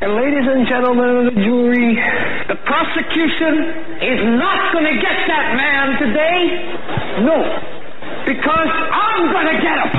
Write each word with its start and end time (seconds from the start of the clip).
And 0.00 0.14
ladies 0.14 0.46
and 0.46 0.64
gentlemen 0.68 1.26
of 1.26 1.34
the 1.34 1.40
jury, 1.42 1.98
the 2.46 2.54
prosecution 2.54 3.98
is 3.98 4.20
not 4.38 4.72
going 4.72 4.84
to 4.86 4.94
get 5.02 5.26
that 5.26 5.56
man 5.58 5.98
today. 5.98 6.70
No. 7.26 7.42
Because 8.24 8.70
I'm 8.94 9.32
going 9.32 9.46
to 9.46 9.60
get 9.60 9.74
him. 9.82 9.90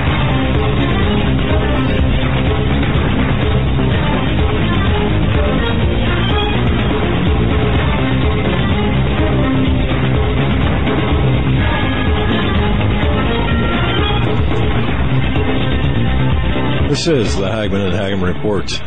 This 16.88 17.06
is 17.08 17.36
the 17.36 17.50
Hagmann 17.50 17.82
and 17.82 17.94
Hagmann 17.94 18.34
Report, 18.34 18.82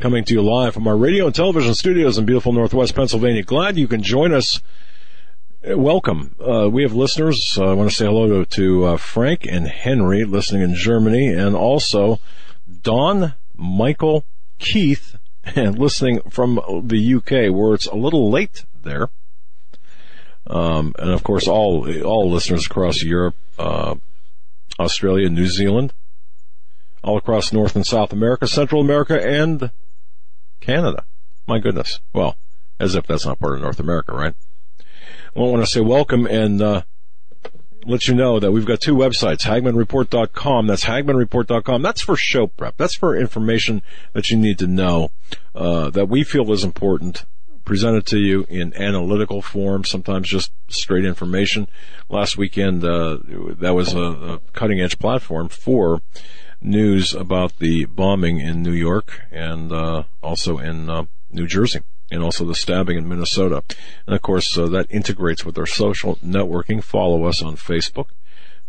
coming 0.00 0.24
to 0.24 0.34
you 0.34 0.42
live 0.42 0.74
from 0.74 0.86
our 0.86 0.96
radio 0.96 1.26
and 1.26 1.34
television 1.34 1.74
studios 1.74 2.18
in 2.18 2.26
beautiful 2.26 2.52
Northwest 2.52 2.94
Pennsylvania. 2.94 3.42
Glad 3.42 3.78
you 3.78 3.88
can 3.88 4.02
join 4.02 4.32
us. 4.32 4.60
Uh, 5.68 5.78
Welcome. 5.78 6.36
Uh, 6.38 6.68
we 6.68 6.82
have 6.82 6.92
listeners. 6.92 7.58
Uh, 7.58 7.70
I 7.70 7.72
want 7.72 7.88
to 7.88 7.96
say 7.96 8.04
hello 8.04 8.44
to, 8.44 8.46
to 8.56 8.84
uh, 8.84 8.96
Frank 8.98 9.46
and 9.46 9.66
Henry 9.66 10.24
listening 10.24 10.62
in 10.62 10.74
Germany, 10.74 11.28
and 11.28 11.56
also 11.56 12.20
Don, 12.82 13.34
Michael, 13.54 14.24
Keith, 14.58 15.16
and 15.44 15.78
listening 15.78 16.20
from 16.28 16.60
the 16.84 17.14
UK, 17.14 17.54
where 17.54 17.72
it's 17.72 17.86
a 17.86 17.96
little 17.96 18.30
late 18.30 18.64
there. 18.82 19.08
Um, 20.46 20.94
and 20.98 21.10
of 21.10 21.24
course, 21.24 21.48
all 21.48 21.90
all 22.02 22.30
listeners 22.30 22.66
across 22.66 23.02
Europe, 23.02 23.34
uh, 23.58 23.94
Australia, 24.78 25.30
New 25.30 25.46
Zealand, 25.46 25.94
all 27.02 27.16
across 27.16 27.52
North 27.52 27.74
and 27.74 27.86
South 27.86 28.12
America, 28.12 28.46
Central 28.46 28.80
America, 28.82 29.20
and 29.20 29.70
Canada. 30.60 31.04
My 31.46 31.58
goodness. 31.58 32.00
Well, 32.12 32.36
as 32.78 32.94
if 32.94 33.06
that's 33.06 33.26
not 33.26 33.38
part 33.38 33.54
of 33.54 33.62
North 33.62 33.80
America, 33.80 34.12
right? 34.12 34.34
I 35.34 35.40
want 35.40 35.62
to 35.62 35.70
say 35.70 35.80
welcome 35.80 36.26
and 36.26 36.62
uh, 36.62 36.82
let 37.84 38.08
you 38.08 38.14
know 38.14 38.40
that 38.40 38.52
we've 38.52 38.66
got 38.66 38.80
two 38.80 38.96
websites, 38.96 39.42
HagmannReport.com. 39.42 40.66
That's 40.66 40.84
HagmannReport.com. 40.84 41.82
That's 41.82 42.00
for 42.00 42.16
show 42.16 42.46
prep. 42.46 42.76
That's 42.76 42.96
for 42.96 43.16
information 43.16 43.82
that 44.12 44.30
you 44.30 44.36
need 44.36 44.58
to 44.58 44.66
know 44.66 45.10
uh, 45.54 45.90
that 45.90 46.08
we 46.08 46.24
feel 46.24 46.50
is 46.52 46.64
important 46.64 47.24
presented 47.66 48.06
to 48.06 48.18
you 48.18 48.46
in 48.48 48.72
analytical 48.74 49.42
form, 49.42 49.84
sometimes 49.84 50.28
just 50.28 50.52
straight 50.68 51.04
information. 51.04 51.68
Last 52.08 52.38
weekend, 52.38 52.82
uh, 52.82 53.18
that 53.58 53.74
was 53.74 53.92
a, 53.92 54.00
a 54.00 54.38
cutting 54.52 54.80
edge 54.80 54.98
platform 54.98 55.48
for 55.48 56.00
news 56.60 57.14
about 57.14 57.58
the 57.58 57.84
bombing 57.86 58.40
in 58.40 58.62
New 58.62 58.72
York 58.72 59.22
and 59.30 59.72
uh, 59.72 60.04
also 60.22 60.58
in 60.58 60.90
uh, 60.90 61.04
New 61.30 61.46
Jersey, 61.46 61.80
and 62.10 62.22
also 62.22 62.44
the 62.44 62.54
stabbing 62.54 62.96
in 62.96 63.08
Minnesota. 63.08 63.62
And 64.06 64.14
of 64.16 64.22
course, 64.22 64.56
uh, 64.56 64.66
that 64.68 64.86
integrates 64.90 65.44
with 65.44 65.58
our 65.58 65.66
social 65.66 66.16
networking. 66.16 66.82
Follow 66.82 67.24
us 67.24 67.42
on 67.42 67.56
Facebook. 67.56 68.08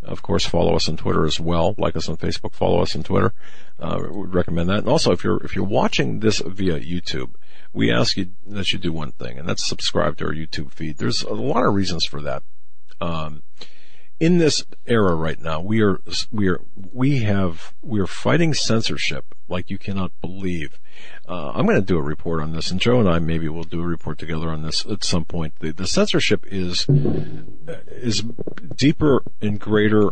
Of 0.04 0.22
course, 0.22 0.46
follow 0.46 0.76
us 0.76 0.88
on 0.88 0.98
Twitter 0.98 1.26
as 1.26 1.40
well. 1.40 1.76
Like 1.78 1.96
us 1.96 2.08
on 2.08 2.18
Facebook, 2.18 2.54
follow 2.54 2.82
us 2.82 2.96
on 2.96 3.04
Twitter. 3.04 3.34
Uh, 3.80 4.04
would 4.10 4.34
recommend 4.34 4.70
that. 4.70 4.80
And 4.80 4.90
also, 4.90 5.12
if 5.12 5.24
you're 5.24 5.44
if 5.44 5.56
you're 5.56 5.66
watching 5.66 6.20
this 6.20 6.40
via 6.40 6.80
YouTube, 6.80 7.34
we 7.74 7.92
ask 7.92 8.18
you 8.18 8.30
that 8.46 8.72
you 8.72 8.80
do 8.80 8.92
one 8.92 9.12
thing, 9.12 9.38
and 9.38 9.48
that's 9.48 9.66
subscribe 9.66 10.18
to 10.18 10.26
our 10.26 10.34
YouTube 10.34 10.72
feed. 10.72 10.98
There's 10.98 11.24
a 11.24 11.34
lot 11.34 11.66
of 11.66 11.74
reasons 11.74 12.06
for 12.06 12.22
that. 12.22 12.44
Um, 13.02 13.44
in 14.20 14.38
this 14.38 14.66
era 14.86 15.16
right 15.16 15.40
now, 15.40 15.62
we 15.62 15.82
are 15.82 16.00
we 16.32 16.48
are 16.48 16.62
we 16.92 17.20
have 17.20 17.74
we 17.82 18.00
are 18.00 18.08
fighting 18.08 18.54
censorship 18.54 19.36
like 19.48 19.70
you 19.70 19.78
cannot 19.78 20.12
believe. 20.22 20.80
Uh, 21.28 21.52
I'm 21.54 21.66
going 21.66 21.80
to 21.80 21.86
do 21.86 21.98
a 21.98 22.02
report 22.02 22.42
on 22.42 22.52
this, 22.52 22.72
and 22.72 22.80
Joe 22.80 23.00
and 23.00 23.08
I 23.08 23.20
maybe 23.20 23.48
will 23.48 23.64
do 23.64 23.82
a 23.82 23.88
report 23.88 24.18
together 24.18 24.50
on 24.50 24.64
this 24.64 24.86
at 24.86 25.04
some 25.04 25.26
point. 25.26 25.54
The, 25.60 25.72
the 25.72 25.88
censorship 25.88 26.46
is 26.48 26.88
is 27.88 28.24
deeper 28.76 29.24
and 29.42 29.60
greater 29.60 30.10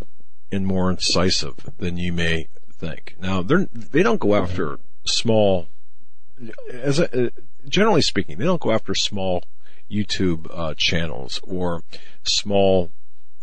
and 0.52 0.68
more 0.68 0.92
incisive 0.92 1.56
than 1.80 1.98
you 1.98 2.14
may 2.14 2.48
think. 2.72 3.16
Now, 3.20 3.42
they're 3.42 3.68
they 3.74 4.04
don't 4.04 4.20
go 4.20 4.36
after 4.36 4.80
small, 5.06 5.68
as 6.72 7.00
a, 7.00 7.32
generally 7.68 8.02
speaking, 8.02 8.38
they 8.38 8.46
don't 8.46 8.62
go 8.62 8.72
after 8.72 8.94
small 8.94 9.44
YouTube 9.90 10.48
uh, 10.52 10.76
channels 10.78 11.40
or 11.44 11.82
small 12.24 12.92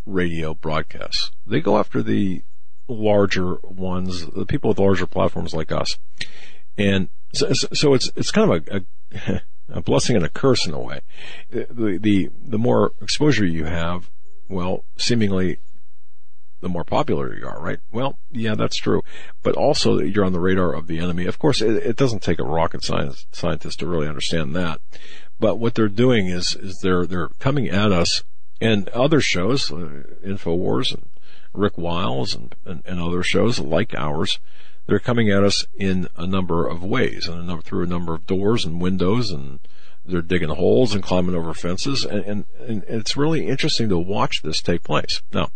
radio 0.07 0.55
broadcasts. 0.55 1.31
They 1.47 1.61
go 1.61 1.79
after 1.79 2.03
the 2.03 2.43
larger 2.89 3.55
ones, 3.63 4.27
the 4.27 4.47
people 4.47 4.69
with 4.69 4.79
larger 4.79 5.07
platforms 5.07 5.55
like 5.55 5.73
us. 5.73 5.99
And 6.77 7.09
so, 7.35 7.53
so 7.53 7.95
it's, 7.95 8.11
it's 8.17 8.31
kind 8.31 8.51
of 8.51 8.69
a, 8.69 8.85
a, 9.33 9.43
a 9.79 9.83
blessing 9.83 10.17
and 10.17 10.25
a 10.25 10.31
curse 10.31 10.67
in 10.67 10.75
a 10.75 10.81
way. 10.81 11.01
The, 11.51 11.99
the, 12.01 12.31
the 12.43 12.59
more 12.59 12.93
exposure 13.01 13.47
you 13.47 13.65
have, 13.65 14.11
well, 14.49 14.85
seemingly 14.97 15.59
the 16.61 16.69
more 16.69 16.85
popular 16.85 17.37
you 17.37 17.47
are, 17.47 17.61
right? 17.61 17.81
Well, 17.91 18.19
yeah, 18.31 18.55
that's 18.55 18.77
true. 18.77 19.03
But 19.43 19.57
also 19.57 19.99
you're 19.99 20.25
on 20.25 20.33
the 20.33 20.41
radar 20.41 20.73
of 20.73 20.87
the 20.87 21.01
enemy. 21.01 21.27
Of 21.27 21.39
course, 21.39 21.61
it, 21.61 21.77
it 21.77 21.97
doesn't 21.97 22.23
take 22.23 22.39
a 22.39 22.45
rocket 22.45 22.85
science, 22.85 23.27
scientist 23.33 23.81
to 23.81 23.87
really 23.87 24.07
understand 24.07 24.55
that. 24.55 24.81
But 25.41 25.59
what 25.59 25.75
they're 25.75 25.89
doing 25.89 26.29
is, 26.29 26.55
is 26.55 26.79
they're, 26.81 27.05
they're 27.05 27.31
coming 27.41 27.69
at 27.69 27.91
us 27.91 28.23
and 28.63 28.89
other 28.91 29.21
shows, 29.21 29.73
uh, 29.73 30.05
InfoWars 30.25 30.95
and 30.95 31.07
Rick 31.53 31.77
Wiles 31.77 32.35
and, 32.35 32.55
and, 32.65 32.83
and, 32.87 33.01
other 33.01 33.23
shows 33.23 33.59
like 33.59 33.95
ours, 33.95 34.39
they're 34.87 35.01
coming 35.01 35.31
at 35.31 35.43
us 35.43 35.67
in 35.75 36.09
a 36.17 36.27
number 36.27 36.69
of 36.69 36.83
ways 36.83 37.27
and 37.27 37.41
a 37.41 37.43
number, 37.43 37.63
through 37.63 37.83
a 37.83 37.89
number 37.89 38.15
of 38.15 38.27
doors 38.27 38.65
and 38.65 38.81
windows 38.81 39.31
and 39.31 39.59
they're 40.05 40.23
digging 40.23 40.49
holes 40.49 40.95
and 40.95 41.03
climbing 41.03 41.35
over 41.35 41.53
fences 41.55 42.05
and, 42.05 42.25
and, 42.25 42.45
and 42.61 42.85
it's 42.89 43.17
really 43.17 43.49
interesting 43.49 43.89
to 43.89 43.99
watch 43.99 44.43
this 44.43 44.63
take 44.63 44.83
place. 44.83 45.23
Now, 45.33 45.51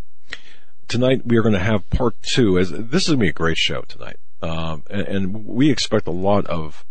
tonight 0.89 1.27
we 1.27 1.37
are 1.37 1.43
going 1.43 1.55
to 1.55 1.61
have 1.61 1.89
part 1.91 2.21
two 2.23 2.59
as 2.59 2.71
this 2.71 3.05
is 3.05 3.09
going 3.09 3.21
to 3.21 3.25
be 3.25 3.29
a 3.29 3.33
great 3.33 3.59
show 3.59 3.83
tonight. 3.83 4.17
Um, 4.43 4.83
and, 4.91 5.09
and 5.09 5.47
we 5.47 5.71
expect 5.71 6.07
a 6.09 6.13
lot 6.13 6.47
of 6.47 6.85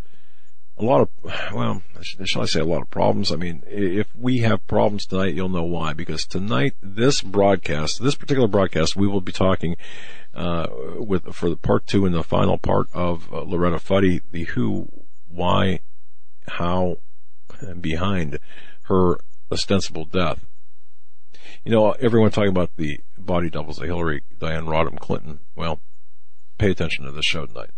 a 0.78 0.84
lot 0.84 1.02
of, 1.02 1.10
well, 1.54 1.82
shall 2.02 2.42
I 2.42 2.46
say 2.46 2.60
a 2.60 2.66
lot 2.66 2.82
of 2.82 2.90
problems? 2.90 3.32
I 3.32 3.38
mean, 3.38 3.64
if 3.68 4.14
we 4.16 4.40
have 4.40 4.68
problems 4.68 5.06
tonight, 5.06 5.34
you'll 5.34 5.50
know 5.50 5.64
why. 5.64 5.94
Because 5.94 6.26
tonight, 6.26 6.76
this 6.82 7.22
broadcast, 7.22 8.04
this 8.04 8.16
particular 8.16 8.48
broadcast, 8.48 8.96
we 8.96 9.08
will 9.08 9.22
be 9.22 9.32
talking 9.32 9.78
uh, 10.34 10.68
with 10.98 11.34
for 11.34 11.50
the 11.50 11.56
part 11.56 11.88
two 11.88 12.06
and 12.06 12.14
the 12.14 12.24
final 12.24 12.58
part 12.58 12.88
of 12.94 13.32
uh, 13.34 13.42
Loretta 13.42 13.80
Fuddy, 13.80 14.22
the 14.32 14.44
who, 14.44 14.90
why, 15.30 15.80
how, 16.50 16.98
behind 17.80 18.40
her 18.84 19.18
ostensible 19.50 20.06
death. 20.06 20.46
You 21.64 21.72
know, 21.72 21.92
everyone 21.94 22.32
talking 22.32 22.50
about 22.50 22.72
the 22.76 23.00
body 23.18 23.50
doubles 23.50 23.80
of 23.80 23.86
Hillary, 23.86 24.24
Diane 24.40 24.66
Rodham 24.66 25.00
Clinton. 25.00 25.40
Well, 25.56 25.80
pay 26.58 26.72
attention 26.72 27.06
to 27.06 27.12
this 27.12 27.26
show 27.26 27.46
tonight. 27.46 27.72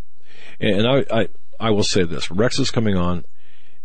And 0.59 0.87
I, 0.87 1.05
I 1.11 1.27
I 1.59 1.71
will 1.71 1.83
say 1.83 2.03
this: 2.03 2.29
Rex 2.31 2.59
is 2.59 2.71
coming 2.71 2.95
on, 2.95 3.25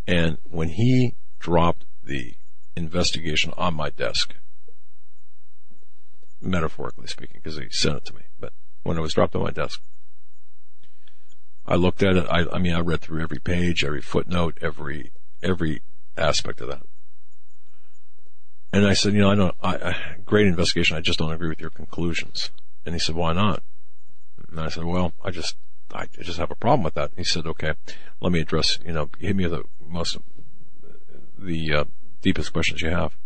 and 0.07 0.39
when 0.45 0.71
he 0.71 1.15
dropped 1.39 1.85
the 2.03 2.35
investigation 2.77 3.53
on 3.57 3.75
my 3.75 3.91
desk, 3.91 4.35
metaphorically 6.41 7.07
speaking, 7.07 7.41
because 7.43 7.59
he 7.59 7.69
sent 7.71 7.97
it 7.97 8.05
to 8.07 8.15
me, 8.15 8.23
but 8.39 8.53
when 8.83 8.97
it 8.97 9.01
was 9.01 9.15
dropped 9.15 9.35
on 9.35 9.43
my 9.43 9.51
desk, 9.51 9.81
I 11.67 11.77
looked 11.77 12.03
at 12.03 12.17
it. 12.17 12.27
I, 12.29 12.47
I 12.53 12.59
mean, 12.59 12.75
I 12.75 12.81
read 12.81 13.01
through 13.01 13.23
every 13.23 13.39
page, 13.39 13.85
every 13.85 14.03
footnote, 14.03 14.59
every 14.61 15.13
every 15.43 15.83
aspect 16.17 16.61
of 16.61 16.69
that. 16.69 16.83
And 18.73 18.87
I 18.87 18.95
said, 18.95 19.13
you 19.13 19.21
know, 19.21 19.31
I 19.31 19.35
don't, 19.35 19.55
I, 19.63 19.75
I, 19.75 19.97
great 20.25 20.47
investigation. 20.47 20.97
I 20.97 21.01
just 21.01 21.19
don't 21.19 21.33
agree 21.33 21.49
with 21.49 21.61
your 21.61 21.71
conclusions. 21.71 22.51
And 22.87 22.95
he 22.95 22.99
said, 22.99 23.15
why 23.15 23.35
not? 23.35 23.63
And 24.51 24.59
I 24.59 24.69
said, 24.69 24.85
well, 24.85 25.13
I 25.23 25.31
just, 25.31 25.57
I 25.93 26.07
just 26.21 26.39
have 26.39 26.51
a 26.51 26.57
problem 26.57 26.83
with 26.83 26.95
that. 26.95 27.13
He 27.17 27.25
said, 27.25 27.47
okay, 27.47 27.75
let 28.21 28.33
me 28.33 28.41
address, 28.41 28.79
you 28.85 28.93
know, 28.93 29.11
hit 29.19 29.37
me 29.37 29.47
the 29.47 29.65
most, 29.87 30.17
the 31.39 31.75
uh, 31.75 31.85
deepest 32.21 32.53
questions 32.53 32.83
you 32.83 32.91
have. 32.91 33.17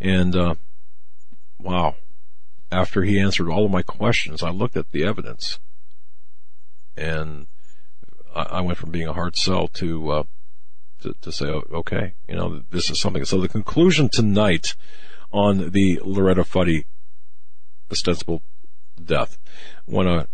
And, 0.00 0.34
uh, 0.34 0.54
wow. 1.58 1.96
After 2.72 3.02
he 3.02 3.20
answered 3.20 3.48
all 3.48 3.66
of 3.66 3.70
my 3.70 3.82
questions, 3.82 4.42
I 4.42 4.50
looked 4.50 4.76
at 4.76 4.90
the 4.90 5.04
evidence 5.04 5.60
and 6.96 7.46
I, 8.34 8.42
I 8.42 8.60
went 8.62 8.78
from 8.78 8.90
being 8.90 9.06
a 9.06 9.12
hard 9.12 9.36
sell 9.36 9.68
to, 9.68 10.10
uh, 10.10 10.22
to, 11.02 11.14
to 11.20 11.30
say, 11.30 11.46
oh, 11.46 11.62
okay, 11.72 12.14
you 12.28 12.34
know, 12.34 12.62
this 12.70 12.90
is 12.90 13.00
something. 13.00 13.24
So 13.24 13.40
the 13.40 13.48
conclusion 13.48 14.08
tonight 14.12 14.74
on 15.30 15.70
the 15.70 16.00
Loretta 16.02 16.44
Fuddy 16.44 16.86
ostensible 17.90 18.42
death. 19.02 19.38
Want 19.86 20.08
to 20.08 20.28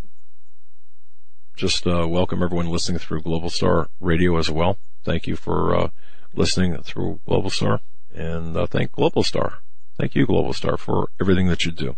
just 1.61 1.87
uh, 1.87 2.09
welcome 2.09 2.43
everyone 2.43 2.71
listening 2.71 2.99
through 2.99 3.21
Global 3.21 3.51
Star 3.51 3.91
Radio 4.01 4.39
as 4.39 4.51
well. 4.51 4.79
Thank 5.05 5.27
you 5.27 5.37
for 5.37 5.77
uh, 5.77 5.89
listening 6.35 6.75
through 6.83 7.21
Global 7.29 7.51
Star, 7.51 7.81
and 8.15 8.57
uh, 8.57 8.65
thank 8.65 8.93
Global 8.93 9.23
Star. 9.23 9.59
Thank 9.99 10.15
you, 10.15 10.25
Global 10.25 10.55
Star, 10.55 10.79
for 10.79 11.09
everything 11.21 11.49
that 11.49 11.67
you 11.67 11.71
do. 11.71 11.97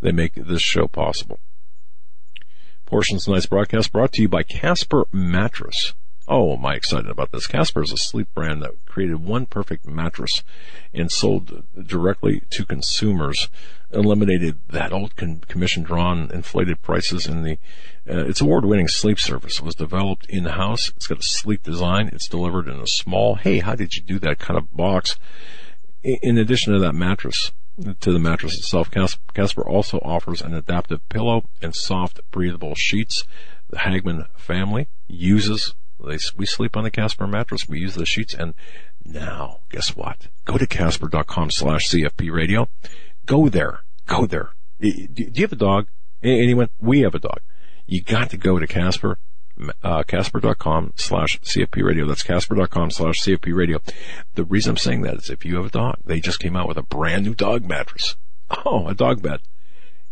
They 0.00 0.12
make 0.12 0.32
this 0.34 0.62
show 0.62 0.88
possible. 0.88 1.40
Portions 2.86 3.24
of 3.24 3.24
tonight's 3.26 3.44
broadcast 3.44 3.92
brought 3.92 4.12
to 4.12 4.22
you 4.22 4.30
by 4.30 4.44
Casper 4.44 5.06
Mattress. 5.12 5.92
Oh, 6.28 6.52
am 6.52 6.64
I 6.64 6.74
excited 6.76 7.10
about 7.10 7.32
this? 7.32 7.48
Casper 7.48 7.82
is 7.82 7.92
a 7.92 7.96
sleep 7.96 8.28
brand 8.32 8.62
that 8.62 8.86
created 8.86 9.24
one 9.24 9.44
perfect 9.44 9.86
mattress 9.86 10.44
and 10.94 11.10
sold 11.10 11.64
directly 11.84 12.42
to 12.50 12.64
consumers, 12.64 13.48
eliminated 13.90 14.60
that 14.68 14.92
old 14.92 15.16
commission 15.16 15.82
drawn 15.82 16.30
inflated 16.30 16.80
prices 16.80 17.26
in 17.26 17.42
the, 17.42 17.58
uh, 18.08 18.24
its 18.26 18.40
award 18.40 18.64
winning 18.64 18.86
sleep 18.86 19.18
service 19.18 19.60
was 19.60 19.74
developed 19.74 20.26
in 20.26 20.44
house. 20.44 20.90
It's 20.90 21.08
got 21.08 21.18
a 21.18 21.22
sleek 21.22 21.64
design. 21.64 22.08
It's 22.12 22.28
delivered 22.28 22.68
in 22.68 22.78
a 22.78 22.86
small, 22.86 23.34
hey, 23.34 23.58
how 23.58 23.74
did 23.74 23.94
you 23.94 24.02
do 24.02 24.20
that 24.20 24.38
kind 24.38 24.56
of 24.56 24.72
box? 24.72 25.18
In 26.04 26.38
addition 26.38 26.72
to 26.72 26.78
that 26.78 26.94
mattress, 26.94 27.50
to 28.00 28.12
the 28.12 28.18
mattress 28.18 28.56
itself, 28.56 28.90
Casper 28.90 29.66
also 29.66 29.98
offers 29.98 30.40
an 30.40 30.54
adaptive 30.54 31.06
pillow 31.08 31.44
and 31.60 31.74
soft 31.74 32.20
breathable 32.30 32.74
sheets. 32.76 33.24
The 33.70 33.78
Hagmann 33.78 34.26
family 34.36 34.88
uses 35.08 35.74
they, 36.06 36.18
we 36.36 36.46
sleep 36.46 36.76
on 36.76 36.84
the 36.84 36.90
Casper 36.90 37.26
mattress. 37.26 37.68
We 37.68 37.80
use 37.80 37.94
the 37.94 38.06
sheets. 38.06 38.34
And 38.34 38.54
now, 39.04 39.60
guess 39.70 39.96
what? 39.96 40.28
Go 40.44 40.58
to 40.58 40.66
casper.com 40.66 41.50
slash 41.50 41.88
CFP 41.88 42.32
radio. 42.32 42.68
Go 43.26 43.48
there. 43.48 43.80
Go 44.06 44.26
there. 44.26 44.50
Do 44.80 44.88
you 44.88 45.42
have 45.42 45.52
a 45.52 45.56
dog? 45.56 45.86
Anyone? 46.22 46.68
We 46.80 47.00
have 47.00 47.14
a 47.14 47.18
dog. 47.18 47.40
You 47.86 48.02
got 48.02 48.30
to 48.30 48.36
go 48.36 48.58
to 48.58 48.66
Casper, 48.66 49.18
uh, 49.82 50.02
casper.com 50.04 50.92
slash 50.96 51.40
CFP 51.40 51.84
radio. 51.84 52.06
That's 52.06 52.22
casper.com 52.22 52.90
slash 52.90 53.22
CFP 53.22 53.54
radio. 53.54 53.80
The 54.34 54.44
reason 54.44 54.70
I'm 54.70 54.76
saying 54.76 55.02
that 55.02 55.14
is 55.14 55.30
if 55.30 55.44
you 55.44 55.56
have 55.56 55.66
a 55.66 55.70
dog, 55.70 55.96
they 56.04 56.20
just 56.20 56.40
came 56.40 56.56
out 56.56 56.68
with 56.68 56.78
a 56.78 56.82
brand 56.82 57.24
new 57.24 57.34
dog 57.34 57.64
mattress. 57.66 58.16
Oh, 58.64 58.86
a 58.88 58.94
dog 58.94 59.22
bed. 59.22 59.40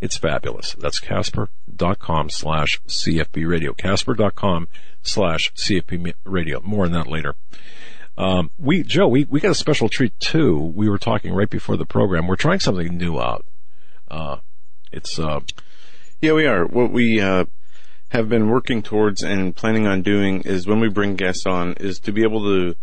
It's 0.01 0.17
fabulous. 0.17 0.75
That's 0.75 0.99
casper.com 0.99 2.31
slash 2.31 2.81
CFP 2.87 3.49
radio. 3.49 3.75
Casper.com 3.75 4.69
slash 5.03 5.53
CFP 5.55 6.15
radio. 6.25 6.61
More 6.63 6.87
on 6.87 6.93
that 6.93 7.07
later. 7.07 7.35
Um, 8.17 8.51
we, 8.59 8.83
Joe, 8.83 9.09
we, 9.09 9.25
we 9.25 9.41
got 9.41 9.51
a 9.51 9.55
special 9.55 9.89
treat 9.89 10.19
too. 10.21 10.59
We 10.59 10.89
were 10.89 10.99
talking 10.99 11.33
right 11.33 11.49
before 11.49 11.77
the 11.77 11.87
program. 11.87 12.27
We're 12.27 12.37
trying 12.37 12.61
something 12.61 12.97
new 12.97 13.19
out. 13.19 13.45
Uh, 14.11 14.39
it's, 14.93 15.19
uh, 15.19 15.41
yeah, 16.21 16.33
we 16.33 16.47
are. 16.47 16.67
What 16.67 16.91
we, 16.91 17.21
uh, 17.21 17.45
have 18.11 18.29
been 18.29 18.49
working 18.49 18.83
towards 18.83 19.23
and 19.23 19.55
planning 19.55 19.87
on 19.87 20.03
doing 20.03 20.43
is 20.43 20.67
when 20.67 20.81
we 20.81 20.89
bring 20.89 21.15
guests 21.15 21.47
on 21.47 21.75
is 21.75 22.01
to 22.01 22.13
be 22.13 22.23
able 22.23 22.43
to 22.43 22.77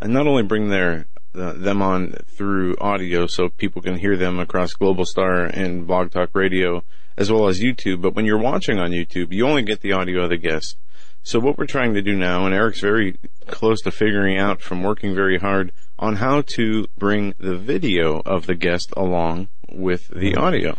uh, 0.00 0.06
not 0.06 0.26
only 0.26 0.42
bring 0.42 0.68
their 0.68 1.06
them 1.34 1.82
on 1.82 2.14
through 2.26 2.76
audio 2.80 3.26
so 3.26 3.48
people 3.48 3.82
can 3.82 3.96
hear 3.96 4.16
them 4.16 4.38
across 4.38 4.72
Global 4.72 5.04
Star 5.04 5.44
and 5.44 5.86
Blog 5.86 6.10
Talk 6.10 6.30
Radio 6.32 6.82
as 7.16 7.30
well 7.30 7.48
as 7.48 7.60
YouTube. 7.60 8.00
But 8.00 8.14
when 8.14 8.24
you're 8.24 8.38
watching 8.38 8.78
on 8.78 8.90
YouTube, 8.90 9.32
you 9.32 9.46
only 9.46 9.62
get 9.62 9.80
the 9.80 9.92
audio 9.92 10.24
of 10.24 10.30
the 10.30 10.36
guest. 10.36 10.76
So 11.22 11.38
what 11.40 11.56
we're 11.56 11.66
trying 11.66 11.94
to 11.94 12.02
do 12.02 12.14
now, 12.14 12.44
and 12.44 12.54
Eric's 12.54 12.80
very 12.80 13.18
close 13.46 13.80
to 13.82 13.90
figuring 13.90 14.38
out 14.38 14.60
from 14.60 14.82
working 14.82 15.14
very 15.14 15.38
hard 15.38 15.72
on 15.98 16.16
how 16.16 16.42
to 16.42 16.86
bring 16.98 17.34
the 17.38 17.56
video 17.56 18.20
of 18.26 18.46
the 18.46 18.54
guest 18.54 18.92
along 18.96 19.48
with 19.70 20.08
the 20.08 20.32
mm-hmm. 20.32 20.42
audio. 20.42 20.76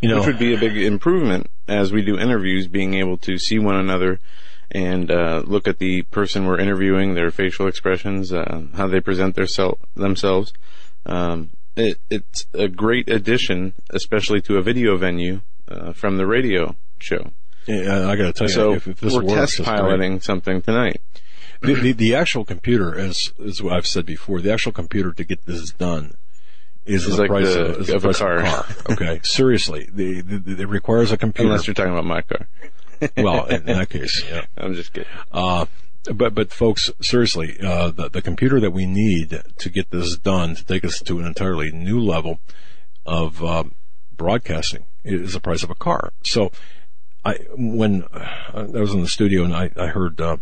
You 0.00 0.08
know, 0.08 0.16
which 0.18 0.26
would 0.26 0.38
be 0.38 0.54
a 0.54 0.58
big 0.58 0.76
improvement 0.76 1.48
as 1.68 1.92
we 1.92 2.02
do 2.02 2.18
interviews, 2.18 2.66
being 2.66 2.94
able 2.94 3.16
to 3.18 3.38
see 3.38 3.58
one 3.58 3.76
another 3.76 4.18
and 4.72 5.10
uh, 5.10 5.42
look 5.44 5.68
at 5.68 5.78
the 5.78 6.02
person 6.02 6.46
we're 6.46 6.58
interviewing, 6.58 7.14
their 7.14 7.30
facial 7.30 7.68
expressions, 7.68 8.32
uh, 8.32 8.62
how 8.74 8.86
they 8.86 9.00
present 9.00 9.36
their 9.36 9.46
sel- 9.46 9.78
themselves. 9.94 10.52
Um, 11.04 11.50
it, 11.76 11.98
it's 12.10 12.46
a 12.54 12.68
great 12.68 13.08
addition, 13.08 13.74
especially 13.90 14.40
to 14.42 14.56
a 14.56 14.62
video 14.62 14.96
venue 14.96 15.42
uh, 15.68 15.92
from 15.92 16.16
the 16.16 16.26
radio 16.26 16.74
show. 16.98 17.32
Yeah, 17.66 18.08
I 18.08 18.16
got 18.16 18.24
to 18.24 18.32
tell 18.32 18.48
you, 18.48 18.54
so 18.54 18.72
if, 18.72 18.88
if 18.88 19.00
this 19.00 19.14
we're 19.14 19.22
works, 19.22 19.56
test 19.56 19.64
piloting 19.64 20.20
something 20.20 20.62
tonight. 20.62 21.00
The, 21.60 21.74
the, 21.74 21.92
the, 21.92 22.14
actual 22.16 22.44
computer, 22.44 22.98
as 22.98 23.32
as 23.44 23.60
I've 23.60 23.86
said 23.86 24.04
before, 24.04 24.40
the 24.40 24.52
actual 24.52 24.72
computer 24.72 25.12
to 25.12 25.22
get 25.22 25.46
this 25.46 25.70
done 25.70 26.16
is 26.84 27.06
it's 27.06 27.14
the 27.14 27.22
like 27.22 27.30
price 27.30 27.54
the, 27.54 27.64
of, 27.66 27.80
is 27.82 27.90
of 27.90 28.02
the 28.02 28.08
price 28.08 28.16
a 28.16 28.24
car. 28.24 28.38
Of 28.38 28.44
a 28.44 28.48
car. 28.48 28.92
Okay, 28.94 29.20
seriously, 29.22 29.88
the, 29.92 30.22
the, 30.22 30.62
it 30.62 30.68
requires 30.68 31.12
a 31.12 31.16
computer. 31.16 31.50
Unless 31.50 31.68
you're 31.68 31.74
talking 31.74 31.92
about 31.92 32.04
my 32.04 32.22
car 32.22 32.48
well, 33.16 33.46
in, 33.46 33.64
that 33.66 33.90
case, 33.90 34.22
yeah. 34.28 34.44
I'm 34.56 34.74
just 34.74 34.92
kidding. 34.92 35.08
Uh, 35.30 35.66
but 36.12 36.34
but 36.34 36.52
folks, 36.52 36.90
seriously, 37.00 37.56
uh, 37.60 37.90
the 37.90 38.08
the 38.08 38.22
computer 38.22 38.60
that 38.60 38.72
we 38.72 38.86
need 38.86 39.42
to 39.58 39.70
get 39.70 39.90
this 39.90 40.16
done 40.16 40.54
to 40.56 40.64
take 40.64 40.84
us 40.84 41.00
to 41.00 41.18
an 41.18 41.26
entirely 41.26 41.70
new 41.70 42.00
level 42.00 42.40
of 43.06 43.42
uh, 43.42 43.64
broadcasting 44.16 44.84
is 45.04 45.34
the 45.34 45.40
price 45.40 45.62
of 45.62 45.70
a 45.70 45.74
car. 45.74 46.12
So, 46.24 46.50
I 47.24 47.34
when 47.56 48.04
uh, 48.12 48.26
I 48.52 48.80
was 48.80 48.94
in 48.94 49.00
the 49.00 49.08
studio 49.08 49.44
and 49.44 49.54
I 49.54 49.70
I 49.76 49.88
heard 49.88 50.20
uh, 50.20 50.38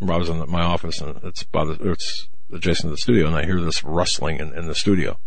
I 0.00 0.16
was 0.16 0.28
in 0.28 0.38
my 0.50 0.62
office 0.62 1.00
and 1.00 1.20
it's 1.22 1.42
about 1.42 1.80
it's 1.80 2.28
adjacent 2.52 2.84
to 2.84 2.90
the 2.90 2.96
studio 2.96 3.26
and 3.26 3.36
I 3.36 3.44
hear 3.44 3.60
this 3.60 3.84
rustling 3.84 4.38
in, 4.38 4.54
in 4.54 4.66
the 4.66 4.74
studio. 4.74 5.18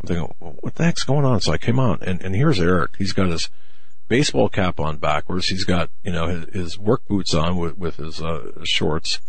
I'm 0.00 0.08
thinking, 0.08 0.34
what 0.38 0.74
the 0.74 0.84
heck's 0.84 1.04
going 1.04 1.24
on? 1.24 1.40
So 1.40 1.52
I 1.52 1.58
came 1.58 1.80
out 1.80 2.02
and, 2.02 2.20
and 2.22 2.34
here's 2.34 2.60
Eric. 2.60 2.92
He's 2.98 3.12
got 3.12 3.28
his 3.28 3.48
baseball 4.08 4.48
cap 4.48 4.80
on 4.80 4.96
backwards. 4.96 5.46
He's 5.46 5.64
got, 5.64 5.90
you 6.02 6.12
know, 6.12 6.26
his, 6.28 6.44
his 6.52 6.78
work 6.78 7.06
boots 7.06 7.34
on 7.34 7.56
with, 7.56 7.78
with 7.78 7.96
his 7.96 8.22
uh, 8.22 8.52
shorts 8.64 9.20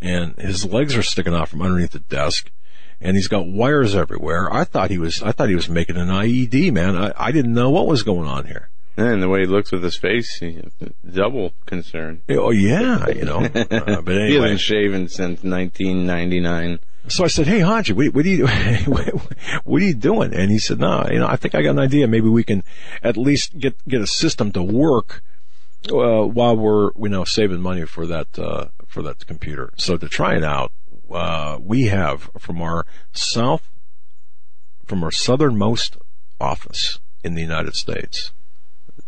and 0.00 0.36
his 0.36 0.64
legs 0.64 0.96
are 0.96 1.02
sticking 1.02 1.34
out 1.34 1.48
from 1.48 1.62
underneath 1.62 1.92
the 1.92 2.00
desk 2.00 2.50
and 3.00 3.16
he's 3.16 3.28
got 3.28 3.46
wires 3.46 3.94
everywhere. 3.94 4.52
I 4.52 4.64
thought 4.64 4.90
he 4.90 4.98
was, 4.98 5.22
I 5.22 5.32
thought 5.32 5.48
he 5.48 5.54
was 5.54 5.68
making 5.68 5.96
an 5.96 6.08
IED, 6.08 6.72
man. 6.72 6.96
I, 6.96 7.12
I 7.16 7.32
didn't 7.32 7.54
know 7.54 7.70
what 7.70 7.86
was 7.86 8.02
going 8.02 8.28
on 8.28 8.46
here. 8.46 8.70
And 8.96 9.22
the 9.22 9.28
way 9.28 9.40
he 9.40 9.46
looks 9.46 9.72
with 9.72 9.82
his 9.82 9.96
face, 9.96 10.36
he, 10.36 10.62
double 11.10 11.52
concern. 11.64 12.20
Oh 12.28 12.50
yeah, 12.50 13.08
you 13.08 13.24
know. 13.24 13.38
Uh, 13.54 14.02
but 14.02 14.16
anyway. 14.16 14.28
he 14.28 14.34
hasn't 14.34 14.60
shaven 14.60 15.08
since 15.08 15.42
1999. 15.42 16.78
So 17.08 17.24
I 17.24 17.26
said, 17.26 17.46
"Hey, 17.46 17.60
Haji, 17.60 17.92
what, 17.92 18.14
what 18.14 18.24
are 18.24 18.28
you, 18.28 18.46
what 19.64 19.82
are 19.82 19.84
you 19.84 19.94
doing?" 19.94 20.34
And 20.34 20.50
he 20.50 20.58
said, 20.58 20.78
"No, 20.78 21.06
you 21.10 21.18
know, 21.18 21.26
I 21.26 21.36
think 21.36 21.54
I 21.54 21.62
got 21.62 21.70
an 21.70 21.78
idea. 21.78 22.06
Maybe 22.06 22.28
we 22.28 22.44
can 22.44 22.62
at 23.02 23.16
least 23.16 23.58
get 23.58 23.76
get 23.86 24.00
a 24.00 24.06
system 24.06 24.52
to 24.52 24.62
work 24.62 25.22
uh, 25.90 26.22
while 26.22 26.56
we're, 26.56 26.90
you 26.96 27.08
know, 27.08 27.24
saving 27.24 27.60
money 27.60 27.84
for 27.86 28.06
that 28.06 28.38
uh, 28.38 28.66
for 28.86 29.02
that 29.02 29.26
computer. 29.26 29.72
So 29.76 29.96
to 29.96 30.08
try 30.08 30.36
it 30.36 30.44
out, 30.44 30.72
uh, 31.10 31.58
we 31.60 31.84
have 31.84 32.30
from 32.38 32.62
our 32.62 32.86
south, 33.12 33.68
from 34.86 35.02
our 35.02 35.10
southernmost 35.10 35.96
office 36.40 37.00
in 37.24 37.34
the 37.34 37.42
United 37.42 37.74
States." 37.74 38.32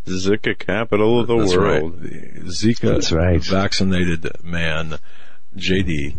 Zika 0.06 0.58
capital 0.58 1.20
of 1.20 1.28
the 1.28 1.38
That's 1.38 1.56
world. 1.56 2.02
Right. 2.02 2.34
Zika 2.46 2.92
That's 2.92 3.12
right. 3.12 3.42
vaccinated 3.42 4.30
man, 4.42 4.98
JD 5.56 6.16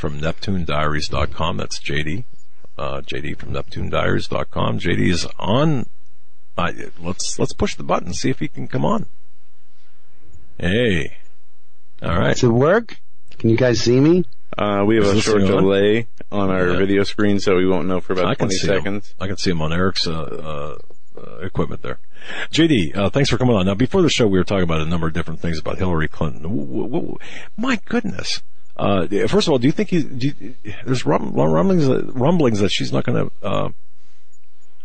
from 0.00 0.18
NeptuneDiaries.com. 0.18 1.58
That's 1.58 1.78
JD. 1.78 2.24
Uh, 2.78 3.02
JD 3.02 3.36
from 3.36 3.52
NeptuneDiaries.com. 3.52 4.78
JD 4.78 5.08
is 5.08 5.26
on. 5.38 5.86
Uh, 6.56 6.72
let's 6.98 7.38
let's 7.38 7.52
push 7.52 7.74
the 7.74 7.82
button. 7.82 8.12
See 8.14 8.30
if 8.30 8.38
he 8.38 8.48
can 8.48 8.66
come 8.66 8.84
on. 8.84 9.06
Hey. 10.58 11.18
All 12.02 12.18
right. 12.18 12.32
Does 12.32 12.44
it 12.44 12.48
work? 12.48 12.98
Can 13.38 13.50
you 13.50 13.56
guys 13.56 13.80
see 13.80 14.00
me? 14.00 14.24
Uh, 14.56 14.84
we 14.86 14.96
have 14.96 15.04
is 15.04 15.18
a 15.18 15.20
short 15.20 15.42
delay 15.42 16.06
on, 16.32 16.48
on 16.48 16.50
our 16.50 16.70
yeah. 16.70 16.78
video 16.78 17.02
screen, 17.04 17.38
so 17.38 17.56
we 17.56 17.66
won't 17.66 17.86
know 17.86 18.00
for 18.00 18.14
about 18.14 18.36
20 18.36 18.54
seconds. 18.54 19.08
Him. 19.08 19.14
I 19.20 19.26
can 19.28 19.36
see 19.36 19.50
him 19.50 19.62
on 19.62 19.72
Eric's 19.72 20.06
uh, 20.06 20.12
uh, 21.16 21.20
uh 21.20 21.38
equipment 21.38 21.82
there. 21.82 21.98
JD, 22.50 22.96
uh, 22.96 23.10
thanks 23.10 23.30
for 23.30 23.38
coming 23.38 23.54
on. 23.56 23.66
Now, 23.66 23.74
before 23.74 24.02
the 24.02 24.10
show, 24.10 24.26
we 24.26 24.38
were 24.38 24.44
talking 24.44 24.64
about 24.64 24.80
a 24.80 24.86
number 24.86 25.06
of 25.06 25.12
different 25.12 25.40
things 25.40 25.58
about 25.58 25.78
Hillary 25.78 26.08
Clinton. 26.08 27.16
My 27.56 27.80
goodness. 27.86 28.42
Uh, 28.80 29.06
first 29.28 29.46
of 29.46 29.52
all, 29.52 29.58
do 29.58 29.66
you 29.66 29.72
think 29.72 29.92
you, 29.92 30.54
there's 30.86 31.04
rumblings, 31.04 31.86
rumblings 31.86 32.60
that 32.60 32.70
she's 32.70 32.92
not 32.92 33.04
going 33.04 33.28
to, 33.28 33.46
uh, 33.46 33.68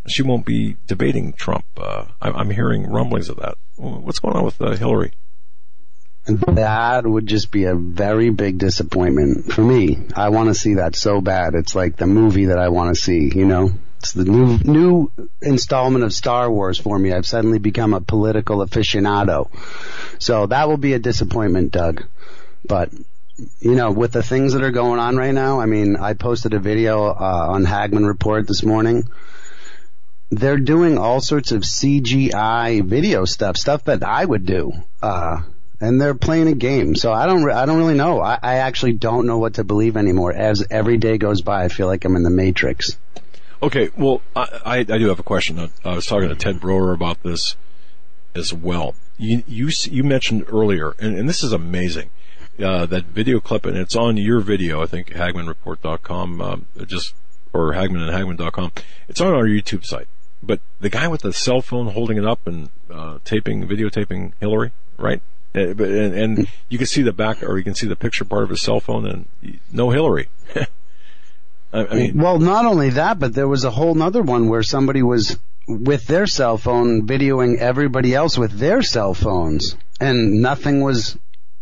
she 0.06 0.22
won't 0.22 0.46
be 0.46 0.76
debating 0.86 1.32
Trump. 1.32 1.64
Uh, 1.78 2.04
I'm, 2.22 2.50
hearing 2.50 2.92
rumblings 2.92 3.30
of 3.30 3.38
that. 3.38 3.56
What's 3.78 4.20
going 4.20 4.36
on 4.36 4.44
with 4.44 4.62
uh, 4.62 4.76
Hillary? 4.76 5.14
That 6.26 7.08
would 7.08 7.26
just 7.26 7.52
be 7.52 7.64
a 7.64 7.76
very 7.76 8.32
big 8.32 8.58
disappointment 8.58 9.54
for 9.54 9.62
me. 9.62 10.00
I 10.14 10.28
want 10.28 10.50
to 10.50 10.56
see 10.56 10.74
that 10.74 10.98
so 10.98 11.22
bad. 11.22 11.56
It's 11.56 11.74
like 11.74 11.96
the 11.96 12.08
movie 12.08 12.46
that 12.46 12.60
I 12.60 12.70
want 12.70 12.94
to 12.94 13.02
see, 13.02 13.32
you 13.34 13.46
know? 13.46 13.72
It's 14.00 14.12
the 14.12 14.26
new, 14.26 14.58
new 14.58 15.12
installment 15.42 16.04
of 16.04 16.14
Star 16.14 16.52
Wars 16.52 16.78
for 16.78 17.00
me. 17.00 17.14
I've 17.14 17.26
suddenly 17.26 17.60
become 17.60 17.94
a 17.94 18.02
political 18.02 18.58
aficionado. 18.58 19.50
So 20.20 20.48
that 20.48 20.68
will 20.68 20.78
be 20.78 20.94
a 20.94 21.00
disappointment, 21.00 21.72
Doug. 21.72 22.04
But 22.68 22.92
you 23.60 23.76
know, 23.76 23.92
with 23.92 24.12
the 24.14 24.24
things 24.24 24.54
that 24.54 24.64
are 24.64 24.72
going 24.72 25.00
on 25.00 25.18
right 25.18 25.34
now, 25.34 25.60
I 25.60 25.66
mean, 25.66 25.98
I 25.98 26.14
posted 26.14 26.54
a 26.54 26.60
video 26.60 27.06
uh, 27.06 27.48
on 27.50 27.66
Hagmann 27.66 28.06
Report 28.06 28.48
this 28.48 28.64
morning. 28.64 29.10
They're 30.32 30.58
doing 30.58 30.98
all 30.98 31.22
sorts 31.22 31.52
of 31.52 31.62
CGI 31.62 32.84
video 32.84 33.26
stuff, 33.26 33.58
stuff 33.58 33.86
that 33.86 34.04
I 34.04 34.24
would 34.26 34.46
do, 34.46 34.72
uh, 35.02 35.42
and 35.80 36.02
they're 36.02 36.16
playing 36.16 36.48
a 36.48 36.56
game. 36.56 36.96
So 36.96 37.12
I 37.12 37.26
don't, 37.26 37.44
re- 37.44 37.54
I 37.54 37.66
don't 37.66 37.78
really 37.78 37.94
know. 37.94 38.22
I, 38.22 38.40
I 38.42 38.56
actually 38.56 38.94
don't 38.94 39.28
know 39.28 39.38
what 39.38 39.56
to 39.56 39.64
believe 39.64 39.98
anymore. 39.98 40.34
As 40.34 40.66
every 40.72 40.98
day 40.98 41.18
goes 41.18 41.42
by, 41.42 41.66
I 41.66 41.68
feel 41.68 41.88
like 41.88 42.06
I'm 42.06 42.16
in 42.16 42.24
the 42.24 42.30
Matrix. 42.30 42.98
Okay, 43.62 43.90
well, 43.98 44.22
I, 44.36 44.80
I, 44.80 44.84
do 44.84 45.08
have 45.10 45.20
a 45.20 45.24
question. 45.24 45.72
I 45.84 45.96
was 45.96 46.06
talking 46.06 46.30
to 46.30 46.36
Ted 46.36 46.60
Broer 46.60 46.94
about 46.94 47.22
this 47.24 47.56
as 48.34 48.54
well. 48.54 48.96
You, 49.18 49.44
you, 49.48 49.70
you 49.84 50.04
mentioned 50.04 50.46
earlier, 50.50 50.96
and, 51.00 51.18
and 51.18 51.30
this 51.30 51.44
is 51.44 51.52
amazing 51.52 52.10
uh, 52.64 52.86
that 52.86 53.06
video 53.06 53.40
clip, 53.40 53.66
and 53.66 53.78
it's 53.78 53.96
on 53.96 54.18
your 54.18 54.40
video. 54.40 54.82
I 54.82 54.86
think 54.86 55.12
HagmannReport.com, 55.12 56.42
um, 56.42 56.66
just 56.86 57.14
or 57.54 57.74
Hagmann 57.74 58.08
and 58.08 58.12
Hagmann.com. 58.12 58.72
It's 59.08 59.22
on 59.22 59.34
our 59.34 59.46
YouTube 59.46 59.86
site. 59.86 60.08
But 60.44 60.60
the 60.80 60.90
guy 60.90 61.08
with 61.08 61.22
the 61.22 61.34
cell 61.34 61.62
phone 61.62 61.88
holding 61.88 62.18
it 62.18 62.26
up 62.26 62.46
and 62.46 62.70
uh, 62.92 63.20
taping, 63.24 63.68
videotaping 63.68 64.34
Hillary, 64.40 64.72
right? 64.98 65.22
Uh, 65.56 65.70
and, 65.70 66.14
and 66.14 66.48
you 66.70 66.78
can 66.78 66.88
see 66.88 67.02
the 67.02 67.14
back, 67.14 67.42
or 67.42 67.58
you 67.58 67.64
can 67.64 67.76
see 67.76 67.88
the 67.88 67.96
picture 67.96 68.26
part 68.26 68.44
of 68.44 68.50
his 68.50 68.62
cell 68.62 68.80
phone, 68.80 69.06
and 69.08 69.60
no 69.72 69.90
Hillary. 69.90 70.28
I, 71.74 71.88
I 71.88 71.96
mean, 71.96 72.18
Well, 72.18 72.40
not 72.40 72.66
only 72.66 72.92
that, 72.92 73.20
but 73.20 73.34
there 73.34 73.48
was 73.48 73.64
a 73.64 73.72
whole 73.72 73.96
nother 73.96 74.22
one 74.22 74.48
where 74.50 74.64
somebody 74.64 75.02
was 75.02 75.38
with 75.68 76.06
their 76.06 76.28
cell 76.28 76.58
phone 76.58 77.08
videoing 77.08 77.58
everybody 77.58 78.14
else 78.14 78.38
with 78.38 78.52
their 78.60 78.82
cell 78.84 79.14
phones, 79.14 79.76
and 80.00 80.42
nothing 80.42 80.82
was 80.82 81.16
uh, 81.16 81.18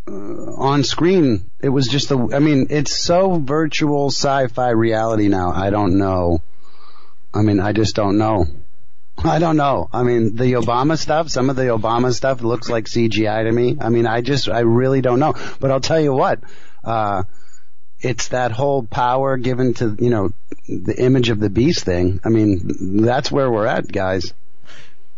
on 0.07 0.83
screen. 0.83 1.49
It 1.61 1.69
was 1.69 1.87
just 1.87 2.09
the. 2.09 2.17
I 2.33 2.39
mean, 2.39 2.67
it's 2.69 2.97
so 2.97 3.35
virtual 3.35 4.07
sci-fi 4.07 4.69
reality 4.69 5.27
now. 5.27 5.51
I 5.51 5.69
don't 5.69 5.97
know. 5.97 6.41
I 7.33 7.41
mean, 7.41 7.59
I 7.59 7.71
just 7.71 7.95
don't 7.95 8.17
know. 8.17 8.45
I 9.17 9.39
don't 9.39 9.57
know. 9.57 9.89
I 9.93 10.03
mean, 10.03 10.35
the 10.35 10.53
Obama 10.53 10.97
stuff, 10.97 11.29
some 11.29 11.49
of 11.49 11.55
the 11.55 11.63
Obama 11.63 12.13
stuff 12.13 12.41
looks 12.41 12.69
like 12.69 12.85
CGI 12.85 13.43
to 13.43 13.51
me. 13.51 13.77
I 13.79 13.89
mean, 13.89 14.07
I 14.07 14.21
just, 14.21 14.49
I 14.49 14.61
really 14.61 15.01
don't 15.01 15.19
know. 15.19 15.35
But 15.59 15.71
I'll 15.71 15.79
tell 15.79 15.99
you 15.99 16.13
what, 16.13 16.39
uh, 16.83 17.23
it's 17.99 18.29
that 18.29 18.51
whole 18.51 18.83
power 18.83 19.37
given 19.37 19.75
to, 19.75 19.95
you 19.99 20.09
know, 20.09 20.31
the 20.67 20.95
image 20.97 21.29
of 21.29 21.39
the 21.39 21.49
beast 21.49 21.85
thing. 21.85 22.21
I 22.23 22.29
mean, 22.29 23.03
that's 23.03 23.31
where 23.31 23.49
we're 23.49 23.67
at, 23.67 23.89
guys. 23.91 24.33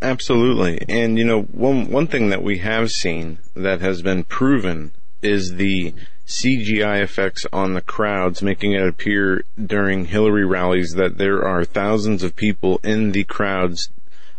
Absolutely. 0.06 0.80
And 0.88 1.18
you 1.18 1.26
know, 1.26 1.42
one 1.42 1.90
one 1.90 2.06
thing 2.06 2.30
that 2.30 2.44
we 2.44 2.60
have 2.60 2.92
seen 2.92 3.40
that 3.56 3.82
has 3.82 4.04
been 4.04 4.24
proven 4.24 4.92
is 5.24 5.56
the 5.56 5.96
CGI 6.28 7.02
effects 7.02 7.48
on 7.52 7.74
the 7.74 7.82
crowds, 7.82 8.44
making 8.44 8.74
it 8.74 8.88
appear 8.88 9.44
during 9.60 10.06
Hillary 10.06 10.46
rallies 10.46 10.94
that 10.94 11.18
there 11.18 11.44
are 11.44 11.66
thousands 11.66 12.22
of 12.22 12.36
people 12.36 12.80
in 12.84 13.14
the 13.14 13.24
crowds 13.24 13.90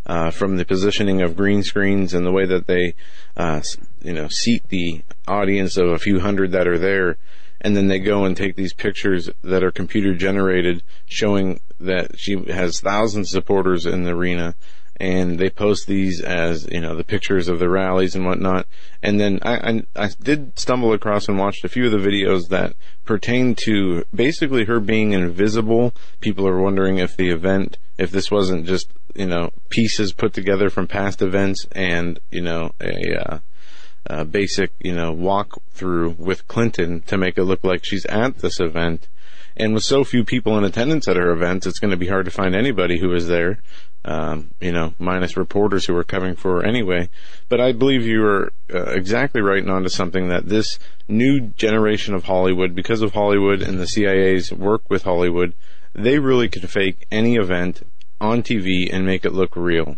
uh, 0.06 0.30
from 0.30 0.56
the 0.56 0.64
positioning 0.64 1.20
of 1.20 1.36
green 1.36 1.64
screens 1.64 2.14
and 2.14 2.24
the 2.24 2.30
way 2.30 2.46
that 2.46 2.68
they, 2.68 2.94
uh, 3.36 3.60
you 4.02 4.12
know, 4.12 4.28
seat 4.28 4.62
the 4.68 5.02
audience 5.26 5.76
of 5.76 5.88
a 5.88 5.98
few 5.98 6.20
hundred 6.20 6.52
that 6.52 6.68
are 6.68 6.78
there. 6.78 7.16
And 7.60 7.76
then 7.76 7.88
they 7.88 7.98
go 7.98 8.24
and 8.24 8.36
take 8.36 8.54
these 8.54 8.72
pictures 8.72 9.30
that 9.42 9.64
are 9.64 9.72
computer 9.72 10.14
generated 10.14 10.84
showing 11.06 11.58
that 11.80 12.12
she 12.16 12.36
has 12.52 12.78
thousands 12.78 13.34
of 13.34 13.42
supporters 13.42 13.84
in 13.84 14.04
the 14.04 14.12
arena 14.12 14.54
and 14.98 15.38
they 15.38 15.50
post 15.50 15.86
these 15.86 16.20
as 16.20 16.66
you 16.70 16.80
know 16.80 16.96
the 16.96 17.04
pictures 17.04 17.48
of 17.48 17.58
the 17.58 17.68
rallies 17.68 18.14
and 18.14 18.24
whatnot. 18.24 18.66
And 19.02 19.20
then 19.20 19.38
I, 19.42 19.54
I, 19.54 19.82
I 19.96 20.10
did 20.20 20.58
stumble 20.58 20.92
across 20.92 21.28
and 21.28 21.38
watched 21.38 21.64
a 21.64 21.68
few 21.68 21.86
of 21.86 21.92
the 21.92 21.98
videos 21.98 22.48
that 22.48 22.74
pertain 23.04 23.54
to 23.66 24.04
basically 24.14 24.64
her 24.64 24.80
being 24.80 25.12
invisible. 25.12 25.94
People 26.20 26.48
are 26.48 26.60
wondering 26.60 26.98
if 26.98 27.16
the 27.16 27.30
event, 27.30 27.78
if 27.98 28.10
this 28.10 28.30
wasn't 28.30 28.66
just 28.66 28.90
you 29.14 29.26
know 29.26 29.50
pieces 29.68 30.12
put 30.12 30.32
together 30.32 30.70
from 30.70 30.86
past 30.86 31.22
events 31.22 31.66
and 31.72 32.18
you 32.30 32.42
know 32.42 32.72
a. 32.80 33.32
Uh, 33.34 33.38
uh, 34.08 34.22
basic, 34.22 34.70
you 34.78 34.94
know, 34.94 35.10
walk 35.10 35.60
through 35.72 36.14
with 36.16 36.46
Clinton 36.46 37.00
to 37.00 37.16
make 37.16 37.36
it 37.36 37.42
look 37.42 37.64
like 37.64 37.84
she's 37.84 38.06
at 38.06 38.38
this 38.38 38.60
event. 38.60 39.08
And 39.56 39.74
with 39.74 39.82
so 39.82 40.04
few 40.04 40.24
people 40.24 40.56
in 40.58 40.64
attendance 40.64 41.08
at 41.08 41.16
her 41.16 41.32
events, 41.32 41.66
it's 41.66 41.80
going 41.80 41.90
to 41.90 41.96
be 41.96 42.06
hard 42.06 42.26
to 42.26 42.30
find 42.30 42.54
anybody 42.54 43.00
who 43.00 43.12
is 43.14 43.26
there 43.26 43.58
um, 44.06 44.50
you 44.60 44.70
know, 44.70 44.94
minus 45.00 45.36
reporters 45.36 45.84
who 45.84 45.96
are 45.96 46.04
covering 46.04 46.36
for 46.36 46.60
her 46.60 46.64
anyway. 46.64 47.10
But 47.48 47.60
I 47.60 47.72
believe 47.72 48.06
you 48.06 48.24
are 48.24 48.52
uh, 48.72 48.92
exactly 48.92 49.40
right 49.40 49.62
and 49.62 49.70
onto 49.70 49.88
something 49.88 50.28
that 50.28 50.48
this 50.48 50.78
new 51.08 51.48
generation 51.56 52.14
of 52.14 52.24
Hollywood, 52.24 52.74
because 52.74 53.02
of 53.02 53.12
Hollywood 53.12 53.62
and 53.62 53.80
the 53.80 53.86
CIA's 53.86 54.52
work 54.52 54.88
with 54.88 55.02
Hollywood, 55.02 55.54
they 55.92 56.20
really 56.20 56.48
can 56.48 56.68
fake 56.68 57.04
any 57.10 57.34
event 57.34 57.82
on 58.20 58.42
TV 58.42 58.88
and 58.90 59.04
make 59.04 59.24
it 59.24 59.32
look 59.32 59.56
real. 59.56 59.96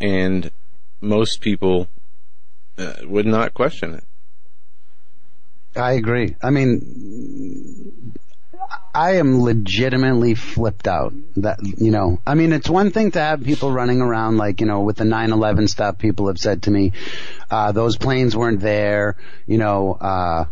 And 0.00 0.50
most 1.00 1.40
people 1.40 1.88
uh, 2.76 2.94
would 3.04 3.26
not 3.26 3.54
question 3.54 3.94
it. 3.94 4.04
I 5.76 5.92
agree. 5.92 6.36
I 6.42 6.50
mean, 6.50 8.14
I 8.94 9.16
am 9.16 9.42
legitimately 9.42 10.34
flipped 10.34 10.86
out 10.86 11.14
that, 11.36 11.58
you 11.62 11.90
know, 11.90 12.20
I 12.26 12.34
mean, 12.34 12.52
it's 12.52 12.70
one 12.70 12.92
thing 12.92 13.10
to 13.12 13.20
have 13.20 13.42
people 13.42 13.72
running 13.72 14.00
around 14.00 14.36
like, 14.36 14.60
you 14.60 14.66
know, 14.66 14.82
with 14.82 14.96
the 14.96 15.04
9-11 15.04 15.68
stuff, 15.68 15.98
people 15.98 16.28
have 16.28 16.38
said 16.38 16.62
to 16.64 16.70
me, 16.70 16.92
uh, 17.50 17.72
those 17.72 17.96
planes 17.96 18.36
weren't 18.36 18.60
there, 18.60 19.16
you 19.46 19.58
know, 19.58 19.94
uh, 19.94 20.44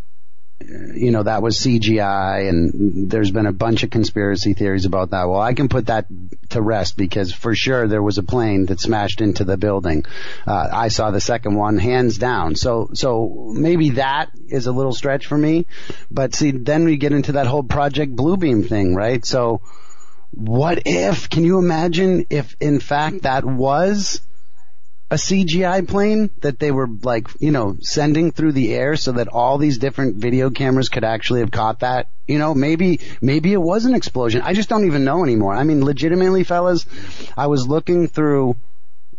you 0.95 1.11
know, 1.11 1.23
that 1.23 1.42
was 1.42 1.59
CGI 1.59 2.49
and 2.49 3.11
there's 3.11 3.31
been 3.31 3.47
a 3.47 3.52
bunch 3.52 3.83
of 3.83 3.90
conspiracy 3.90 4.54
theories 4.54 4.85
about 4.85 5.11
that. 5.11 5.28
Well, 5.28 5.40
I 5.40 5.54
can 5.54 5.69
put 5.69 5.87
that 5.87 6.07
to 6.50 6.62
rest 6.62 6.97
because 6.97 7.33
for 7.33 7.54
sure 7.54 7.88
there 7.88 8.02
was 8.02 8.19
a 8.19 8.23
plane 8.23 8.66
that 8.66 8.81
smashed 8.81 9.21
into 9.21 9.45
the 9.45 9.57
building. 9.57 10.04
Uh, 10.47 10.69
I 10.73 10.88
saw 10.88 11.11
the 11.11 11.21
second 11.21 11.54
one 11.54 11.78
hands 11.78 12.19
down. 12.19 12.57
So, 12.57 12.90
so 12.95 13.52
maybe 13.54 13.90
that 13.90 14.31
is 14.49 14.66
a 14.66 14.73
little 14.73 14.92
stretch 14.92 15.26
for 15.26 15.38
me. 15.38 15.66
But 16.11 16.35
see, 16.35 16.50
then 16.50 16.85
we 16.85 16.97
get 16.97 17.12
into 17.12 17.33
that 17.33 17.47
whole 17.47 17.62
Project 17.62 18.14
Bluebeam 18.14 18.69
thing, 18.69 18.95
right? 18.95 19.25
So 19.25 19.61
what 20.31 20.83
if, 20.87 21.28
can 21.28 21.45
you 21.45 21.59
imagine 21.59 22.26
if 22.31 22.57
in 22.61 22.81
fact 22.81 23.23
that 23.23 23.45
was 23.45 24.21
a 25.12 25.16
CGI 25.16 25.87
plane 25.87 26.31
that 26.40 26.59
they 26.59 26.71
were 26.71 26.88
like, 27.02 27.28
you 27.38 27.50
know, 27.50 27.76
sending 27.83 28.33
through 28.33 28.52
the 28.52 28.73
air 28.73 28.97
so 28.97 29.12
that 29.12 29.28
all 29.28 29.59
these 29.59 29.76
different 29.76 30.16
video 30.16 30.49
cameras 30.49 30.88
could 30.88 31.04
actually 31.04 31.40
have 31.40 31.50
caught 31.50 31.81
that. 31.81 32.09
You 32.26 32.38
know, 32.38 32.54
maybe, 32.54 32.99
maybe 33.21 33.52
it 33.52 33.61
was 33.61 33.85
an 33.85 33.95
explosion. 33.95 34.40
I 34.40 34.54
just 34.54 34.71
don't 34.71 34.87
even 34.87 35.04
know 35.04 35.23
anymore. 35.23 35.54
I 35.54 35.64
mean, 35.64 35.85
legitimately, 35.85 36.45
fellas, 36.45 36.87
I 37.37 37.49
was 37.49 37.69
looking 37.69 38.09
through 38.09 38.57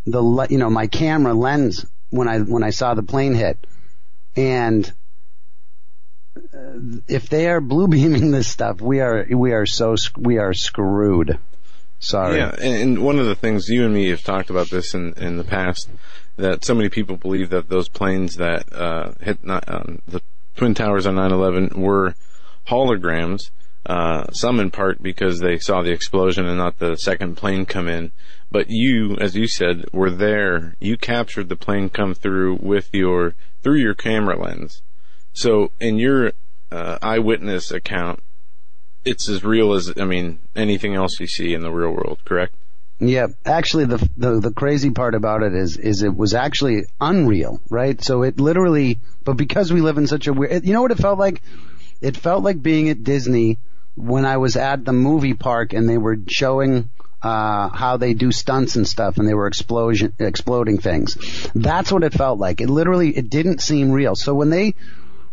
the, 0.08 0.48
you 0.50 0.58
know, 0.58 0.72
my 0.72 0.88
camera 0.88 1.36
lens 1.36 1.86
when 2.10 2.28
I, 2.28 2.40
when 2.40 2.64
I 2.64 2.72
saw 2.72 2.96
the 2.96 3.04
plane 3.04 3.36
hit. 3.36 3.60
And 4.36 4.92
uh, 6.36 7.04
if 7.08 7.30
they 7.30 7.48
are 7.50 7.62
blue 7.62 7.88
beaming 7.88 8.32
this 8.32 8.48
stuff, 8.48 8.82
we 8.82 9.00
are, 9.00 9.28
we 9.30 9.52
are 9.52 9.68
so, 9.68 9.96
we 10.18 10.40
are 10.40 10.56
screwed. 10.56 11.38
Sorry. 12.04 12.38
Yeah, 12.38 12.54
and 12.60 13.02
one 13.02 13.18
of 13.18 13.28
the 13.28 13.36
things 13.36 13.70
you 13.70 13.86
and 13.86 13.94
me 13.94 14.10
have 14.10 14.24
talked 14.24 14.50
about 14.50 14.70
this 14.70 14.94
in 14.94 15.14
in 15.14 15.38
the 15.38 15.46
past 15.46 15.90
that 16.36 16.66
so 16.66 16.76
many 16.76 16.90
people 16.90 17.16
believe 17.16 17.50
that 17.52 17.70
those 17.70 17.88
planes 17.88 18.36
that 18.36 18.72
uh, 18.74 19.14
hit 19.22 19.42
not, 19.44 19.64
um, 19.70 20.02
the 20.06 20.22
twin 20.58 20.74
towers 20.74 21.08
on 21.08 21.16
9/11 21.16 21.76
were 21.76 22.14
holograms. 22.68 23.52
Uh, 23.86 24.30
some 24.32 24.60
in 24.60 24.70
part 24.70 25.02
because 25.02 25.40
they 25.40 25.58
saw 25.58 25.82
the 25.82 25.92
explosion 25.92 26.46
and 26.46 26.58
not 26.58 26.80
the 26.80 26.96
second 26.96 27.36
plane 27.36 27.66
come 27.66 27.88
in. 27.88 28.12
But 28.52 28.68
you, 28.70 29.16
as 29.20 29.36
you 29.36 29.48
said, 29.48 29.86
were 29.94 30.12
there. 30.12 30.76
You 30.80 30.98
captured 30.98 31.48
the 31.48 31.56
plane 31.56 31.90
come 31.90 32.14
through 32.14 32.60
with 32.62 32.90
your 32.94 33.34
through 33.62 33.80
your 33.80 33.94
camera 33.94 34.38
lens. 34.38 34.82
So 35.32 35.72
in 35.80 36.00
your 36.00 36.34
uh, 36.70 36.98
eyewitness 37.02 37.72
account, 37.72 38.22
it's 39.06 39.30
as 39.30 39.44
real 39.44 39.74
as 39.74 39.94
I 39.98 40.06
mean 40.06 40.40
anything 40.56 40.96
else 40.96 41.20
you 41.20 41.28
see 41.28 41.54
in 41.54 41.62
the 41.62 41.72
real 41.72 41.92
world, 41.92 42.20
correct? 42.26 42.56
Yeah, 43.00 43.28
actually, 43.46 43.86
the, 43.86 44.10
the 44.16 44.40
the 44.40 44.52
crazy 44.52 44.92
part 44.92 45.16
about 45.16 45.44
it 45.44 45.54
is 45.54 45.78
is 45.78 46.04
it 46.04 46.16
was 46.16 46.34
actually 46.34 46.86
unreal, 47.02 47.60
right? 47.70 48.02
So 48.02 48.24
it 48.24 48.40
literally, 48.40 49.00
but 49.24 49.34
because 49.34 49.74
we 49.74 49.82
live 49.82 49.98
in 49.98 50.08
such 50.08 50.28
a 50.28 50.34
weird, 50.34 50.66
you 50.66 50.74
know 50.74 50.82
what 50.82 50.92
it 50.92 51.00
felt 51.00 51.20
like? 51.20 51.42
It 52.02 52.16
felt 52.16 52.44
like 52.44 52.62
being 52.62 52.90
at 52.90 53.04
Disney 53.04 53.58
when 53.96 54.26
I 54.26 54.38
was 54.38 54.56
at 54.56 54.86
the 54.86 54.94
movie 54.94 55.34
park 55.34 55.74
and 55.74 55.88
they 55.88 55.98
were 55.98 56.18
showing 56.28 56.90
uh, 57.22 57.70
how 57.70 57.98
they 57.98 58.14
do 58.14 58.32
stunts 58.32 58.76
and 58.76 58.88
stuff, 58.88 59.18
and 59.18 59.28
they 59.28 59.34
were 59.34 59.48
explosion 59.48 60.14
exploding 60.20 60.78
things. 60.78 61.50
That's 61.56 61.92
what 61.92 62.04
it 62.04 62.14
felt 62.14 62.38
like. 62.40 62.62
It 62.62 62.70
literally, 62.70 63.10
it 63.16 63.30
didn't 63.30 63.62
seem 63.62 63.92
real. 63.92 64.16
So 64.16 64.34
when 64.34 64.50
they 64.50 64.76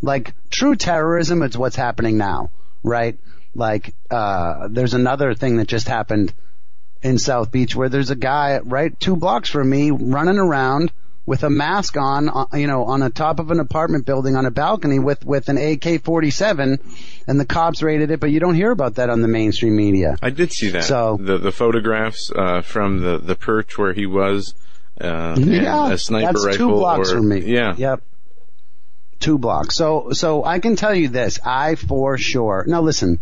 like 0.01 0.35
true 0.51 0.77
terrorism, 0.77 1.43
it's 1.43 1.57
what's 1.57 1.77
happening 1.77 2.17
now, 2.17 2.51
right? 2.83 3.19
Like, 3.55 3.95
uh, 4.11 4.69
there's 4.71 4.95
another 4.95 5.35
thing 5.35 5.57
that 5.57 5.69
just 5.69 5.89
happened 5.89 6.33
in 7.03 7.19
South 7.19 7.51
Beach 7.51 7.75
where 7.75 7.89
there's 7.89 8.11
a 8.11 8.17
guy 8.17 8.61
right 8.63 8.99
two 9.01 9.17
blocks 9.17 9.49
from 9.49 9.69
me 9.69 9.91
running 9.91 10.39
around 10.39 10.93
with 11.27 11.45
a 11.45 11.51
mask 11.51 11.97
on, 11.97 12.29
uh, 12.29 12.47
you 12.55 12.67
know, 12.67 12.85
on 12.85 13.01
the 13.01 13.11
top 13.11 13.39
of 13.39 13.51
an 13.51 13.61
apartment 13.61 14.05
building 14.05 14.37
on 14.37 14.47
a 14.47 14.51
balcony 14.51 14.99
with, 14.99 15.25
with 15.25 15.49
an 15.49 15.59
AK-47 15.59 16.81
and 17.29 17.41
the 17.41 17.45
cops 17.45 17.83
raided 17.83 18.11
it, 18.11 18.19
but 18.21 18.31
you 18.31 18.41
don't 18.41 18.55
hear 18.55 18.71
about 18.71 18.97
that 18.97 19.11
on 19.11 19.21
the 19.21 19.29
mainstream 19.29 19.77
media. 19.77 20.17
I 20.23 20.31
did 20.31 20.53
see 20.53 20.71
that. 20.71 20.85
So 20.85 21.19
the, 21.21 21.39
the 21.39 21.53
photographs, 21.53 22.33
uh, 22.35 22.63
from 22.63 23.01
the, 23.01 23.19
the 23.19 23.37
perch 23.37 23.79
where 23.79 23.93
he 23.93 24.07
was, 24.07 24.55
uh, 25.01 25.37
yeah, 25.39 25.93
a 25.93 25.99
sniper 25.99 26.33
that's 26.33 26.45
rifle 26.45 26.69
two 26.69 26.75
blocks 26.75 27.13
or, 27.13 27.19
from 27.19 27.29
me. 27.29 27.41
yeah. 27.43 27.75
Yep. 27.77 28.03
Two 29.21 29.39
blocks. 29.39 29.77
So, 29.77 30.11
so 30.13 30.45
I 30.45 30.59
can 30.59 30.77
tell 30.77 30.95
you 30.95 31.09
this, 31.09 31.39
I 31.45 31.75
for 31.75 32.19
sure, 32.19 32.65
now 32.67 32.81
listen, 32.81 33.21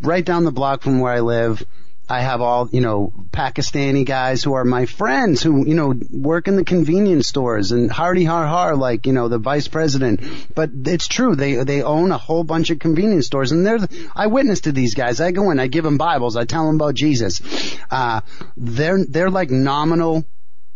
right 0.00 0.24
down 0.24 0.44
the 0.44 0.52
block 0.52 0.82
from 0.82 1.00
where 1.00 1.12
I 1.12 1.20
live, 1.20 1.64
I 2.08 2.20
have 2.20 2.40
all, 2.40 2.68
you 2.70 2.80
know, 2.80 3.12
Pakistani 3.32 4.06
guys 4.06 4.42
who 4.42 4.52
are 4.52 4.64
my 4.64 4.86
friends 4.86 5.42
who, 5.42 5.66
you 5.66 5.74
know, 5.74 5.92
work 6.12 6.46
in 6.46 6.54
the 6.54 6.64
convenience 6.64 7.26
stores 7.26 7.72
and 7.72 7.90
Hardy 7.90 8.22
Har 8.24 8.46
Har, 8.46 8.76
like, 8.76 9.06
you 9.06 9.12
know, 9.12 9.28
the 9.28 9.38
vice 9.38 9.66
president. 9.66 10.20
But 10.54 10.70
it's 10.84 11.08
true. 11.08 11.34
They, 11.34 11.56
they 11.64 11.82
own 11.82 12.12
a 12.12 12.18
whole 12.18 12.44
bunch 12.44 12.70
of 12.70 12.78
convenience 12.78 13.26
stores 13.26 13.50
and 13.50 13.66
they're, 13.66 13.80
I 14.14 14.28
witness 14.28 14.60
to 14.62 14.72
these 14.72 14.94
guys. 14.94 15.20
I 15.20 15.32
go 15.32 15.50
in, 15.50 15.58
I 15.58 15.66
give 15.66 15.82
them 15.82 15.98
Bibles, 15.98 16.36
I 16.36 16.44
tell 16.44 16.66
them 16.66 16.76
about 16.76 16.94
Jesus. 16.94 17.40
Uh, 17.90 18.20
they're, 18.56 19.04
they're 19.04 19.30
like 19.30 19.50
nominal 19.50 20.24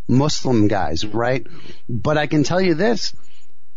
Muslim 0.09 0.67
guys, 0.67 1.05
right? 1.05 1.47
But 1.89 2.19
I 2.19 2.27
can 2.27 2.43
tell 2.43 2.61
you 2.61 2.75
this 2.75 3.15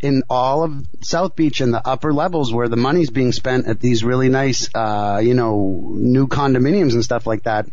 in 0.04 0.22
all 0.28 0.64
of 0.64 0.86
South 1.00 1.34
Beach 1.34 1.62
and 1.62 1.72
the 1.72 1.86
upper 1.86 2.12
levels 2.12 2.52
where 2.52 2.68
the 2.68 2.76
money's 2.76 3.08
being 3.08 3.32
spent 3.32 3.66
at 3.66 3.80
these 3.80 4.04
really 4.04 4.28
nice, 4.28 4.68
uh, 4.74 5.20
you 5.24 5.32
know, 5.32 5.88
new 5.94 6.26
condominiums 6.28 6.92
and 6.92 7.02
stuff 7.02 7.26
like 7.26 7.44
that. 7.44 7.66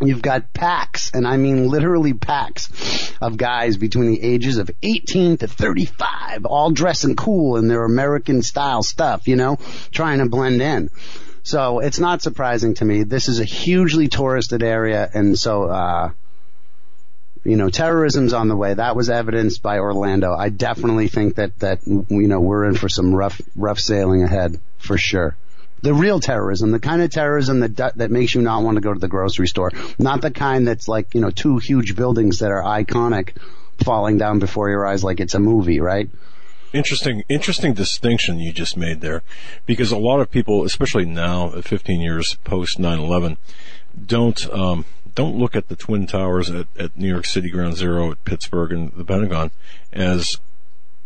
You've 0.00 0.22
got 0.22 0.52
packs, 0.52 1.10
and 1.14 1.26
I 1.26 1.36
mean 1.38 1.68
literally 1.68 2.12
packs 2.12 3.14
of 3.20 3.36
guys 3.36 3.76
between 3.78 4.10
the 4.10 4.22
ages 4.22 4.58
of 4.58 4.70
18 4.82 5.38
to 5.38 5.46
35, 5.48 6.44
all 6.44 6.70
dressing 6.70 7.16
cool 7.16 7.56
in 7.56 7.68
their 7.68 7.84
American 7.84 8.42
style 8.42 8.82
stuff, 8.82 9.26
you 9.26 9.36
know, 9.36 9.58
trying 9.90 10.18
to 10.18 10.28
blend 10.28 10.60
in. 10.60 10.90
So 11.44 11.78
it's 11.78 11.98
not 11.98 12.22
surprising 12.22 12.74
to 12.74 12.84
me. 12.84 13.04
This 13.04 13.28
is 13.28 13.40
a 13.40 13.44
hugely 13.44 14.08
touristed 14.08 14.62
area, 14.62 15.08
and 15.14 15.38
so, 15.38 15.64
uh, 15.64 16.10
you 17.44 17.56
know, 17.56 17.68
terrorism's 17.68 18.32
on 18.32 18.48
the 18.48 18.56
way. 18.56 18.74
That 18.74 18.96
was 18.96 19.10
evidenced 19.10 19.62
by 19.62 19.78
Orlando. 19.78 20.34
I 20.34 20.48
definitely 20.48 21.08
think 21.08 21.36
that, 21.36 21.58
that, 21.60 21.86
you 21.86 22.28
know, 22.28 22.40
we're 22.40 22.64
in 22.64 22.74
for 22.74 22.88
some 22.88 23.14
rough, 23.14 23.40
rough 23.54 23.78
sailing 23.78 24.22
ahead 24.22 24.58
for 24.78 24.96
sure. 24.96 25.36
The 25.82 25.92
real 25.92 26.18
terrorism, 26.18 26.70
the 26.70 26.80
kind 26.80 27.02
of 27.02 27.10
terrorism 27.10 27.60
that, 27.60 27.98
that 27.98 28.10
makes 28.10 28.34
you 28.34 28.40
not 28.40 28.62
want 28.62 28.76
to 28.76 28.80
go 28.80 28.94
to 28.94 28.98
the 28.98 29.08
grocery 29.08 29.46
store. 29.46 29.70
Not 29.98 30.22
the 30.22 30.30
kind 30.30 30.66
that's 30.66 30.88
like, 30.88 31.14
you 31.14 31.20
know, 31.20 31.30
two 31.30 31.58
huge 31.58 31.94
buildings 31.94 32.38
that 32.38 32.50
are 32.50 32.62
iconic 32.62 33.36
falling 33.84 34.16
down 34.16 34.38
before 34.38 34.70
your 34.70 34.86
eyes 34.86 35.04
like 35.04 35.20
it's 35.20 35.34
a 35.34 35.40
movie, 35.40 35.80
right? 35.80 36.08
Interesting, 36.72 37.22
interesting 37.28 37.74
distinction 37.74 38.40
you 38.40 38.52
just 38.52 38.76
made 38.76 39.00
there, 39.00 39.22
because 39.66 39.92
a 39.92 39.98
lot 39.98 40.20
of 40.20 40.30
people, 40.30 40.64
especially 40.64 41.04
now, 41.04 41.50
15 41.50 42.00
years 42.00 42.36
post 42.42 42.80
9/11, 42.80 43.36
don't 44.06 44.50
um, 44.50 44.84
don't 45.14 45.36
look 45.36 45.54
at 45.54 45.68
the 45.68 45.76
twin 45.76 46.06
towers 46.06 46.50
at, 46.50 46.66
at 46.78 46.96
New 46.96 47.08
York 47.08 47.26
City 47.26 47.50
Ground 47.50 47.76
Zero, 47.76 48.10
at 48.10 48.24
Pittsburgh, 48.24 48.72
and 48.72 48.92
the 48.92 49.04
Pentagon 49.04 49.50
as 49.92 50.38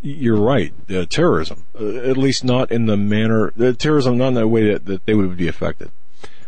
you're 0.01 0.41
right, 0.41 0.73
uh, 0.91 1.05
terrorism. 1.07 1.65
Uh, 1.79 1.97
at 1.97 2.17
least 2.17 2.45
not 2.45 2.71
in 2.71 2.87
the 2.87 2.97
manner, 2.97 3.53
uh, 3.61 3.73
terrorism 3.73 4.17
not 4.17 4.29
in 4.29 4.35
the 4.35 4.49
way 4.49 4.73
that, 4.73 4.87
that 4.87 5.07
they 5.07 5.15
would 5.15 5.37
be 5.37 5.49
affected. 5.49 5.91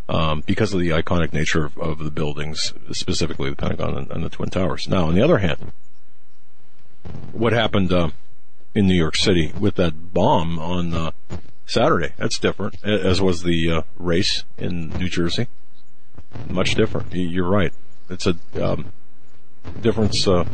Um, 0.08 0.42
because 0.44 0.74
of 0.74 0.80
the 0.80 0.88
iconic 0.88 1.32
nature 1.32 1.64
of, 1.64 1.78
of, 1.78 1.98
the 2.00 2.10
buildings, 2.10 2.74
specifically 2.90 3.50
the 3.50 3.54
Pentagon 3.54 3.96
and, 3.96 4.10
and, 4.10 4.24
the 4.24 4.28
Twin 4.28 4.50
Towers. 4.50 4.88
Now, 4.88 5.06
on 5.06 5.14
the 5.14 5.22
other 5.22 5.38
hand, 5.38 5.70
what 7.30 7.52
happened 7.52 7.92
uh, 7.92 8.10
in 8.74 8.88
New 8.88 8.96
York 8.96 9.14
City 9.14 9.52
with 9.56 9.76
that 9.76 10.12
bomb 10.12 10.58
on 10.58 10.94
uh, 10.94 11.10
Saturday? 11.64 12.12
That's 12.16 12.40
different, 12.40 12.82
as 12.84 13.22
was 13.22 13.44
the 13.44 13.70
uh, 13.70 13.82
race 13.98 14.42
in 14.58 14.88
New 14.90 15.08
Jersey 15.08 15.46
much 16.48 16.74
different. 16.74 17.14
You're 17.14 17.48
right. 17.48 17.72
It's 18.08 18.26
a 18.26 18.36
um, 18.60 18.92
difference. 19.80 20.26
Uh, 20.26 20.44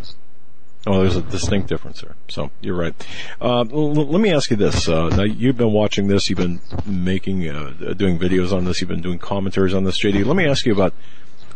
oh, 0.87 1.01
there's 1.01 1.17
a 1.17 1.23
distinct 1.23 1.69
difference 1.69 2.03
there. 2.03 2.17
So 2.29 2.51
you're 2.61 2.77
right. 2.77 2.95
Uh, 3.41 3.61
l- 3.61 3.93
let 3.93 4.21
me 4.21 4.33
ask 4.33 4.51
you 4.51 4.57
this. 4.57 4.89
Uh, 4.89 5.09
now 5.09 5.25
you've 5.25 5.57
been 5.57 5.73
watching 5.73 6.09
this. 6.09 6.29
You've 6.29 6.39
been 6.39 6.61
making, 6.85 7.49
uh, 7.49 7.95
doing 7.97 8.19
videos 8.19 8.53
on 8.53 8.65
this. 8.65 8.81
You've 8.81 8.91
been 8.91 9.03
doing 9.03 9.19
commentaries 9.19 9.75
on 9.75 9.85
this, 9.85 9.99
JD. 9.99 10.25
Let 10.25 10.37
me 10.37 10.47
ask 10.47 10.67
you 10.67 10.73
about 10.73 10.95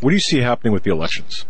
what 0.01 0.11
do 0.11 0.17
you 0.17 0.21
see 0.21 0.39
happening 0.39 0.73
with 0.73 0.83
the 0.83 0.91
elections? 0.91 1.45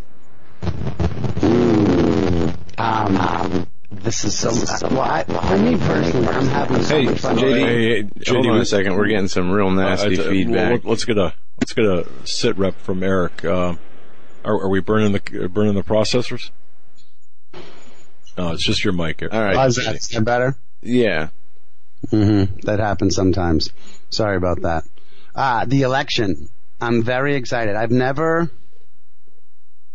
Um, 2.77 3.67
this 4.03 4.23
is 4.25 4.37
so. 4.37 4.49
Uh, 4.49 4.89
well, 4.91 5.01
I, 5.01 5.23
for 5.23 5.57
me 5.57 5.77
personally, 5.77 6.27
I'm 6.27 6.47
having 6.47 6.83
so 6.83 6.97
hey, 6.99 7.05
much 7.05 7.19
fun. 7.19 7.37
JD, 7.37 7.59
Hey, 7.59 7.89
hey, 7.89 8.03
JD, 8.03 8.33
hold 8.33 8.47
on 8.47 8.57
a 8.61 8.65
second. 8.65 8.95
We're 8.95 9.07
getting 9.07 9.27
some 9.27 9.51
real 9.51 9.69
nasty 9.69 10.19
Uh, 10.19 10.23
uh, 10.23 10.29
feedback. 10.29 10.83
well, 10.83 10.91
let's 10.91 11.05
get 11.05 11.17
a 11.17 11.33
let's 11.59 11.73
get 11.73 11.85
a 11.85 12.07
sit 12.25 12.57
rep 12.57 12.75
from 12.79 13.03
Eric. 13.03 13.43
Uh, 13.45 13.75
are, 14.43 14.53
are 14.61 14.69
we 14.69 14.79
burning 14.79 15.11
the 15.11 15.49
burning 15.49 15.75
the 15.75 15.83
processors? 15.83 16.49
No, 18.37 18.51
it's 18.53 18.65
just 18.65 18.83
your 18.83 18.93
mic. 18.93 19.21
Eric. 19.21 19.33
All 19.33 19.41
right. 19.43 19.55
How's 19.55 19.75
that? 19.75 19.95
Is 19.95 20.07
that 20.09 20.23
better? 20.23 20.55
Yeah. 20.81 21.29
Mm-hmm. 22.07 22.61
That 22.61 22.79
happens 22.79 23.15
sometimes. 23.15 23.69
Sorry 24.09 24.35
about 24.37 24.61
that. 24.63 24.83
Ah, 25.35 25.65
the 25.67 25.83
election. 25.83 26.49
I'm 26.79 27.03
very 27.03 27.35
excited. 27.35 27.75
I've 27.75 27.91
never, 27.91 28.49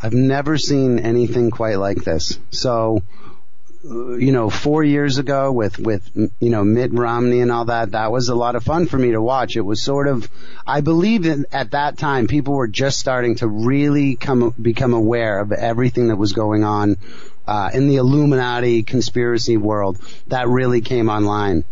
I've 0.00 0.12
never 0.12 0.56
seen 0.56 1.00
anything 1.00 1.50
quite 1.50 1.78
like 1.80 2.04
this. 2.04 2.38
So, 2.50 3.02
uh, 3.24 3.25
you 3.88 4.32
know, 4.32 4.50
four 4.50 4.82
years 4.82 5.18
ago 5.18 5.52
with, 5.52 5.78
with, 5.78 6.10
you 6.14 6.50
know, 6.50 6.64
Mitt 6.64 6.92
Romney 6.92 7.40
and 7.40 7.52
all 7.52 7.66
that, 7.66 7.92
that 7.92 8.10
was 8.10 8.28
a 8.28 8.34
lot 8.34 8.56
of 8.56 8.64
fun 8.64 8.86
for 8.86 8.98
me 8.98 9.12
to 9.12 9.22
watch. 9.22 9.56
It 9.56 9.60
was 9.60 9.80
sort 9.82 10.08
of, 10.08 10.28
I 10.66 10.80
believe 10.80 11.22
that 11.22 11.46
at 11.52 11.70
that 11.70 11.96
time 11.96 12.26
people 12.26 12.54
were 12.54 12.66
just 12.66 12.98
starting 12.98 13.36
to 13.36 13.46
really 13.46 14.16
come, 14.16 14.52
become 14.60 14.92
aware 14.92 15.38
of 15.38 15.52
everything 15.52 16.08
that 16.08 16.16
was 16.16 16.32
going 16.32 16.64
on, 16.64 16.96
uh, 17.46 17.70
in 17.72 17.86
the 17.86 17.96
Illuminati 17.96 18.82
conspiracy 18.82 19.56
world. 19.56 19.98
That 20.26 20.48
really 20.48 20.80
came 20.80 21.08
online. 21.08 21.62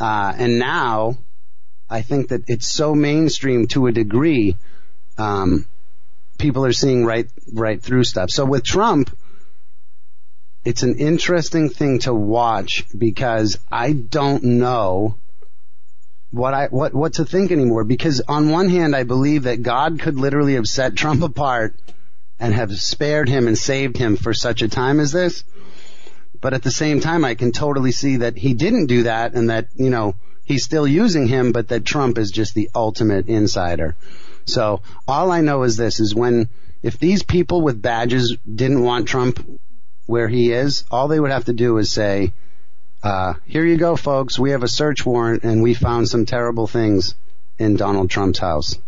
Uh, 0.00 0.34
and 0.36 0.58
now, 0.58 1.16
I 1.88 2.02
think 2.02 2.28
that 2.28 2.48
it's 2.48 2.66
so 2.66 2.94
mainstream 2.94 3.68
to 3.68 3.86
a 3.86 3.92
degree, 3.92 4.56
um, 5.16 5.64
people 6.38 6.64
are 6.64 6.72
seeing 6.72 7.04
right, 7.04 7.28
right 7.52 7.80
through 7.80 8.02
stuff. 8.02 8.30
So 8.30 8.44
with 8.44 8.64
Trump, 8.64 9.16
it's 10.64 10.82
an 10.82 10.96
interesting 10.96 11.68
thing 11.68 12.00
to 12.00 12.14
watch 12.14 12.84
because 12.96 13.58
I 13.70 13.92
don't 13.92 14.44
know 14.44 15.16
what 16.30 16.54
I, 16.54 16.66
what, 16.68 16.94
what 16.94 17.14
to 17.14 17.24
think 17.24 17.50
anymore. 17.50 17.84
Because 17.84 18.20
on 18.28 18.50
one 18.50 18.68
hand, 18.68 18.94
I 18.94 19.02
believe 19.02 19.44
that 19.44 19.62
God 19.62 19.98
could 20.00 20.16
literally 20.16 20.54
have 20.54 20.66
set 20.66 20.94
Trump 20.94 21.22
apart 21.30 21.74
and 22.38 22.54
have 22.54 22.72
spared 22.80 23.28
him 23.28 23.48
and 23.48 23.58
saved 23.58 23.96
him 23.96 24.16
for 24.16 24.34
such 24.34 24.62
a 24.62 24.68
time 24.68 25.00
as 25.00 25.12
this. 25.12 25.44
But 26.40 26.54
at 26.54 26.62
the 26.62 26.70
same 26.70 27.00
time, 27.00 27.24
I 27.24 27.34
can 27.34 27.52
totally 27.52 27.92
see 27.92 28.16
that 28.18 28.36
he 28.36 28.54
didn't 28.54 28.86
do 28.86 29.04
that 29.04 29.34
and 29.34 29.50
that, 29.50 29.68
you 29.76 29.90
know, 29.90 30.16
he's 30.44 30.64
still 30.64 30.86
using 30.86 31.28
him, 31.28 31.52
but 31.52 31.68
that 31.68 31.84
Trump 31.84 32.18
is 32.18 32.30
just 32.30 32.54
the 32.54 32.68
ultimate 32.74 33.28
insider. 33.28 33.94
So 34.44 34.80
all 35.06 35.30
I 35.30 35.40
know 35.40 35.62
is 35.62 35.76
this, 35.76 36.00
is 36.00 36.14
when, 36.14 36.48
if 36.82 36.98
these 36.98 37.22
people 37.22 37.62
with 37.62 37.80
badges 37.80 38.36
didn't 38.52 38.82
want 38.82 39.06
Trump 39.06 39.38
where 40.06 40.28
he 40.28 40.52
is, 40.52 40.84
all 40.90 41.08
they 41.08 41.20
would 41.20 41.30
have 41.30 41.44
to 41.46 41.52
do 41.52 41.78
is 41.78 41.90
say, 41.90 42.32
uh, 43.02 43.34
here 43.46 43.64
you 43.64 43.76
go 43.76 43.96
folks, 43.96 44.38
we 44.38 44.50
have 44.50 44.62
a 44.62 44.68
search 44.68 45.04
warrant 45.04 45.42
and 45.42 45.62
we 45.62 45.74
found 45.74 46.08
some 46.08 46.24
terrible 46.24 46.66
things 46.66 47.14
in 47.58 47.76
Donald 47.76 48.10
Trump's 48.10 48.38
house. 48.38 48.78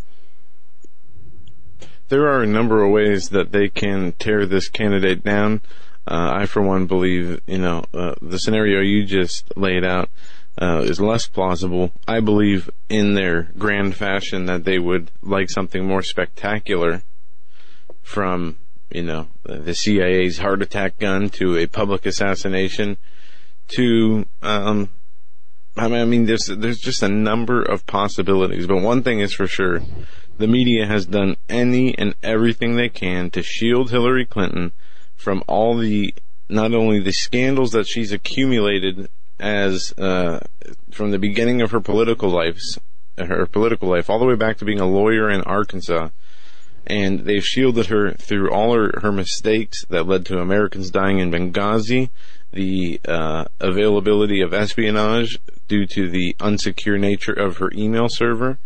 There 2.09 2.29
are 2.29 2.42
a 2.42 2.46
number 2.46 2.85
of 2.85 2.92
ways 2.92 3.31
that 3.31 3.50
they 3.50 3.68
can 3.68 4.12
tear 4.12 4.46
this 4.46 4.68
candidate 4.68 5.24
down. 5.24 5.62
Uh, 6.07 6.31
I, 6.35 6.46
for 6.46 6.61
one, 6.61 6.87
believe 6.87 7.40
you 7.46 7.59
know 7.59 7.85
uh, 7.94 8.14
the 8.20 8.38
scenario 8.38 8.81
you 8.81 9.05
just 9.05 9.57
laid 9.57 9.85
out 9.85 10.11
uh, 10.61 10.83
is 10.85 11.00
less 11.00 11.27
plausible. 11.27 11.92
I 12.07 12.20
believe, 12.20 12.68
in 12.90 13.14
their 13.14 13.48
grand 13.59 13.96
fashion, 13.96 14.44
that 14.46 14.64
they 14.64 14.79
would 14.79 15.11
like 15.22 15.50
something 15.50 15.85
more 15.85 16.03
spectacular, 16.03 17.03
from 18.03 18.59
you 18.90 19.03
know 19.03 19.29
the 19.45 19.75
CIA's 19.75 20.39
heart 20.39 20.63
attack 20.63 20.99
gun 20.99 21.29
to 21.31 21.57
a 21.57 21.67
public 21.67 22.07
assassination, 22.07 22.97
to 23.69 24.27
um, 24.43 24.89
I 25.77 25.89
mean, 26.05 26.27
there's 26.27 26.47
there's 26.47 26.79
just 26.79 27.03
a 27.03 27.09
number 27.09 27.61
of 27.61 27.87
possibilities. 27.87 28.67
But 28.67 28.83
one 28.83 29.03
thing 29.03 29.21
is 29.21 29.35
for 29.35 29.47
sure, 29.47 29.83
the 30.39 30.47
media 30.47 30.87
has 30.87 31.07
done 31.07 31.37
any 31.49 31.97
and 31.99 32.15
everything 32.23 32.77
they 32.77 32.89
can 32.89 33.31
to 33.31 33.43
shield 33.43 33.91
Hillary 33.91 34.25
Clinton 34.25 34.73
from 35.17 35.43
all 35.49 35.77
the 35.77 36.15
not 36.49 36.75
only 36.75 37.01
the 37.01 37.13
scandals 37.13 37.73
that 37.73 37.87
she's 37.87 38.13
accumulated 38.13 39.09
as 39.41 39.93
uh, 39.99 40.41
from 40.93 41.11
the 41.11 41.19
beginning 41.19 41.61
of 41.61 41.73
her 41.73 41.81
political 41.81 42.31
life, 42.31 42.61
her 43.19 43.47
political 43.47 43.89
life, 43.89 44.09
all 44.09 44.21
the 44.21 44.27
way 44.27 44.37
back 44.37 44.59
to 44.59 44.65
being 44.65 44.81
a 44.81 44.87
lawyer 44.87 45.29
in 45.29 45.41
Arkansas. 45.43 46.09
And 46.87 47.20
they've 47.20 47.44
shielded 47.44 47.87
her 47.87 48.12
through 48.12 48.51
all 48.51 48.75
her, 48.75 49.01
her 49.01 49.12
mistakes 49.12 49.85
that 49.87 50.07
led 50.07 50.27
to 50.27 50.38
Americans 50.38 50.90
dying 50.90 51.18
in 51.18 51.31
Benghazi, 51.31 52.11
the 52.53 53.01
uh, 53.07 53.47
availability 53.61 54.40
of 54.40 54.53
espionage 54.53 55.38
due 55.66 55.87
to 55.87 56.09
the 56.09 56.37
unsecure 56.40 56.99
nature 56.99 57.33
of 57.33 57.57
her 57.57 57.70
email 57.75 58.09
server, 58.09 58.59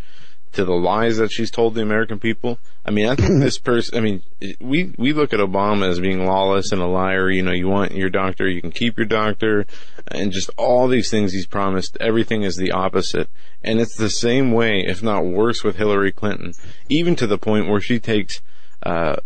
to 0.53 0.65
the 0.65 0.75
lies 0.75 1.19
that 1.19 1.31
she's 1.31 1.51
told 1.51 1.75
the 1.75 1.83
American 1.83 2.19
people. 2.19 2.59
I 2.85 2.91
mean, 2.91 3.07
I 3.09 3.15
think 3.15 3.39
this 3.41 3.59
person, 3.59 3.99
I 3.99 4.01
mean, 4.01 4.23
we, 4.61 4.95
we 4.97 5.13
look 5.13 5.33
at 5.33 5.41
Obama 5.41 5.89
as 5.89 6.01
being 6.01 6.25
lawless 6.25 6.73
and 6.73 6.81
a 6.81 6.87
liar. 6.87 7.31
You 7.31 7.43
know, 7.43 7.53
you 7.53 7.69
want 7.69 7.93
your 7.93 8.11
doctor, 8.11 8.49
you 8.49 8.61
can 8.61 8.71
keep 8.71 8.97
your 8.97 9.07
doctor 9.07 9.67
and 10.09 10.33
just 10.33 10.51
all 10.57 10.89
these 10.89 11.11
things 11.11 11.33
he's 11.33 11.47
promised. 11.47 11.97
Everything 12.01 12.43
is 12.43 12.57
the 12.57 12.73
opposite. 12.73 13.29
And 13.63 13.81
it's 13.81 13.97
the 13.97 14.11
same 14.11 14.53
way, 14.53 14.85
if 14.87 15.03
not 15.03 15.25
worse 15.25 15.63
with 15.63 15.77
Hillary 15.77 16.13
Clinton, 16.13 16.53
even 16.89 17.17
to 17.17 17.27
the 17.27 17.39
point 17.39 17.69
where 17.69 17.81
she 17.81 17.99
takes, 17.99 18.41
uh, 18.83 19.17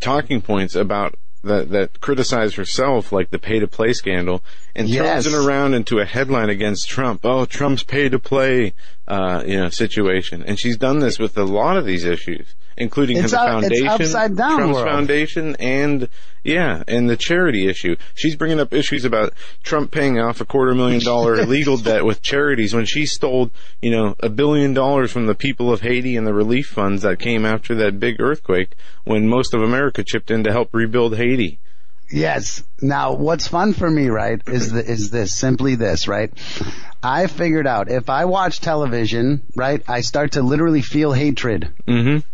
talking 0.00 0.40
points 0.40 0.74
about 0.74 1.16
that 1.44 1.70
that 1.70 2.00
criticize 2.00 2.54
herself, 2.54 3.12
like 3.12 3.30
the 3.30 3.38
pay 3.38 3.58
to 3.58 3.66
play 3.66 3.92
scandal, 3.92 4.42
and 4.74 4.88
Yes. 4.88 5.24
throws 5.24 5.34
it 5.34 5.46
around 5.46 5.74
into 5.74 5.98
a 5.98 6.04
headline 6.04 6.50
against 6.50 6.88
Trump. 6.88 7.20
Oh, 7.24 7.44
Trump's 7.44 7.82
pay 7.84 8.08
to 8.08 8.18
play, 8.18 8.74
uh, 9.06 9.42
you 9.46 9.58
know, 9.58 9.68
situation. 9.68 10.42
And 10.46 10.58
she's 10.58 10.76
done 10.76 10.98
this 10.98 11.18
with 11.18 11.36
a 11.38 11.44
lot 11.44 11.76
of 11.76 11.84
these 11.86 12.04
issues, 12.04 12.54
including 12.78 13.18
It's 13.18 13.32
the 13.32 13.36
it's 13.36 13.44
foundation, 13.44 13.86
upside 13.88 14.36
down 14.36 14.56
Trump's 14.58 14.74
world. 14.74 14.86
foundation, 14.88 15.56
and 15.58 16.08
yeah, 16.44 16.82
and 16.88 17.10
the 17.10 17.16
charity 17.16 17.68
issue. 17.68 17.96
She's 18.14 18.36
bringing 18.36 18.60
up 18.60 18.72
issues 18.72 19.04
about 19.04 19.34
Trump 19.62 19.90
paying 19.90 20.18
off 20.18 20.40
a 20.40 20.44
quarter 20.46 20.74
million 20.74 21.02
dollar 21.02 21.36
legal 21.46 21.76
debt 21.76 22.04
with 22.04 22.22
charities 22.22 22.72
when 22.74 22.86
she 22.86 23.04
stole, 23.04 23.50
you 23.82 23.90
know, 23.90 24.14
a 24.20 24.28
billion 24.28 24.72
dollars 24.72 25.12
from 25.12 25.26
the 25.26 25.34
people 25.34 25.72
of 25.72 25.82
Haiti 25.82 26.16
and 26.16 26.26
the 26.26 26.32
relief 26.34 26.68
funds 26.68 27.02
that 27.02 27.18
came 27.18 27.44
after 27.44 27.74
that 27.74 28.00
big 28.00 28.20
earthquake 28.20 28.74
when 29.04 29.28
most 29.28 29.52
of 29.52 29.60
America 29.62 30.02
chipped 30.02 30.30
in 30.30 30.44
to 30.44 30.52
help 30.52 30.70
rebuild 30.72 31.16
Haiti. 31.16 31.58
Yes. 32.10 32.62
Now, 32.80 33.12
what's 33.16 33.46
fun 33.48 33.74
for 33.74 33.90
me, 33.90 34.08
right, 34.08 34.40
is 34.46 34.72
the, 34.72 34.82
is 34.82 35.10
this 35.10 35.34
simply 35.34 35.74
this, 35.74 36.08
right? 36.08 36.32
I 37.02 37.26
figured 37.26 37.66
out 37.66 37.90
if 37.90 38.08
I 38.08 38.24
watch 38.24 38.60
television, 38.60 39.42
right, 39.54 39.82
I 39.86 40.00
start 40.00 40.32
to 40.32 40.42
literally 40.42 40.80
feel 40.80 41.12
hatred, 41.12 41.68
Mm-hmm. 41.86 42.26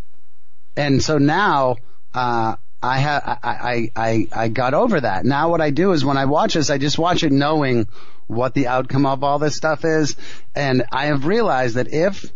And 0.76 1.02
so 1.02 1.18
now, 1.18 1.76
uh, 2.14 2.56
I 2.82 3.00
ha 3.00 3.38
I, 3.42 3.50
I 3.50 3.90
I 3.96 4.26
I 4.44 4.48
got 4.48 4.74
over 4.74 5.00
that. 5.00 5.24
Now 5.24 5.50
what 5.50 5.60
I 5.60 5.70
do 5.70 5.92
is 5.92 6.04
when 6.04 6.18
I 6.18 6.26
watch 6.26 6.54
this, 6.54 6.70
I 6.70 6.78
just 6.78 6.98
watch 6.98 7.22
it 7.22 7.32
knowing 7.32 7.88
what 8.26 8.54
the 8.54 8.66
outcome 8.68 9.06
of 9.06 9.24
all 9.24 9.38
this 9.38 9.56
stuff 9.56 9.84
is, 9.84 10.16
and 10.54 10.84
I 10.92 11.06
have 11.06 11.26
realized 11.26 11.76
that 11.76 11.92
if 11.92 12.30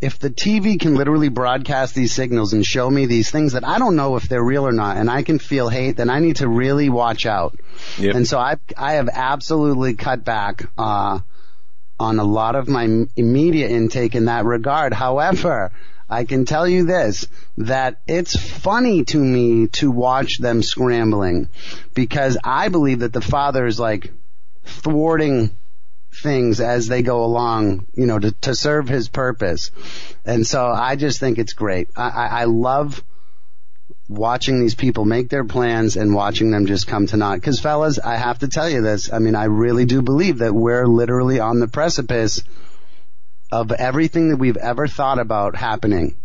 if 0.00 0.18
the 0.18 0.30
TV 0.30 0.78
can 0.78 0.94
literally 0.94 1.28
broadcast 1.28 1.94
these 1.94 2.12
signals 2.12 2.52
and 2.52 2.64
show 2.64 2.88
me 2.88 3.06
these 3.06 3.30
things 3.30 3.54
that 3.54 3.66
I 3.66 3.78
don't 3.78 3.96
know 3.96 4.16
if 4.16 4.28
they're 4.28 4.44
real 4.44 4.66
or 4.66 4.72
not, 4.72 4.96
and 4.96 5.10
I 5.10 5.22
can 5.22 5.38
feel 5.38 5.68
hate, 5.68 5.96
then 5.96 6.08
I 6.10 6.20
need 6.20 6.36
to 6.36 6.48
really 6.48 6.88
watch 6.88 7.26
out. 7.26 7.58
Yep. 7.98 8.14
And 8.14 8.28
so 8.28 8.38
I 8.38 8.56
I 8.76 8.94
have 8.94 9.08
absolutely 9.10 9.94
cut 9.94 10.24
back 10.24 10.68
uh, 10.76 11.20
on 11.98 12.18
a 12.18 12.24
lot 12.24 12.54
of 12.54 12.68
my 12.68 12.86
media 13.16 13.68
intake 13.68 14.14
in 14.14 14.26
that 14.26 14.44
regard. 14.44 14.92
However, 14.92 15.72
I 16.08 16.24
can 16.24 16.44
tell 16.44 16.66
you 16.66 16.84
this 16.84 17.26
that 17.58 18.00
it's 18.06 18.36
funny 18.36 19.04
to 19.04 19.18
me 19.18 19.66
to 19.68 19.90
watch 19.90 20.38
them 20.38 20.62
scrambling 20.62 21.48
because 21.94 22.38
I 22.42 22.68
believe 22.68 23.00
that 23.00 23.12
the 23.12 23.20
father 23.20 23.66
is 23.66 23.78
like 23.78 24.10
thwarting 24.64 25.50
things 26.12 26.60
as 26.60 26.88
they 26.88 27.02
go 27.02 27.24
along, 27.24 27.86
you 27.94 28.06
know, 28.06 28.18
to, 28.18 28.32
to 28.32 28.54
serve 28.54 28.88
his 28.88 29.08
purpose. 29.08 29.70
And 30.24 30.46
so 30.46 30.66
I 30.66 30.96
just 30.96 31.20
think 31.20 31.38
it's 31.38 31.52
great. 31.52 31.88
I, 31.96 32.08
I, 32.08 32.26
I 32.26 32.44
love 32.44 33.02
watching 34.08 34.60
these 34.60 34.74
people 34.74 35.04
make 35.04 35.28
their 35.28 35.44
plans 35.44 35.96
and 35.96 36.14
watching 36.14 36.50
them 36.50 36.66
just 36.66 36.86
come 36.86 37.06
to 37.06 37.16
naught. 37.18 37.42
Cause 37.42 37.60
fellas, 37.60 37.98
I 37.98 38.16
have 38.16 38.38
to 38.38 38.48
tell 38.48 38.68
you 38.68 38.80
this. 38.80 39.12
I 39.12 39.18
mean, 39.18 39.34
I 39.34 39.44
really 39.44 39.84
do 39.84 40.00
believe 40.00 40.38
that 40.38 40.54
we're 40.54 40.86
literally 40.86 41.40
on 41.40 41.60
the 41.60 41.68
precipice 41.68 42.42
of 43.50 43.72
everything 43.72 44.30
that 44.30 44.36
we've 44.36 44.56
ever 44.56 44.86
thought 44.86 45.18
about 45.18 45.56
happening. 45.56 46.16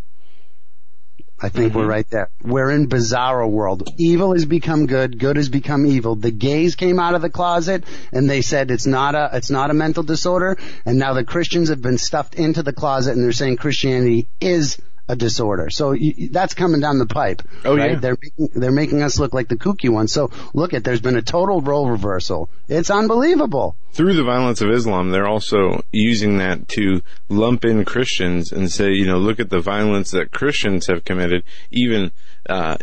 I 1.44 1.50
think 1.50 1.74
we're 1.74 1.82
mm-hmm. 1.82 1.90
right 1.90 2.10
there. 2.10 2.30
We're 2.42 2.72
in 2.72 2.88
bizarro 2.88 3.50
world. 3.50 3.90
Evil 3.98 4.32
has 4.32 4.46
become 4.46 4.86
good. 4.86 5.20
Good 5.20 5.36
has 5.36 5.50
become 5.50 5.86
evil. 5.86 6.16
The 6.16 6.32
gays 6.32 6.76
came 6.76 7.00
out 7.00 7.16
of 7.16 7.22
the 7.22 7.30
closet 7.30 7.84
and 8.14 8.30
they 8.30 8.42
said 8.42 8.72
it's 8.72 8.86
not 8.86 9.14
a, 9.14 9.30
it's 9.34 9.50
not 9.50 9.70
a 9.70 9.74
mental 9.74 10.04
disorder. 10.04 10.58
And 10.86 10.98
now 10.98 11.14
the 11.14 11.26
Christians 11.26 11.68
have 11.68 11.82
been 11.82 11.98
stuffed 11.98 12.36
into 12.36 12.64
the 12.64 12.72
closet 12.72 13.16
and 13.16 13.24
they're 13.24 13.34
saying 13.34 13.58
Christianity 13.58 14.26
is 14.40 14.78
a 15.08 15.16
disorder. 15.16 15.70
So 15.70 15.92
you, 15.92 16.30
that's 16.30 16.54
coming 16.54 16.80
down 16.80 16.98
the 16.98 17.06
pipe. 17.06 17.42
Oh, 17.66 17.76
right? 17.76 17.92
yeah. 17.92 18.00
They're 18.00 18.18
making, 18.22 18.60
they're 18.60 18.72
making 18.72 19.04
us 19.04 19.20
look 19.20 19.34
like 19.34 19.50
the 19.50 19.58
kooky 19.58 19.90
ones. 19.90 20.12
So 20.12 20.32
look 20.54 20.74
at, 20.74 20.84
there's 20.84 21.02
been 21.02 21.18
a 21.18 21.22
total 21.22 21.62
role 21.62 21.90
reversal. 21.90 22.50
It's 22.68 22.90
unbelievable. 22.90 23.76
through 23.92 24.16
the 24.16 24.24
violence 24.24 24.62
of 24.62 24.70
Islam, 24.70 25.12
they're 25.12 25.28
also 25.28 25.84
using 25.92 26.38
that 26.38 26.68
to 26.70 27.02
lump 27.30 27.66
in 27.66 27.86
Christians 27.86 28.52
and 28.52 28.72
say, 28.72 28.92
you 28.92 29.06
know, 29.06 29.18
look 29.18 29.40
at 29.40 29.50
the 29.50 29.60
violence 29.60 30.12
that 30.12 30.32
Christians 30.32 30.88
have 30.88 31.06
committed, 31.06 31.44
even 31.70 32.12
uh, 32.50 32.78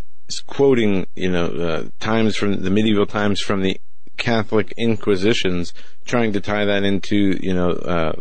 quoting, 0.47 1.07
you 1.15 1.29
know, 1.29 1.45
uh, 1.47 1.83
times 1.99 2.35
from 2.35 2.61
the 2.61 2.69
medieval 2.69 3.05
times 3.05 3.41
from 3.41 3.61
the 3.61 3.79
Catholic 4.17 4.73
Inquisitions, 4.77 5.73
trying 6.05 6.33
to 6.33 6.41
tie 6.41 6.65
that 6.65 6.83
into, 6.83 7.37
you 7.41 7.53
know, 7.53 7.71
uh, 7.71 8.13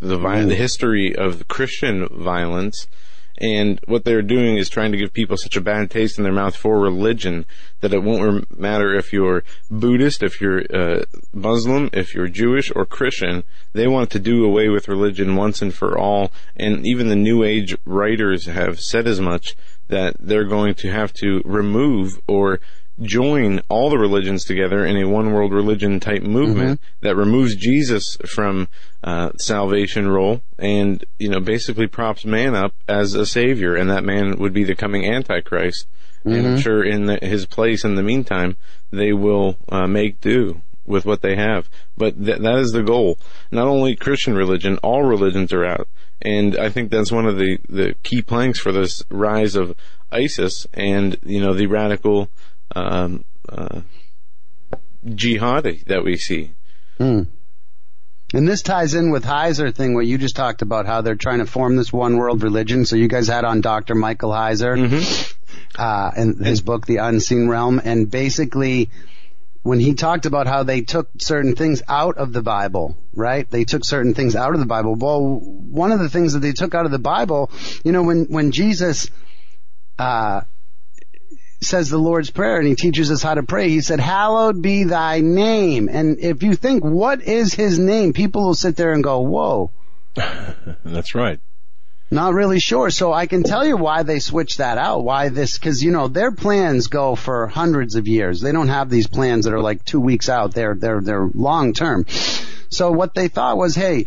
the 0.00 0.18
vi- 0.18 0.44
the 0.44 0.54
history 0.54 1.14
of 1.16 1.46
Christian 1.48 2.08
violence. 2.08 2.86
And 3.38 3.80
what 3.86 4.04
they're 4.04 4.22
doing 4.22 4.56
is 4.56 4.68
trying 4.68 4.92
to 4.92 4.98
give 4.98 5.12
people 5.12 5.36
such 5.36 5.56
a 5.56 5.60
bad 5.60 5.90
taste 5.90 6.18
in 6.18 6.24
their 6.24 6.32
mouth 6.32 6.54
for 6.54 6.78
religion 6.78 7.46
that 7.80 7.92
it 7.92 8.02
won't 8.02 8.58
matter 8.58 8.94
if 8.94 9.12
you're 9.12 9.42
Buddhist, 9.70 10.22
if 10.22 10.40
you're 10.40 10.62
uh, 10.72 11.04
Muslim, 11.32 11.90
if 11.92 12.14
you're 12.14 12.28
Jewish 12.28 12.70
or 12.74 12.86
Christian. 12.86 13.42
They 13.72 13.88
want 13.88 14.10
to 14.10 14.20
do 14.20 14.44
away 14.44 14.68
with 14.68 14.88
religion 14.88 15.34
once 15.34 15.62
and 15.62 15.74
for 15.74 15.98
all. 15.98 16.32
And 16.54 16.86
even 16.86 17.08
the 17.08 17.16
New 17.16 17.42
Age 17.42 17.76
writers 17.84 18.46
have 18.46 18.80
said 18.80 19.08
as 19.08 19.20
much 19.20 19.56
that 19.88 20.16
they're 20.20 20.44
going 20.44 20.74
to 20.76 20.90
have 20.90 21.12
to 21.14 21.42
remove 21.44 22.20
or 22.28 22.60
join 23.02 23.60
all 23.68 23.90
the 23.90 23.98
religions 23.98 24.44
together 24.44 24.84
in 24.84 24.96
a 24.96 25.08
one 25.08 25.32
world 25.32 25.52
religion 25.52 25.98
type 25.98 26.22
movement 26.22 26.80
that 27.00 27.16
removes 27.16 27.56
Jesus 27.56 28.16
from 28.26 28.68
uh, 29.02 29.30
salvation 29.38 30.08
role 30.08 30.42
and 30.58 31.04
you 31.18 31.28
know 31.28 31.40
basically 31.40 31.86
props 31.86 32.24
man 32.24 32.54
up 32.54 32.74
as 32.88 33.14
a 33.14 33.26
savior. 33.26 33.74
And 33.74 33.90
that 33.90 34.04
man 34.04 34.38
would 34.38 34.52
be 34.52 34.64
the 34.64 34.76
coming 34.76 35.04
antichrist. 35.04 35.86
And 36.24 36.46
I'm 36.46 36.58
sure 36.58 36.82
in 36.82 37.06
the, 37.06 37.18
his 37.20 37.44
place 37.44 37.84
in 37.84 37.96
the 37.96 38.02
meantime 38.02 38.56
they 38.90 39.12
will 39.12 39.58
uh, 39.68 39.86
make 39.86 40.20
do 40.20 40.62
with 40.86 41.04
what 41.04 41.20
they 41.20 41.36
have. 41.36 41.68
But 41.96 42.24
th- 42.24 42.38
that 42.38 42.58
is 42.58 42.72
the 42.72 42.82
goal. 42.82 43.18
Not 43.50 43.66
only 43.66 43.96
Christian 43.96 44.34
religion 44.34 44.78
all 44.78 45.02
religions 45.02 45.52
are 45.52 45.64
out. 45.64 45.88
And 46.22 46.56
I 46.56 46.70
think 46.70 46.90
that's 46.90 47.12
one 47.12 47.26
of 47.26 47.36
the 47.36 47.58
the 47.68 47.94
key 48.04 48.22
planks 48.22 48.58
for 48.58 48.72
this 48.72 49.02
rise 49.10 49.56
of 49.56 49.74
ISIS 50.12 50.66
and 50.72 51.18
you 51.24 51.40
know 51.40 51.52
the 51.52 51.66
radical 51.66 52.30
um, 52.74 53.24
uh, 53.48 53.80
jihadi 55.06 55.84
that 55.84 56.04
we 56.04 56.16
see. 56.16 56.50
And 58.32 58.48
this 58.48 58.62
ties 58.62 58.94
in 58.94 59.10
with 59.10 59.24
Heiser 59.24 59.72
thing, 59.72 59.94
what 59.94 60.06
you 60.06 60.18
just 60.18 60.34
talked 60.34 60.62
about, 60.62 60.86
how 60.86 61.02
they're 61.02 61.14
trying 61.14 61.38
to 61.38 61.46
form 61.46 61.76
this 61.76 61.92
one 61.92 62.16
world 62.16 62.42
religion. 62.42 62.84
So 62.84 62.96
you 62.96 63.06
guys 63.06 63.28
had 63.28 63.44
on 63.44 63.60
Dr. 63.60 63.94
Michael 63.94 64.30
Heiser, 64.30 64.76
uh, 65.78 66.10
and 66.16 66.44
his 66.44 66.60
book, 66.60 66.84
The 66.86 66.96
Unseen 66.96 67.48
Realm. 67.48 67.80
And 67.84 68.10
basically, 68.10 68.90
when 69.62 69.78
he 69.78 69.94
talked 69.94 70.26
about 70.26 70.48
how 70.48 70.64
they 70.64 70.80
took 70.80 71.08
certain 71.18 71.54
things 71.54 71.82
out 71.86 72.18
of 72.18 72.32
the 72.32 72.42
Bible, 72.42 72.96
right? 73.14 73.48
They 73.48 73.64
took 73.64 73.84
certain 73.84 74.14
things 74.14 74.34
out 74.34 74.54
of 74.54 74.60
the 74.60 74.66
Bible. 74.66 74.96
Well, 74.96 75.20
one 75.20 75.92
of 75.92 76.00
the 76.00 76.10
things 76.10 76.32
that 76.32 76.40
they 76.40 76.52
took 76.52 76.74
out 76.74 76.86
of 76.86 76.90
the 76.90 76.98
Bible, 76.98 77.52
you 77.84 77.92
know, 77.92 78.02
when, 78.02 78.24
when 78.24 78.50
Jesus, 78.50 79.10
uh, 79.98 80.40
says 81.64 81.90
the 81.90 81.98
Lord's 81.98 82.30
Prayer 82.30 82.58
and 82.58 82.68
he 82.68 82.76
teaches 82.76 83.10
us 83.10 83.22
how 83.22 83.34
to 83.34 83.42
pray. 83.42 83.68
He 83.68 83.80
said, 83.80 83.98
hallowed 83.98 84.62
be 84.62 84.84
thy 84.84 85.20
name. 85.20 85.88
And 85.88 86.20
if 86.20 86.44
you 86.44 86.54
think, 86.54 86.84
what 86.84 87.22
is 87.22 87.52
his 87.52 87.78
name? 87.78 88.12
People 88.12 88.44
will 88.44 88.54
sit 88.54 88.76
there 88.76 88.92
and 88.92 89.02
go, 89.02 89.20
whoa, 89.20 89.72
That's 90.84 91.14
right. 91.16 91.40
not 92.10 92.34
really 92.34 92.60
sure. 92.60 92.90
So 92.90 93.12
I 93.12 93.26
can 93.26 93.42
tell 93.42 93.66
you 93.66 93.76
why 93.76 94.04
they 94.04 94.20
switched 94.20 94.58
that 94.58 94.78
out. 94.78 95.02
Why 95.02 95.28
this, 95.30 95.58
cause 95.58 95.82
you 95.82 95.90
know, 95.90 96.06
their 96.06 96.30
plans 96.30 96.86
go 96.86 97.16
for 97.16 97.48
hundreds 97.48 97.96
of 97.96 98.06
years. 98.06 98.40
They 98.40 98.52
don't 98.52 98.68
have 98.68 98.90
these 98.90 99.08
plans 99.08 99.44
that 99.44 99.54
are 99.54 99.60
like 99.60 99.84
two 99.84 100.00
weeks 100.00 100.28
out. 100.28 100.54
They're, 100.54 100.76
they're, 100.76 101.00
they're 101.00 101.28
long 101.34 101.72
term. 101.72 102.06
So 102.68 102.92
what 102.92 103.14
they 103.14 103.28
thought 103.28 103.56
was, 103.56 103.74
hey, 103.74 104.06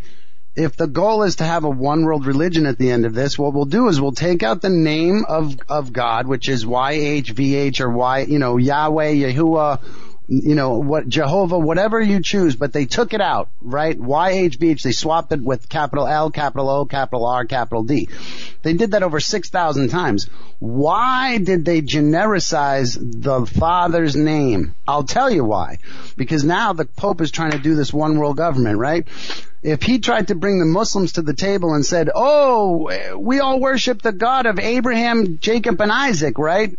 if 0.57 0.75
the 0.75 0.87
goal 0.87 1.21
is 1.21 1.35
to 1.35 1.43
have 1.43 1.63
a 1.63 1.69
one 1.69 2.03
world 2.03 2.25
religion 2.25 2.65
at 2.65 2.79
the 2.79 2.89
end 2.89 3.05
of 3.05 3.13
this, 3.13 3.37
what 3.37 3.53
we'll 3.53 3.65
do 3.65 3.87
is 3.89 4.01
we'll 4.01 4.11
take 4.11 4.41
out 4.41 4.61
the 4.61 4.69
name 4.69 5.23
of, 5.27 5.55
of 5.69 5.93
God, 5.93 6.25
which 6.25 6.49
is 6.49 6.65
YHVH 6.65 7.79
or 7.79 7.91
Y, 7.91 8.19
you 8.21 8.39
know, 8.39 8.57
Yahweh, 8.57 9.13
Yahuwah, 9.13 9.79
you 10.27 10.55
know, 10.55 10.79
what 10.79 11.07
Jehovah, 11.07 11.57
whatever 11.57 12.01
you 12.01 12.21
choose, 12.21 12.57
but 12.57 12.73
they 12.73 12.85
took 12.85 13.13
it 13.13 13.21
out, 13.21 13.49
right? 13.61 13.97
YHVH, 13.97 14.81
they 14.81 14.91
swapped 14.91 15.31
it 15.31 15.41
with 15.41 15.69
capital 15.69 16.05
L, 16.05 16.31
capital 16.31 16.69
O, 16.69 16.85
capital 16.85 17.25
R, 17.25 17.45
capital 17.45 17.83
D. 17.83 18.09
They 18.61 18.73
did 18.73 18.91
that 18.91 19.03
over 19.03 19.21
6,000 19.21 19.87
times. 19.87 20.29
Why 20.59 21.37
did 21.37 21.63
they 21.63 21.81
genericize 21.81 22.97
the 22.99 23.45
Father's 23.45 24.17
name? 24.17 24.75
I'll 24.85 25.05
tell 25.05 25.29
you 25.29 25.45
why. 25.45 25.79
Because 26.17 26.43
now 26.43 26.73
the 26.73 26.85
Pope 26.85 27.21
is 27.21 27.31
trying 27.31 27.51
to 27.51 27.59
do 27.59 27.75
this 27.75 27.93
one 27.93 28.17
world 28.17 28.35
government, 28.35 28.79
right? 28.79 29.07
If 29.63 29.81
he 29.81 29.99
tried 29.99 30.27
to 30.27 30.35
bring 30.35 30.59
the 30.59 30.65
Muslims 30.65 31.13
to 31.13 31.21
the 31.21 31.33
table 31.33 31.73
and 31.73 31.85
said, 31.85 32.09
oh, 32.13 33.17
we 33.17 33.39
all 33.39 33.61
worship 33.61 34.01
the 34.01 34.11
God 34.11 34.45
of 34.45 34.59
Abraham, 34.59 35.39
Jacob, 35.39 35.79
and 35.79 35.91
Isaac, 35.91 36.37
right? 36.37 36.77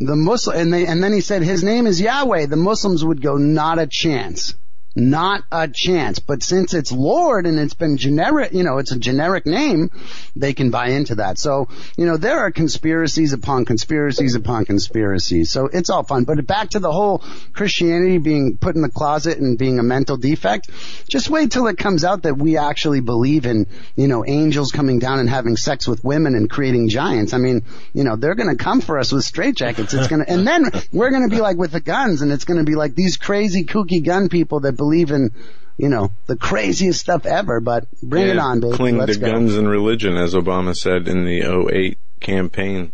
The 0.00 0.16
Muslim, 0.16 0.58
and, 0.58 0.72
they, 0.72 0.86
and 0.86 1.02
then 1.02 1.12
he 1.12 1.20
said 1.20 1.42
his 1.42 1.62
name 1.62 1.86
is 1.86 2.00
Yahweh, 2.00 2.46
the 2.46 2.56
Muslims 2.56 3.04
would 3.04 3.22
go, 3.22 3.36
not 3.36 3.78
a 3.78 3.86
chance. 3.86 4.54
Not 4.96 5.42
a 5.50 5.66
chance. 5.66 6.20
But 6.20 6.42
since 6.42 6.72
it's 6.72 6.92
Lord 6.92 7.46
and 7.46 7.58
it's 7.58 7.74
been 7.74 7.96
generic, 7.96 8.52
you 8.52 8.62
know, 8.62 8.78
it's 8.78 8.92
a 8.92 8.98
generic 8.98 9.44
name, 9.44 9.90
they 10.36 10.52
can 10.52 10.70
buy 10.70 10.88
into 10.88 11.16
that. 11.16 11.38
So, 11.38 11.68
you 11.96 12.06
know, 12.06 12.16
there 12.16 12.38
are 12.38 12.50
conspiracies 12.52 13.32
upon 13.32 13.64
conspiracies 13.64 14.34
upon 14.36 14.66
conspiracies. 14.66 15.50
So 15.50 15.66
it's 15.66 15.90
all 15.90 16.04
fun. 16.04 16.24
But 16.24 16.46
back 16.46 16.70
to 16.70 16.78
the 16.78 16.92
whole 16.92 17.24
Christianity 17.52 18.18
being 18.18 18.56
put 18.56 18.76
in 18.76 18.82
the 18.82 18.88
closet 18.88 19.38
and 19.38 19.58
being 19.58 19.78
a 19.78 19.82
mental 19.82 20.16
defect, 20.16 20.70
just 21.08 21.28
wait 21.28 21.50
till 21.50 21.66
it 21.66 21.76
comes 21.76 22.04
out 22.04 22.22
that 22.22 22.38
we 22.38 22.56
actually 22.56 23.00
believe 23.00 23.46
in, 23.46 23.66
you 23.96 24.06
know, 24.06 24.24
angels 24.24 24.70
coming 24.70 25.00
down 25.00 25.18
and 25.18 25.28
having 25.28 25.56
sex 25.56 25.88
with 25.88 26.04
women 26.04 26.34
and 26.34 26.48
creating 26.48 26.88
giants. 26.88 27.32
I 27.32 27.38
mean, 27.38 27.62
you 27.92 28.04
know, 28.04 28.14
they're 28.16 28.34
gonna 28.36 28.56
come 28.56 28.80
for 28.80 28.98
us 28.98 29.10
with 29.10 29.24
straitjackets. 29.24 29.92
It's 29.92 30.08
gonna, 30.08 30.24
and 30.28 30.46
then 30.46 30.70
we're 30.92 31.10
gonna 31.10 31.28
be 31.28 31.40
like 31.40 31.56
with 31.56 31.72
the 31.72 31.80
guns 31.80 32.22
and 32.22 32.30
it's 32.30 32.44
gonna 32.44 32.64
be 32.64 32.76
like 32.76 32.94
these 32.94 33.16
crazy 33.16 33.64
kooky 33.64 34.04
gun 34.04 34.28
people 34.28 34.60
that 34.60 34.76
believe 34.84 35.10
in, 35.10 35.30
you 35.78 35.88
know, 35.88 36.12
the 36.26 36.36
craziest 36.36 37.00
stuff 37.00 37.24
ever, 37.24 37.58
but 37.60 37.86
bring 38.02 38.28
it 38.28 38.38
on, 38.38 38.60
baby. 38.60 38.76
Cling 38.76 38.98
Let's 38.98 39.14
to 39.14 39.20
go. 39.20 39.32
guns 39.32 39.56
and 39.56 39.68
religion, 39.68 40.16
as 40.16 40.34
Obama 40.34 40.74
said 40.74 41.08
in 41.08 41.24
the 41.24 41.40
08 41.72 41.98
campaign. 42.20 42.92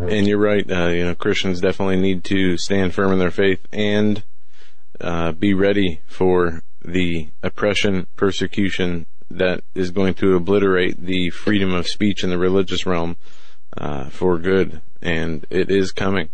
And 0.00 0.26
you're 0.26 0.38
right. 0.38 0.68
Uh, 0.70 0.88
you 0.88 1.04
know, 1.04 1.14
Christians 1.14 1.60
definitely 1.60 2.00
need 2.00 2.24
to 2.24 2.56
stand 2.56 2.94
firm 2.94 3.12
in 3.12 3.18
their 3.18 3.32
faith 3.32 3.66
and 3.72 4.22
uh, 5.00 5.32
be 5.32 5.54
ready 5.54 6.00
for 6.06 6.62
the 6.84 7.28
oppression, 7.42 8.06
persecution 8.16 9.06
that 9.30 9.62
is 9.74 9.90
going 9.90 10.14
to 10.14 10.36
obliterate 10.36 11.04
the 11.04 11.30
freedom 11.30 11.74
of 11.74 11.86
speech 11.86 12.22
in 12.22 12.30
the 12.30 12.38
religious 12.38 12.86
realm 12.86 13.16
uh, 13.76 14.08
for 14.10 14.38
good. 14.38 14.80
And 15.02 15.46
it 15.50 15.70
is 15.70 15.92
coming. 15.92 16.30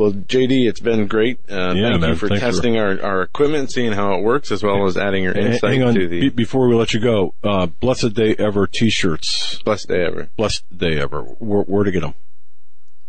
Well, 0.00 0.12
JD, 0.12 0.66
it's 0.66 0.80
been 0.80 1.06
great. 1.08 1.38
Uh, 1.50 1.74
Yeah, 1.74 1.90
thank 1.90 2.00
man. 2.00 2.10
you 2.10 2.16
for 2.16 2.28
Thanks 2.28 2.42
for- 2.42 2.50
testing 2.52 2.78
our, 2.78 3.00
our 3.02 3.20
equipment, 3.22 3.70
seeing 3.70 3.92
how 3.92 4.14
it 4.14 4.22
works, 4.22 4.50
as 4.50 4.62
well 4.62 4.86
as 4.86 4.96
adding 4.96 5.22
your 5.24 5.34
insight 5.34 5.72
Hang 5.72 5.82
on, 5.82 5.94
to 5.94 6.08
the 6.08 6.20
be- 6.20 6.28
before 6.30 6.68
we 6.68 6.74
let 6.74 6.94
you 6.94 7.00
go, 7.00 7.34
uh, 7.44 7.66
Blessed 7.66 8.14
Day 8.14 8.34
Ever 8.38 8.66
t-shirts. 8.66 9.60
best 9.64 9.88
day 9.88 10.02
ever. 10.04 10.30
Blessed 10.38 10.64
Day 10.74 10.98
Ever. 10.98 11.20
Where, 11.38 11.62
where 11.64 11.84
to 11.84 11.90
get 11.90 12.00
them? 12.00 12.14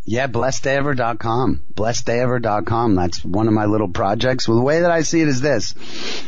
Yeah, 0.03 0.27
blessedayever.com. 0.27 1.61
Blessedayever.com. 1.75 2.95
That's 2.95 3.23
one 3.23 3.47
of 3.47 3.53
my 3.53 3.65
little 3.65 3.87
projects. 3.87 4.47
Well, 4.47 4.57
the 4.57 4.63
way 4.63 4.81
that 4.81 4.89
I 4.89 5.03
see 5.03 5.21
it 5.21 5.27
is 5.27 5.41
this. 5.41 5.75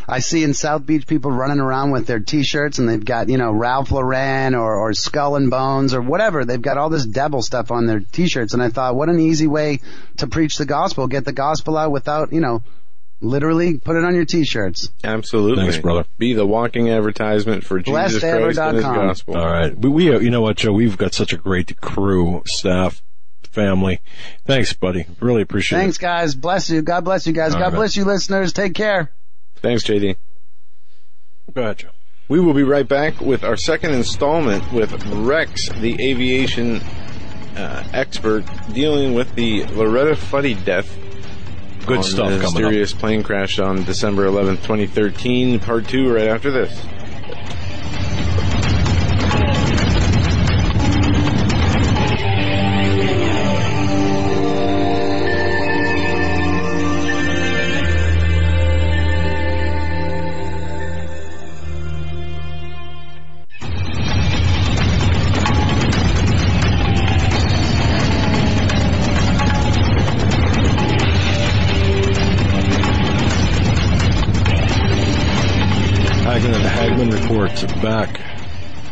I 0.07 0.19
see 0.19 0.43
in 0.43 0.53
South 0.53 0.86
Beach 0.86 1.07
people 1.07 1.31
running 1.31 1.59
around 1.59 1.91
with 1.91 2.05
their 2.05 2.19
t-shirts 2.19 2.77
and 2.77 2.88
they've 2.88 3.03
got, 3.03 3.29
you 3.29 3.38
know, 3.38 3.51
Ralph 3.51 3.91
Lauren 3.91 4.53
or, 4.53 4.75
or 4.75 4.93
Skull 4.93 5.36
and 5.36 5.49
Bones 5.49 5.95
or 5.95 6.01
whatever. 6.01 6.45
They've 6.45 6.62
got 6.62 6.77
all 6.77 6.89
this 6.89 7.05
devil 7.05 7.41
stuff 7.41 7.71
on 7.71 7.88
their 7.88 7.99
t-shirts 7.99 8.53
and 8.53 8.62
I 8.62 8.69
thought, 8.69 8.95
what 8.95 9.09
an 9.09 9.19
easy 9.19 9.47
way 9.47 9.79
to 10.17 10.27
preach 10.27 10.57
the 10.57 10.65
gospel. 10.65 11.07
Get 11.07 11.25
the 11.25 11.33
gospel 11.33 11.75
out 11.75 11.91
without, 11.91 12.31
you 12.31 12.41
know, 12.41 12.62
literally 13.21 13.79
put 13.79 13.95
it 13.95 14.03
on 14.03 14.13
your 14.13 14.25
t-shirts. 14.25 14.89
Absolutely. 15.03 15.63
Thanks, 15.63 15.79
brother. 15.79 16.05
Be 16.19 16.33
the 16.33 16.45
walking 16.45 16.89
advertisement 16.89 17.63
for 17.63 17.79
Jesus 17.79 18.19
Christ 18.19 18.23
and 18.59 18.75
His 18.75 18.86
gospel. 18.86 19.36
All 19.36 19.47
right. 19.47 19.75
We, 19.75 19.89
we, 19.89 20.13
uh, 20.13 20.19
you 20.19 20.29
know 20.29 20.41
what, 20.41 20.57
Joe? 20.57 20.73
We've 20.73 20.97
got 20.97 21.15
such 21.15 21.33
a 21.33 21.38
great 21.38 21.81
crew, 21.81 22.43
staff, 22.45 23.01
family. 23.53 23.99
Thanks, 24.45 24.73
buddy. 24.73 25.05
Really 25.19 25.41
appreciate 25.41 25.79
Thanks 25.79 25.97
it. 25.97 26.01
Thanks, 26.01 26.33
guys. 26.33 26.35
Bless 26.35 26.69
you. 26.69 26.81
God 26.81 27.05
bless 27.05 27.27
you 27.27 27.33
guys. 27.33 27.53
All 27.53 27.59
God 27.59 27.67
right. 27.67 27.75
bless 27.75 27.95
you 27.95 28.03
listeners. 28.05 28.51
Take 28.53 28.73
care. 28.73 29.11
Thanks, 29.57 29.83
JD. 29.83 30.17
Go 31.53 31.61
ahead, 31.61 31.77
Joe. 31.77 31.89
We 32.27 32.39
will 32.39 32.53
be 32.53 32.63
right 32.63 32.87
back 32.87 33.21
with 33.21 33.43
our 33.43 33.57
second 33.57 33.91
installment 33.93 34.71
with 34.73 34.91
Rex, 35.07 35.69
the 35.69 35.93
aviation 36.01 36.81
uh, 37.55 37.83
expert, 37.93 38.43
dealing 38.73 39.13
with 39.13 39.35
the 39.35 39.65
Loretta 39.65 40.15
Fuddy 40.15 40.53
death. 40.55 40.97
Good 41.85 41.97
on 41.97 42.03
stuff 42.03 42.29
the 42.29 42.39
coming 42.39 42.45
up. 42.45 42.53
mysterious 42.53 42.93
plane 42.93 43.23
crash 43.23 43.59
on 43.59 43.83
December 43.83 44.25
11th, 44.25 44.61
2013. 44.63 45.59
Part 45.59 45.87
two 45.87 46.11
right 46.13 46.27
after 46.27 46.49
this. 46.49 46.81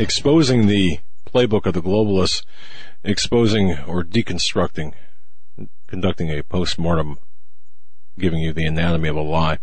Exposing 0.02 0.66
the 0.66 1.00
playbook 1.26 1.66
of 1.66 1.74
the 1.74 1.82
globalists, 1.82 2.44
exposing 3.04 3.78
or 3.88 4.04
deconstructing, 4.04 4.94
conducting 5.88 6.30
a 6.30 6.44
post-mortem, 6.44 7.18
giving 8.18 8.40
you 8.40 8.52
the 8.52 8.66
anatomy 8.66 9.10
of 9.10 9.16
a 9.16 9.22
lie. 9.22 9.60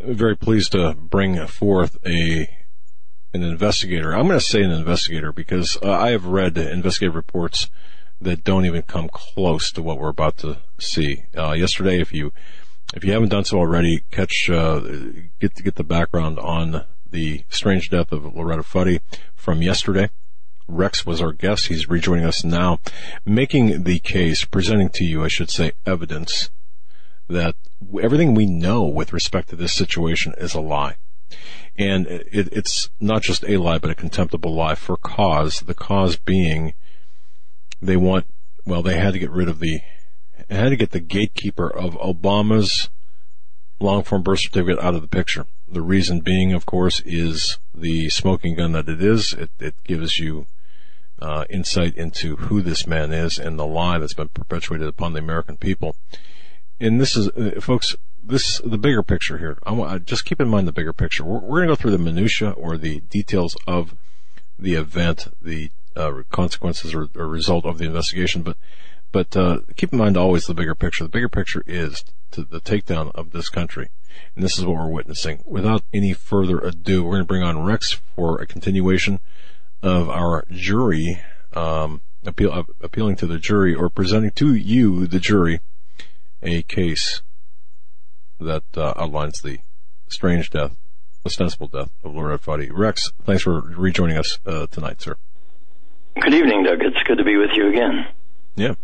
Very 0.00 0.36
pleased 0.36 0.72
to 0.72 0.94
bring 0.94 1.46
forth 1.46 1.98
a 2.06 2.48
an 3.34 3.42
investigator. 3.42 4.12
I'm 4.12 4.26
going 4.26 4.38
to 4.38 4.44
say 4.44 4.62
an 4.62 4.70
investigator 4.70 5.32
because 5.32 5.76
uh, 5.82 5.92
I 5.92 6.10
have 6.12 6.24
read 6.24 6.56
investigative 6.56 7.14
reports 7.14 7.68
that 8.22 8.42
don't 8.42 8.64
even 8.64 8.82
come 8.82 9.10
close 9.12 9.70
to 9.72 9.82
what 9.82 9.98
we're 9.98 10.08
about 10.08 10.38
to 10.38 10.58
see. 10.80 11.24
Uh, 11.36 11.52
yesterday, 11.52 12.00
if 12.00 12.14
you 12.14 12.32
if 12.94 13.04
you 13.04 13.12
haven't 13.12 13.28
done 13.28 13.44
so 13.44 13.58
already, 13.58 14.04
catch 14.10 14.48
uh, 14.48 14.80
get 15.40 15.54
get 15.56 15.74
the 15.74 15.84
background 15.84 16.38
on 16.38 16.86
the 17.10 17.44
strange 17.48 17.90
death 17.90 18.12
of 18.12 18.34
Loretta 18.34 18.62
Fuddy 18.62 19.00
from 19.34 19.62
yesterday. 19.62 20.10
Rex 20.66 21.06
was 21.06 21.22
our 21.22 21.32
guest. 21.32 21.68
He's 21.68 21.88
rejoining 21.88 22.24
us 22.24 22.44
now, 22.44 22.78
making 23.24 23.84
the 23.84 23.98
case, 24.00 24.44
presenting 24.44 24.90
to 24.90 25.04
you, 25.04 25.24
I 25.24 25.28
should 25.28 25.50
say, 25.50 25.72
evidence 25.86 26.50
that 27.28 27.54
everything 28.02 28.34
we 28.34 28.46
know 28.46 28.84
with 28.84 29.12
respect 29.12 29.48
to 29.50 29.56
this 29.56 29.72
situation 29.72 30.34
is 30.38 30.54
a 30.54 30.60
lie. 30.60 30.96
And 31.76 32.06
it, 32.06 32.48
it's 32.52 32.90
not 33.00 33.22
just 33.22 33.44
a 33.44 33.58
lie, 33.58 33.78
but 33.78 33.90
a 33.90 33.94
contemptible 33.94 34.54
lie 34.54 34.74
for 34.74 34.96
cause. 34.96 35.60
The 35.60 35.74
cause 35.74 36.16
being 36.16 36.74
they 37.80 37.96
want, 37.96 38.26
well, 38.66 38.82
they 38.82 38.98
had 38.98 39.12
to 39.12 39.18
get 39.18 39.30
rid 39.30 39.48
of 39.48 39.60
the, 39.60 39.80
had 40.50 40.70
to 40.70 40.76
get 40.76 40.90
the 40.90 41.00
gatekeeper 41.00 41.70
of 41.70 41.94
Obama's 41.94 42.88
long 43.80 44.02
form 44.02 44.22
birth 44.22 44.40
certificate 44.40 44.78
out 44.80 44.94
of 44.94 45.02
the 45.02 45.08
picture. 45.08 45.46
The 45.68 45.82
reason 45.82 46.20
being, 46.20 46.52
of 46.52 46.66
course, 46.66 47.00
is 47.04 47.58
the 47.74 48.08
smoking 48.10 48.56
gun 48.56 48.72
that 48.72 48.88
it 48.88 49.02
is. 49.02 49.32
It, 49.32 49.50
it 49.58 49.74
gives 49.84 50.18
you 50.18 50.46
uh, 51.20 51.44
insight 51.50 51.94
into 51.96 52.36
who 52.36 52.62
this 52.62 52.86
man 52.86 53.12
is 53.12 53.38
and 53.38 53.58
the 53.58 53.66
lie 53.66 53.98
that's 53.98 54.14
been 54.14 54.28
perpetuated 54.28 54.88
upon 54.88 55.12
the 55.12 55.18
American 55.18 55.56
people. 55.56 55.96
And 56.80 57.00
this 57.00 57.16
is, 57.16 57.28
uh, 57.28 57.60
folks, 57.60 57.96
this 58.22 58.60
the 58.64 58.78
bigger 58.78 59.02
picture 59.02 59.38
here. 59.38 59.58
I 59.64 59.72
want 59.72 60.04
just 60.06 60.24
keep 60.24 60.40
in 60.40 60.48
mind 60.48 60.68
the 60.68 60.72
bigger 60.72 60.92
picture. 60.92 61.24
We're, 61.24 61.40
we're 61.40 61.58
going 61.58 61.68
to 61.68 61.72
go 61.72 61.76
through 61.76 61.92
the 61.92 61.98
minutia 61.98 62.50
or 62.50 62.76
the 62.76 63.00
details 63.00 63.56
of 63.66 63.94
the 64.58 64.74
event, 64.74 65.28
the 65.40 65.70
uh, 65.96 66.22
consequences 66.30 66.94
or, 66.94 67.08
or 67.16 67.26
result 67.26 67.64
of 67.64 67.78
the 67.78 67.86
investigation, 67.86 68.42
but 68.42 68.56
but 69.10 69.36
uh, 69.36 69.60
keep 69.76 69.92
in 69.92 69.98
mind 69.98 70.16
always 70.16 70.46
the 70.46 70.54
bigger 70.54 70.74
picture. 70.74 71.04
The 71.04 71.10
bigger 71.10 71.28
picture 71.28 71.64
is 71.66 72.04
to 72.32 72.44
the 72.44 72.60
takedown 72.60 73.10
of 73.14 73.32
this 73.32 73.48
country, 73.48 73.88
and 74.34 74.44
this 74.44 74.58
is 74.58 74.64
what 74.64 74.76
we're 74.76 74.88
witnessing. 74.88 75.42
Without 75.44 75.82
any 75.92 76.12
further 76.12 76.58
ado, 76.58 77.04
we're 77.04 77.12
going 77.12 77.22
to 77.22 77.26
bring 77.26 77.42
on 77.42 77.64
Rex 77.64 78.00
for 78.14 78.40
a 78.40 78.46
continuation 78.46 79.20
of 79.82 80.08
our 80.08 80.44
jury 80.50 81.20
um, 81.52 82.00
appeal, 82.24 82.52
uh, 82.52 82.62
appealing 82.80 83.16
to 83.16 83.26
the 83.26 83.38
jury 83.38 83.74
or 83.74 83.88
presenting 83.88 84.30
to 84.32 84.54
you, 84.54 85.06
the 85.06 85.20
jury, 85.20 85.60
a 86.42 86.62
case 86.62 87.22
that 88.40 88.64
uh, 88.76 88.94
outlines 88.96 89.40
the 89.40 89.58
strange 90.08 90.50
death, 90.50 90.76
ostensible 91.26 91.68
death 91.68 91.90
of 92.04 92.14
Laura 92.14 92.38
Fuddy. 92.38 92.70
Rex, 92.70 93.12
thanks 93.24 93.42
for 93.42 93.60
rejoining 93.60 94.16
us 94.16 94.38
uh, 94.46 94.66
tonight, 94.66 95.00
sir. 95.00 95.16
Good 96.20 96.34
evening, 96.34 96.64
Doug. 96.64 96.80
It's 96.80 97.02
good 97.06 97.18
to 97.18 97.24
be 97.24 97.36
with 97.36 97.50
you 97.54 97.68
again. 97.68 98.06
Yeah. 98.56 98.74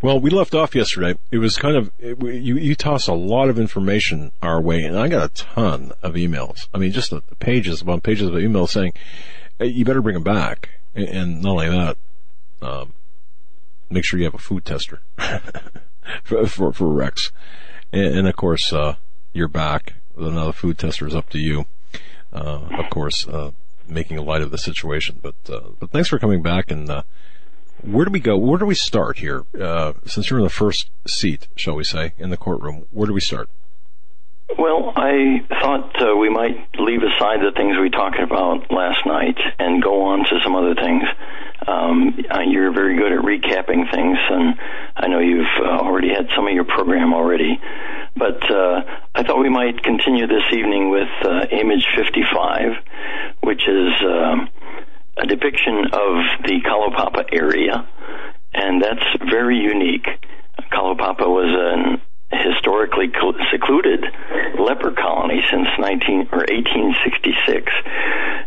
Well, 0.00 0.20
we 0.20 0.30
left 0.30 0.54
off 0.54 0.76
yesterday. 0.76 1.18
It 1.32 1.38
was 1.38 1.56
kind 1.56 1.76
of 1.76 1.90
it, 1.98 2.22
you. 2.22 2.56
You 2.56 2.76
toss 2.76 3.08
a 3.08 3.14
lot 3.14 3.48
of 3.48 3.58
information 3.58 4.30
our 4.40 4.60
way, 4.60 4.82
and 4.84 4.96
I 4.96 5.08
got 5.08 5.24
a 5.24 5.34
ton 5.34 5.90
of 6.02 6.14
emails. 6.14 6.68
I 6.72 6.78
mean, 6.78 6.92
just 6.92 7.10
the, 7.10 7.20
pages 7.40 7.82
upon 7.82 8.00
pages 8.00 8.28
of 8.28 8.34
emails 8.34 8.68
saying 8.68 8.92
hey, 9.58 9.66
you 9.66 9.84
better 9.84 10.02
bring 10.02 10.14
them 10.14 10.22
back, 10.22 10.70
and, 10.94 11.42
not 11.42 11.50
only 11.50 11.68
that, 11.68 11.96
um, 12.62 12.94
make 13.90 14.04
sure 14.04 14.18
you 14.18 14.24
have 14.24 14.34
a 14.34 14.38
food 14.38 14.64
tester 14.64 15.00
for, 16.22 16.46
for, 16.46 16.72
for 16.72 16.88
Rex, 16.88 17.32
and, 17.92 18.18
and 18.18 18.28
of 18.28 18.36
course 18.36 18.72
uh, 18.72 18.94
you're 19.32 19.48
back. 19.48 19.94
Another 20.16 20.52
food 20.52 20.78
tester 20.78 21.06
is 21.06 21.14
up 21.14 21.28
to 21.30 21.38
you. 21.38 21.66
Uh, 22.32 22.68
of 22.78 22.90
course, 22.90 23.26
uh, 23.26 23.50
making 23.88 24.18
a 24.18 24.22
light 24.22 24.42
of 24.42 24.50
the 24.50 24.58
situation, 24.58 25.18
but 25.22 25.34
uh, 25.48 25.70
but 25.80 25.90
thanks 25.90 26.08
for 26.08 26.18
coming 26.18 26.42
back 26.42 26.70
and 26.70 26.88
uh, 26.88 27.02
where 27.82 28.04
do 28.04 28.10
we 28.10 28.20
go? 28.20 28.36
Where 28.36 28.58
do 28.58 28.66
we 28.66 28.74
start 28.74 29.18
here? 29.18 29.44
Uh, 29.58 29.92
since 30.06 30.30
you're 30.30 30.38
in 30.38 30.44
the 30.44 30.50
first 30.50 30.90
seat, 31.06 31.48
shall 31.54 31.74
we 31.74 31.84
say, 31.84 32.12
in 32.18 32.30
the 32.30 32.36
courtroom, 32.36 32.86
where 32.90 33.06
do 33.06 33.12
we 33.12 33.20
start? 33.20 33.48
Well, 34.58 34.92
I 34.96 35.44
thought 35.60 35.94
uh, 36.00 36.16
we 36.16 36.30
might 36.30 36.56
leave 36.78 37.02
aside 37.02 37.40
the 37.40 37.52
things 37.54 37.76
we 37.80 37.90
talked 37.90 38.18
about 38.18 38.70
last 38.70 39.04
night 39.04 39.36
and 39.58 39.82
go 39.82 40.04
on 40.06 40.20
to 40.24 40.40
some 40.42 40.56
other 40.56 40.74
things. 40.74 41.02
Um, 41.66 42.18
uh, 42.30 42.40
you're 42.48 42.72
very 42.72 42.96
good 42.96 43.12
at 43.12 43.18
recapping 43.18 43.92
things, 43.92 44.18
and 44.30 44.54
I 44.96 45.08
know 45.08 45.18
you've 45.18 45.46
uh, 45.60 45.84
already 45.84 46.08
had 46.08 46.28
some 46.34 46.46
of 46.46 46.54
your 46.54 46.64
program 46.64 47.12
already. 47.12 47.60
But 48.16 48.42
uh, 48.50 48.82
I 49.14 49.22
thought 49.22 49.38
we 49.38 49.50
might 49.50 49.82
continue 49.82 50.26
this 50.26 50.44
evening 50.52 50.90
with 50.90 51.08
uh, 51.22 51.46
Image 51.52 51.86
55, 51.96 52.72
which 53.42 53.68
is. 53.68 53.92
Um, 54.02 54.48
a 55.18 55.26
depiction 55.26 55.84
of 55.92 56.44
the 56.44 56.60
Kalaupapa 56.64 57.24
area, 57.32 57.86
and 58.54 58.82
that's 58.82 59.04
very 59.30 59.58
unique. 59.58 60.06
Kalaupapa 60.72 61.26
was 61.26 61.50
an 61.50 62.00
historically 62.30 63.10
secluded 63.50 64.04
leper 64.60 64.92
colony 64.92 65.40
since 65.50 65.68
19 65.78 66.28
or 66.30 66.44
1866 66.44 67.72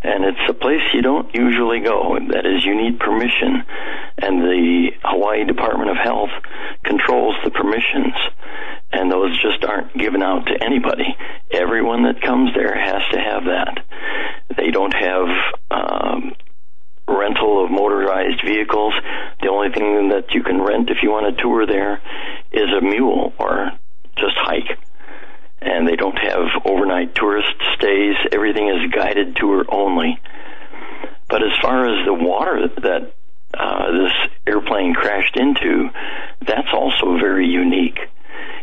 and 0.04 0.24
it's 0.24 0.38
a 0.48 0.54
place 0.54 0.82
you 0.94 1.02
don't 1.02 1.34
usually 1.34 1.80
go. 1.80 2.16
That 2.30 2.46
is 2.46 2.64
you 2.64 2.76
need 2.76 3.00
permission 3.00 3.64
and 4.18 4.40
the 4.40 4.90
Hawaii 5.02 5.44
Department 5.44 5.90
of 5.90 5.96
Health 5.96 6.30
controls 6.84 7.34
the 7.42 7.50
permissions 7.50 8.14
and 8.92 9.10
those 9.10 9.34
just 9.42 9.64
aren't 9.64 9.96
given 9.98 10.22
out 10.22 10.46
to 10.46 10.62
anybody. 10.62 11.16
Everyone 11.50 12.04
that 12.04 12.22
comes 12.22 12.54
there 12.54 12.78
has 12.78 13.02
to 13.10 13.18
have 13.18 13.44
that. 13.44 13.84
They 14.56 14.70
don't 14.70 14.94
have 14.94 15.26
um, 15.70 16.34
rental 17.16 17.64
of 17.64 17.70
motorized 17.70 18.42
vehicles. 18.44 18.94
The 19.40 19.48
only 19.48 19.72
thing 19.72 20.08
that 20.10 20.32
you 20.32 20.42
can 20.42 20.60
rent 20.60 20.90
if 20.90 20.98
you 21.02 21.10
want 21.10 21.34
to 21.34 21.42
tour 21.42 21.66
there 21.66 22.00
is 22.52 22.68
a 22.76 22.80
mule 22.80 23.32
or 23.38 23.72
just 24.16 24.36
hike. 24.36 24.78
And 25.60 25.86
they 25.86 25.96
don't 25.96 26.18
have 26.18 26.48
overnight 26.64 27.14
tourist 27.14 27.54
stays. 27.76 28.16
Everything 28.32 28.68
is 28.68 28.92
guided 28.92 29.36
tour 29.36 29.64
only. 29.68 30.18
But 31.28 31.42
as 31.42 31.52
far 31.62 31.86
as 31.86 32.04
the 32.04 32.14
water 32.14 32.68
that 32.82 33.14
uh, 33.54 33.92
this 33.92 34.12
airplane 34.46 34.94
crashed 34.94 35.36
into, 35.36 35.88
that's 36.46 36.68
also 36.72 37.16
very 37.18 37.46
unique 37.46 37.98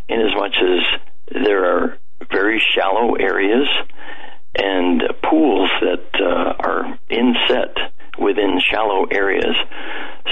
in 0.10 0.20
as 0.20 0.36
much 0.36 0.56
as 0.62 1.44
there 1.44 1.66
are 1.66 1.98
very 2.32 2.62
shallow 2.76 3.16
areas 3.16 3.68
and 4.56 5.04
pools 5.24 5.70
that 5.82 6.06
uh, 6.20 6.54
are 6.60 7.00
inset 7.10 7.76
within 8.18 8.60
shallow 8.60 9.06
areas. 9.06 9.56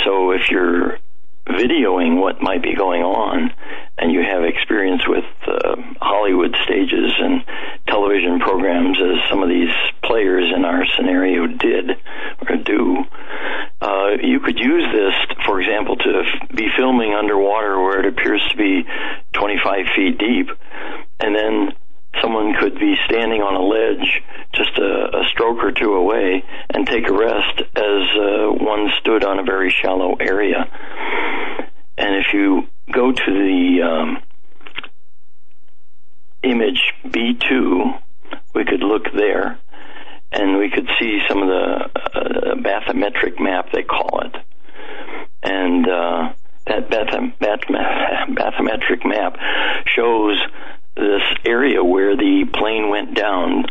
So 0.03 0.31
if 0.31 0.49
you're 0.49 0.99
videoing 1.47 2.19
what 2.19 2.41
might 2.41 2.61
be 2.61 2.75
going 2.75 3.01
on 3.01 3.53
and 3.97 4.11
you 4.11 4.21
have 4.21 4.43
experience 4.43 5.01
with 5.07 5.25
uh, 5.47 5.75
Hollywood 6.01 6.55
stages 6.65 7.13
and 7.19 7.43
television 7.87 8.39
programs 8.39 8.97
as 8.99 9.29
some 9.29 9.41
of 9.41 9.49
these 9.49 9.73
players 10.03 10.51
in 10.53 10.65
our 10.65 10.85
scenario 10.95 11.47
did 11.47 11.91
or 12.47 12.55
do, 12.57 12.97
uh, 13.81 14.09
you 14.21 14.39
could 14.39 14.59
use 14.59 14.83
this, 14.91 15.13
for 15.45 15.61
example, 15.61 15.95
to 15.95 16.23
f- 16.23 16.49
be 16.55 16.67
filming 16.77 17.13
underwater 17.13 17.79
where 17.79 17.99
it 17.99 18.05
appears 18.05 18.45
to 18.51 18.57
be 18.57 18.85
25 19.33 19.85
feet 19.95 20.17
deep 20.17 20.49
and 21.19 21.35
then 21.35 21.73
someone 22.21 22.53
could 22.59 22.79
be 22.79 22.95
standing 23.05 23.41
on 23.41 23.55
a 23.55 23.61
ledge 23.61 24.21
just 24.53 24.77
a, 24.77 25.17
a 25.17 25.23
stroke 25.31 25.63
or 25.63 25.71
two 25.71 25.93
away 25.93 26.43
and 26.69 26.87
take 26.87 27.07
a 27.07 27.13
rest 27.13 27.61
as 27.75 28.03
uh, 28.17 28.51
one 28.51 28.89
stood 28.99 29.23
on 29.23 29.39
a 29.39 29.43
very 29.43 29.73
shallow 29.81 30.15
area. 30.19 30.65
And 31.97 32.15
if 32.15 32.33
you 32.33 32.67
go 32.93 33.11
to 33.11 33.25
the 33.25 33.81
um, 33.83 34.21
image 36.43 36.93
B2, 37.05 38.01
we 38.53 38.65
could 38.65 38.81
look 38.81 39.05
there 39.13 39.59
and 40.31 40.57
we 40.57 40.69
could 40.69 40.87
see 40.99 41.19
some 41.27 41.41
of 41.41 41.47
the 41.47 41.89
uh, 41.95 42.55
bathymetric 42.55 43.39
map, 43.39 43.71
they 43.71 43.83
call 43.83 44.21
it. 44.21 44.35
And 45.43 45.87
uh, 45.87 46.33
that 46.65 46.89
bathymetric 48.29 49.05
map 49.05 49.37
shows 49.95 50.37
this 50.97 51.21
area 51.45 51.83
where 51.83 52.15
the 52.15 52.45
plane 52.53 52.89
went 52.89 53.15
down, 53.15 53.65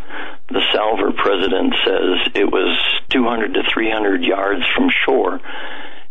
the 0.49 0.63
Salver 0.73 1.13
president 1.13 1.75
says 1.85 2.33
it 2.35 2.51
was 2.51 2.79
200 3.11 3.55
to 3.55 3.63
300 3.73 4.23
yards 4.23 4.63
from 4.75 4.89
shore, 5.05 5.41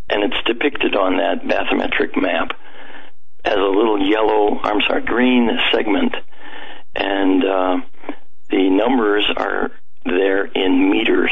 and 0.09 0.23
it's 0.23 0.43
depicted 0.45 0.95
on 0.95 1.17
that 1.17 1.43
bathymetric 1.43 2.21
map 2.21 2.51
as 3.45 3.57
a 3.57 3.59
little 3.59 4.09
yellow, 4.09 4.59
I'm 4.61 4.81
sorry, 4.87 5.03
green 5.03 5.49
segment, 5.71 6.15
and 6.95 7.43
uh, 7.43 7.77
the 8.49 8.69
numbers 8.69 9.25
are 9.37 9.71
there 10.05 10.45
in 10.45 10.89
meters. 10.89 11.31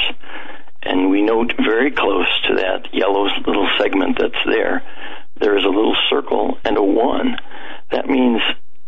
And 0.84 1.10
we 1.10 1.22
note 1.22 1.54
very 1.58 1.92
close 1.92 2.28
to 2.48 2.56
that 2.56 2.94
yellow 2.94 3.28
little 3.46 3.70
segment 3.80 4.18
that's 4.20 4.46
there, 4.46 4.84
there 5.40 5.58
is 5.58 5.64
a 5.64 5.70
little 5.70 5.96
circle 6.10 6.58
and 6.64 6.78
a 6.78 6.84
one. 6.84 7.38
That 7.92 8.08
means 8.08 8.42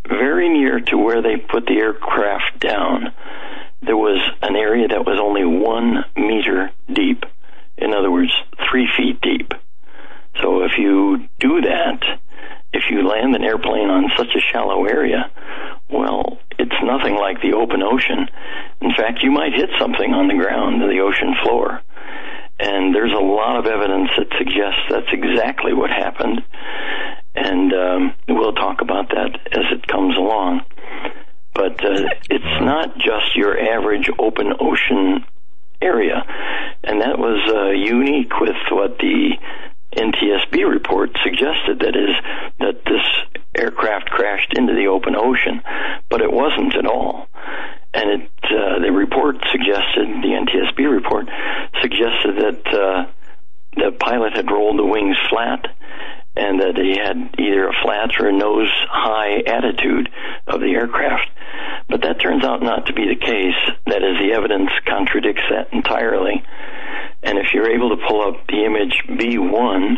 very 0.08 0.48
near 0.48 0.80
to 0.80 0.96
where 0.96 1.22
they 1.22 1.36
put 1.36 1.66
the 1.66 1.78
aircraft 1.78 2.60
down, 2.60 3.12
there 3.82 3.96
was 3.96 4.20
an 4.42 4.56
area 4.56 4.88
that 4.88 5.04
was 5.06 5.18
only 5.20 5.44
one 5.44 6.04
meter 6.16 6.70
deep. 6.92 7.24
In 7.78 7.94
other 7.94 8.10
words, 8.10 8.32
three 8.70 8.88
feet 8.96 9.20
deep. 9.20 9.52
So 10.42 10.64
if 10.64 10.72
you 10.78 11.28
do 11.38 11.60
that, 11.62 12.00
if 12.72 12.84
you 12.90 13.08
land 13.08 13.34
an 13.34 13.44
airplane 13.44 13.88
on 13.88 14.10
such 14.16 14.34
a 14.34 14.40
shallow 14.40 14.84
area, 14.84 15.30
well, 15.90 16.38
it's 16.58 16.76
nothing 16.82 17.14
like 17.14 17.40
the 17.40 17.56
open 17.56 17.82
ocean. 17.82 18.28
In 18.80 18.92
fact, 18.96 19.22
you 19.22 19.30
might 19.30 19.54
hit 19.54 19.70
something 19.78 20.12
on 20.12 20.28
the 20.28 20.34
ground, 20.34 20.82
the 20.82 21.00
ocean 21.00 21.34
floor. 21.42 21.80
And 22.58 22.94
there's 22.94 23.12
a 23.12 23.22
lot 23.22 23.58
of 23.58 23.66
evidence 23.66 24.10
that 24.16 24.32
suggests 24.38 24.80
that's 24.88 25.12
exactly 25.12 25.74
what 25.74 25.90
happened 25.90 26.42
and 27.36 27.72
um, 27.72 28.14
we'll 28.28 28.54
talk 28.54 28.80
about 28.80 29.10
that 29.10 29.38
as 29.52 29.64
it 29.70 29.86
comes 29.86 30.16
along. 30.16 30.62
But 31.54 31.84
uh, 31.84 32.08
it's 32.30 32.62
not 32.62 32.96
just 32.98 33.36
your 33.36 33.58
average 33.58 34.10
open 34.18 34.52
ocean 34.58 35.24
area, 35.80 36.24
and 36.84 37.00
that 37.00 37.18
was 37.18 37.40
uh, 37.48 37.70
unique 37.70 38.40
with 38.40 38.56
what 38.70 38.98
the 38.98 39.32
NTSB 39.96 40.68
report 40.68 41.10
suggested. 41.22 41.80
That 41.80 41.96
is 41.96 42.14
that 42.60 42.84
this 42.84 43.36
aircraft 43.54 44.10
crashed 44.10 44.52
into 44.56 44.74
the 44.74 44.88
open 44.88 45.14
ocean, 45.16 45.62
but 46.10 46.20
it 46.20 46.32
wasn't 46.32 46.76
at 46.76 46.86
all. 46.86 47.28
And 47.94 48.22
it, 48.22 48.30
uh, 48.44 48.80
the 48.80 48.92
report 48.92 49.36
suggested, 49.50 50.08
the 50.22 50.36
NTSB 50.36 50.90
report 50.90 51.28
suggested 51.80 52.36
that 52.36 52.66
uh, 52.66 53.06
the 53.76 53.92
pilot 53.92 54.34
had 54.34 54.50
rolled 54.50 54.78
the 54.78 54.84
wings 54.84 55.16
flat 55.30 55.66
and 56.36 56.60
that 56.60 56.76
he 56.76 56.98
had 57.00 57.16
either 57.40 57.68
a 57.68 57.72
flat 57.82 58.10
or 58.20 58.28
a 58.28 58.32
nose 58.32 58.70
high 58.90 59.40
attitude 59.46 60.08
of 60.46 60.60
the 60.60 60.72
aircraft. 60.76 61.30
But 61.88 62.02
that 62.02 62.20
turns 62.20 62.44
out 62.44 62.62
not 62.62 62.86
to 62.86 62.92
be 62.92 63.06
the 63.08 63.16
case. 63.18 63.56
That 63.86 64.02
is, 64.04 64.20
the 64.20 64.34
evidence 64.36 64.70
contradicts 64.86 65.42
that 65.50 65.72
entirely. 65.72 66.44
And 67.22 67.38
if 67.38 67.54
you're 67.54 67.70
able 67.74 67.96
to 67.96 68.02
pull 68.06 68.22
up 68.22 68.46
the 68.48 68.64
image 68.64 68.94
B1, 69.18 69.96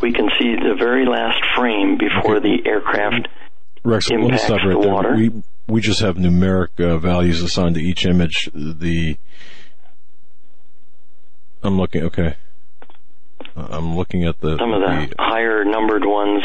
we 0.00 0.12
can 0.12 0.28
see 0.38 0.56
the 0.56 0.74
very 0.78 1.04
last 1.06 1.40
frame 1.56 1.98
before 1.98 2.40
the 2.40 2.58
aircraft 2.66 3.28
Rex, 3.82 4.10
impacts 4.10 4.22
let 4.22 4.32
me 4.32 4.38
stop 4.38 4.58
right 4.66 4.74
the 4.74 4.80
there. 4.80 4.92
water. 4.92 5.14
We, 5.16 5.42
we 5.68 5.80
just 5.80 6.00
have 6.00 6.16
numeric 6.16 6.80
uh, 6.80 6.98
values 6.98 7.42
assigned 7.42 7.74
to 7.76 7.80
each 7.80 8.06
image. 8.06 8.50
The 8.54 9.16
I'm 11.62 11.76
looking. 11.76 12.02
Okay, 12.04 12.36
I'm 13.56 13.96
looking 13.96 14.24
at 14.24 14.40
the 14.40 14.56
Some 14.58 14.72
of 14.72 14.80
the 14.80 15.08
the 15.08 15.14
higher 15.18 15.64
numbered 15.64 16.04
ones. 16.04 16.42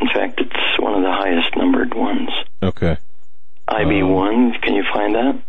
In 0.00 0.08
fact, 0.08 0.40
it's 0.40 0.78
one 0.78 0.94
of 0.94 1.02
the 1.02 1.12
highest 1.12 1.56
numbered 1.56 1.94
ones. 1.94 2.30
okay. 2.62 2.98
IB1, 3.68 4.54
um, 4.54 4.60
can 4.62 4.74
you 4.74 4.84
find 4.92 5.14
that? 5.14 5.42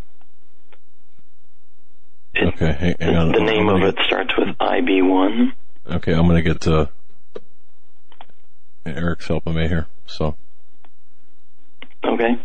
It- 2.35 2.47
Okay, 2.53 2.95
hang, 2.99 3.15
on. 3.15 3.31
The 3.31 3.39
name 3.39 3.69
of 3.69 3.81
it 3.83 3.95
starts 4.05 4.31
with 4.37 4.49
IB1. 4.59 5.51
Okay, 5.91 6.13
I'm 6.13 6.27
going 6.27 6.35
to 6.35 6.41
get 6.41 6.61
to. 6.61 6.89
Eric's 8.85 9.27
helping 9.27 9.55
me 9.55 9.67
here. 9.67 9.87
So. 10.05 10.35
Okay. 12.03 12.39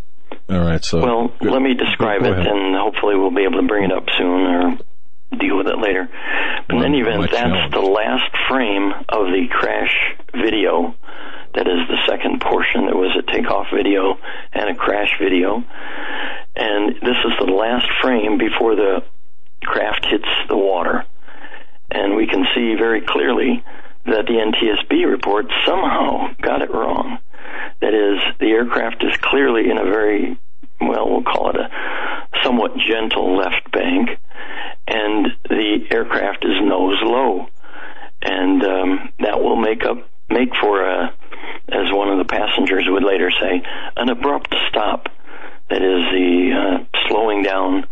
All 0.50 0.60
right. 0.60 0.84
So. 0.84 1.00
Well, 1.00 1.28
good. 1.40 1.52
let 1.52 1.62
me 1.62 1.74
describe 1.74 2.22
it, 2.22 2.38
and 2.38 2.76
hopefully 2.76 3.16
we'll 3.16 3.30
be 3.34 3.44
able 3.44 3.60
to 3.60 3.66
bring 3.66 3.84
it 3.84 3.92
up 3.92 4.04
soon 4.16 4.46
or 4.46 4.78
deal 5.34 5.56
with 5.56 5.68
it 5.68 5.78
later. 5.78 6.08
But 6.68 6.76
in 6.76 6.84
any 6.84 7.00
event, 7.00 7.30
that's 7.30 7.72
the 7.72 7.80
last 7.80 8.30
frame 8.48 8.92
of 9.08 9.26
the 9.26 9.46
crash 9.50 9.94
video. 10.32 10.94
That 11.54 11.68
is 11.68 11.86
the 11.88 11.98
second 12.08 12.40
portion. 12.40 12.86
There 12.86 12.96
was 12.96 13.16
a 13.16 13.22
takeoff 13.30 13.68
video 13.72 14.18
and 14.52 14.70
a 14.70 14.74
crash 14.74 15.14
video. 15.20 15.62
And 16.56 16.94
this 17.02 17.16
is 17.24 17.32
the 17.38 17.52
last 17.52 17.86
frame 18.02 18.38
before 18.38 18.74
the 18.74 19.04
craft 19.62 20.06
hits 20.06 20.28
the 20.48 20.56
water. 20.56 21.04
And 21.90 22.16
we 22.16 22.26
can 22.26 22.44
see 22.54 22.74
very 22.74 23.02
clearly 23.02 23.62
that 24.06 24.26
the 24.26 24.34
NTSB 24.34 25.08
report 25.08 25.46
somehow 25.64 26.34
got 26.40 26.62
it 26.62 26.70
wrong. 26.70 27.18
That 27.80 27.94
is, 27.94 28.20
the 28.40 28.50
aircraft 28.50 29.04
is 29.04 29.16
clearly 29.18 29.70
in 29.70 29.78
a 29.78 29.84
very, 29.84 30.38
well, 30.80 31.08
we'll 31.08 31.22
call 31.22 31.50
it 31.50 31.56
a 31.56 31.70
somewhat 32.42 32.72
gentle 32.76 33.36
left 33.36 33.70
bank, 33.72 34.10
and 34.86 35.26
the 35.48 35.86
aircraft 35.90 36.44
is 36.44 36.60
nose 36.62 36.98
low. 37.02 37.46
And 38.22 38.62
um, 38.64 39.12
that 39.20 39.40
will 39.40 39.56
make 39.56 39.84
up 39.84 40.08
make 40.30 40.54
for 40.60 40.82
a, 40.82 41.14
as 41.68 41.92
one 41.92 42.08
of 42.08 42.18
the 42.18 42.24
passengers 42.24 42.84
would 42.88 43.04
later 43.04 43.30
say, 43.40 43.62
an 43.96 44.08
abrupt 44.08 44.54
stop. 44.68 45.08
That 45.70 45.82
is 45.82 46.04
the 46.12 46.52
uh, 46.52 46.98
slowing 47.08 47.42
down 47.42 47.86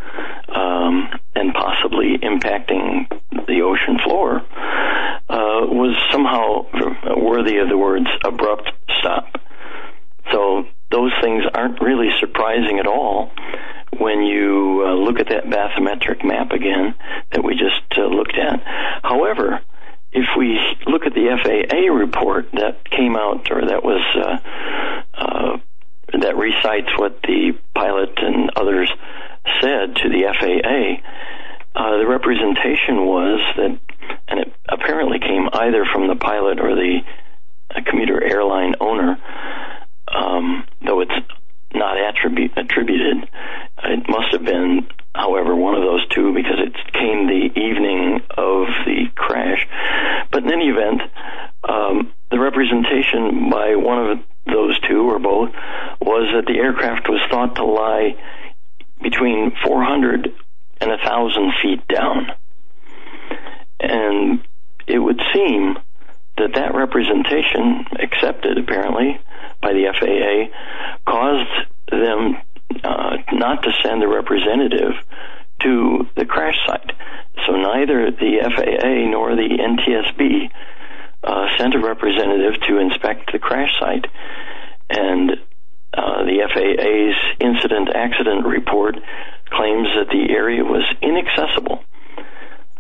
um, 0.49 1.09
and 1.35 1.55
possibly 1.55 2.19
impacting 2.19 3.09
the 3.47 3.63
ocean 3.63 3.99
floor 4.05 4.43
uh, 5.29 5.67
was 5.67 5.97
somehow 6.11 6.67
worthy 7.17 7.59
of 7.59 7.69
the 7.69 7.79
words 7.79 8.07
abrupt 8.25 8.71
stop. 8.99 9.41
So 10.31 10.67
those 10.93 11.13
things 11.23 11.43
aren't 11.55 11.81
really 11.81 12.11
surprising 12.21 12.79
at 12.79 12.87
all 12.87 13.31
when 13.99 14.23
you 14.23 14.85
uh, 14.87 14.95
look 14.95 15.19
at 15.19 15.29
that 15.29 15.45
bathymetric 15.45 16.25
map 16.25 16.53
again 16.53 16.95
that 17.33 17.45
we 17.45 17.55
just 17.55 17.83
uh, 17.99 18.07
looked 18.07 18.37
at. 18.37 18.63
However, 19.03 19.61
if 20.13 20.27
we 20.37 20.59
look 20.87 21.07
at 21.07 21.15
the 21.15 21.37
FAA 21.43 21.93
report 21.93 22.51
that 22.53 22.89
came 22.91 23.17
out 23.17 23.51
or 23.51 23.67
that 23.67 23.83
was 23.83 24.03
uh, 24.15 24.39
uh, 25.15 25.59
that 26.19 26.37
recites 26.37 26.89
what 26.99 27.21
the 27.23 27.53
pilot 27.75 28.13
and 28.19 28.51
others 28.57 28.91
said 29.61 29.97
to 29.97 30.09
the 30.09 30.29
FAA, 30.39 31.01
uh, 31.75 31.97
the 31.99 32.07
representation 32.07 33.07
was 33.07 33.41
that, 33.57 33.79
and 34.29 34.41
it 34.41 34.53
apparently 34.69 35.19
came 35.19 35.49
either 35.53 35.87
from 35.91 36.09
the 36.09 36.17
pilot 36.17 36.61
or 36.61 36.75
the 36.75 37.01
uh, 37.75 37.81
commuter 37.89 38.23
airline 38.23 38.75
owner, 38.81 39.19
um, 40.13 40.65
though 40.85 41.01
it's 41.01 41.13
not 41.75 41.97
attribute, 41.99 42.53
attributed. 42.57 43.29
It 43.85 44.09
must 44.09 44.33
have 44.33 44.45
been, 44.45 44.87
however, 45.15 45.57
one 45.57 45.75
of 45.75 45.83
those 45.83 46.07
two 46.09 46.35
because 46.35 46.59
it 46.59 46.75
came 46.93 47.27
the 47.27 47.51
evening 47.59 48.21
of 48.31 48.67
the 48.87 49.07
crash. 49.15 49.67
But 50.31 50.45
in 50.45 50.53
any 50.53 50.69
event, 50.69 51.03
um, 51.69 52.13
the 52.31 52.39
representation 52.39 53.51
by 53.51 53.77
one 53.77 54.11
of 54.11 54.19
those 54.47 54.79
two 54.89 55.11
or 55.11 55.19
both 55.19 55.51
was 56.01 56.29
that 56.35 56.47
the 56.47 56.59
aircraft 56.59 57.09
was 57.09 57.21
thought 57.31 57.57
to 57.57 57.65
lie 57.65 58.17
between 59.03 59.53
400 59.65 60.33
and 60.81 60.91
1,000 60.91 61.53
feet 61.63 61.87
down. 61.89 62.33
And 63.81 64.43
it 64.87 64.99
would 64.99 65.21
seem 65.33 65.77
that 66.39 66.55
that 66.55 66.75
representation, 66.75 67.85
accepted 68.01 68.59
apparently 68.59 69.21
by 69.63 69.73
the 69.73 69.87
FAA, 69.99 71.11
caused 71.11 71.69
them 71.91 72.37
uh, 72.85 73.17
not 73.33 73.63
to 73.63 73.73
send 73.83 74.03
a 74.03 74.09
representative 74.09 74.95
to 75.63 76.09
the 76.17 76.25
crash 76.25 76.57
site. 76.67 76.93
So 77.47 77.57
neither 77.57 78.11
the 78.11 78.43
FAA 78.43 79.11
nor 79.11 79.35
the 79.35 79.49
NTSB 79.49 80.51
uh, 81.25 81.47
sent 81.59 81.75
a 81.75 81.79
representative 81.79 82.61
to 82.69 82.79
inspect 82.79 83.33
the 83.33 83.39
crash 83.39 83.71
site. 83.79 84.07
And 84.91 85.33
uh, 85.95 86.25
the 86.25 86.49
FAA's 86.53 87.37
incident 87.41 87.91
accident 87.95 88.47
report 88.47 88.97
claims 89.51 89.89
that 89.97 90.09
the 90.09 90.33
area 90.33 90.65
was 90.65 90.85
inaccessible. 91.01 91.85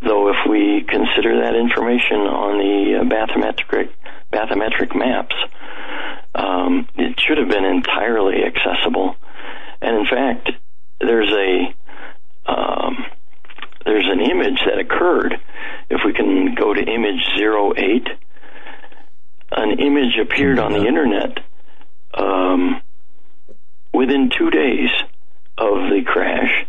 Though, 0.01 0.31
if 0.31 0.37
we 0.49 0.85
consider 0.89 1.43
that 1.43 1.55
information 1.55 2.27
on 2.27 2.59
the 2.59 2.99
uh, 2.99 3.05
bathymetric 3.05 3.91
bathymetric 4.33 4.97
maps, 4.97 5.37
um, 6.35 6.89
it 6.97 7.21
should 7.21 7.39
have 7.39 7.49
been 7.49 7.65
entirely 7.65 8.45
accessible. 8.45 9.17
And 9.81 9.97
in 9.97 10.07
fact, 10.07 10.51
there's 11.01 11.33
a 11.33 11.75
um, 12.51 13.05
there's 13.85 14.07
an 14.09 14.21
image 14.21 14.61
that 14.67 14.79
occurred. 14.79 15.41
If 15.91 16.01
we 16.05 16.13
can 16.13 16.55
go 16.55 16.73
to 16.73 16.81
image 16.81 17.23
08, 17.37 18.09
an 19.53 19.79
image 19.79 20.19
appeared 20.21 20.59
on 20.59 20.73
the 20.73 20.87
internet 20.87 21.39
um, 22.15 22.81
within 23.93 24.31
two 24.37 24.51
days 24.51 24.91
of 25.59 25.91
the 25.91 26.03
crash, 26.07 26.67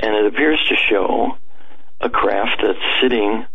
and 0.00 0.14
it 0.14 0.26
appears 0.26 0.60
to 0.68 0.76
show 0.90 1.38
a 2.00 2.10
craft 2.10 2.62
that's 2.62 2.78
sitting 3.00 3.46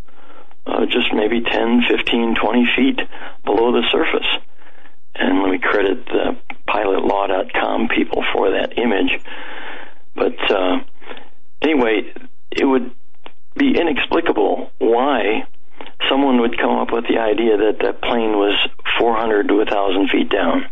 uh, 0.66 0.86
just 0.86 1.14
maybe 1.14 1.42
10, 1.42 1.84
15, 1.90 2.36
20 2.36 2.68
feet 2.76 3.00
below 3.46 3.72
the 3.72 3.84
surface. 3.92 4.28
And 5.16 5.42
let 5.42 5.52
me 5.52 5.60
credit 5.60 6.06
the 6.06 6.38
pilotlaw.com 6.68 7.90
people 7.90 8.24
for 8.34 8.52
that 8.52 8.78
image. 8.78 9.22
But 10.16 10.52
uh, 10.52 10.80
anyway, 11.62 12.14
it 12.52 12.66
would 12.66 12.92
be 13.58 13.78
inexplicable 13.78 14.72
why 14.80 15.44
someone 16.10 16.42
would 16.42 16.58
come 16.58 16.78
up 16.78 16.92
with 16.92 17.06
the 17.08 17.20
idea 17.20 17.58
that 17.58 17.80
that 17.82 18.02
plane 18.02 18.38
was 18.38 18.58
400 19.00 19.48
to 19.48 19.56
1,000 19.56 20.10
feet 20.10 20.30
down. 20.30 20.66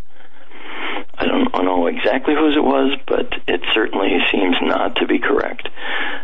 I 1.17 1.25
don't 1.25 1.65
know 1.65 1.87
exactly 1.87 2.33
whose 2.33 2.55
it 2.55 2.63
was, 2.63 2.97
but 3.07 3.27
it 3.47 3.61
certainly 3.73 4.09
seems 4.31 4.55
not 4.61 4.95
to 4.97 5.05
be 5.05 5.19
correct, 5.19 5.67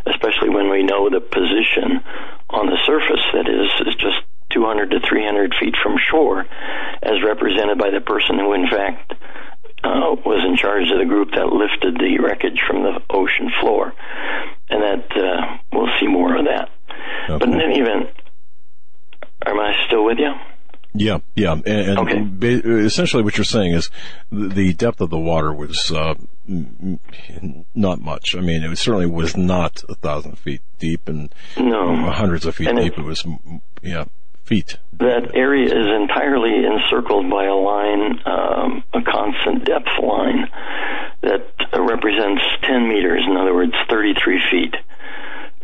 especially 0.06 0.50
when 0.50 0.70
we 0.70 0.84
know 0.84 1.10
the 1.10 1.20
position 1.20 2.00
on 2.50 2.68
the 2.68 2.78
surface 2.86 3.24
that 3.34 3.48
is, 3.50 3.88
is 3.88 3.96
just 3.96 4.24
200 4.56 4.90
to 4.92 5.00
300 5.08 5.54
feet 5.60 5.76
from 5.84 5.96
shore, 6.10 6.46
as 7.04 7.22
represented 7.24 7.78
by 7.78 7.92
the 7.92 8.00
person 8.02 8.40
who, 8.40 8.54
in 8.54 8.68
fact, 8.72 9.12
uh, 9.84 10.16
was 10.26 10.42
in 10.48 10.56
charge 10.58 10.90
of 10.90 10.98
the 10.98 11.06
group 11.06 11.30
that 11.36 11.48
lifted 11.52 11.94
the 12.00 12.18
wreckage 12.24 12.58
from 12.68 12.82
the 12.84 12.98
ocean 13.12 13.52
floor. 13.62 13.94
And 14.70 14.82
that, 14.82 15.06
uh, 15.16 15.58
we'll 15.74 15.92
see 16.00 16.08
more 16.08 16.36
of 16.38 16.46
that. 16.46 16.70
But 17.28 17.44
in 17.50 17.62
any 17.62 17.80
event, 17.80 18.10
am 19.46 19.60
I 19.60 19.74
still 19.88 20.06
with 20.06 20.18
you? 20.18 20.32
Yeah, 20.98 21.18
yeah, 21.36 21.52
and, 21.52 21.68
and 21.68 22.00
Okay. 22.00 22.22
ba- 22.22 22.70
essentially 22.86 23.22
what 23.22 23.38
you're 23.38 23.44
saying 23.44 23.74
is 23.74 23.90
the, 24.32 24.48
the 24.48 24.74
depth 24.74 25.02
of 25.02 25.10
the 25.10 25.20
water 25.20 25.52
was 25.54 25.92
uh, 25.94 26.14
m- 26.48 27.00
m- 27.30 27.66
not 27.76 28.00
much. 28.00 28.34
I 28.34 28.40
mean, 28.40 28.64
it 28.64 28.78
certainly 28.78 29.06
was 29.06 29.36
not 29.36 29.84
a 29.90 29.96
thousand 29.96 30.38
feet 30.40 30.62
deep 30.80 31.10
and 31.10 31.34
No. 31.58 31.98
hundreds 32.12 32.46
of 32.46 32.56
feet 32.56 32.70
And 32.70 32.80
deep. 32.80 32.98
It 32.98 33.04
was, 33.04 33.26
yeah, 33.84 34.06
feet. 34.46 34.78
that 35.00 35.36
area 35.36 35.66
is 35.66 35.88
entirely 36.02 36.66
encircled 36.66 37.30
by 37.30 37.46
a 37.46 37.56
line, 37.56 38.20
um, 38.26 38.84
a 38.94 39.02
constant 39.02 39.66
depth 39.66 39.90
line 40.02 40.48
that 41.22 41.50
represents 41.74 42.44
10 42.64 42.88
meters, 42.88 43.24
in 43.28 43.36
other 43.36 43.54
words, 43.54 43.74
33 43.90 44.42
feet. 44.52 44.76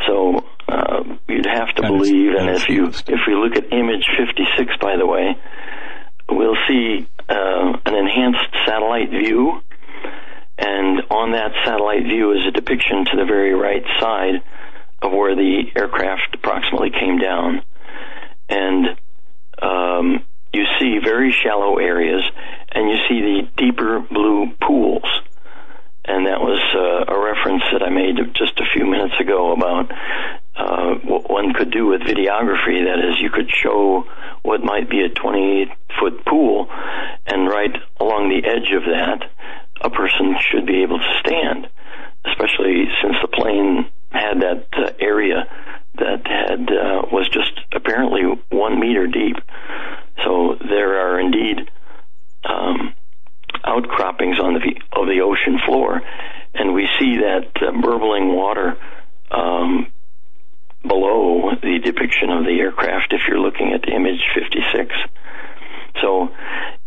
So 0.08 0.44
uh, 0.68 1.04
you'd 1.28 1.46
have 1.46 1.70
to 1.76 1.82
That 1.84 1.88
believe, 1.90 2.34
and 2.34 2.50
if 2.50 2.70
you 2.70 2.88
if 2.88 3.22
we 3.28 3.36
look 3.36 3.56
at 3.56 3.72
image 3.72 4.06
56, 4.18 4.74
by 4.82 4.98
the 4.98 5.06
way, 5.06 5.38
we'll 6.30 6.58
see 6.68 7.08
uh, 7.30 7.78
an 7.86 7.96
enhanced 7.96 8.50
satellite 8.66 9.12
view, 9.12 9.62
and 10.58 11.02
on 11.12 11.34
that 11.34 11.52
satellite 11.66 12.04
view 12.04 12.32
is 12.32 12.48
a 12.48 12.52
depiction 12.52 13.06
to 13.12 13.18
the 13.18 13.26
very 13.26 13.54
right 13.54 13.84
side 14.00 14.42
of 15.04 15.12
where 15.12 15.36
the 15.36 15.64
aircraft 15.76 16.34
approximately 16.34 16.90
came 16.90 17.20
down 17.20 17.62
and 18.52 19.00
um, 19.62 20.24
you 20.54 20.66
see 20.80 21.00
very 21.04 21.32
shallow 21.32 21.78
areas, 21.78 22.22
and 22.72 22.90
you 22.90 22.98
see 23.08 23.22
the 23.22 23.42
deeper 23.58 24.00
blue 24.00 24.52
pools. 24.62 25.06
And 26.04 26.26
that 26.26 26.42
was 26.42 26.60
uh, 26.76 27.14
a 27.14 27.18
reference 27.18 27.64
that 27.72 27.84
I 27.84 27.90
made 27.90 28.18
just 28.34 28.60
a 28.60 28.66
few 28.74 28.86
minutes 28.86 29.14
ago 29.20 29.54
about 29.54 29.92
uh, 30.58 30.96
what 31.06 31.30
one 31.30 31.54
could 31.54 31.72
do 31.72 31.88
with 31.88 32.02
videography. 32.02 32.84
That 32.84 33.00
is, 33.00 33.22
you 33.22 33.30
could 33.30 33.50
show 33.50 34.06
what 34.42 34.62
might 34.62 34.90
be 34.90 35.02
a 35.02 35.10
20 35.10 35.72
foot 36.00 36.26
pool, 36.26 36.68
and 37.28 37.48
right 37.48 37.72
along 38.00 38.30
the 38.30 38.46
edge 38.48 38.74
of 38.76 38.84
that, 38.84 39.30
a 39.82 39.90
person 39.90 40.36
should 40.52 40.66
be 40.66 40.84
able 40.84 40.98
to 40.98 41.14
stand, 41.20 41.70
especially 42.26 42.86
since 43.02 43.16
the 43.22 43.28
plane 43.28 43.88
had 44.12 44.42
that 44.42 44.66
uh, 44.74 44.92
area 45.00 45.48
that 45.96 46.26
had 46.26 46.70
uh, 46.70 47.08
was 47.12 47.28
just 47.30 47.60
apparently 47.74 48.22
one 48.50 48.80
meter 48.80 49.08
deep. 49.08 49.38
So 50.24 50.58
there 50.60 51.00
are 51.00 51.20
indeed 51.20 51.70
um, 52.44 52.94
outcroppings 53.64 54.40
on 54.40 54.54
the 54.54 55.00
of 55.00 55.08
the 55.08 55.22
ocean 55.22 55.60
floor, 55.66 56.02
and 56.54 56.74
we 56.74 56.88
see 57.00 57.18
that 57.18 57.52
uh, 57.62 57.72
burbling 57.82 58.34
water 58.34 58.78
um, 59.32 59.88
below 60.82 61.52
the 61.62 61.80
depiction 61.84 62.30
of 62.30 62.46
the 62.46 62.58
aircraft. 62.60 63.14
If 63.14 63.22
you're 63.28 63.40
looking 63.40 63.74
at 63.74 63.88
image 63.90 64.22
56. 64.34 64.96
So 66.02 66.30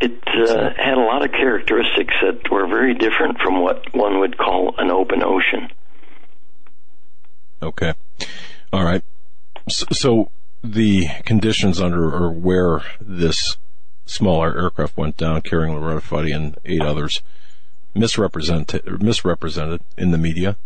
it 0.00 0.18
uh, 0.26 0.70
had 0.76 0.94
a 0.94 1.00
lot 1.00 1.24
of 1.24 1.30
characteristics 1.30 2.14
that 2.22 2.50
were 2.50 2.66
very 2.66 2.94
different 2.94 3.38
from 3.38 3.60
what 3.60 3.94
one 3.94 4.20
would 4.20 4.36
call 4.36 4.74
an 4.78 4.90
open 4.90 5.22
ocean. 5.22 5.68
Okay. 7.62 7.94
All 8.74 8.82
right. 8.82 9.04
So, 9.68 9.86
so 9.92 10.30
the 10.64 11.06
conditions 11.24 11.80
under 11.80 12.12
or 12.12 12.32
where 12.32 12.82
this 13.00 13.56
smaller 14.04 14.52
aircraft 14.60 14.96
went 14.96 15.16
down 15.16 15.42
carrying 15.42 15.76
Loretta 15.76 16.00
Fuddy 16.00 16.32
and 16.32 16.58
eight 16.64 16.80
others 16.80 17.22
misrepresented 17.94 19.00
misrepresented 19.00 19.80
in 19.96 20.10
the 20.10 20.18
media, 20.18 20.56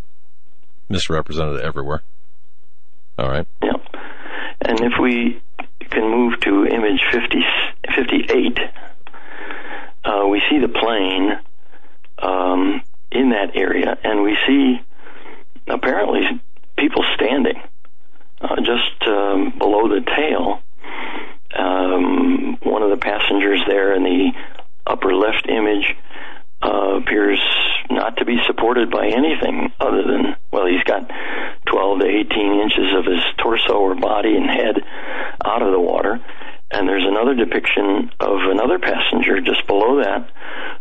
misrepresented 0.89 1.61
everywhere. 1.61 2.03
All 3.19 3.29
right. 3.29 3.47
Yeah. 3.63 3.77
And 4.63 4.81
if 4.81 4.95
we 4.99 5.43
can 5.91 6.11
move 6.11 6.41
to 6.41 6.65
image 6.65 7.03
50, 7.13 7.45
58, 7.95 8.59
uh, 10.07 10.27
we 10.29 10.41
see 10.49 10.59
the 10.59 10.69
plane 10.69 11.33
um, 12.23 12.81
in 13.13 13.29
that 13.33 13.55
area, 13.55 13.99
and 14.03 14.23
we 14.23 14.35
see 14.47 14.81
apparently 15.69 16.23
people 16.79 17.05
standing 17.15 17.61
uh, 18.41 18.57
just 18.57 19.09
um, 19.09 19.55
below 19.59 19.89
the 19.89 20.05
tail. 20.05 20.63
Um, 21.57 22.59
one 22.63 22.83
of 22.83 22.91
the 22.91 22.97
passengers 22.97 23.61
there 23.67 23.95
in 23.95 24.03
the 24.03 24.33
upper 24.87 25.15
left 25.15 25.49
image 25.49 25.97
uh, 26.63 26.99
appears 27.01 27.41
not 27.91 28.17
to 28.19 28.25
be 28.25 28.37
supported 28.47 28.91
by 28.91 29.07
anything 29.07 29.73
other 29.81 30.03
than, 30.03 30.37
well, 30.53 30.67
he's 30.67 30.83
got 30.85 31.09
12 31.67 32.01
to 32.01 32.07
18 32.07 32.61
inches 32.61 32.95
of 32.97 33.05
his 33.05 33.23
torso 33.39 33.75
or 33.75 33.95
body 33.95 34.37
and 34.37 34.51
head 34.51 34.77
out 35.45 35.63
of 35.63 35.73
the 35.73 35.81
water. 35.81 36.21
And 36.71 36.87
there's 36.87 37.07
another 37.07 37.35
depiction 37.35 38.11
of 38.21 38.39
another 38.51 38.79
passenger 38.79 39.41
just 39.41 39.67
below 39.67 40.03
that 40.03 40.29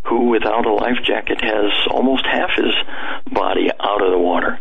who, 0.04 0.30
without 0.30 0.66
a 0.66 0.74
life 0.74 0.98
jacket, 1.04 1.40
has 1.42 1.72
almost 1.90 2.26
half 2.26 2.52
his 2.58 2.74
body 3.32 3.70
out 3.80 4.02
of 4.02 4.12
the 4.12 4.20
water. 4.20 4.60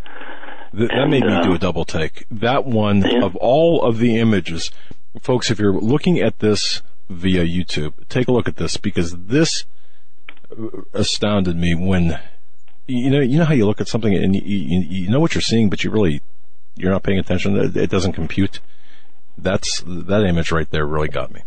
That, 0.73 0.89
that 0.89 1.09
made 1.09 1.25
me 1.25 1.33
uh, 1.33 1.45
do 1.45 1.55
a 1.55 1.59
double 1.59 1.85
take. 1.85 2.27
That 2.31 2.64
one, 2.64 3.03
yeah. 3.03 3.25
of 3.25 3.37
all 3.37 3.83
of 3.83 3.99
the 3.99 4.19
images, 4.19 4.71
folks, 5.21 5.51
if 5.51 5.59
you're 5.59 5.79
looking 5.79 6.19
at 6.21 6.39
this 6.41 6.83
via 7.09 7.45
YouTube, 7.45 7.93
take 8.09 8.29
a 8.29 8.33
look 8.33 8.49
at 8.49 8.57
this 8.57 8.77
because 8.77 9.17
this 9.17 9.64
astounded 10.95 11.57
me 11.57 11.75
when 11.75 12.19
you 12.87 13.11
know 13.11 13.21
you 13.21 13.39
know 13.39 13.45
how 13.45 13.55
you 13.55 13.67
look 13.67 13.81
at 13.81 13.89
something 13.89 14.14
and 14.14 14.35
you, 14.35 14.43
you, 14.45 14.87
you 14.89 15.11
know 15.11 15.21
what 15.21 15.35
you're 15.35 15.43
seeing, 15.43 15.69
but 15.69 15.83
you 15.85 15.91
really 15.91 16.21
you're 16.77 16.91
not 16.91 17.03
paying 17.03 17.19
attention. 17.19 17.57
It 17.57 17.91
doesn't 17.91 18.12
compute. 18.12 18.61
That's 19.39 19.83
that 19.87 20.25
image 20.25 20.53
right 20.53 20.71
there 20.71 20.87
really 20.87 21.09
got 21.09 21.33
me. 21.33 21.43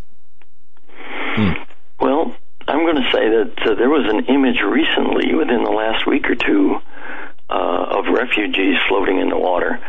Hmm. 1.35 1.51
Well, 1.99 2.35
I'm 2.67 2.83
going 2.83 2.95
to 2.95 3.09
say 3.11 3.29
that 3.29 3.53
uh, 3.65 3.75
there 3.75 3.89
was 3.89 4.05
an 4.13 4.25
image 4.25 4.61
recently 4.61 5.33
within 5.33 5.63
the 5.63 5.71
last 5.71 6.05
week 6.05 6.29
or 6.29 6.35
two 6.35 6.77
uh, 7.49 7.97
of 7.97 8.05
refugees 8.13 8.77
floating 8.87 9.19
in 9.19 9.29
the 9.29 9.37
water, 9.37 9.79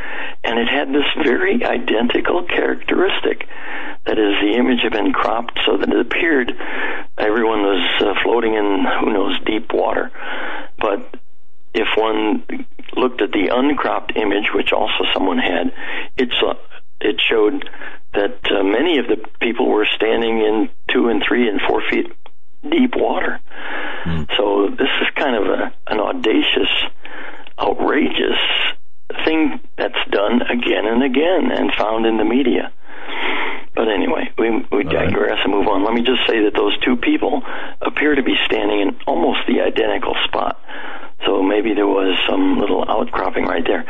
and 0.44 0.58
it 0.58 0.68
had 0.68 0.88
this 0.88 1.04
very 1.22 1.62
identical 1.64 2.44
characteristic. 2.44 3.46
That 4.06 4.18
is, 4.18 4.34
the 4.40 4.56
image 4.56 4.80
had 4.82 4.92
been 4.92 5.12
cropped 5.12 5.61
so 5.66 5.76
that 5.76 5.88
it 5.88 6.00
appeared 6.00 6.56
everyone 7.18 7.62
was 7.62 7.84
uh, 8.00 8.14
floating 8.22 8.54
in 8.54 8.84
who 9.00 9.12
knows 9.12 9.38
deep 9.44 9.72
water. 9.72 10.11
But 10.78 11.14
if 11.74 11.88
one 11.96 12.44
looked 12.96 13.20
at 13.20 13.32
the 13.32 13.50
uncropped 13.52 14.16
image, 14.16 14.48
which 14.54 14.72
also 14.72 15.04
someone 15.12 15.38
had, 15.38 15.72
it's 16.16 16.34
uh, 16.42 16.54
it 17.00 17.20
showed 17.20 17.68
that 18.14 18.40
uh, 18.50 18.62
many 18.62 18.98
of 18.98 19.06
the 19.06 19.16
people 19.40 19.68
were 19.68 19.86
standing 19.94 20.38
in 20.38 20.70
two 20.92 21.08
and 21.08 21.22
three 21.26 21.48
and 21.48 21.61
four 21.68 21.82
feet 21.90 22.12
deep 22.68 22.94
water. 22.96 23.40
Mm. 24.04 24.28
So 24.36 24.68
this 24.70 24.88
is 25.00 25.08
kind 25.14 25.36
of 25.36 25.46
a, 25.46 25.72
an 25.86 26.00
audacious 26.00 26.68
outrageous 27.61 28.40
thing 29.24 29.61
that's 29.76 29.98
done 30.11 30.42
again 30.42 30.86
and 30.86 31.02
again 31.02 31.50
and 31.52 31.72
found 31.74 32.06
in 32.06 32.16
the 32.16 32.24
media. 32.24 32.72
But 33.74 33.88
anyway, 33.88 34.30
we, 34.36 34.50
we 34.72 34.84
digress 34.84 35.30
right. 35.30 35.44
and 35.44 35.52
move 35.52 35.68
on. 35.68 35.84
Let 35.84 35.94
me 35.94 36.02
just 36.02 36.26
say 36.26 36.44
that 36.44 36.54
those 36.54 36.76
two 36.84 36.96
people 36.96 37.42
appear 37.80 38.14
to 38.14 38.22
be 38.22 38.34
standing 38.44 38.80
in 38.80 38.98
almost 39.06 39.40
the 39.46 39.62
identical 39.62 40.14
spot. 40.26 40.61
So 41.26 41.42
maybe 41.42 41.74
there 41.74 41.86
was 41.86 42.18
some 42.28 42.58
little 42.58 42.84
outcropping 42.88 43.44
right 43.44 43.64
there. 43.64 43.84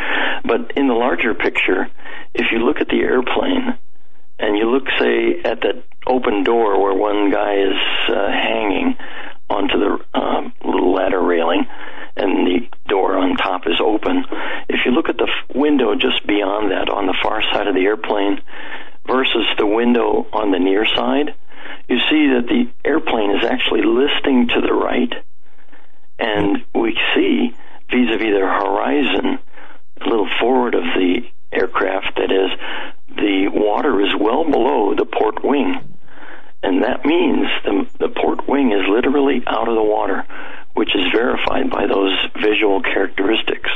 But 0.44 0.76
in 0.76 0.88
the 0.88 0.94
larger 0.94 1.34
picture, 1.34 1.88
if 2.34 2.46
you 2.52 2.58
look 2.58 2.80
at 2.80 2.88
the 2.88 3.00
airplane 3.00 3.78
and 4.38 4.56
you 4.56 4.70
look, 4.70 4.84
say, 4.98 5.40
at 5.44 5.60
that 5.62 5.84
open 6.06 6.44
door 6.44 6.80
where 6.80 6.94
one 6.94 7.30
guy 7.30 7.54
is 7.54 7.78
uh, 8.08 8.30
hanging 8.30 8.96
onto 9.48 9.78
the 9.78 9.98
uh, 10.14 10.42
little 10.64 10.94
ladder 10.94 11.20
railing, 11.20 11.66
and 12.16 12.46
the 12.46 12.68
on 13.20 13.36
top 13.36 13.66
is 13.66 13.80
open. 13.80 14.24
If 14.68 14.80
you 14.84 14.92
look 14.92 15.08
at 15.08 15.16
the 15.16 15.28
f- 15.28 15.56
window 15.56 15.94
just 15.94 16.26
beyond 16.26 16.70
that 16.70 16.88
on 16.88 17.06
the 17.06 17.16
far 17.22 17.42
side 17.52 17.68
of 17.68 17.74
the 17.74 17.84
airplane 17.84 18.40
versus 19.06 19.46
the 19.58 19.66
window 19.66 20.26
on 20.32 20.50
the 20.50 20.58
near 20.58 20.86
side, 20.86 21.34
you 21.88 21.98
see 22.10 22.28
that 22.34 22.46
the 22.48 22.70
airplane 22.84 23.36
is 23.36 23.44
actually 23.44 23.82
listing 23.82 24.48
to 24.48 24.60
the 24.60 24.72
right. 24.72 25.12
And 26.18 26.64
we 26.74 26.98
see 27.14 27.54
vis-a-vis 27.90 28.20
the 28.20 28.40
horizon, 28.40 29.38
a 30.00 30.08
little 30.08 30.28
forward 30.38 30.74
of 30.74 30.84
the 30.84 31.22
aircraft, 31.52 32.16
that 32.16 32.30
is, 32.30 32.50
the 33.16 33.48
water 33.52 34.00
is 34.00 34.14
well 34.18 34.44
below 34.44 34.94
the 34.94 35.04
port 35.04 35.44
wing. 35.44 35.80
And 36.62 36.84
that 36.84 37.04
means 37.04 37.46
the, 37.64 37.86
the 37.98 38.08
port 38.08 38.46
wing 38.46 38.72
is 38.72 38.86
literally 38.88 39.42
out 39.46 39.68
of 39.68 39.74
the 39.74 39.82
water 39.82 40.24
which 40.74 40.94
is 40.94 41.02
verified 41.12 41.70
by 41.70 41.86
those 41.86 42.16
visual 42.42 42.82
characteristics. 42.82 43.70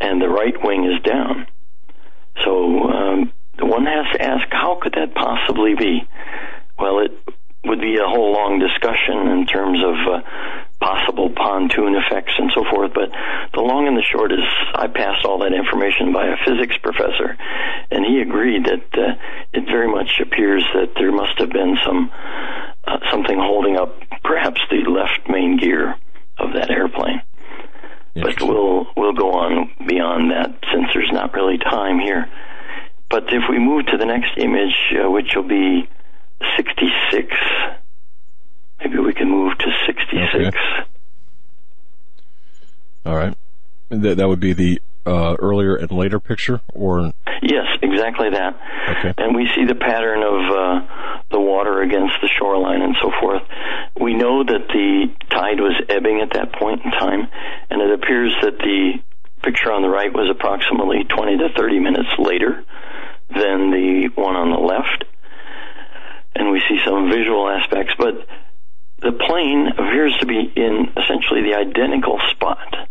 And 0.00 0.20
the 0.20 0.28
right 0.28 0.54
wing 0.62 0.84
is 0.84 1.02
down. 1.02 1.46
So 2.44 2.82
um, 2.90 3.32
one 3.60 3.86
has 3.86 4.06
to 4.12 4.22
ask, 4.22 4.46
how 4.50 4.78
could 4.80 4.94
that 4.94 5.14
possibly 5.14 5.74
be? 5.74 6.06
Well, 6.78 7.00
it 7.00 7.12
would 7.64 7.80
be 7.80 7.96
a 7.96 8.06
whole 8.06 8.32
long 8.32 8.58
discussion 8.58 9.28
in 9.28 9.46
terms 9.46 9.78
of 9.82 9.94
uh, 9.94 10.20
possible 10.80 11.30
pontoon 11.30 11.96
effects 11.96 12.34
and 12.36 12.50
so 12.54 12.64
forth. 12.70 12.92
But 12.92 13.10
the 13.54 13.62
long 13.62 13.88
and 13.88 13.96
the 13.96 14.04
short 14.04 14.32
is, 14.32 14.44
I 14.74 14.88
passed 14.88 15.24
all 15.24 15.38
that 15.40 15.54
information 15.54 16.12
by 16.12 16.26
a 16.26 16.36
physics 16.44 16.76
professor, 16.82 17.36
and 17.90 18.04
he 18.04 18.20
agreed 18.20 18.64
that 18.66 18.86
uh, 18.92 19.14
it 19.52 19.64
very 19.64 19.88
much 19.88 20.20
appears 20.20 20.64
that 20.74 20.92
there 20.96 21.12
must 21.12 21.38
have 21.38 21.50
been 21.50 21.76
some 21.84 22.10
uh, 22.86 22.98
something 23.10 23.38
holding 23.38 23.76
up 23.76 23.94
perhaps 24.22 24.60
the 24.70 24.88
left 24.90 25.28
main 25.28 25.58
gear 25.58 25.96
of 26.38 26.52
that 26.54 26.70
airplane. 26.70 27.22
But 28.14 28.40
we'll 28.40 28.86
we'll 28.96 29.12
go 29.12 29.32
on 29.32 29.70
beyond 29.88 30.30
that 30.30 30.54
since 30.72 30.86
there's 30.94 31.10
not 31.12 31.34
really 31.34 31.58
time 31.58 31.98
here. 31.98 32.30
But 33.10 33.24
if 33.28 33.42
we 33.50 33.58
move 33.58 33.86
to 33.86 33.96
the 33.96 34.06
next 34.06 34.38
image, 34.38 34.74
uh, 34.92 35.10
which 35.10 35.34
will 35.34 35.48
be 35.48 35.88
66, 36.56 37.26
maybe 38.80 38.98
we 38.98 39.14
can 39.14 39.28
move 39.28 39.58
to 39.58 39.66
66. 39.86 40.34
Okay. 40.34 40.50
All 43.04 43.16
right. 43.16 43.36
That 43.90 44.16
that 44.16 44.28
would 44.28 44.40
be 44.40 44.52
the 44.52 44.80
uh, 45.06 45.36
earlier 45.38 45.76
and 45.76 45.90
later 45.90 46.20
picture, 46.20 46.60
or 46.72 47.12
yes, 47.42 47.66
exactly 47.82 48.30
that. 48.30 48.56
Okay. 48.88 49.14
And 49.18 49.34
we 49.34 49.48
see 49.54 49.64
the 49.64 49.74
pattern 49.74 50.22
of 50.22 50.40
uh, 50.50 51.24
the 51.30 51.40
water 51.40 51.82
against 51.82 52.14
the 52.20 52.28
shoreline 52.38 52.82
and 52.82 52.96
so 53.00 53.10
forth. 53.20 53.42
We 54.00 54.14
know 54.14 54.44
that 54.44 54.68
the 54.68 55.12
tide 55.30 55.60
was 55.60 55.74
ebbing 55.88 56.20
at 56.20 56.32
that 56.34 56.52
point 56.58 56.84
in 56.84 56.90
time, 56.90 57.28
and 57.70 57.82
it 57.82 57.92
appears 57.92 58.34
that 58.42 58.58
the 58.58 59.02
picture 59.42 59.72
on 59.72 59.82
the 59.82 59.88
right 59.88 60.12
was 60.12 60.30
approximately 60.30 61.04
20 61.04 61.38
to 61.38 61.48
30 61.56 61.78
minutes 61.80 62.10
later 62.18 62.64
than 63.28 63.70
the 63.70 64.08
one 64.14 64.36
on 64.36 64.50
the 64.50 64.58
left. 64.58 65.04
And 66.34 66.50
we 66.50 66.60
see 66.68 66.80
some 66.84 67.10
visual 67.10 67.48
aspects, 67.48 67.92
but 67.98 68.26
the 69.00 69.12
plane 69.12 69.68
appears 69.68 70.16
to 70.20 70.26
be 70.26 70.50
in 70.56 70.90
essentially 70.96 71.42
the 71.42 71.54
identical 71.54 72.18
spot 72.30 72.88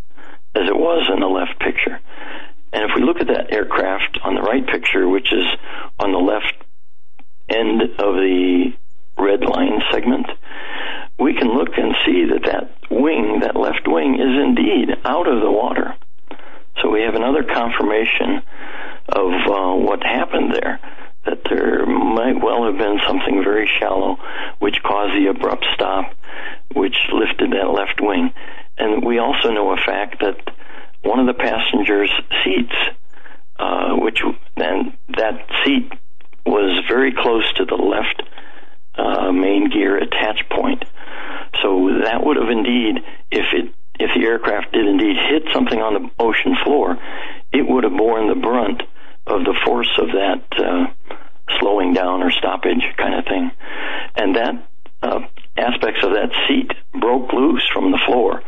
as 0.55 0.67
it 0.67 0.75
was 0.75 1.09
in 1.11 1.19
the 1.19 1.27
left 1.27 1.59
picture. 1.59 1.99
And 2.71 2.89
if 2.89 2.91
we 2.95 3.03
look 3.03 3.21
at 3.21 3.27
that 3.27 3.51
aircraft 3.53 4.19
on 4.23 4.35
the 4.35 4.41
right 4.41 4.65
picture, 4.65 5.07
which 5.07 5.31
is 5.31 5.45
on 5.99 6.11
the 6.11 6.17
left 6.17 6.55
end 7.49 7.81
of 7.81 8.15
the 8.15 8.73
red 9.17 9.41
line 9.41 9.81
segment, 9.91 10.27
we 11.19 11.33
can 11.33 11.55
look 11.55 11.77
and 11.77 11.95
see 12.05 12.25
that 12.25 12.43
that 12.45 12.73
wing, 12.89 13.41
that 13.41 13.55
left 13.55 13.87
wing, 13.87 14.15
is 14.15 14.41
indeed 14.43 14.89
out 15.05 15.27
of 15.27 15.41
the 15.41 15.51
water. 15.51 15.95
So 16.81 16.89
we 16.89 17.01
have 17.03 17.15
another 17.15 17.43
confirmation 17.43 18.41
of 19.09 19.31
uh, 19.31 19.75
what 19.75 20.03
happened 20.03 20.53
there. 20.53 20.79
That 21.25 21.43
there 21.49 21.85
might 21.85 22.43
well 22.43 22.65
have 22.65 22.77
been 22.77 22.99
something 23.07 23.43
very 23.43 23.69
shallow 23.79 24.17
which 24.59 24.83
caused 24.83 25.13
the 25.13 25.27
abrupt 25.29 25.65
stop, 25.73 26.13
which 26.73 26.97
lifted 27.13 27.51
that 27.51 27.69
left 27.69 28.01
wing. 28.01 28.33
And 28.77 29.05
we 29.05 29.19
also 29.19 29.51
know 29.51 29.71
a 29.71 29.77
fact 29.77 30.21
that 30.21 30.37
one 31.03 31.19
of 31.19 31.27
the 31.27 31.33
passengers' 31.33 32.11
seats, 32.43 32.75
uh, 33.59 33.95
which 33.95 34.21
and 34.57 34.97
that 35.09 35.45
seat 35.63 35.91
was 36.45 36.83
very 36.87 37.13
close 37.13 37.51
to 37.53 37.65
the 37.65 37.75
left 37.75 38.23
uh, 38.95 39.31
main 39.31 39.69
gear 39.69 39.97
attach 39.97 40.47
point. 40.49 40.83
So 41.61 41.99
that 42.03 42.25
would 42.25 42.37
have 42.37 42.49
indeed, 42.49 43.03
if 43.31 43.45
it 43.53 43.73
if 43.99 44.09
the 44.15 44.25
aircraft 44.25 44.71
did 44.73 44.87
indeed 44.87 45.15
hit 45.29 45.43
something 45.53 45.79
on 45.79 45.93
the 45.93 46.09
ocean 46.19 46.55
floor, 46.63 46.97
it 47.51 47.67
would 47.67 47.83
have 47.83 47.95
borne 47.95 48.27
the 48.27 48.35
brunt 48.35 48.81
of 49.27 49.45
the 49.45 49.55
force 49.65 49.91
of 49.99 50.07
that 50.07 50.43
uh, 50.57 51.15
slowing 51.59 51.93
down 51.93 52.23
or 52.23 52.31
stoppage 52.31 52.83
kind 52.97 53.15
of 53.15 53.25
thing. 53.25 53.51
And 54.15 54.35
that 54.35 54.67
uh, 55.03 55.19
aspects 55.57 56.03
of 56.03 56.11
that 56.11 56.31
seat 56.47 56.71
broke 56.99 57.31
loose 57.33 57.67
from 57.73 57.91
the 57.91 57.99
floor 58.05 58.41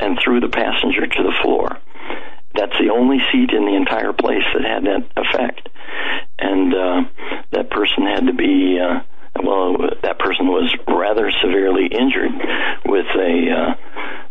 and 0.00 0.18
threw 0.22 0.40
the 0.40 0.48
passenger 0.48 1.06
to 1.06 1.22
the 1.22 1.36
floor. 1.42 1.78
That's 2.54 2.76
the 2.78 2.92
only 2.92 3.18
seat 3.32 3.50
in 3.50 3.64
the 3.64 3.76
entire 3.76 4.12
place 4.12 4.44
that 4.52 4.64
had 4.64 4.84
that 4.84 5.08
effect. 5.16 5.68
And 6.38 6.74
uh, 6.74 7.02
that 7.52 7.70
person 7.70 8.04
had 8.06 8.26
to 8.26 8.34
be 8.34 8.78
uh, 8.78 9.00
well, 9.42 9.76
that 10.02 10.18
person 10.18 10.46
was 10.46 10.74
rather 10.86 11.30
severely 11.40 11.86
injured 11.86 12.32
with 12.84 13.06
a 13.16 13.34
uh, 13.48 13.74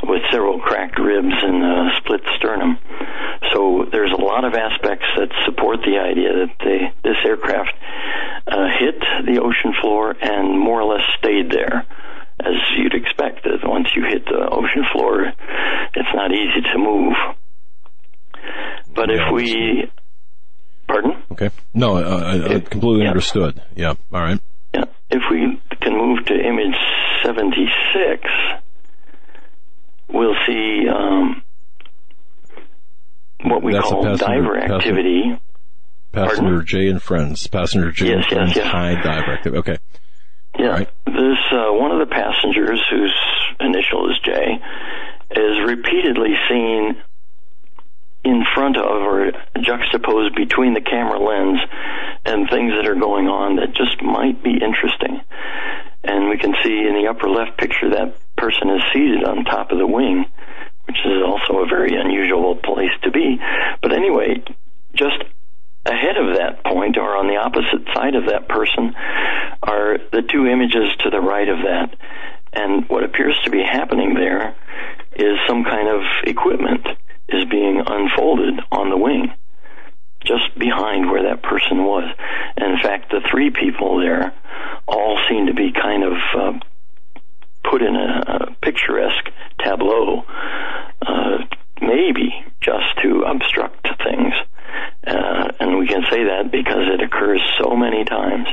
with 0.08 0.22
several 0.32 0.60
cracked 0.60 1.00
ribs 1.00 1.34
and 1.42 1.64
a 1.64 1.90
split 1.98 2.22
sternum. 2.38 2.78
So 3.54 3.86
there's 3.92 4.12
a 4.12 4.22
lot 4.22 4.46
of 4.46 4.54
aspects 4.54 5.06
that 5.18 5.30
support 5.46 5.82
the 5.82 5.98
idea 5.98 6.46
that 6.46 6.54
the, 6.60 6.78
this 7.04 7.18
aircraft 7.26 7.74
uh, 8.48 8.68
hit 8.80 9.00
the 9.26 9.42
ocean 9.42 9.74
floor 9.82 10.16
and 10.22 10.60
more 10.60 10.82
or 10.82 10.96
less 10.96 11.06
stayed 11.18 11.52
there. 11.52 11.86
As 12.42 12.56
you'd 12.78 12.96
expect, 12.96 13.44
that 13.44 13.60
once 13.64 13.88
you 13.96 14.04
hit 14.10 14.26
the 14.26 14.48
ocean 14.52 14.84
floor, 14.92 15.26
it's 15.94 16.10
not 16.14 16.32
easy 16.32 16.62
to 16.74 16.78
move. 16.78 17.14
But 18.96 19.10
Yeah, 19.10 19.28
if 19.28 19.34
we, 19.34 19.92
pardon? 20.88 21.22
Okay. 21.32 21.50
No, 21.74 21.98
uh, 21.98 22.24
I, 22.50 22.56
I 22.56 22.60
completely 22.62 23.04
Yeah. 23.04 23.10
understood. 23.10 23.62
Yeah. 23.76 23.94
All 24.14 24.22
right. 24.22 24.40
Yeah. 24.74 24.86
If 25.12 25.24
we 25.30 25.62
can 25.82 25.94
move 25.98 26.26
to 26.26 26.34
image 26.34 26.76
76, 27.24 28.28
we'll 30.10 30.36
see 30.48 30.88
um, 30.90 31.44
what 33.44 33.64
we 33.64 33.74
That's 33.74 33.88
call 33.90 34.04
passenger- 34.04 34.26
diver 34.26 34.58
activity. 34.58 35.40
Passenger 36.12 36.42
Pardon? 36.42 36.66
J 36.66 36.88
and 36.90 37.02
Friends. 37.02 37.48
Passenger 37.48 37.92
J 37.92 38.08
Yes, 38.08 38.14
and 38.16 38.24
yes, 38.24 38.34
Friends 38.34 38.56
yes. 38.58 38.68
high 38.68 39.02
diver 39.02 39.32
activity. 39.32 39.60
Okay. 39.60 39.78
Yeah. 40.58 40.68
Right. 40.68 40.90
This 41.06 41.40
uh, 41.52 41.72
one 41.74 41.92
of 41.92 42.00
the 42.00 42.14
passengers, 42.14 42.82
whose 42.90 43.16
initial 43.60 44.10
is 44.10 44.20
J, 44.24 44.60
is 45.32 45.68
repeatedly 45.68 46.36
seen 46.50 47.02
in 48.24 48.44
front 48.54 48.78
of 48.78 48.86
or 48.86 49.32
juxtaposed 49.62 50.36
between 50.36 50.74
the 50.74 50.82
camera 50.82 51.20
lens 51.20 51.60
and 52.26 52.50
things 52.50 52.74
that 52.74 52.88
are 52.88 52.96
going 52.96 53.28
on 53.28 53.56
that 53.56 53.74
just 53.74 54.02
might 54.02 54.44
be 54.44 54.54
interesting. 54.54 55.22
And 56.04 56.30
we 56.30 56.38
can 56.38 56.54
see 56.64 56.86
in 56.88 56.96
the 57.02 57.10
upper 57.10 57.30
left 57.30 57.58
picture 57.58 57.90
that 57.90 58.16
person 58.38 58.70
is 58.70 58.82
seated 58.94 59.24
on 59.24 59.44
top 59.46 59.72
of 59.72 59.78
the 59.78 59.88
wing, 59.88 60.26
which 60.86 60.98
is 61.06 61.24
also 61.26 61.60
a 61.60 61.68
very 61.68 61.96
unusual 61.96 62.56
place 62.56 62.94
to 63.04 63.12
be. 63.12 63.40
But 63.82 63.94
anyway, 63.94 64.44
just 64.94 65.24
ahead 65.86 66.18
of 66.18 66.38
that 66.38 66.64
point 66.64 66.98
or 66.98 67.18
on 67.18 67.28
the 67.28 67.38
opposite 67.38 67.88
side 67.94 68.16
of 68.16 68.28
that 68.28 68.48
person 68.48 68.94
are 69.64 69.98
the 70.12 70.22
two 70.22 70.46
images 70.46 70.96
to 71.00 71.10
the 71.10 71.20
right 71.20 71.50
of 71.50 71.60
that. 71.60 71.96
And 72.54 72.88
what 72.90 73.04
appears 73.04 73.40
to 73.46 73.50
be 73.50 73.64
happening 73.64 74.14
there 74.14 74.56
is 75.16 75.38
some 75.48 75.64
kind 75.64 75.88
of 75.88 76.02
equipment 76.26 76.88
is 77.30 77.46
being 77.46 77.82
unfolded 77.86 78.60
on 78.72 78.90
the 78.90 78.98
wing 78.98 79.34
just 80.26 80.58
behind 80.58 81.10
where 81.10 81.24
that 81.24 81.42
person 81.42 81.84
was. 81.84 82.04
And 82.58 82.74
in 82.74 82.80
fact, 82.82 83.10
the 83.10 83.22
three 83.30 83.50
people 83.50 84.00
there 84.00 84.34
all 84.88 85.18
seem 85.30 85.48
to 85.48 85.54
be 85.54 85.72
kind 85.72 86.04
of 86.04 86.14
uh, 86.38 86.60
put 87.70 87.82
in 87.82 87.96
a, 87.96 88.24
a 88.28 88.56
picturesque 88.62 89.30
tableau, 89.64 90.24
uh, 91.02 91.38
maybe 91.82 92.46
just 92.62 92.86
to 93.02 93.24
obstruct 93.24 93.88
things. 94.04 94.34
Uh, 95.06 95.52
and 95.60 95.78
we 95.78 95.88
can 95.88 96.04
say 96.10 96.26
that 96.26 96.52
because 96.52 96.88
it 96.94 97.02
occurs 97.02 97.42
so 97.60 97.76
many 97.76 98.06
times. 98.06 98.48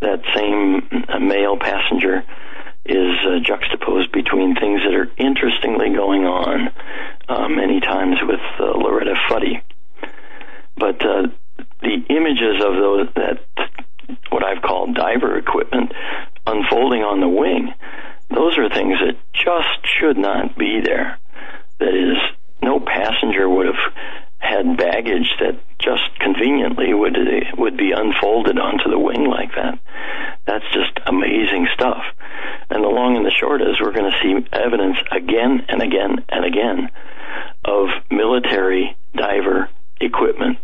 That 0.00 0.20
same 0.34 1.04
uh, 1.08 1.18
male 1.18 1.56
passenger 1.58 2.24
is 2.84 3.14
uh, 3.26 3.38
juxtaposed 3.42 4.12
between 4.12 4.54
things 4.54 4.80
that 4.84 4.94
are 4.94 5.10
interestingly 5.16 5.94
going 5.94 6.24
on 6.24 6.70
uh, 7.28 7.48
many 7.48 7.80
times 7.80 8.16
with 8.22 8.40
Loretta 8.58 9.14
Fuddy. 9.28 9.62
But 10.76 10.98
the 10.98 12.04
images 12.08 12.62
of 12.64 12.74
those 12.74 13.08
that 13.14 13.40
what 14.30 14.44
I've 14.44 14.62
called 14.62 14.94
diver 14.94 15.38
equipment 15.38 15.92
unfolding 16.46 17.02
on 17.02 17.20
the 17.20 17.28
wing, 17.28 17.72
those 18.30 18.58
are 18.58 18.68
things 18.68 18.98
that 19.00 19.16
just 19.32 19.86
should 19.98 20.18
not 20.18 20.56
be 20.58 20.80
there. 20.84 21.18
That 21.78 21.94
is, 21.94 22.18
no 22.62 22.80
passenger 22.80 23.48
would 23.48 23.66
have 23.66 23.94
had 24.44 24.76
baggage 24.76 25.30
that 25.40 25.58
just 25.78 26.02
conveniently 26.20 26.92
would 26.92 27.16
would 27.58 27.76
be 27.76 27.92
unfolded 27.92 28.58
onto 28.58 28.90
the 28.90 28.98
wing 28.98 29.24
like 29.26 29.50
that. 29.56 29.78
That's 30.46 30.64
just 30.72 30.98
amazing 31.06 31.68
stuff. 31.74 32.02
And 32.70 32.84
the 32.84 32.88
long 32.88 33.16
and 33.16 33.24
the 33.24 33.30
short 33.30 33.62
is 33.62 33.80
we're 33.80 33.92
going 33.92 34.10
to 34.10 34.18
see 34.22 34.46
evidence 34.52 34.96
again 35.10 35.64
and 35.68 35.82
again 35.82 36.24
and 36.28 36.44
again 36.44 36.90
of 37.64 37.88
military 38.10 38.96
diver 39.16 39.68
equipment. 40.00 40.58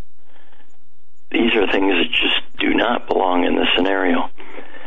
These 1.30 1.54
are 1.54 1.70
things 1.70 1.92
that 1.94 2.10
just 2.10 2.58
do 2.58 2.74
not 2.74 3.08
belong 3.08 3.44
in 3.44 3.54
this 3.56 3.68
scenario. 3.76 4.28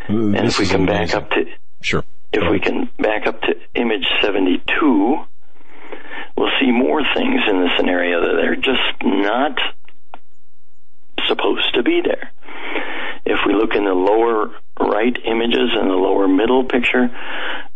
And 0.07 0.33
This 0.35 0.53
if 0.55 0.59
we 0.59 0.67
can 0.67 0.85
back 0.85 1.13
up 1.15 1.29
to 1.31 1.45
Sure. 1.81 2.03
if 2.33 2.49
we 2.51 2.59
can 2.59 2.89
back 2.99 3.25
up 3.25 3.41
to 3.41 3.55
image 3.75 4.05
72, 4.21 5.17
we'll 6.37 6.51
see 6.59 6.71
more 6.71 7.01
things 7.15 7.41
in 7.49 7.59
the 7.61 7.69
scenario 7.77 8.21
that 8.21 8.45
are 8.45 8.55
just 8.55 9.03
not 9.03 9.57
supposed 11.27 11.73
to 11.75 11.83
be 11.83 12.01
there. 12.03 12.31
If 13.25 13.39
we 13.47 13.53
look 13.53 13.73
in 13.75 13.85
the 13.85 13.93
lower 13.93 14.51
right 14.79 15.17
images 15.25 15.69
and 15.73 15.89
the 15.89 15.95
lower 15.95 16.27
middle 16.27 16.65
picture, 16.65 17.09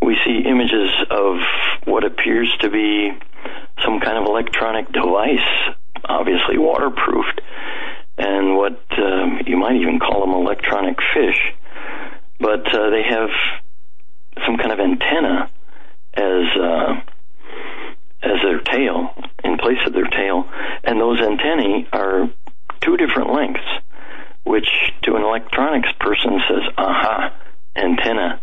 we 0.02 0.18
see 0.26 0.44
images 0.46 0.92
of 1.10 1.38
what 1.86 2.04
appears 2.04 2.54
to 2.62 2.70
be 2.70 3.12
some 3.84 4.00
kind 4.00 4.18
of 4.18 4.26
electronic 4.26 4.92
device, 4.92 5.76
obviously 6.06 6.58
waterproofed, 6.58 7.42
and 8.18 8.58
what 8.58 8.82
um, 8.98 9.42
you 9.46 9.58
might 9.58 9.76
even 9.76 10.00
call 10.00 10.22
them 10.22 10.32
electronic 10.32 10.98
fish. 11.14 11.40
But 12.40 12.68
uh, 12.74 12.90
they 12.90 13.04
have 13.04 13.30
some 14.46 14.58
kind 14.58 14.72
of 14.72 14.80
antenna 14.80 15.50
as 16.14 16.46
uh, 16.60 17.02
as 18.22 18.42
their 18.44 18.60
tail 18.60 19.14
in 19.44 19.58
place 19.58 19.80
of 19.86 19.94
their 19.94 20.08
tail, 20.08 20.50
and 20.84 21.00
those 21.00 21.20
antennae 21.20 21.88
are 21.94 22.30
two 22.82 22.98
different 22.98 23.32
lengths, 23.34 23.68
which 24.44 24.70
to 25.04 25.16
an 25.16 25.24
electronics 25.24 25.90
person 26.00 26.42
says, 26.48 26.64
"Aha, 26.78 27.34
antenna." 27.76 28.40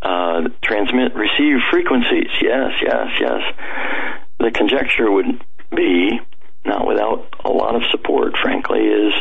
Uh, 0.00 0.48
transmit 0.62 1.12
receive 1.16 1.58
frequencies. 1.72 2.30
Yes, 2.40 2.70
yes, 2.80 3.08
yes. 3.20 3.42
The 4.38 4.52
conjecture 4.52 5.10
would 5.10 5.44
be, 5.74 6.20
not 6.64 6.86
without 6.86 7.34
a 7.44 7.50
lot 7.50 7.74
of 7.74 7.82
support, 7.90 8.36
frankly, 8.40 8.78
is 8.86 9.12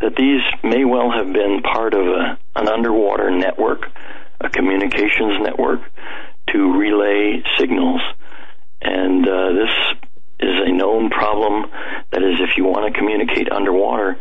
that 0.00 0.16
these 0.16 0.40
may 0.64 0.86
well 0.86 1.10
have 1.10 1.30
been 1.34 1.60
part 1.60 1.92
of 1.92 2.06
a, 2.06 2.38
an 2.56 2.66
underwater 2.68 3.30
network, 3.30 3.90
a 4.40 4.48
communications 4.48 5.42
network, 5.42 5.80
to 6.48 6.78
relay 6.78 7.42
signals. 7.58 8.00
And 8.82 9.28
uh, 9.28 9.52
this 9.52 9.74
is 10.40 10.56
a 10.66 10.72
known 10.72 11.10
problem. 11.10 11.70
That 12.10 12.22
is, 12.22 12.40
if 12.40 12.56
you 12.56 12.64
want 12.64 12.92
to 12.92 12.98
communicate 12.98 13.50
underwater, 13.50 14.18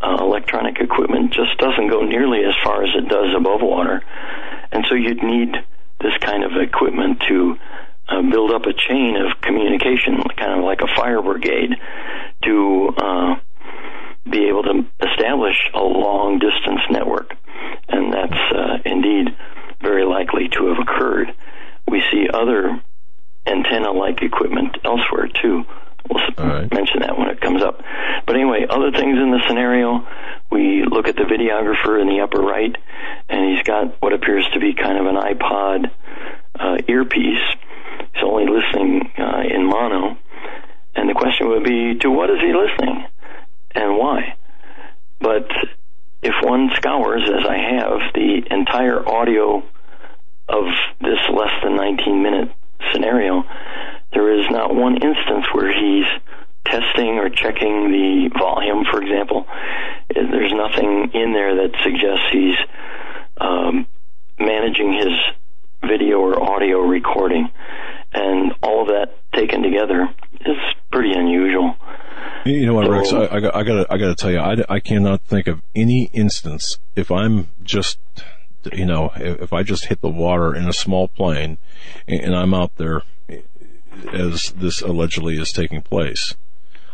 uh, 0.00 0.16
electronic 0.20 0.78
equipment 0.80 1.32
just 1.32 1.56
doesn't 1.58 1.88
go 1.88 2.02
nearly 2.02 2.44
as 2.44 2.54
far 2.62 2.84
as 2.84 2.90
it 2.94 3.08
does 3.08 3.34
above 3.36 3.60
water. 3.62 4.02
And 4.70 4.84
so 4.88 4.94
you'd 4.94 5.22
need 5.22 5.54
this 6.00 6.12
kind 6.20 6.44
of 6.44 6.52
equipment 6.60 7.22
to 7.28 7.56
uh, 8.08 8.22
build 8.30 8.52
up 8.52 8.62
a 8.66 8.72
chain 8.72 9.16
of 9.16 9.40
communication, 9.40 10.22
kind 10.36 10.58
of 10.58 10.64
like 10.64 10.80
a 10.82 10.94
fire 10.94 11.22
brigade, 11.22 11.70
to 12.44 12.88
uh, 12.98 13.34
be 14.30 14.48
able 14.48 14.62
to 14.62 14.84
establish 15.00 15.56
a 15.74 15.80
long 15.80 16.38
distance 16.38 16.82
network. 16.90 17.34
And 17.88 18.12
that's 18.12 18.52
uh, 18.54 18.78
indeed 18.84 19.28
very 19.80 20.04
likely 20.04 20.48
to 20.48 20.66
have 20.68 20.78
occurred. 20.78 21.32
We 21.88 22.02
see 22.12 22.28
other 22.32 22.82
antenna 23.46 23.92
like 23.92 24.22
equipment 24.22 24.76
elsewhere 24.84 25.28
too. 25.42 25.64
We'll 26.08 26.22
right. 26.38 26.72
mention 26.72 27.00
that 27.00 27.18
when 27.18 27.28
it 27.28 27.40
comes 27.40 27.62
up. 27.62 27.82
But 28.26 28.36
anyway, 28.36 28.66
other 28.68 28.92
things 28.92 29.18
in 29.18 29.30
the 29.30 29.42
scenario, 29.48 30.06
we 30.50 30.84
look 30.84 31.08
at 31.08 31.16
the 31.16 31.22
videographer 31.22 32.00
in 32.00 32.08
the 32.08 32.20
upper 32.22 32.40
right, 32.40 32.74
and 33.28 33.56
he's 33.56 33.62
got 33.64 34.00
what 34.00 34.12
appears 34.12 34.46
to 34.54 34.60
be 34.60 34.74
kind 34.74 34.98
of 34.98 35.06
an 35.06 35.16
iPod 35.16 35.90
uh, 36.58 36.76
earpiece. 36.88 37.42
He's 38.14 38.22
only 38.24 38.46
listening 38.46 39.10
uh, 39.18 39.42
in 39.52 39.66
mono. 39.66 40.16
And 40.94 41.08
the 41.08 41.14
question 41.14 41.48
would 41.48 41.64
be, 41.64 41.98
to 42.00 42.10
what 42.10 42.30
is 42.30 42.38
he 42.40 42.52
listening? 42.54 43.06
And 43.74 43.98
why? 43.98 44.36
But 45.20 45.48
if 46.22 46.34
one 46.42 46.70
scours, 46.76 47.22
as 47.28 47.46
I 47.46 47.56
have, 47.76 48.14
the 48.14 48.42
entire 48.50 49.06
audio 49.06 49.62
of 50.48 50.64
this 51.00 51.18
less 51.32 51.52
than 51.62 51.76
19 51.76 52.22
minute 52.22 52.50
scenario, 52.92 53.44
there 54.12 54.40
is 54.40 54.46
not 54.50 54.74
one 54.74 54.94
instance 54.94 55.46
where 55.52 55.72
he's 55.72 56.06
testing 56.64 57.18
or 57.18 57.28
checking 57.28 57.90
the 57.90 58.30
volume, 58.38 58.84
for 58.90 59.02
example. 59.02 59.46
There's 60.14 60.52
nothing 60.52 61.10
in 61.14 61.32
there 61.32 61.54
that 61.56 61.72
suggests 61.82 62.26
he's 62.32 62.56
um, 63.38 63.86
managing 64.38 64.92
his 64.92 65.88
video 65.88 66.18
or 66.18 66.42
audio 66.42 66.78
recording. 66.80 67.48
And 68.12 68.54
all 68.62 68.82
of 68.82 68.88
that 68.88 69.16
taken 69.34 69.62
together 69.62 70.08
is 70.40 70.56
pretty 70.90 71.12
unusual. 71.12 71.76
You 72.44 72.66
know 72.66 72.74
what, 72.74 72.88
Rex? 72.88 73.12
I, 73.12 73.24
I, 73.24 73.36
I 73.36 73.40
gotta, 73.40 73.86
I 73.90 73.98
gotta 73.98 74.14
tell 74.14 74.30
you, 74.30 74.38
I, 74.38 74.56
I 74.68 74.80
cannot 74.80 75.22
think 75.22 75.48
of 75.48 75.60
any 75.74 76.10
instance 76.12 76.78
if 76.94 77.10
I'm 77.10 77.48
just, 77.62 77.98
you 78.72 78.86
know, 78.86 79.12
if 79.16 79.52
I 79.52 79.62
just 79.62 79.86
hit 79.86 80.00
the 80.00 80.08
water 80.08 80.54
in 80.54 80.68
a 80.68 80.72
small 80.72 81.08
plane 81.08 81.58
and 82.06 82.34
I'm 82.34 82.54
out 82.54 82.76
there 82.76 83.02
as 84.12 84.52
this 84.56 84.80
allegedly 84.80 85.36
is 85.36 85.52
taking 85.52 85.82
place. 85.82 86.34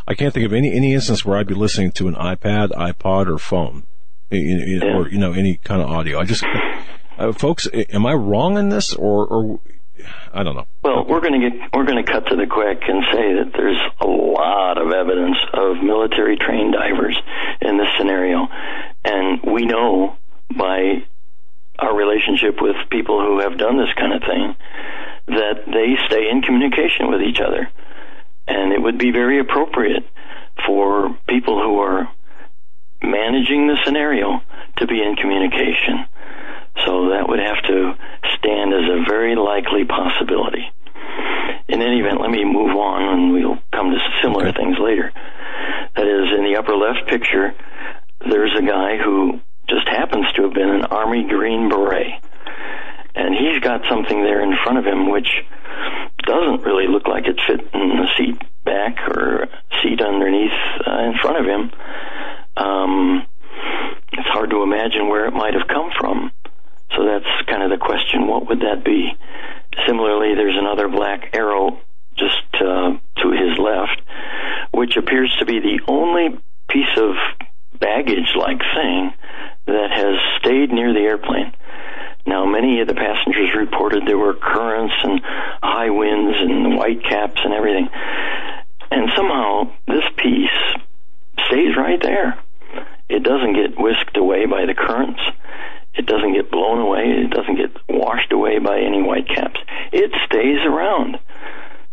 I 0.06 0.14
can't 0.14 0.34
think 0.34 0.46
of 0.46 0.52
any 0.52 0.72
any 0.72 0.94
instance 0.94 1.24
where 1.24 1.38
I'd 1.38 1.46
be 1.46 1.54
listening 1.54 1.92
to 1.92 2.08
an 2.08 2.14
iPad, 2.14 2.70
iPod, 2.70 3.28
or 3.28 3.38
phone, 3.38 3.84
or 4.30 5.08
you 5.08 5.18
know 5.18 5.32
any 5.32 5.58
kind 5.58 5.80
of 5.80 5.88
audio. 5.88 6.18
I 6.18 6.24
just, 6.24 6.44
uh, 7.18 7.32
folks, 7.32 7.68
am 7.72 8.04
I 8.06 8.12
wrong 8.12 8.58
in 8.58 8.68
this, 8.68 8.94
or, 8.94 9.26
or 9.26 9.60
I 10.32 10.42
don't 10.42 10.56
know. 10.56 10.66
Well, 10.82 11.04
we're 11.06 11.20
going 11.20 11.40
to 11.40 11.50
get 11.50 11.70
we're 11.72 11.84
going 11.84 12.04
to 12.04 12.10
cut 12.10 12.26
to 12.28 12.36
the 12.36 12.46
quick 12.46 12.82
and 12.88 13.04
say 13.12 13.34
that 13.34 13.52
there's 13.54 13.80
a 14.00 14.06
lot 14.06 14.78
of 14.78 14.90
evidence 14.92 15.38
of 15.52 15.82
military 15.82 16.36
trained 16.36 16.72
divers 16.72 17.16
in 17.60 17.78
this 17.78 17.88
scenario, 17.98 18.48
and 19.04 19.40
we 19.42 19.64
know 19.66 20.16
by 20.56 21.04
our 21.82 21.94
relationship 21.96 22.62
with 22.62 22.76
people 22.90 23.20
who 23.20 23.40
have 23.40 23.58
done 23.58 23.76
this 23.76 23.92
kind 23.98 24.14
of 24.14 24.22
thing 24.22 24.54
that 25.26 25.66
they 25.66 25.96
stay 26.06 26.30
in 26.30 26.42
communication 26.42 27.10
with 27.10 27.20
each 27.22 27.40
other, 27.40 27.68
and 28.46 28.72
it 28.72 28.80
would 28.80 28.98
be 28.98 29.10
very 29.10 29.40
appropriate 29.40 30.04
for 30.66 31.16
people 31.28 31.60
who 31.60 31.78
are 31.80 32.08
managing 33.02 33.66
the 33.66 33.78
scenario 33.84 34.40
to 34.78 34.86
be 34.86 35.02
in 35.02 35.16
communication. 35.16 36.06
So 36.86 37.10
that 37.10 37.28
would 37.28 37.40
have 37.40 37.62
to 37.66 37.94
stand 38.38 38.72
as 38.72 38.86
a 38.88 39.04
very 39.08 39.34
likely 39.36 39.84
possibility. 39.84 40.70
In 41.68 41.82
any 41.82 42.00
event, 42.00 42.20
let 42.20 42.30
me 42.30 42.44
move 42.44 42.76
on 42.76 43.02
and 43.02 43.32
we'll 43.32 43.58
come 43.72 43.90
to 43.90 43.98
similar 44.22 44.48
okay. 44.48 44.56
things 44.56 44.76
later. 44.78 45.12
That 45.96 46.06
is, 46.06 46.38
in 46.38 46.44
the 46.44 46.56
upper 46.58 46.76
left 46.76 47.08
picture, 47.08 47.54
there's 48.20 48.52
a 48.56 48.62
guy 48.62 48.98
who 48.98 49.40
just 49.72 49.88
happens 49.88 50.26
to 50.36 50.42
have 50.42 50.52
been 50.52 50.68
an 50.68 50.84
Army 50.84 51.24
Green 51.26 51.68
Beret. 51.68 52.20
And 53.14 53.34
he's 53.34 53.60
got 53.62 53.80
something 53.88 54.22
there 54.22 54.42
in 54.42 54.54
front 54.62 54.78
of 54.78 54.84
him 54.84 55.10
which 55.10 55.28
doesn't 56.24 56.62
really 56.62 56.86
look 56.88 57.08
like 57.08 57.24
it 57.26 57.40
fit 57.46 57.60
in 57.72 57.88
the 57.96 58.08
seat 58.16 58.40
back 58.64 59.00
or 59.08 59.48
seat 59.82 60.00
underneath 60.00 60.52
uh, 60.86 60.98
in 61.08 61.14
front 61.20 61.38
of 61.40 61.46
him. 61.46 61.72
Um, 62.56 63.26
it's 64.12 64.28
hard 64.28 64.50
to 64.50 64.62
imagine 64.62 65.08
where 65.08 65.26
it 65.26 65.32
might 65.32 65.54
have 65.54 65.66
come 65.68 65.90
from. 65.98 66.30
So 66.96 67.04
that's 67.06 67.48
kind 67.48 67.62
of 67.62 67.70
the 67.70 67.82
question. 67.82 68.26
What 68.26 68.48
would 68.48 68.60
that 68.60 68.84
be? 68.84 69.16
Similarly, 69.86 70.34
there's 70.34 70.56
another 70.58 70.88
black 70.88 71.30
arrow 71.34 71.80
just 72.16 72.44
uh, 72.54 72.92
to 73.22 73.30
his 73.30 73.58
left, 73.58 74.02
which 74.72 74.96
appears 74.96 75.34
to 75.38 75.46
be 75.46 75.60
the 75.60 75.80
only 75.88 76.38
piece 76.68 76.96
of 76.98 77.16
baggage-like 77.82 78.62
thing 78.74 79.12
that 79.66 79.90
has 79.90 80.16
stayed 80.38 80.70
near 80.70 80.94
the 80.94 81.00
airplane. 81.00 81.52
Now, 82.24 82.46
many 82.46 82.80
of 82.80 82.86
the 82.86 82.94
passengers 82.94 83.50
reported 83.56 84.06
there 84.06 84.16
were 84.16 84.34
currents 84.34 84.94
and 85.02 85.20
high 85.62 85.90
winds 85.90 86.38
and 86.38 86.76
white 86.76 87.02
caps 87.02 87.40
and 87.42 87.52
everything. 87.52 87.88
And 88.90 89.10
somehow 89.16 89.72
this 89.88 90.04
piece 90.16 90.58
stays 91.46 91.76
right 91.76 92.00
there. 92.00 92.38
It 93.08 93.24
doesn't 93.24 93.54
get 93.54 93.78
whisked 93.78 94.16
away 94.16 94.46
by 94.46 94.66
the 94.66 94.74
currents. 94.74 95.20
It 95.94 96.06
doesn't 96.06 96.32
get 96.32 96.50
blown 96.50 96.78
away. 96.78 97.04
It 97.24 97.30
doesn't 97.30 97.56
get 97.56 97.76
washed 97.88 98.32
away 98.32 98.58
by 98.58 98.78
any 98.78 99.02
white 99.02 99.28
caps. 99.28 99.60
It 99.92 100.12
stays 100.26 100.64
around. 100.64 101.18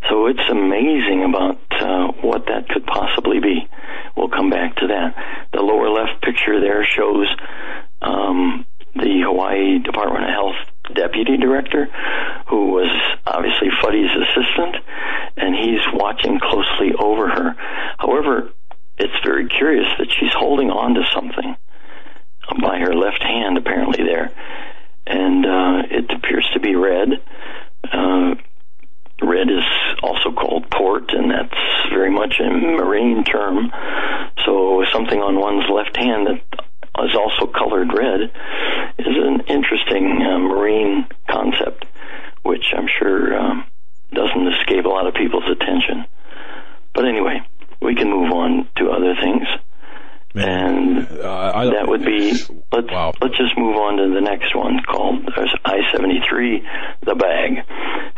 So 0.07 0.27
it's 0.27 0.47
amazing 0.49 1.25
about 1.27 1.59
uh, 1.71 2.11
what 2.21 2.45
that 2.47 2.69
could 2.69 2.85
possibly 2.85 3.39
be. 3.39 3.67
We'll 4.15 4.29
come 4.29 4.49
back 4.49 4.75
to 4.77 4.87
that. 4.87 5.15
The 5.53 5.61
lower 5.61 5.89
left 5.89 6.21
picture 6.21 6.59
there 6.59 6.85
shows 6.85 7.27
um, 8.01 8.65
the 8.95 9.21
Hawaii 9.25 9.79
Department 9.79 10.23
of 10.23 10.29
Health 10.31 10.55
deputy 10.95 11.37
director, 11.37 11.85
who 12.47 12.71
was 12.71 12.89
obviously 13.25 13.69
Fuddy's 13.81 14.09
assistant, 14.09 14.77
and 15.37 15.55
he's 15.55 15.81
watching 15.93 16.39
closely 16.39 16.93
over 16.97 17.29
her. 17.29 17.55
However, 17.97 18.51
it's 18.97 19.13
very 19.23 19.47
curious 19.47 19.87
that 19.99 20.11
she's 20.11 20.33
holding 20.33 20.71
on 20.71 20.95
to 20.95 21.03
something 21.13 21.55
by 22.61 22.79
her 22.79 22.95
left 22.95 23.21
hand, 23.21 23.57
apparently 23.57 24.03
there, 24.03 24.31
and 25.05 25.45
uh, 25.45 25.83
it 25.89 26.11
appears 26.11 26.49
to 26.53 26.59
be 26.59 26.75
red. 26.75 27.09
Uh, 27.91 28.35
red 29.21 29.49
is 29.49 29.63
also 30.01 30.31
called 30.31 30.69
port, 30.69 31.11
and 31.13 31.31
that's 31.31 31.89
very 31.89 32.11
much 32.11 32.39
a 32.39 32.49
marine 32.49 33.23
term. 33.23 33.71
So 34.45 34.85
something 34.91 35.19
on 35.19 35.39
one's 35.39 35.69
left 35.69 35.95
hand 35.97 36.27
that 36.27 36.41
is 37.05 37.15
also 37.15 37.47
colored 37.51 37.93
red 37.93 38.21
is 38.97 39.07
an 39.07 39.41
interesting 39.47 40.21
uh, 40.21 40.39
marine 40.39 41.07
concept, 41.29 41.85
which 42.43 42.73
I'm 42.75 42.87
sure 42.87 43.37
um, 43.37 43.65
doesn't 44.13 44.47
escape 44.53 44.85
a 44.85 44.89
lot 44.89 45.07
of 45.07 45.13
people's 45.13 45.49
attention. 45.49 46.05
But 46.93 47.05
anyway, 47.05 47.41
we 47.81 47.95
can 47.95 48.09
move 48.09 48.31
on 48.31 48.67
to 48.77 48.89
other 48.89 49.15
things. 49.15 49.47
And 50.39 51.07
uh, 51.19 51.69
that 51.71 51.87
would 51.87 52.05
be 52.05 52.31
let's 52.71 52.87
wow. 52.87 53.13
let's 53.21 53.37
just 53.37 53.57
move 53.57 53.75
on 53.75 53.97
to 53.97 54.13
the 54.13 54.21
next 54.21 54.55
one 54.55 54.79
called 54.83 55.27
I 55.65 55.79
seventy 55.91 56.21
three, 56.27 56.63
the 57.05 57.15
bag. 57.15 57.65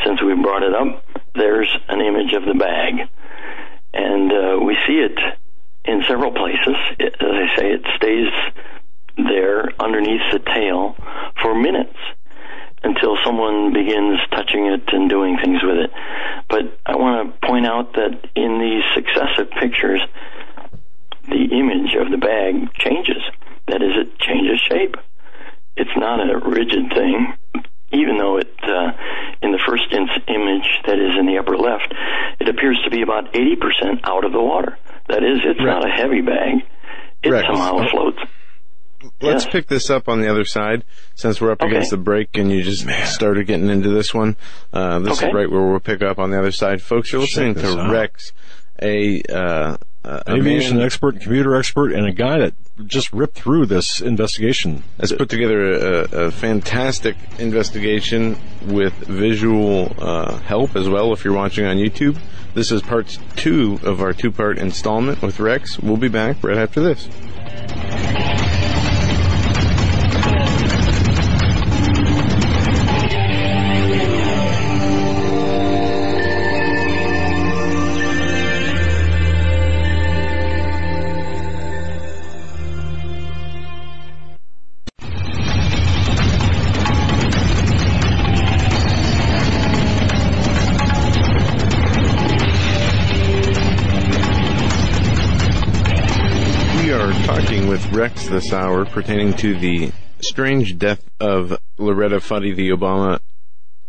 Since 0.05 0.21
we 0.21 0.33
brought 0.41 0.63
it 0.63 0.73
up, 0.73 1.03
there's 1.35 1.71
an 1.89 2.01
image 2.01 2.33
of 2.33 2.43
the 2.45 2.57
bag, 2.57 3.07
and 3.93 4.31
uh, 4.31 4.65
we 4.65 4.77
see 4.87 4.99
it 4.99 5.17
in 5.85 6.03
several 6.07 6.31
places. 6.31 6.75
It, 6.99 7.15
as 7.19 7.35
I 7.35 7.55
say, 7.57 7.67
it 7.71 7.81
stays 7.97 8.29
there 9.17 9.69
underneath 9.79 10.21
the 10.31 10.39
tail 10.39 10.95
for 11.41 11.55
minutes 11.55 11.97
until 12.83 13.17
someone 13.23 13.73
begins 13.73 14.19
touching 14.31 14.65
it 14.65 14.81
and 14.87 15.09
doing 15.09 15.37
things 15.43 15.61
with 15.63 15.77
it. 15.77 15.91
But 16.49 16.79
I 16.85 16.95
want 16.95 17.31
to 17.41 17.47
point 17.47 17.67
out 17.67 17.93
that 17.93 18.27
in 18.35 18.59
these 18.59 18.83
successive 18.95 19.51
pictures, 19.59 20.01
the 21.27 21.43
image 21.51 21.95
of 21.99 22.11
the 22.11 22.17
bag 22.17 22.73
changes. 22.75 23.21
That 23.67 23.81
is, 23.81 23.93
it 23.95 24.19
changes 24.19 24.59
shape. 24.69 24.95
It's 25.77 25.95
not 25.95 26.19
a 26.19 26.37
rigid 26.37 26.91
thing, 26.93 27.33
even 27.93 28.17
though 28.17 28.37
it, 28.37 28.53
uh, 28.63 28.91
in 29.41 29.51
the 29.51 29.61
first 29.65 29.87
image 29.91 30.69
that 30.85 30.99
is 30.99 31.17
in 31.19 31.25
the 31.25 31.37
upper 31.39 31.57
left, 31.57 31.93
it 32.39 32.49
appears 32.49 32.79
to 32.83 32.89
be 32.89 33.01
about 33.01 33.33
80% 33.33 34.01
out 34.03 34.25
of 34.25 34.31
the 34.31 34.41
water. 34.41 34.77
That 35.07 35.23
is, 35.23 35.39
it's 35.43 35.59
right. 35.59 35.65
not 35.65 35.87
a 35.87 35.91
heavy 35.91 36.21
bag. 36.21 36.63
It 37.23 37.29
right. 37.29 37.45
somehow 37.45 37.87
floats. 37.89 38.19
Let's 39.21 39.45
yes. 39.45 39.51
pick 39.51 39.67
this 39.67 39.89
up 39.89 40.07
on 40.07 40.21
the 40.21 40.29
other 40.29 40.45
side 40.45 40.83
since 41.15 41.41
we're 41.41 41.51
up 41.51 41.61
okay. 41.61 41.71
against 41.71 41.91
the 41.91 41.97
break 41.97 42.37
and 42.37 42.51
you 42.51 42.61
just 42.61 42.85
Man. 42.85 43.07
started 43.07 43.47
getting 43.47 43.69
into 43.69 43.89
this 43.89 44.13
one. 44.13 44.35
Uh, 44.71 44.99
this 44.99 45.17
okay. 45.17 45.29
is 45.29 45.33
right 45.33 45.49
where 45.49 45.63
we'll 45.63 45.79
pick 45.79 46.03
up 46.03 46.19
on 46.19 46.29
the 46.29 46.37
other 46.37 46.51
side. 46.51 46.81
Folks, 46.81 47.11
you're 47.11 47.21
listening 47.21 47.55
to 47.55 47.79
out. 47.79 47.91
Rex, 47.91 48.31
a, 48.81 49.21
uh, 49.23 49.77
uh, 50.03 50.21
aviation 50.27 50.77
man, 50.77 50.85
expert, 50.85 51.19
computer 51.21 51.55
expert, 51.55 51.91
and 51.91 52.07
a 52.07 52.11
guy 52.11 52.39
that 52.39 52.53
just 52.87 53.13
ripped 53.13 53.35
through 53.35 53.67
this 53.67 54.01
investigation. 54.01 54.83
Has 54.99 55.13
put 55.13 55.29
together 55.29 55.71
a, 55.71 56.25
a 56.25 56.31
fantastic 56.31 57.15
investigation 57.37 58.37
with 58.65 58.93
visual 58.93 59.95
uh, 59.99 60.37
help 60.39 60.75
as 60.75 60.89
well. 60.89 61.13
If 61.13 61.23
you're 61.23 61.35
watching 61.35 61.65
on 61.65 61.77
YouTube, 61.77 62.17
this 62.53 62.71
is 62.71 62.81
part 62.81 63.17
two 63.35 63.79
of 63.83 64.01
our 64.01 64.13
two-part 64.13 64.57
installment 64.57 65.21
with 65.21 65.39
Rex. 65.39 65.79
We'll 65.79 65.97
be 65.97 66.09
back 66.09 66.43
right 66.43 66.57
after 66.57 66.81
this. 66.81 67.07
This 98.31 98.53
hour 98.53 98.85
pertaining 98.85 99.33
to 99.33 99.59
the 99.59 99.91
strange 100.21 100.77
death 100.77 101.03
of 101.19 101.57
Loretta 101.77 102.21
Fuddy, 102.21 102.53
the 102.53 102.69
Obama 102.69 103.19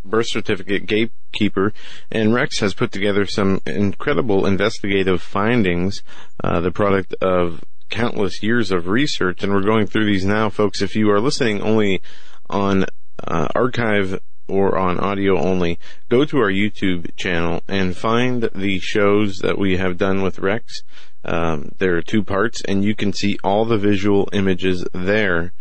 birth 0.05 0.27
certificate 0.27 0.85
gatekeeper, 0.85 1.73
and 2.11 2.35
Rex 2.35 2.59
has 2.59 2.75
put 2.75 2.91
together 2.91 3.25
some 3.25 3.61
incredible 3.67 4.45
investigative 4.45 5.23
findings, 5.23 6.03
uh, 6.43 6.61
the 6.61 6.73
product 6.73 7.15
of 7.23 7.63
countless 7.89 8.43
years 8.43 8.73
of 8.73 8.89
research, 8.89 9.45
and 9.45 9.53
we're 9.53 9.63
going 9.63 9.87
through 9.87 10.07
these 10.07 10.25
now, 10.25 10.51
folks. 10.51 10.83
If 10.83 10.97
you 10.97 11.09
are 11.13 11.21
listening 11.21 11.63
only 11.63 12.03
on 12.51 12.87
uh, 13.23 13.47
archive 13.55 14.19
or 14.49 14.77
on 14.77 14.99
audio 14.99 15.39
only, 15.39 15.79
go 16.09 16.25
to 16.25 16.39
our 16.39 16.51
YouTube 16.51 17.15
channel 17.15 17.63
and 17.69 17.97
find 17.97 18.51
the 18.57 18.81
shows 18.81 19.39
that 19.39 19.57
we 19.57 19.77
have 19.77 19.99
done 19.99 20.21
with 20.21 20.41
Rex. 20.41 20.83
Um, 21.25 21.73
there 21.79 21.97
are 21.97 22.03
two 22.03 22.25
parts, 22.25 22.63
and 22.63 22.85
you 22.85 22.95
can 22.95 23.13
see 23.13 23.39
all 23.45 23.65
the 23.65 23.79
visual 23.79 24.29
images 24.33 24.85
there 24.93 25.53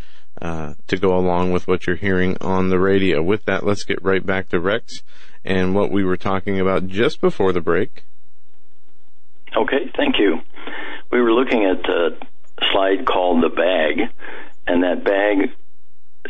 uh, 0.41 0.73
to 0.87 0.97
go 0.97 1.15
along 1.15 1.51
with 1.51 1.67
what 1.67 1.85
you're 1.85 1.95
hearing 1.95 2.37
on 2.41 2.69
the 2.69 2.79
radio. 2.79 3.21
With 3.21 3.45
that, 3.45 3.65
let's 3.65 3.83
get 3.83 4.03
right 4.03 4.25
back 4.25 4.49
to 4.49 4.59
Rex 4.59 5.03
and 5.45 5.75
what 5.75 5.91
we 5.91 6.03
were 6.03 6.17
talking 6.17 6.59
about 6.59 6.87
just 6.87 7.21
before 7.21 7.53
the 7.53 7.61
break. 7.61 8.05
Okay, 9.55 9.91
thank 9.95 10.17
you. 10.17 10.39
We 11.11 11.21
were 11.21 11.33
looking 11.33 11.65
at 11.65 11.87
a 11.89 12.17
slide 12.71 13.05
called 13.05 13.43
the 13.43 13.49
bag, 13.49 14.09
and 14.67 14.83
that 14.83 15.03
bag 15.03 15.51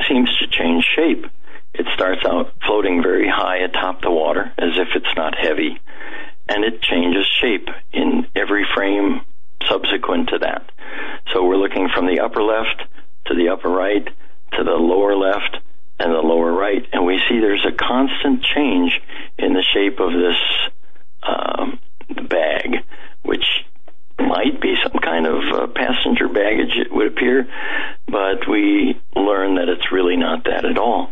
seems 0.07 0.29
to 0.39 0.47
change 0.47 0.83
shape. 0.95 1.25
It 1.73 1.85
starts 1.93 2.25
out 2.25 2.53
floating 2.65 3.01
very 3.01 3.29
high 3.29 3.57
atop 3.57 4.01
the 4.01 4.11
water 4.11 4.51
as 4.57 4.77
if 4.77 4.89
it's 4.95 5.15
not 5.15 5.37
heavy, 5.37 5.79
and 6.47 6.63
it 6.63 6.81
changes 6.81 7.25
shape 7.41 7.69
in 7.93 8.27
every 8.35 8.65
frame 8.75 9.21
subsequent 9.67 10.29
to 10.29 10.39
that. 10.39 10.71
So 11.33 11.45
we're 11.45 11.57
looking 11.57 11.89
from 11.93 12.07
the 12.07 12.21
upper 12.21 12.41
left 12.41 12.83
to 13.27 13.35
the 13.35 13.49
upper 13.49 13.69
right 13.69 14.07
to 14.53 14.63
the 14.63 14.71
lower 14.71 15.15
left 15.15 15.57
and 15.99 16.11
the 16.11 16.17
lower 16.17 16.51
right, 16.51 16.85
and 16.91 17.05
we 17.05 17.21
see 17.29 17.39
there's 17.39 17.65
a 17.65 17.71
constant 17.71 18.43
change 18.43 18.99
in 19.37 19.53
the 19.53 19.63
shape 19.73 19.99
of 19.99 20.11
this 20.11 20.35
um, 21.21 21.79
bag, 22.27 22.83
which 23.21 23.45
might 24.19 24.59
be 24.59 24.75
some 24.81 24.99
kind 24.99 25.27
of 25.27 25.43
uh, 25.53 25.67
passenger 25.67 26.27
baggage, 26.27 26.75
it 26.75 26.91
would 26.91 27.07
appear, 27.07 27.47
but 28.07 28.47
we 28.49 28.99
learn 29.15 29.55
that 29.55 29.69
it's 29.69 29.91
really 29.91 30.17
not 30.17 30.43
that 30.45 30.65
at 30.65 30.77
all. 30.77 31.11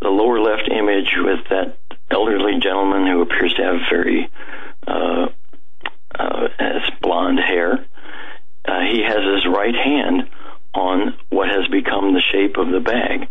The 0.00 0.08
lower 0.08 0.40
left 0.40 0.70
image 0.70 1.12
with 1.18 1.40
that 1.50 1.76
elderly 2.10 2.58
gentleman 2.60 3.06
who 3.06 3.22
appears 3.22 3.54
to 3.54 3.62
have 3.62 3.80
very 3.90 4.30
uh, 4.86 5.26
uh, 6.18 6.48
blonde 7.00 7.38
hair, 7.38 7.84
uh, 8.64 8.80
he 8.92 9.02
has 9.02 9.18
his 9.34 9.46
right 9.46 9.74
hand 9.74 10.28
on 10.74 11.14
what 11.30 11.48
has 11.48 11.66
become 11.68 12.12
the 12.12 12.22
shape 12.32 12.56
of 12.56 12.70
the 12.70 12.80
bag. 12.80 13.28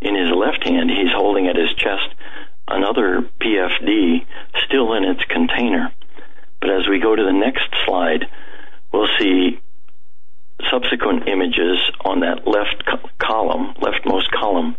In 0.00 0.14
his 0.14 0.30
left 0.30 0.66
hand, 0.66 0.90
he's 0.90 1.12
holding 1.12 1.48
at 1.48 1.56
his 1.56 1.74
chest 1.76 2.14
another 2.68 3.28
PFD 3.40 4.26
still 4.64 4.92
in 4.94 5.04
its 5.04 5.22
container. 5.28 5.92
But 6.60 6.70
as 6.70 6.88
we 6.88 7.00
go 7.00 7.16
to 7.16 7.22
the 7.22 7.32
next 7.32 7.68
slide, 7.84 8.26
we'll 8.92 9.08
see 9.18 9.60
subsequent 10.70 11.28
images 11.28 11.78
on 12.04 12.20
that 12.20 12.46
left 12.46 12.84
co- 12.86 13.08
column, 13.18 13.74
leftmost 13.80 14.30
column, 14.30 14.76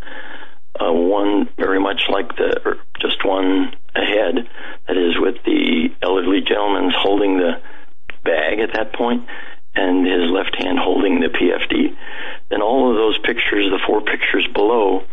uh, 0.79 0.91
one 0.91 1.49
very 1.57 1.79
much 1.79 2.03
like 2.09 2.35
the, 2.35 2.77
just 3.01 3.23
one 3.25 3.75
ahead, 3.95 4.47
that 4.87 4.97
is 4.97 5.15
with 5.19 5.35
the 5.45 5.89
elderly 6.01 6.41
gentleman's 6.41 6.95
holding 6.97 7.37
the 7.37 7.61
bag 8.23 8.59
at 8.59 8.73
that 8.73 8.93
point, 8.93 9.27
and 9.75 10.05
his 10.05 10.29
left 10.31 10.55
hand 10.57 10.79
holding 10.79 11.19
the 11.19 11.27
PFD. 11.27 11.95
Then 12.49 12.61
all 12.61 12.89
of 12.89 12.95
those 12.95 13.17
pictures, 13.19 13.69
the 13.69 13.79
four 13.85 14.01
pictures 14.01 14.47
below, 14.53 15.03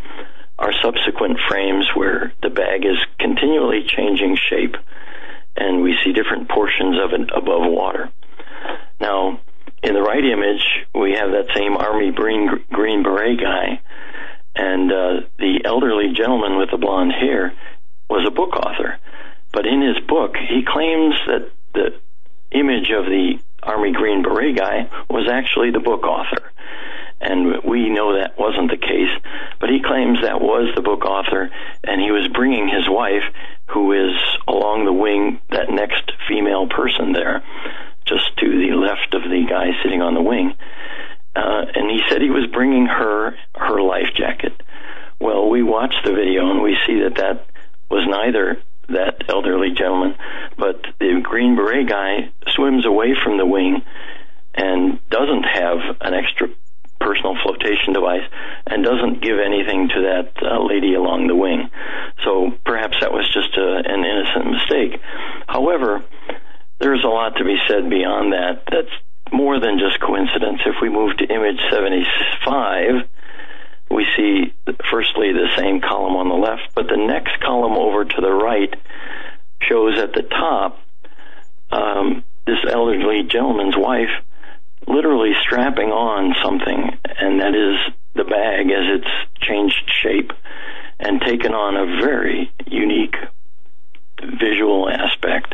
are 0.59 0.73
subsequent 0.81 1.37
frames 1.47 1.87
where 1.95 2.33
the 2.41 2.49
bag 2.49 2.83
is 2.83 2.97
continually 3.19 3.85
changing 3.87 4.37
shape 4.49 4.75
and 5.57 5.81
we 5.81 5.97
see 6.03 6.13
different 6.13 6.49
portions 6.49 6.97
of 7.03 7.13
it 7.13 7.29
above 7.35 7.63
water. 7.65 8.09
Now, 8.99 9.39
in 9.83 9.93
the 9.93 10.01
right 10.01 10.23
image, 10.23 10.63
we 10.93 11.13
have 11.13 11.31
that 11.31 11.47
same 11.55 11.75
Army 11.77 12.11
Green, 12.11 12.49
Green 12.71 13.03
Beret 13.03 13.39
guy, 13.39 13.81
and 14.57 14.91
uh, 14.91 15.21
the 15.37 15.61
elderly 15.63 16.13
gentleman 16.13 16.57
with 16.57 16.71
the 16.71 16.77
blonde 16.77 17.13
hair 17.13 17.53
was 18.09 18.25
a 18.27 18.31
book 18.31 18.55
author. 18.55 18.97
But 19.53 19.67
in 19.67 19.81
his 19.81 19.99
book, 20.07 20.35
he 20.35 20.65
claims 20.65 21.13
that 21.27 21.51
the 21.73 21.99
image 22.51 22.89
of 22.89 23.05
the 23.05 23.39
Army 23.61 23.91
Green 23.91 24.23
Beret 24.23 24.57
guy 24.57 24.89
was 25.09 25.29
actually 25.29 25.71
the 25.71 25.79
book 25.79 26.03
author. 26.03 26.51
And 27.19 27.63
we 27.63 27.89
know 27.89 28.17
that 28.17 28.37
wasn't 28.37 28.69
the 28.69 28.77
case, 28.77 29.09
but 29.59 29.69
he 29.69 29.81
claims 29.81 30.21
that 30.21 30.41
was 30.41 30.73
the 30.75 30.81
book 30.81 31.05
author, 31.05 31.49
and 31.83 32.01
he 32.01 32.11
was 32.11 32.27
bringing 32.27 32.67
his 32.67 32.87
wife, 32.87 33.23
who 33.67 33.91
is 33.93 34.15
along 34.47 34.85
the 34.85 34.93
wing, 34.93 35.39
that 35.49 35.69
next 35.69 36.11
female 36.27 36.67
person 36.67 37.13
there, 37.13 37.43
just 38.05 38.37
to 38.37 38.47
the 38.47 38.75
left 38.75 39.13
of 39.13 39.23
the 39.23 39.45
guy 39.49 39.71
sitting 39.83 40.01
on 40.01 40.13
the 40.13 40.21
wing. 40.21 40.53
Uh, 41.37 41.65
and 41.75 41.91
he 41.91 41.99
said 42.09 42.21
he 42.21 42.31
was 42.31 42.47
bringing 42.51 42.87
her 42.87 43.35
her 43.55 43.81
life 43.81 44.09
jacket. 44.15 44.53
Well, 45.19 45.49
we 45.49 45.61
watched 45.61 46.03
the 46.03 46.13
video 46.13 46.49
and 46.49 46.61
we 46.61 46.75
see 46.85 47.01
that 47.01 47.15
that 47.15 47.45
was 47.89 48.05
neither 48.07 48.61
that 48.89 49.29
elderly 49.29 49.71
gentleman, 49.71 50.15
but 50.57 50.81
the 50.99 51.19
Green 51.21 51.55
Beret 51.55 51.87
guy 51.87 52.31
swims 52.55 52.85
away 52.85 53.15
from 53.23 53.37
the 53.37 53.45
wing 53.45 53.83
and 54.55 54.99
doesn't 55.09 55.43
have 55.43 55.77
an 56.01 56.13
extra 56.13 56.47
personal 56.99 57.35
flotation 57.43 57.93
device 57.93 58.25
and 58.65 58.83
doesn't 58.83 59.21
give 59.21 59.37
anything 59.39 59.89
to 59.89 60.01
that 60.01 60.31
uh, 60.41 60.63
lady 60.65 60.95
along 60.95 61.27
the 61.27 61.35
wing. 61.35 61.69
So 62.23 62.51
perhaps 62.65 62.97
that 63.01 63.11
was 63.11 63.27
just 63.31 63.55
a, 63.57 63.83
an 63.85 64.03
innocent 64.03 64.51
mistake. 64.51 65.01
However, 65.47 66.03
there's 66.79 67.03
a 67.03 67.07
lot 67.07 67.37
to 67.37 67.43
be 67.43 67.57
said 67.67 67.89
beyond 67.89 68.33
that. 68.33 68.63
That's 68.71 68.93
more 69.31 69.59
than 69.59 69.79
just 69.79 69.99
coincidence. 69.99 70.61
If 70.65 70.75
we 70.81 70.89
move 70.89 71.17
to 71.17 71.25
image 71.25 71.59
75, 71.71 73.07
we 73.89 74.05
see 74.15 74.53
firstly 74.89 75.31
the 75.31 75.49
same 75.57 75.81
column 75.81 76.15
on 76.15 76.29
the 76.29 76.35
left, 76.35 76.73
but 76.75 76.87
the 76.87 76.97
next 76.97 77.39
column 77.41 77.77
over 77.77 78.05
to 78.05 78.21
the 78.21 78.31
right 78.31 78.73
shows 79.61 79.97
at 79.99 80.13
the 80.13 80.23
top 80.23 80.79
um, 81.71 82.23
this 82.45 82.59
elderly 82.71 83.23
gentleman's 83.23 83.75
wife 83.77 84.09
literally 84.87 85.33
strapping 85.41 85.89
on 85.89 86.33
something, 86.41 86.97
and 87.19 87.41
that 87.41 87.55
is 87.55 87.93
the 88.15 88.23
bag 88.23 88.71
as 88.71 88.99
it's 88.99 89.41
changed 89.41 89.83
shape 90.01 90.31
and 90.99 91.21
taken 91.21 91.53
on 91.53 91.75
a 91.75 92.01
very 92.01 92.51
unique 92.65 93.15
visual 94.39 94.89
aspect. 94.89 95.53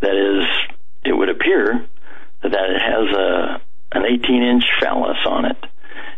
That 0.00 0.14
is, 0.14 0.46
it 1.04 1.12
would 1.12 1.28
appear 1.28 1.86
that 2.42 2.70
it 2.70 2.82
has 2.82 3.16
a 3.16 3.60
an 3.92 4.04
18 4.06 4.42
inch 4.42 4.64
phallus 4.80 5.18
on 5.26 5.46
it, 5.46 5.56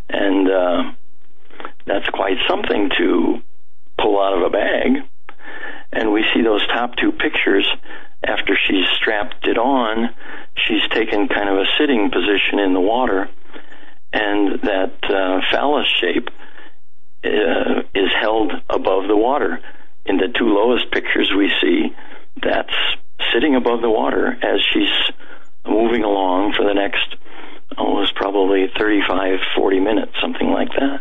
and 0.09 0.51
uh, 0.51 0.93
that's 1.87 2.09
quite 2.11 2.37
something 2.49 2.91
to 2.99 3.41
pull 3.99 4.21
out 4.21 4.37
of 4.37 4.43
a 4.43 4.51
bag. 4.51 5.09
And 5.93 6.13
we 6.13 6.25
see 6.35 6.43
those 6.43 6.67
top 6.69 6.97
two 6.97 7.13
pictures 7.13 7.67
after 8.25 8.57
she's 8.67 8.87
strapped 8.97 9.47
it 9.47 9.59
on, 9.59 10.11
she's 10.67 10.87
taken 10.91 11.29
kind 11.29 11.49
of 11.49 11.57
a 11.57 11.67
sitting 11.79 12.11
position 12.11 12.59
in 12.61 12.73
the 12.73 12.81
water, 12.81 13.29
and 14.13 14.61
that 14.63 14.95
uh, 15.05 15.41
phallus 15.51 15.89
shape 16.01 16.29
uh, 17.25 17.83
is 17.95 18.11
held 18.21 18.53
above 18.71 19.09
the 19.09 19.17
water. 19.17 19.61
In 20.05 20.17
the 20.17 20.29
two 20.37 20.47
lowest 20.47 20.91
pictures 20.91 21.33
we 21.37 21.51
see, 21.61 21.95
that's 22.43 22.75
sitting 23.33 23.55
above 23.55 23.81
the 23.81 23.91
water 23.91 24.37
as 24.43 24.61
she's 24.73 25.15
moving 25.67 26.05
along 26.05 26.55
for 26.55 26.65
the 26.65 26.75
next 26.75 27.17
almost 27.77 28.15
probably 28.15 28.67
35, 28.79 29.39
40 29.57 29.81
minutes, 29.81 30.13
something 30.21 30.51
like 30.51 30.69
that. 30.79 31.01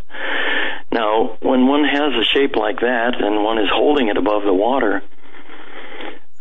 Now, 0.91 1.37
when 1.41 1.67
one 1.67 1.83
has 1.83 2.13
a 2.13 2.23
shape 2.23 2.55
like 2.55 2.79
that 2.81 3.21
and 3.21 3.43
one 3.43 3.57
is 3.57 3.69
holding 3.71 4.09
it 4.09 4.17
above 4.17 4.43
the 4.43 4.53
water, 4.53 5.01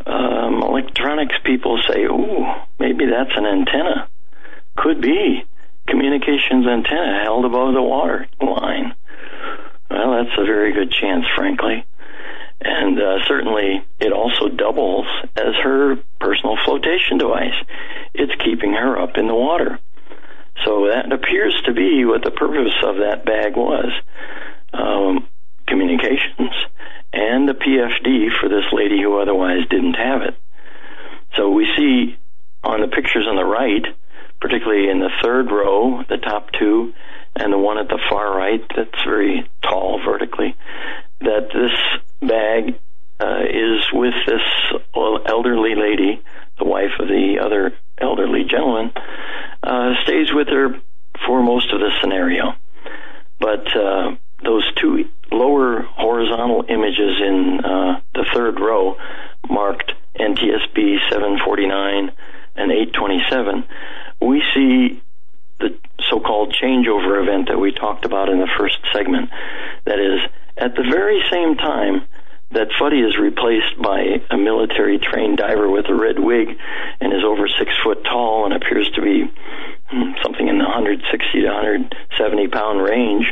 um, 0.06 0.62
electronics 0.62 1.36
people 1.44 1.80
say, 1.88 2.04
ooh, 2.04 2.46
maybe 2.78 3.06
that's 3.06 3.36
an 3.36 3.46
antenna. 3.46 4.08
Could 4.76 5.00
be. 5.00 5.44
Communications 5.86 6.66
antenna 6.66 7.22
held 7.24 7.44
above 7.44 7.74
the 7.74 7.82
water 7.82 8.26
line. 8.40 8.94
Well, 9.90 10.22
that's 10.22 10.38
a 10.38 10.44
very 10.44 10.72
good 10.72 10.92
chance, 10.92 11.24
frankly. 11.34 11.84
And 12.62 13.00
uh, 13.00 13.24
certainly, 13.26 13.82
it 13.98 14.12
also 14.12 14.48
doubles 14.48 15.06
as 15.36 15.54
her 15.62 15.96
personal 16.20 16.56
flotation 16.64 17.18
device. 17.18 17.56
It's 18.14 18.32
keeping 18.44 18.74
her 18.74 19.00
up 19.00 19.16
in 19.16 19.26
the 19.26 19.34
water. 19.34 19.78
So 20.64 20.88
that 20.88 21.10
appears 21.10 21.54
to 21.66 21.72
be 21.72 22.04
what 22.04 22.22
the 22.22 22.30
purpose 22.30 22.76
of 22.84 22.96
that 22.96 23.24
bag 23.24 23.56
was 23.56 23.90
um, 24.74 25.26
communications 25.66 26.52
and 27.12 27.48
the 27.48 27.54
PFD 27.54 28.28
for 28.38 28.48
this 28.48 28.66
lady 28.72 29.00
who 29.00 29.18
otherwise 29.18 29.66
didn't 29.70 29.94
have 29.94 30.22
it. 30.22 30.34
So 31.36 31.50
we 31.50 31.66
see 31.78 32.18
on 32.62 32.82
the 32.82 32.88
pictures 32.88 33.26
on 33.26 33.36
the 33.36 33.44
right 33.44 33.86
particularly 34.40 34.88
in 34.88 35.00
the 35.00 35.10
third 35.22 35.50
row, 35.50 36.02
the 36.08 36.16
top 36.16 36.48
two, 36.58 36.92
and 37.36 37.52
the 37.52 37.58
one 37.58 37.78
at 37.78 37.88
the 37.88 38.00
far 38.08 38.36
right 38.36 38.62
that's 38.74 39.04
very 39.04 39.48
tall 39.62 40.00
vertically, 40.04 40.56
that 41.20 41.48
this 41.52 42.28
bag 42.28 42.78
uh, 43.20 43.42
is 43.48 43.84
with 43.92 44.14
this 44.26 44.42
elderly 45.26 45.74
lady, 45.74 46.22
the 46.58 46.64
wife 46.64 46.92
of 46.98 47.08
the 47.08 47.38
other 47.42 47.72
elderly 47.98 48.44
gentleman, 48.44 48.92
uh, 49.62 49.94
stays 50.04 50.32
with 50.32 50.48
her 50.48 50.80
for 51.26 51.42
most 51.42 51.72
of 51.72 51.80
the 51.80 51.90
scenario. 52.00 52.54
But 53.38 53.76
uh, 53.76 54.16
those 54.42 54.64
two 54.76 55.08
lower 55.30 55.82
horizontal 55.82 56.64
images 56.68 57.20
in 57.20 57.60
uh, 57.64 58.00
the 58.14 58.26
third 58.34 58.58
row, 58.58 58.96
marked 59.48 59.92
NTSB 60.18 60.98
749 61.10 62.10
and 62.56 62.72
827, 62.72 63.64
we 64.20 64.42
see 64.54 65.02
the 65.60 65.78
so-called 66.08 66.54
changeover 66.60 67.22
event 67.22 67.48
that 67.48 67.58
we 67.58 67.72
talked 67.72 68.04
about 68.04 68.28
in 68.28 68.38
the 68.38 68.48
first 68.58 68.78
segment. 68.92 69.30
That 69.84 69.98
is, 69.98 70.20
at 70.56 70.74
the 70.74 70.84
very 70.90 71.22
same 71.30 71.56
time 71.56 72.02
that 72.52 72.68
Fuddy 72.78 73.00
is 73.00 73.16
replaced 73.16 73.80
by 73.80 74.20
a 74.30 74.36
military 74.36 74.98
trained 74.98 75.38
diver 75.38 75.68
with 75.68 75.86
a 75.88 75.94
red 75.94 76.18
wig 76.18 76.48
and 77.00 77.12
is 77.12 77.22
over 77.24 77.46
six 77.46 77.72
foot 77.84 78.02
tall 78.04 78.44
and 78.44 78.54
appears 78.54 78.90
to 78.94 79.02
be 79.02 79.30
hmm, 79.88 80.12
something 80.22 80.48
in 80.48 80.58
the 80.58 80.64
160 80.64 81.40
to 81.40 81.46
170 81.46 82.48
pound 82.48 82.82
range. 82.82 83.26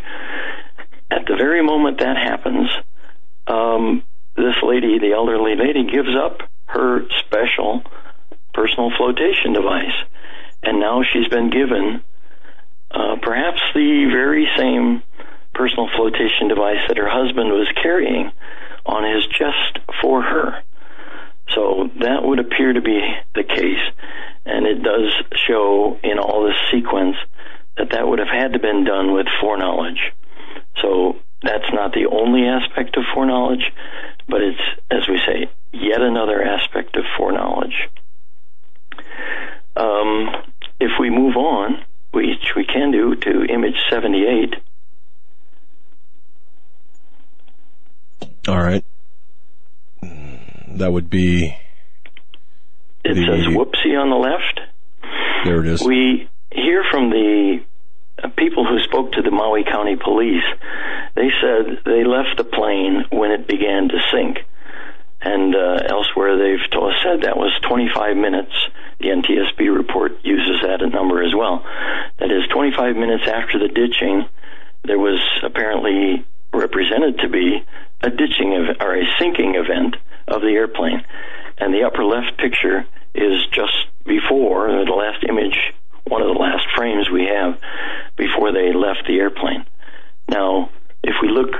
At 1.10 1.26
the 1.26 1.36
very 1.36 1.62
moment 1.62 1.98
that 1.98 2.16
happens, 2.16 2.70
um, 3.48 4.04
this 4.36 4.54
lady, 4.62 4.98
the 4.98 5.12
elderly 5.12 5.56
lady, 5.56 5.90
gives 5.90 6.14
up 6.16 6.42
her 6.66 7.08
special 7.18 7.82
personal 8.54 8.92
flotation 8.96 9.52
device. 9.52 9.96
And 10.62 10.78
now 10.78 11.02
she's 11.02 11.28
been 11.28 11.50
given 11.50 12.02
uh, 12.90 13.16
perhaps 13.20 13.60
the 13.74 14.08
very 14.12 14.48
same 14.56 15.02
personal 15.59 15.88
flotation 15.96 16.46
device 16.46 16.78
that 16.86 16.96
her 16.96 17.11
husband 17.11 17.50
was 17.50 17.66
carrying 17.82 18.30
on 18.86 19.02
his 19.02 19.26
chest 19.26 19.82
for 20.00 20.22
her. 20.22 20.62
So 21.54 21.90
that 21.98 22.22
would 22.22 22.38
appear 22.38 22.72
to 22.72 22.80
be 22.80 23.00
the 23.34 23.42
case, 23.42 23.82
and 24.46 24.66
it 24.66 24.82
does 24.82 25.11
show 25.48 25.98
in 26.04 26.18
all 26.18 26.46
this 26.46 26.56
sequence 26.70 27.16
that 27.76 27.90
that 27.90 28.06
would 28.06 28.20
have 28.20 28.28
had 28.28 28.52
to 28.52 28.61
been 28.61 28.84
done 28.84 29.12
with 29.12 29.26
foreknowledge. 29.40 30.12
So 30.80 31.16
that's 31.42 31.72
not 31.72 31.92
the 31.92 32.06
only 32.06 32.46
aspect 32.46 32.96
of 32.96 33.04
foreknowledge, 33.12 33.72
but 34.28 34.42
it's, 34.42 34.61
as 34.90 35.09
we 35.09 35.18
say, 35.26 35.50
yet 35.72 36.00
another 36.00 36.42
aspect 36.42 36.96
of 36.96 37.04
foreknowledge. 37.16 37.88
Um, 39.76 40.28
if 40.80 40.92
we 41.00 41.11
move 41.11 41.36
on, 41.36 41.84
which 42.12 42.54
we 42.56 42.64
can 42.64 42.90
do 42.90 43.14
to 43.14 43.44
image 43.44 43.76
78. 43.90 44.54
All 48.49 48.62
right. 48.62 48.84
That 50.01 50.90
would 50.90 51.11
be. 51.11 51.55
It 53.05 53.14
the, 53.14 53.26
says 53.26 53.46
whoopsie 53.46 54.01
on 54.01 54.09
the 54.09 54.16
left. 54.16 54.61
There 55.44 55.61
it 55.61 55.66
is. 55.66 55.82
We 55.82 56.30
hear 56.51 56.82
from 56.90 57.11
the 57.11 57.59
people 58.36 58.64
who 58.64 58.80
spoke 58.84 59.12
to 59.12 59.22
the 59.22 59.30
Maui 59.30 59.64
County 59.64 59.96
Police. 59.96 60.44
They 61.14 61.28
said 61.42 61.84
they 61.84 62.05
left 62.05 62.38
the 62.38 62.44
plane 62.44 63.05
when 63.11 63.32
it 63.32 63.46
began 63.46 63.88
to 63.88 63.99
sink. 64.11 64.38
And 65.20 65.55
uh, 65.55 65.82
elsewhere, 65.86 66.38
they've 66.38 66.70
told, 66.72 66.94
said 67.03 67.22
that 67.22 67.36
was 67.36 67.53
25 67.68 68.16
minutes. 68.16 68.55
The 69.01 69.09
NTSB 69.09 69.76
report 69.76 70.12
uses 70.24 70.62
that 70.62 70.80
number 70.90 71.22
as 71.22 71.34
well. 71.36 71.64
That 72.18 72.30
is 72.30 72.49
25 72.55 72.96
minutes 72.96 73.24
after 73.26 73.59
the 73.59 73.68
ditching, 73.68 74.26
there 74.84 74.99
was 74.99 75.20
apparently 75.44 76.24
represented 76.53 77.18
to 77.18 77.28
be 77.28 77.64
a 78.01 78.11
ditching 78.11 78.55
ev- 78.55 78.76
or 78.80 78.94
a 78.94 79.05
sinking 79.18 79.55
event 79.55 79.96
of 80.26 80.42
the 80.42 80.49
airplane. 80.49 81.05
And 81.59 81.74
the 81.74 81.84
upper 81.84 82.05
left 82.05 82.38
picture 82.38 82.86
is 83.14 83.46
just 83.53 83.86
before 84.05 84.68
the 84.68 84.92
last 84.92 85.24
image, 85.28 85.59
one 86.07 86.22
of 86.22 86.28
the 86.28 86.40
last 86.40 86.66
frames 86.76 87.11
we 87.11 87.26
have 87.26 87.59
before 88.16 88.53
they 88.53 88.72
left 88.72 89.07
the 89.07 89.18
airplane. 89.18 89.64
Now, 90.28 90.70
if 91.03 91.16
we 91.22 91.28
look 91.28 91.53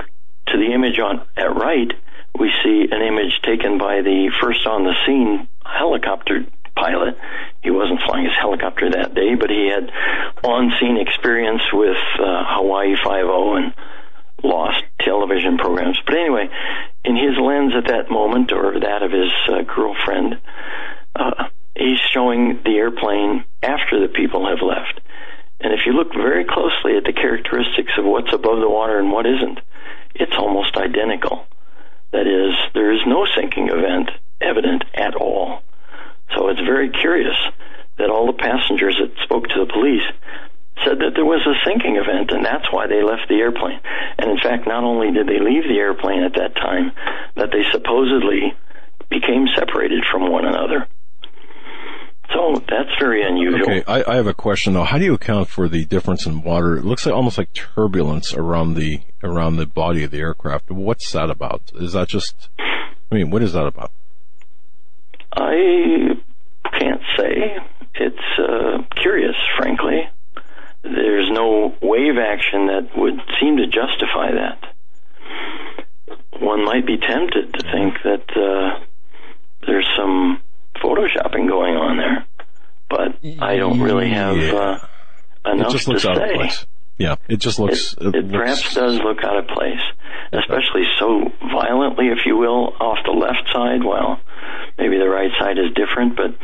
to 0.47 0.57
the 0.57 0.73
image 0.73 0.99
on 0.99 1.25
at 1.37 1.55
right, 1.55 1.91
we 2.37 2.51
see 2.63 2.87
an 2.91 3.01
image 3.01 3.41
taken 3.43 3.77
by 3.77 4.01
the 4.01 4.31
first 4.41 4.65
on 4.65 4.83
the 4.83 4.93
scene 5.05 5.47
helicopter 5.65 6.45
pilot. 6.75 7.17
He 7.61 7.71
wasn't 7.71 8.01
flying 8.05 8.25
his 8.25 8.33
helicopter 8.39 8.89
that 8.91 9.13
day, 9.13 9.35
but 9.35 9.49
he 9.49 9.67
had 9.67 9.91
on 10.43 10.71
scene 10.79 10.97
experience 10.97 11.61
with 11.73 11.97
uh, 12.19 12.45
Hawaii 12.47 12.95
Five 13.03 13.25
O 13.25 13.55
and 13.55 13.73
lost 14.43 14.83
television 15.01 15.57
programs. 15.57 15.99
But 16.05 16.15
anyway, 16.15 16.49
in 17.03 17.15
his 17.15 17.37
lens 17.39 17.73
at 17.75 17.87
that 17.87 18.11
moment, 18.11 18.51
or 18.51 18.79
that 18.79 19.03
of 19.03 19.11
his 19.11 19.31
uh, 19.47 19.61
girlfriend, 19.63 20.39
uh, 21.15 21.45
he's 21.75 21.99
showing 22.13 22.61
the 22.63 22.77
airplane 22.77 23.45
after 23.63 23.99
the 23.99 24.13
people 24.13 24.47
have 24.47 24.61
left. 24.61 25.01
And 25.61 25.73
if 25.73 25.81
you 25.85 25.93
look 25.93 26.13
very 26.13 26.45
closely 26.45 26.95
at 26.97 27.03
the 27.03 27.13
characteristics 27.13 27.91
of 27.97 28.05
what's 28.05 28.33
above 28.33 28.59
the 28.59 28.69
water 28.69 28.97
and 28.97 29.11
what 29.11 29.25
isn't, 29.25 29.59
it's 30.15 30.35
almost 30.37 30.77
identical. 30.77 31.45
That 32.11 32.27
is, 32.27 32.55
there 32.73 32.91
is 32.93 33.01
no 33.05 33.25
sinking 33.35 33.69
event 33.69 34.09
evident 34.41 34.83
at 34.93 35.15
all. 35.15 35.61
So 36.35 36.47
it's 36.49 36.61
very 36.61 36.89
curious 36.89 37.35
that 37.97 38.09
all 38.09 38.27
the 38.27 38.33
passengers 38.33 38.97
that 39.01 39.23
spoke 39.23 39.47
to 39.49 39.65
the 39.65 39.71
police 39.71 40.07
said 40.85 40.99
that 40.99 41.13
there 41.15 41.25
was 41.25 41.41
a 41.45 41.55
sinking 41.65 41.97
event 41.97 42.31
and 42.31 42.45
that's 42.45 42.67
why 42.71 42.87
they 42.87 43.03
left 43.03 43.27
the 43.27 43.35
airplane. 43.35 43.79
And 44.17 44.31
in 44.31 44.39
fact, 44.39 44.67
not 44.67 44.83
only 44.83 45.11
did 45.11 45.27
they 45.27 45.39
leave 45.39 45.63
the 45.63 45.77
airplane 45.77 46.23
at 46.23 46.33
that 46.35 46.55
time, 46.55 46.91
that 47.35 47.49
they 47.51 47.63
supposedly 47.71 48.53
became 49.09 49.47
separated 49.55 50.03
from 50.11 50.31
one 50.31 50.45
another. 50.45 50.87
So 52.33 52.61
that's 52.69 52.93
very 52.99 53.25
unusual. 53.25 53.63
Okay, 53.63 53.83
I, 53.87 54.03
I, 54.11 54.15
have 54.15 54.27
a 54.27 54.35
question 54.35 54.73
though. 54.73 54.83
How 54.83 54.99
do 54.99 55.05
you 55.05 55.15
account 55.15 55.47
for 55.47 55.67
the 55.67 55.85
difference 55.85 56.27
in 56.27 56.43
water? 56.43 56.77
It 56.77 56.85
looks 56.85 57.05
like 57.05 57.15
almost 57.15 57.39
like 57.39 57.53
turbulence 57.53 58.35
around 58.35 58.75
the 58.75 59.01
around 59.23 59.55
the 59.55 59.65
body 59.65 60.03
of 60.03 60.11
the 60.11 60.19
aircraft. 60.19 60.69
What's 60.69 61.11
that 61.13 61.31
about? 61.31 61.71
Is 61.75 61.93
that 61.93 62.07
just? 62.07 62.49
I 63.11 63.15
mean, 63.15 63.31
what 63.31 63.41
is 63.41 63.53
that 63.53 63.65
about? 63.65 63.91
I 65.33 66.19
can't 66.79 67.01
say. 67.17 67.57
It's 67.95 68.39
uh, 68.39 68.83
curious, 69.01 69.35
frankly. 69.57 70.07
There's 70.83 71.29
no 71.31 71.75
wave 71.81 72.17
action 72.17 72.67
that 72.67 72.89
would 72.95 73.19
seem 73.39 73.57
to 73.57 73.67
justify 73.67 74.31
that. 74.31 74.63
One 76.39 76.63
might 76.63 76.85
be 76.85 76.97
tempted 76.97 77.53
to 77.53 77.71
think 77.71 77.95
that 78.03 78.25
uh, 78.35 78.85
there's 79.67 79.87
some 79.97 80.41
photoshopping 80.81 81.47
going 81.49 81.75
on 81.75 81.97
there, 81.97 82.25
but 82.89 83.43
I 83.43 83.57
don't 83.57 83.81
really 83.81 84.09
have 84.09 84.37
uh, 84.37 84.79
enough 85.45 85.67
it 85.67 85.71
just 85.71 85.87
looks 85.87 86.03
to 86.03 86.11
out 86.11 86.17
say. 86.17 86.29
Of 86.29 86.35
place. 86.35 86.65
Yeah, 86.97 87.15
it 87.27 87.37
just 87.37 87.59
looks. 87.59 87.93
It, 87.93 88.07
it, 88.07 88.15
it 88.15 88.25
looks, 88.25 88.37
perhaps 88.37 88.73
does 88.73 88.99
look 88.99 89.23
out 89.23 89.37
of 89.37 89.47
place, 89.47 89.81
especially 90.31 90.83
so 90.97 91.31
violently, 91.51 92.07
if 92.07 92.25
you 92.25 92.37
will, 92.37 92.73
off 92.79 92.99
the 93.05 93.11
left 93.11 93.49
side. 93.53 93.83
Well, 93.83 94.19
maybe 94.77 94.97
the 94.97 95.09
right 95.09 95.31
side 95.39 95.57
is 95.57 95.73
different, 95.75 96.15
but 96.15 96.35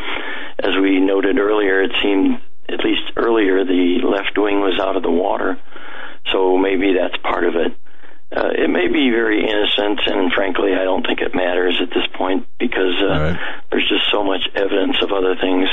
as 0.60 0.72
we 0.82 1.00
noted 1.00 1.40
earlier, 1.40 1.84
it 1.84 1.92
seemed 2.02 2.40
at 2.70 2.84
least 2.84 3.12
earlier 3.16 3.64
the 3.64 4.02
left 4.04 4.38
wing 4.38 4.60
was 4.62 4.80
out 4.80 4.96
of 4.96 5.04
the 5.04 5.12
water, 5.12 5.60
so 6.32 6.58
maybe 6.58 6.94
that's 6.94 7.18
part 7.22 7.46
of 7.46 7.56
it. 7.56 7.78
Uh, 8.36 8.50
it 8.58 8.70
may 8.70 8.88
be 8.88 9.12
very 9.12 9.48
innocent, 9.48 10.02
and 10.08 10.34
frankly, 10.34 10.74
I 10.74 10.84
don't 10.84 11.06
think 11.06 11.22
it 11.22 11.36
matters 11.36 11.80
at 11.82 11.90
this 11.90 12.08
point 12.18 12.48
because 12.60 12.98
uh, 13.00 13.08
right. 13.08 13.40
there's 13.72 13.88
just 13.88 14.12
so 14.12 14.24
much 14.24 14.50
evidence 14.56 14.98
of 15.02 15.12
other 15.12 15.36
things 15.40 15.70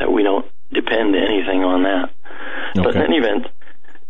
that 0.00 0.10
we 0.10 0.22
don't 0.22 0.46
depend 0.72 1.14
anything 1.14 1.62
on 1.62 1.82
that. 1.84 2.10
Okay. 2.74 2.82
But 2.82 2.96
in 2.96 3.02
any 3.02 3.18
event, 3.18 3.46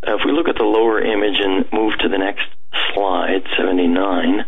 uh, 0.07 0.15
if 0.15 0.21
we 0.25 0.33
look 0.33 0.49
at 0.49 0.57
the 0.57 0.65
lower 0.65 1.03
image 1.03 1.39
and 1.39 1.67
move 1.73 1.93
to 2.01 2.09
the 2.09 2.19
next 2.19 2.47
slide, 2.95 3.43
79, 3.59 4.45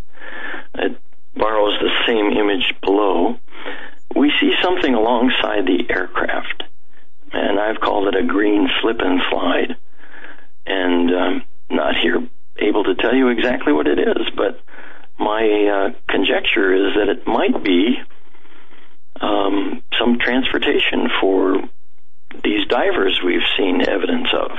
it 0.77 0.99
borrows 1.37 1.79
the 1.81 1.91
same 2.07 2.31
image 2.33 2.73
below. 2.83 3.37
We 4.15 4.33
see 4.41 4.53
something 4.63 4.95
alongside 4.95 5.67
the 5.67 5.85
aircraft, 5.91 6.63
and 7.35 7.59
I've 7.59 7.81
called 7.81 8.09
it 8.09 8.17
a 8.17 8.27
green 8.27 8.69
slip 8.81 8.99
and 9.01 9.21
slide. 9.31 9.77
And 10.67 11.11
um, 11.15 11.43
not 11.71 11.95
here 12.01 12.27
able 12.59 12.85
to 12.85 12.95
tell 12.95 13.15
you 13.15 13.29
exactly 13.29 13.73
what 13.73 13.87
it 13.87 13.99
is, 13.99 14.31
but 14.37 14.61
my 15.19 15.43
uh, 15.93 15.99
conjecture 16.09 16.75
is 16.75 16.95
that 16.95 17.09
it 17.09 17.27
might 17.27 17.63
be 17.63 17.97
um, 19.21 19.83
some 19.99 20.19
transportation 20.19 21.09
for 21.21 21.57
these 22.43 22.67
divers 22.69 23.21
we've 23.25 23.47
seen 23.57 23.81
evidence 23.83 24.29
of. 24.33 24.51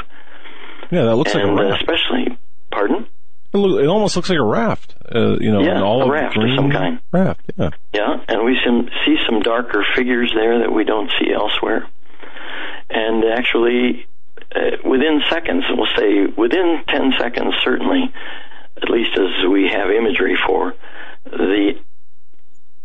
Yeah, 0.91 1.05
that 1.05 1.15
looks 1.15 1.33
and 1.33 1.55
like 1.55 1.67
a 1.67 1.69
raft. 1.69 1.81
especially, 1.81 2.37
pardon? 2.71 3.07
It, 3.53 3.57
look, 3.57 3.81
it 3.81 3.87
almost 3.87 4.15
looks 4.15 4.29
like 4.29 4.39
a 4.39 4.43
raft. 4.43 4.95
Uh, 5.13 5.37
you 5.39 5.51
know, 5.51 5.61
Yeah, 5.61 5.81
a 5.81 6.09
raft 6.09 6.37
of 6.37 6.43
some 6.55 6.71
kind. 6.71 6.99
Raft, 7.11 7.51
yeah. 7.57 7.69
Yeah, 7.93 8.23
and 8.27 8.45
we 8.45 8.57
some, 8.65 8.89
see 9.05 9.15
some 9.25 9.41
darker 9.41 9.83
figures 9.95 10.31
there 10.35 10.59
that 10.59 10.71
we 10.71 10.83
don't 10.83 11.11
see 11.19 11.33
elsewhere. 11.33 11.87
And 12.89 13.23
actually 13.25 14.07
uh, 14.55 14.77
within 14.85 15.21
seconds, 15.29 15.63
we'll 15.69 15.87
say 15.97 16.25
within 16.37 16.83
10 16.87 17.13
seconds, 17.19 17.53
certainly, 17.63 18.13
at 18.77 18.89
least 18.89 19.11
as 19.17 19.49
we 19.49 19.69
have 19.71 19.89
imagery 19.89 20.37
for, 20.45 20.73
the 21.25 21.73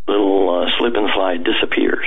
little 0.09 0.63
uh, 0.63 0.79
slip 0.79 0.95
and 0.97 1.09
slide 1.15 1.45
disappears. 1.45 2.07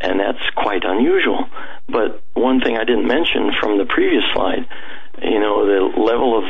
And 0.00 0.20
that's 0.20 0.38
quite 0.54 0.84
unusual. 0.84 1.46
But 1.88 2.22
one 2.34 2.60
thing 2.60 2.76
I 2.76 2.84
didn't 2.84 3.08
mention 3.08 3.50
from 3.60 3.78
the 3.78 3.86
previous 3.86 4.22
slide, 4.32 4.66
you 5.22 5.40
know, 5.40 5.66
the 5.66 6.00
level 6.00 6.38
of 6.38 6.44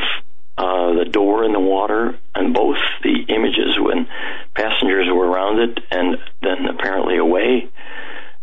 uh, 0.59 0.99
the 0.99 1.09
door 1.11 1.45
in 1.45 1.53
the 1.53 1.61
water 1.61 2.19
and 2.35 2.53
both 2.53 2.77
the 3.03 3.25
images 3.29 3.79
when 3.79 4.07
passengers 4.55 5.07
were 5.11 5.27
around 5.27 5.61
it 5.61 5.79
and 5.91 6.19
then 6.43 6.67
apparently 6.67 7.17
away, 7.17 7.71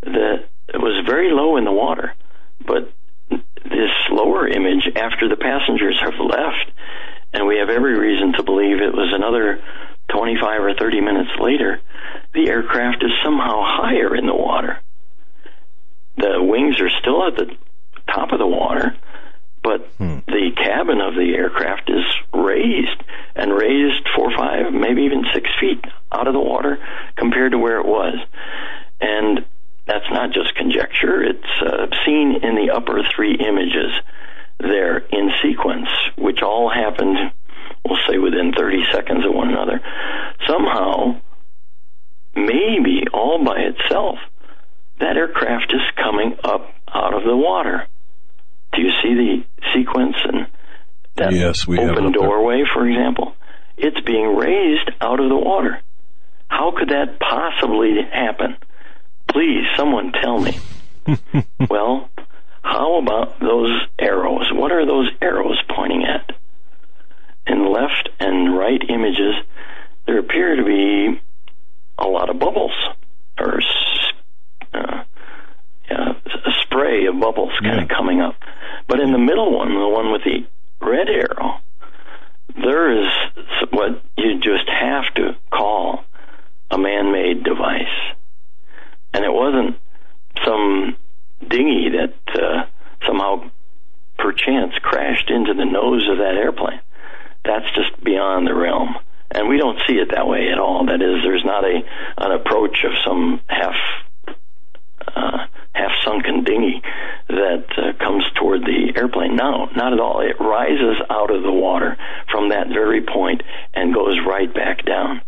it 0.01 0.49
was 0.73 1.05
very 1.05 1.31
low 1.31 1.57
in 1.57 1.65
the 1.65 1.71
water. 1.71 2.13
But 2.65 2.91
this 3.29 3.91
lower 4.11 4.47
image 4.47 4.87
after 4.95 5.27
the 5.27 5.37
passengers 5.37 5.99
have 6.01 6.19
left, 6.19 6.71
and 7.33 7.47
we 7.47 7.57
have 7.57 7.69
every 7.69 7.97
reason 7.97 8.33
to 8.33 8.43
believe 8.43 8.81
it 8.81 8.93
was 8.93 9.11
another 9.13 9.61
25 10.09 10.63
or 10.63 10.73
30 10.73 11.01
minutes 11.01 11.31
later, 11.39 11.81
the 12.33 12.47
aircraft 12.47 13.03
is 13.03 13.11
somehow 13.23 13.61
higher 13.63 14.15
in 14.15 14.25
the 14.25 14.35
water. 14.35 14.79
The 16.17 16.41
wings 16.41 16.79
are 16.79 16.89
still 17.01 17.27
at 17.27 17.35
the 17.35 17.55
top 18.07 18.31
of 18.31 18.39
the 18.39 18.47
water, 18.47 18.95
but 19.63 19.81
hmm. 19.97 20.19
the 20.27 20.51
cabin 20.55 21.01
of 21.01 21.15
the 21.15 21.33
aircraft 21.35 21.89
is 21.89 22.05
raised 22.33 23.03
and 23.35 23.51
raised 23.51 24.07
four, 24.15 24.31
five, 24.37 24.71
maybe 24.71 25.03
even 25.03 25.25
six 25.33 25.49
feet 25.59 25.83
out 26.11 26.27
of 26.27 26.33
the 26.33 26.39
water 26.39 26.77
compared 27.15 27.51
to 27.51 27.57
where 27.57 27.79
it 27.79 27.85
was. 27.85 28.15
And 29.01 29.45
that's 29.87 30.09
not 30.09 30.31
just 30.33 30.55
conjecture, 30.55 31.23
it's 31.23 31.61
uh, 31.61 31.87
seen 32.05 32.39
in 32.41 32.55
the 32.55 32.73
upper 32.75 33.01
three 33.15 33.35
images 33.35 33.91
there 34.59 34.97
in 34.97 35.31
sequence, 35.43 35.89
which 36.17 36.41
all 36.41 36.69
happened, 36.69 37.31
we'll 37.87 37.99
say, 38.07 38.17
within 38.17 38.53
30 38.57 38.77
seconds 38.91 39.25
of 39.25 39.33
one 39.33 39.49
another. 39.49 39.81
Somehow, 40.47 41.19
maybe 42.35 43.03
all 43.13 43.43
by 43.43 43.59
itself, 43.59 44.17
that 44.99 45.17
aircraft 45.17 45.73
is 45.73 45.81
coming 46.01 46.37
up 46.43 46.73
out 46.93 47.13
of 47.13 47.23
the 47.23 47.35
water. 47.35 47.87
Do 48.73 48.81
you 48.81 48.91
see 49.03 49.13
the 49.13 49.43
sequence 49.73 50.15
and 50.23 50.47
that 51.15 51.31
yes, 51.31 51.65
we 51.65 51.79
open 51.79 52.11
doorway, 52.11 52.63
for 52.73 52.87
example? 52.87 53.35
It's 53.77 53.99
being 54.01 54.35
raised 54.35 54.91
out 54.99 55.19
of 55.19 55.29
the 55.29 55.35
water. 55.35 55.79
How 56.47 56.73
could 56.77 56.89
that 56.89 57.19
possibly 57.19 57.95
happen? 58.11 58.57
Please, 59.35 59.65
someone 59.75 60.13
tell 60.13 60.39
me. 60.39 60.57
well, 61.69 62.09
how 62.61 62.99
about 62.99 63.37
those 63.41 63.81
arrows? 63.99 64.49
What 64.53 64.71
are 64.71 64.85
those 64.85 65.09
arrows 65.21 65.61
pointing 65.75 66.05
at? 66.05 66.31
In 67.45 67.69
left 67.69 68.07
and 68.17 68.57
right 68.57 68.81
images, 68.87 69.35
there 70.07 70.19
appear 70.19 70.55
to 70.55 70.63
be 70.63 71.21
a 71.97 72.07
lot 72.07 72.29
of 72.29 72.39
bubbles, 72.39 72.71
or 73.37 73.59
uh, 74.73 75.03
yeah, 75.91 76.13
a 76.13 76.51
spray 76.61 77.05
of 77.07 77.19
bubbles 77.19 77.51
kind 77.61 77.81
of 77.81 77.89
coming 77.89 78.21
up. 78.21 78.35
But 78.87 79.01
in 79.01 79.11
the 79.11 79.19
middle 79.19 79.53
one, 79.53 79.67
the 79.67 79.89
one 79.89 80.13
with 80.13 80.23
the 80.23 80.47
red 80.79 81.09
arrow, 81.09 81.59
there 82.55 83.03
is 83.03 83.11
what 83.71 84.01
you 84.17 84.39
just 84.39 84.69
have 84.69 85.13
to 85.15 85.35
call 85.51 86.05
a 86.71 86.77
man-made 86.77 87.43
device 87.43 88.15
and 89.15 89.23
it 89.23 89.31
wasn't 89.31 89.77
some 90.43 90.97
dinghy 91.47 91.89
that 91.89 92.13
uh, 92.35 92.65
somehow 93.07 93.49
perchance 94.17 94.73
crashed 94.81 95.29
into 95.29 95.53
the 95.53 95.63
nose 95.63 96.05
of 96.11 96.17
that 96.17 96.35
airplane. 96.35 96.81
That's 97.45 97.65
just 97.75 98.03
beyond 98.03 98.45
the 98.45 98.53
realm. 98.53 98.95
And 99.31 99.47
we 99.47 99.57
don't 99.57 99.79
see 99.87 99.93
it 99.93 100.11
that 100.11 100.27
way 100.27 100.49
at 100.51 100.59
all. 100.59 100.85
That 100.87 101.01
is, 101.01 101.23
there's 101.23 101.45
not 101.45 101.63
a 101.63 101.79
an 102.17 102.31
approach 102.31 102.83
of 102.83 102.91
some 103.05 103.39
half 103.47 103.75
uh, 105.07 105.47
half 105.73 105.91
sunken 106.03 106.43
dinghy 106.43 106.81
that 107.29 107.65
uh, 107.77 107.93
comes 108.03 108.25
toward 108.35 108.61
the 108.63 108.91
airplane. 108.97 109.37
No, 109.37 109.67
not 109.77 109.93
at 109.93 109.99
all. 109.99 110.19
It 110.19 110.35
rises 110.41 110.97
out 111.09 111.33
of 111.33 111.41
the 111.41 111.51
water 111.51 111.97
from 112.29 112.49
that 112.49 112.67
very 112.67 113.01
point 113.01 113.43
and 113.73 113.93
goes 113.93 114.17
right 114.27 114.53
back 114.53 114.85
down. 114.85 115.21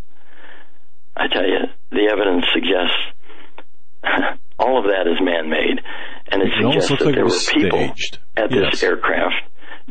I 1.15 1.27
tell 1.27 1.47
you, 1.47 1.59
the 1.91 2.09
evidence 2.11 2.45
suggests 2.53 3.16
all 4.59 4.79
of 4.79 4.85
that 4.85 5.07
is 5.07 5.19
man-made, 5.21 5.81
and 6.31 6.41
it, 6.41 6.47
it 6.47 6.53
suggests 6.61 6.89
that 6.89 7.01
like 7.05 7.15
there 7.15 7.25
were 7.25 7.39
people 7.53 7.79
staged. 7.79 8.19
at 8.35 8.49
this 8.49 8.73
yes. 8.73 8.83
aircraft 8.83 9.35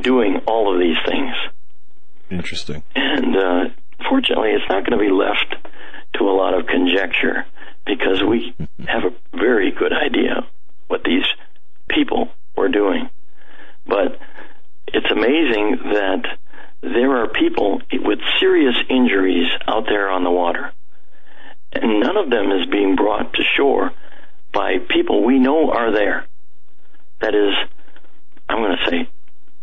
doing 0.00 0.40
all 0.46 0.72
of 0.72 0.80
these 0.80 0.96
things. 1.06 1.34
Interesting. 2.30 2.82
And 2.94 3.36
uh, 3.36 3.64
fortunately, 4.08 4.50
it's 4.50 4.68
not 4.68 4.84
going 4.84 4.98
to 4.98 5.04
be 5.04 5.12
left 5.12 5.54
to 6.18 6.24
a 6.24 6.34
lot 6.34 6.58
of 6.58 6.66
conjecture 6.66 7.46
because 7.86 8.22
we 8.28 8.54
have 8.86 9.04
a 9.04 9.36
very 9.36 9.72
good 9.72 9.92
idea 9.92 10.46
what 10.88 11.02
these 11.04 11.24
people 11.88 12.28
were 12.56 12.68
doing. 12.68 13.08
But 13.86 14.18
it's 14.88 15.10
amazing 15.10 15.78
that 15.92 16.38
there 16.82 17.22
are 17.22 17.28
people 17.28 17.80
with 17.92 18.18
serious 18.38 18.76
injuries 18.90 19.48
out 19.66 19.84
there 19.88 20.10
on 20.10 20.24
the 20.24 20.30
water 20.30 20.72
and 21.82 22.00
none 22.00 22.16
of 22.16 22.30
them 22.30 22.50
is 22.52 22.66
being 22.70 22.96
brought 22.96 23.32
to 23.34 23.42
shore 23.56 23.92
by 24.52 24.78
people 24.88 25.24
we 25.24 25.38
know 25.38 25.70
are 25.70 25.92
there. 25.92 26.26
That 27.20 27.34
is, 27.34 27.54
I'm 28.48 28.58
going 28.58 28.76
to 28.76 28.90
say, 28.90 29.08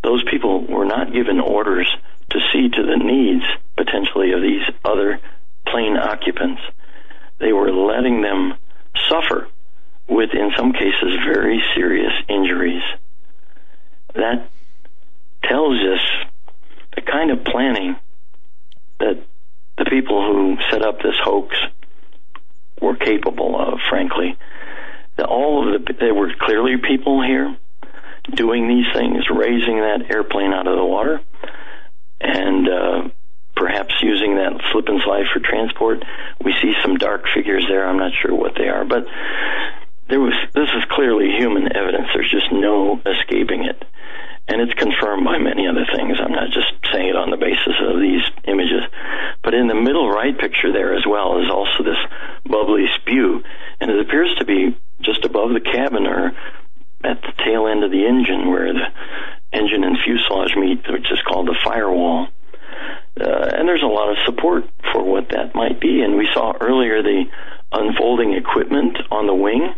those 0.03 0.23
people 0.29 0.65
were 0.65 0.85
not 0.85 1.13
given 1.13 1.39
orders 1.39 1.89
to 2.29 2.39
see 2.51 2.69
to 2.69 2.83
the 2.83 2.97
needs 2.97 3.43
potentially 3.77 4.33
of 4.33 4.41
these 4.41 4.63
other 4.83 5.19
plane 5.67 5.97
occupants. 5.97 6.61
They 7.39 7.53
were 7.53 7.71
letting 7.71 8.21
them 8.21 8.55
suffer 9.09 9.47
with, 10.07 10.31
in 10.33 10.51
some 10.57 10.73
cases, 10.73 11.17
very 11.25 11.61
serious 11.75 12.13
injuries. 12.27 12.83
That 14.13 14.49
tells 15.43 15.75
us 15.75 16.27
the 16.95 17.01
kind 17.01 17.31
of 17.31 17.43
planning 17.43 17.95
that 18.99 19.23
the 19.77 19.85
people 19.85 20.21
who 20.21 20.57
set 20.69 20.83
up 20.83 21.01
this 21.01 21.15
hoax 21.23 21.55
were 22.81 22.95
capable 22.95 23.59
of, 23.59 23.79
frankly. 23.89 24.37
The, 25.17 25.25
all 25.25 25.75
of 25.75 25.85
the, 25.85 25.93
there 25.93 26.13
were 26.13 26.33
clearly 26.39 26.77
people 26.77 27.21
here 27.21 27.55
doing 28.35 28.67
these 28.67 28.85
things, 28.93 29.25
raising 29.29 29.77
that 29.77 30.09
airplane 30.09 30.53
out 30.53 30.67
of 30.67 30.77
the 30.77 30.85
water, 30.85 31.21
and 32.21 32.69
uh, 32.69 33.09
perhaps 33.55 33.93
using 34.01 34.35
that 34.35 34.61
slip 34.71 34.87
and 34.87 35.01
slide 35.03 35.25
for 35.31 35.39
transport. 35.39 36.03
We 36.43 36.53
see 36.61 36.73
some 36.81 36.95
dark 36.95 37.25
figures 37.33 37.65
there. 37.67 37.87
I'm 37.87 37.97
not 37.97 38.13
sure 38.21 38.33
what 38.33 38.55
they 38.55 38.69
are, 38.69 38.85
but 38.85 39.05
there 40.09 40.19
was. 40.19 40.33
This 40.53 40.69
is 40.69 40.83
clearly 40.89 41.31
human 41.37 41.75
evidence. 41.75 42.07
There's 42.13 42.31
just 42.31 42.51
no 42.51 43.01
escaping 43.05 43.65
it 43.65 43.83
and 44.47 44.61
it's 44.61 44.73
confirmed 44.73 45.23
by 45.23 45.37
many 45.37 45.67
other 45.67 45.85
things. 45.95 46.17
I'm 46.19 46.31
not 46.31 46.51
just 46.51 46.73
saying 46.91 47.09
it 47.09 47.15
on 47.15 47.31
the 47.31 47.37
basis 47.37 47.75
of 47.79 47.99
these 47.99 48.23
images. 48.45 48.83
But 49.43 49.53
in 49.53 49.67
the 49.67 49.75
middle 49.75 50.09
right 50.09 50.37
picture 50.37 50.71
there 50.71 50.95
as 50.95 51.05
well 51.07 51.39
is 51.41 51.49
also 51.49 51.83
this 51.83 51.99
bubbly 52.45 52.87
spew, 52.99 53.43
and 53.79 53.89
it 53.89 53.99
appears 53.99 54.35
to 54.39 54.45
be 54.45 54.75
just 55.01 55.23
above 55.25 55.53
the 55.53 55.61
cabin 55.61 56.07
or 56.07 56.31
at 57.03 57.21
the 57.21 57.33
tail 57.43 57.67
end 57.67 57.83
of 57.83 57.91
the 57.91 58.05
engine 58.05 58.49
where 58.49 58.71
the 58.73 58.87
engine 59.51 59.83
and 59.83 59.97
fuselage 60.03 60.55
meet, 60.55 60.79
which 60.89 61.11
is 61.11 61.19
called 61.27 61.47
the 61.47 61.57
firewall. 61.63 62.27
Uh, 63.19 63.49
and 63.53 63.67
there's 63.67 63.83
a 63.83 63.87
lot 63.87 64.09
of 64.09 64.17
support 64.25 64.65
for 64.91 65.03
what 65.03 65.29
that 65.29 65.53
might 65.53 65.79
be. 65.79 66.01
And 66.01 66.17
we 66.17 66.27
saw 66.33 66.53
earlier 66.59 67.03
the 67.03 67.25
unfolding 67.71 68.33
equipment 68.33 68.97
on 69.11 69.27
the 69.27 69.35
wing. 69.35 69.73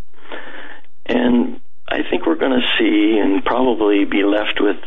And 1.05 1.59
I 1.87 2.01
think 2.09 2.25
we're 2.25 2.35
going 2.35 2.59
to 2.59 2.67
see 2.79 3.19
and 3.19 3.43
probably 3.43 4.05
be 4.05 4.23
left 4.23 4.59
with 4.59 4.77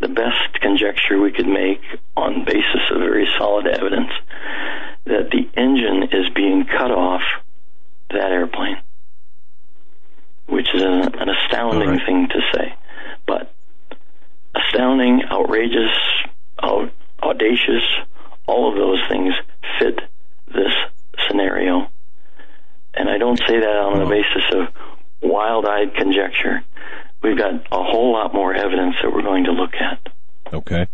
the 0.00 0.08
best 0.08 0.60
conjecture 0.60 1.20
we 1.20 1.32
could 1.32 1.46
make 1.46 1.80
on 2.16 2.44
basis 2.44 2.90
of 2.90 2.98
very 2.98 3.26
solid 3.38 3.66
evidence 3.66 4.10
that 5.04 5.30
the 5.30 5.48
engine 5.58 6.02
is 6.12 6.28
being 6.34 6.66
cut 6.66 6.90
off 6.90 7.22
that 8.10 8.30
airplane, 8.30 8.76
which 10.46 10.68
is 10.74 10.82
an, 10.82 11.14
an 11.14 11.28
astounding 11.28 11.90
right. 11.90 12.06
thing 12.06 12.28
to 12.28 12.40
say. 12.54 12.74
But 13.26 13.52
astounding, 14.54 15.22
outrageous, 15.30 15.96
out, 16.62 16.90
audacious, 17.22 17.84
all 18.46 18.70
of 18.70 18.76
those 18.76 19.00
things 19.08 19.32
fit 19.78 20.00
this 20.48 20.72
scenario. 21.28 21.88
And 22.94 23.08
I 23.08 23.18
don't 23.18 23.38
say 23.38 23.60
that 23.60 23.76
on 23.76 23.98
the 23.98 24.06
basis 24.06 24.44
of 24.52 24.95
wild-eyed 25.22 25.94
conjecture. 25.94 26.62
We've 27.22 27.38
got 27.38 27.54
a 27.54 27.82
whole 27.82 28.12
lot 28.12 28.34
more 28.34 28.54
evidence 28.54 28.96
that 29.02 29.12
we're 29.12 29.22
going 29.22 29.44
to 29.44 29.52
look 29.52 29.74
at. 29.74 30.12
Okay. 30.52 30.86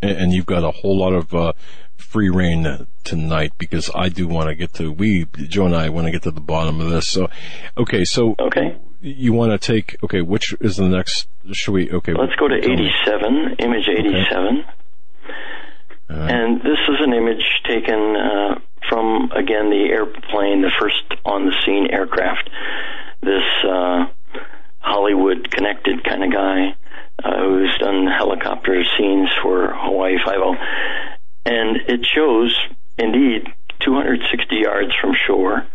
And 0.00 0.32
you've 0.32 0.46
got 0.46 0.64
a 0.64 0.70
whole 0.70 0.98
lot 0.98 1.12
of 1.12 1.34
uh, 1.34 1.52
free 1.96 2.28
reign 2.28 2.86
tonight 3.04 3.52
because 3.58 3.90
I 3.94 4.08
do 4.08 4.28
want 4.28 4.48
to 4.48 4.54
get 4.54 4.74
to 4.74 4.90
we 4.92 5.26
Joe 5.48 5.66
and 5.66 5.74
I 5.74 5.88
want 5.88 6.06
to 6.06 6.10
get 6.10 6.22
to 6.22 6.30
the 6.30 6.40
bottom 6.40 6.80
of 6.80 6.90
this. 6.90 7.08
So, 7.08 7.28
okay, 7.76 8.04
so 8.04 8.34
okay, 8.38 8.76
you 9.04 9.32
want 9.32 9.52
to 9.52 9.58
take, 9.58 9.96
okay, 10.02 10.22
which 10.22 10.54
is 10.60 10.76
the 10.76 10.88
next, 10.88 11.28
should 11.52 11.72
we, 11.72 11.90
okay. 11.90 12.14
Let's 12.14 12.34
go 12.36 12.48
to 12.48 12.56
87, 12.56 13.56
image 13.58 13.88
87. 13.88 14.64
Okay. 16.10 16.34
And 16.34 16.60
this 16.60 16.78
is 16.88 16.96
an 17.00 17.12
image 17.12 17.44
taken 17.64 18.16
uh, 18.16 18.58
from, 18.88 19.30
again, 19.32 19.68
the 19.68 19.88
airplane, 19.90 20.62
the 20.62 20.72
first 20.80 21.02
on 21.24 21.44
the 21.44 21.52
scene 21.64 21.88
aircraft. 21.90 22.48
This 23.24 23.42
uh, 23.64 24.06
Hollywood 24.80 25.50
connected 25.50 26.04
kind 26.04 26.24
of 26.24 26.32
guy 26.32 26.76
uh, 27.24 27.38
who's 27.38 27.74
done 27.78 28.06
helicopter 28.06 28.84
scenes 28.98 29.30
for 29.42 29.72
Hawaii 29.74 30.16
Five-O. 30.24 30.54
And 31.46 31.76
it 31.88 32.06
shows, 32.06 32.54
indeed, 32.98 33.46
260 33.80 34.56
yards 34.56 34.92
from 35.00 35.14
shore. 35.26 35.66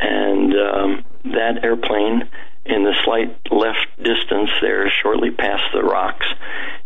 And 0.00 0.52
um, 0.54 1.04
that 1.24 1.62
airplane 1.62 2.28
in 2.66 2.82
the 2.82 2.94
slight 3.04 3.36
left 3.52 3.86
distance 4.02 4.50
there, 4.60 4.90
shortly 5.02 5.30
past 5.30 5.62
the 5.72 5.82
rocks, 5.82 6.26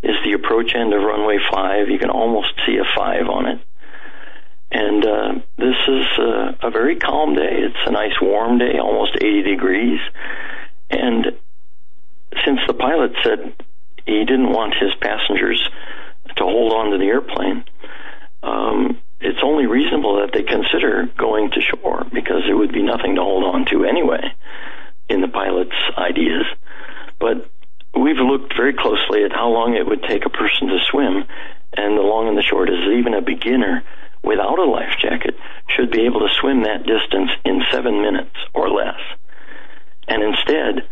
is 0.03 0.15
the 0.23 0.33
approach 0.33 0.75
end 0.75 0.93
of 0.93 1.01
runway 1.01 1.39
5. 1.51 1.89
You 1.89 1.97
can 1.97 2.11
almost 2.11 2.53
see 2.65 2.77
a 2.77 2.85
5 2.95 3.27
on 3.27 3.45
it. 3.47 3.59
And 4.71 5.05
uh, 5.05 5.33
this 5.57 5.75
is 5.87 6.05
uh, 6.19 6.53
a 6.61 6.69
very 6.69 6.95
calm 6.97 7.35
day. 7.35 7.63
It's 7.65 7.87
a 7.87 7.91
nice 7.91 8.13
warm 8.21 8.59
day, 8.59 8.77
almost 8.79 9.15
80 9.15 9.43
degrees. 9.43 9.99
And 10.89 11.25
since 12.45 12.59
the 12.67 12.73
pilot 12.73 13.11
said 13.23 13.55
he 14.05 14.25
didn't 14.25 14.51
want 14.51 14.75
his 14.79 14.93
passengers 15.01 15.67
to 16.35 16.43
hold 16.43 16.73
on 16.73 16.91
to 16.91 16.97
the 16.97 17.05
airplane, 17.05 17.63
um, 18.43 18.99
it's 19.21 19.39
only 19.43 19.65
reasonable 19.65 20.21
that 20.21 20.31
they 20.33 20.43
consider 20.43 21.09
going 21.17 21.51
to 21.51 21.61
shore 21.61 22.05
because 22.13 22.43
there 22.45 22.55
would 22.55 22.71
be 22.71 22.83
nothing 22.83 23.15
to 23.15 23.21
hold 23.21 23.43
on 23.43 23.65
to 23.65 23.85
anyway 23.85 24.33
in 25.09 25.21
the 25.21 25.27
pilot's 25.27 25.75
ideas. 25.97 26.45
But 27.19 27.49
we've 27.99 28.17
looked 28.17 28.55
very 28.55 28.73
closely 28.73 29.23
at 29.25 29.33
how 29.33 29.49
long 29.49 29.75
it 29.75 29.85
would 29.85 30.03
take 30.03 30.25
a 30.25 30.29
person 30.29 30.67
to 30.67 30.77
swim, 30.89 31.25
and 31.75 31.97
the 31.97 32.01
long 32.01 32.27
and 32.27 32.37
the 32.37 32.43
short 32.43 32.69
is 32.69 32.79
even 32.97 33.13
a 33.13 33.21
beginner 33.21 33.83
without 34.23 34.59
a 34.59 34.69
life 34.69 34.95
jacket 35.01 35.35
should 35.75 35.91
be 35.91 36.05
able 36.05 36.19
to 36.21 36.33
swim 36.39 36.63
that 36.63 36.85
distance 36.85 37.31
in 37.45 37.61
seven 37.71 38.01
minutes 38.01 38.35
or 38.53 38.69
less. 38.69 38.99
And 40.07 40.23
instead, 40.23 40.87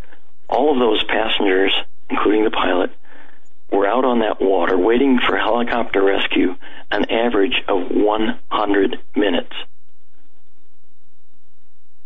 all 0.49 0.71
of 0.71 0.79
those 0.79 1.03
passengers, 1.05 1.73
including 2.09 2.43
the 2.43 2.51
pilot, 2.51 2.91
were 3.71 3.87
out 3.87 4.05
on 4.05 4.19
that 4.19 4.41
water 4.41 4.77
waiting 4.77 5.19
for 5.25 5.37
helicopter 5.37 6.03
rescue 6.03 6.55
an 6.91 7.11
average 7.11 7.55
of 7.67 7.91
100 7.91 8.97
minutes. 9.15 9.53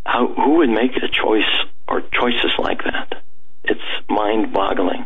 How, 0.05 0.27
who 0.27 0.57
would 0.57 0.69
make 0.69 0.91
a 0.97 1.07
choice 1.07 1.43
or 1.87 2.01
choices 2.01 2.51
like 2.57 2.83
that? 2.83 3.21
It's 3.63 3.81
mind 4.09 4.53
boggling. 4.53 5.05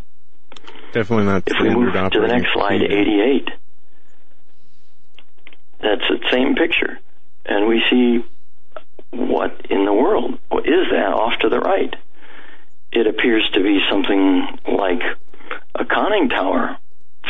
Definitely 0.93 1.25
not 1.25 1.43
If 1.45 1.59
we 1.61 1.69
move 1.69 1.93
to 1.93 2.21
the 2.21 2.27
next 2.27 2.53
slide, 2.53 2.79
procedure. 2.79 2.99
88, 2.99 3.49
that's 5.81 6.07
the 6.09 6.19
same 6.31 6.55
picture. 6.55 6.99
And 7.45 7.67
we 7.67 7.81
see 7.89 8.25
what 9.11 9.65
in 9.69 9.85
the 9.85 9.93
world 9.93 10.39
what 10.49 10.65
is 10.65 10.87
that 10.91 11.13
off 11.13 11.39
to 11.41 11.49
the 11.49 11.59
right? 11.59 11.93
It 12.91 13.07
appears 13.07 13.47
to 13.53 13.61
be 13.61 13.79
something 13.89 14.59
like 14.67 15.01
a 15.75 15.85
conning 15.85 16.29
tower 16.29 16.77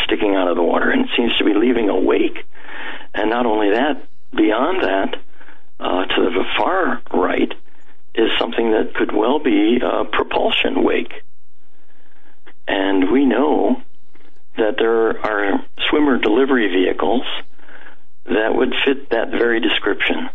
sticking 0.03 0.35
out 0.35 0.47
of 0.47 0.55
the 0.55 0.63
water, 0.63 0.91
and 0.91 1.07
seems 1.15 1.35
to 1.37 1.43
be 1.43 1.53
leaving 1.53 1.89
a 1.89 1.99
wake. 1.99 2.45
And 3.13 3.29
not 3.29 3.45
only 3.45 3.71
that, 3.71 4.03
beyond 4.35 4.83
that, 4.83 5.15
uh, 5.79 6.05
to 6.05 6.21
the 6.29 6.43
far 6.57 7.01
right, 7.13 7.51
is 8.13 8.29
something 8.39 8.71
that 8.71 8.93
could 8.95 9.13
well 9.13 9.39
be 9.39 9.79
a 9.81 10.05
propulsion 10.05 10.83
wake. 10.83 11.13
And 12.67 13.11
we 13.11 13.25
know 13.25 13.81
that 14.57 14.75
there 14.77 15.19
are 15.19 15.65
swimmer 15.89 16.17
delivery 16.17 16.67
vehicles 16.67 17.23
that 18.25 18.53
would 18.53 18.73
fit 18.85 19.09
that 19.11 19.31
very 19.31 19.59
description. 19.59 20.29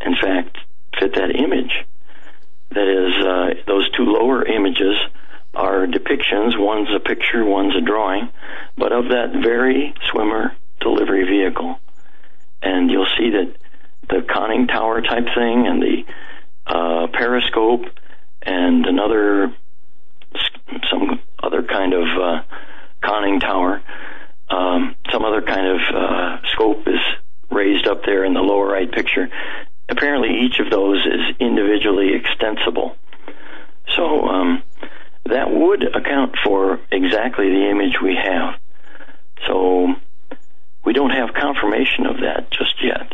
In 0.00 0.14
fact, 0.20 0.58
fit 0.98 1.14
that 1.14 1.34
image. 1.34 1.72
That 2.70 2.88
is, 2.88 3.24
uh, 3.24 3.62
those 3.66 3.90
two 3.96 4.04
lower 4.04 4.44
images 4.44 4.96
are 5.54 5.86
depictions. 5.86 6.58
One's 6.58 6.88
a 6.94 7.00
picture, 7.00 7.44
one's 7.44 7.74
a 7.76 7.80
drawing, 7.80 8.28
but 8.76 8.92
of 8.92 9.06
that 9.08 9.32
very 9.42 9.94
swimmer 10.10 10.54
delivery 10.80 11.24
vehicle. 11.24 11.78
And 12.62 12.90
you'll 12.90 13.08
see 13.18 13.30
that 13.30 13.54
the 14.08 14.22
conning 14.22 14.66
tower 14.66 15.00
type 15.02 15.26
thing 15.34 15.66
and 15.66 15.82
the 15.82 16.04
uh, 16.66 17.06
periscope 17.12 17.86
and 18.42 18.86
another 18.86 19.54
some 20.90 21.20
other 21.42 21.62
kind 21.62 21.94
of 21.94 22.04
uh, 22.20 22.42
conning 23.02 23.40
tower, 23.40 23.82
um, 24.48 24.94
some 25.12 25.24
other 25.24 25.42
kind 25.42 25.66
of 25.66 25.80
uh, 25.94 26.36
scope 26.52 26.86
is 26.86 27.00
raised 27.50 27.86
up 27.86 28.02
there 28.04 28.24
in 28.24 28.34
the 28.34 28.40
lower 28.40 28.66
right 28.66 28.90
picture. 28.90 29.28
Apparently, 29.88 30.28
each 30.44 30.58
of 30.60 30.70
those 30.70 30.98
is 31.06 31.36
individually 31.40 32.10
extensible. 32.14 32.96
So 33.94 34.26
um, 34.28 34.62
that 35.26 35.50
would 35.50 35.82
account 35.94 36.34
for 36.44 36.80
exactly 36.90 37.48
the 37.48 37.70
image 37.70 37.94
we 38.02 38.16
have. 38.16 38.60
So 39.46 39.94
we 40.84 40.92
don't 40.92 41.10
have 41.10 41.34
confirmation 41.34 42.06
of 42.06 42.16
that 42.20 42.50
just 42.50 42.74
yet, 42.82 43.12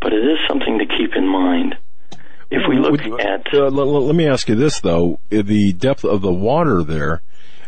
but 0.00 0.12
it 0.12 0.24
is 0.24 0.38
something 0.48 0.78
to 0.78 0.86
keep 0.86 1.14
in 1.16 1.26
mind. 1.26 1.76
If 2.50 2.62
we 2.68 2.78
look 2.78 2.92
Would- 3.02 3.20
at 3.20 3.52
uh, 3.52 3.64
l- 3.66 3.80
l- 3.80 4.06
let 4.06 4.14
me 4.14 4.26
ask 4.28 4.48
you 4.48 4.54
this 4.54 4.80
though: 4.80 5.18
the 5.30 5.72
depth 5.72 6.04
of 6.04 6.20
the 6.22 6.32
water 6.32 6.82
there, 6.82 7.22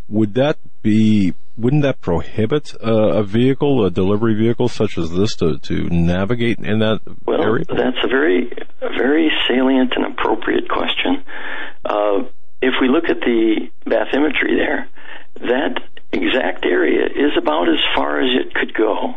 would 0.08 0.34
that 0.34 0.58
be? 0.82 1.34
Wouldn't 1.58 1.82
that 1.82 2.00
prohibit 2.02 2.74
uh, 2.84 3.14
a 3.14 3.22
vehicle, 3.22 3.84
a 3.84 3.90
delivery 3.90 4.34
vehicle 4.34 4.68
such 4.68 4.98
as 4.98 5.10
this, 5.10 5.34
to, 5.36 5.58
to 5.58 5.88
navigate 5.88 6.58
in 6.58 6.80
that 6.80 7.00
Well, 7.24 7.42
area? 7.42 7.64
that's 7.66 7.96
a 8.04 8.08
very, 8.08 8.52
a 8.82 8.88
very 8.90 9.30
salient 9.48 9.94
and 9.96 10.04
appropriate 10.06 10.68
question. 10.68 11.24
Uh, 11.84 12.24
if 12.60 12.74
we 12.80 12.88
look 12.88 13.04
at 13.08 13.20
the 13.20 13.70
bathymetry 13.86 14.56
there, 14.56 14.88
that 15.48 15.80
exact 16.12 16.64
area 16.66 17.06
is 17.06 17.32
about 17.38 17.68
as 17.68 17.80
far 17.94 18.20
as 18.20 18.28
it 18.38 18.54
could 18.54 18.74
go, 18.74 19.14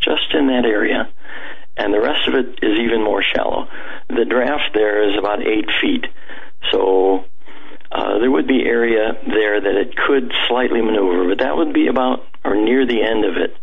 just 0.00 0.32
in 0.32 0.46
that 0.48 0.64
area, 0.64 1.10
and 1.76 1.92
the 1.92 2.00
rest 2.00 2.26
of 2.26 2.34
it 2.34 2.58
is 2.62 2.78
even 2.78 3.02
more 3.02 3.22
shallow. 3.22 3.68
The 4.08 4.24
draft 4.24 4.72
there 4.74 5.10
is 5.10 5.18
about 5.18 5.46
eight 5.46 5.68
feet, 5.80 6.06
so 6.70 7.24
uh, 7.92 8.18
there 8.18 8.30
would 8.30 8.46
be 8.46 8.64
area 8.64 9.12
there 9.26 9.60
that 9.60 9.74
it 9.74 9.94
could 9.96 10.32
slightly 10.48 10.80
maneuver, 10.80 11.28
but 11.28 11.38
that 11.38 11.56
would 11.56 11.74
be 11.74 11.88
about 11.88 12.24
or 12.44 12.56
near 12.56 12.86
the 12.86 13.02
end 13.02 13.24
of 13.24 13.36
it 13.36 13.54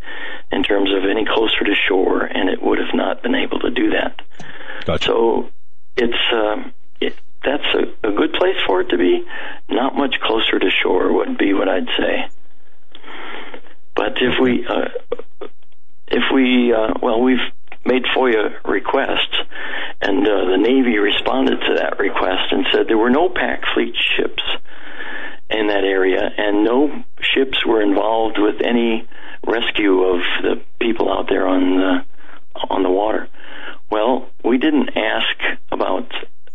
in 0.51 0.63
terms 0.63 0.89
of 0.91 1.03
any 1.09 1.25
closer 1.25 1.63
to 1.65 1.75
shore, 1.87 2.23
and 2.23 2.49
it 2.49 2.61
would 2.61 2.77
have 2.79 2.93
not 2.93 3.21
been 3.23 3.35
able 3.35 3.59
to 3.59 3.71
do 3.71 3.91
that. 3.91 4.21
Gotcha. 4.85 5.05
So 5.05 5.49
it's 5.97 6.33
um, 6.33 6.73
it, 7.01 7.15
that's 7.43 7.65
a, 7.73 8.07
a 8.07 8.11
good 8.11 8.33
place 8.33 8.57
for 8.65 8.81
it 8.81 8.89
to 8.89 8.97
be. 8.97 9.25
Not 9.69 9.95
much 9.95 10.15
closer 10.21 10.59
to 10.59 10.69
shore 10.69 11.11
would 11.13 11.37
be 11.37 11.53
what 11.53 11.67
I'd 11.67 11.89
say. 11.97 12.29
But 13.95 14.13
if 14.21 14.39
we 14.41 14.65
uh, 14.65 15.47
if 16.07 16.23
we 16.33 16.73
uh, 16.73 16.93
well 17.01 17.21
we've 17.21 17.37
made 17.89 18.03
FOIA 18.15 18.53
requests, 18.65 19.35
and 19.99 20.25
uh, 20.27 20.45
the 20.45 20.57
Navy 20.57 20.99
responded 20.99 21.59
to 21.59 21.73
that 21.77 21.97
request 21.97 22.51
and 22.51 22.67
said 22.71 22.87
there 22.87 22.97
were 22.97 23.09
no 23.09 23.29
pack 23.29 23.63
fleet 23.73 23.95
ships 24.15 24.43
in 25.49 25.67
that 25.67 25.83
area, 25.83 26.21
and 26.37 26.63
no 26.63 27.03
ships 27.19 27.65
were 27.65 27.81
involved 27.81 28.37
with 28.37 28.61
any 28.63 29.07
rescue 29.45 30.03
of 30.03 30.21
the 30.43 30.61
people 30.79 31.11
out 31.11 31.27
there 31.27 31.47
on 31.47 31.77
the 31.77 32.05
on 32.69 32.83
the 32.83 32.91
water. 32.91 33.27
Well, 33.89 34.29
we 34.43 34.59
didn't 34.59 34.89
ask 34.95 35.59
about 35.71 36.11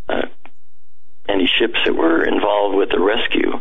uh, 0.09 0.27
any 1.29 1.51
ships 1.59 1.79
that 1.85 1.95
were 1.95 2.23
involved 2.23 2.77
with 2.77 2.91
the 2.91 3.01
rescue. 3.01 3.53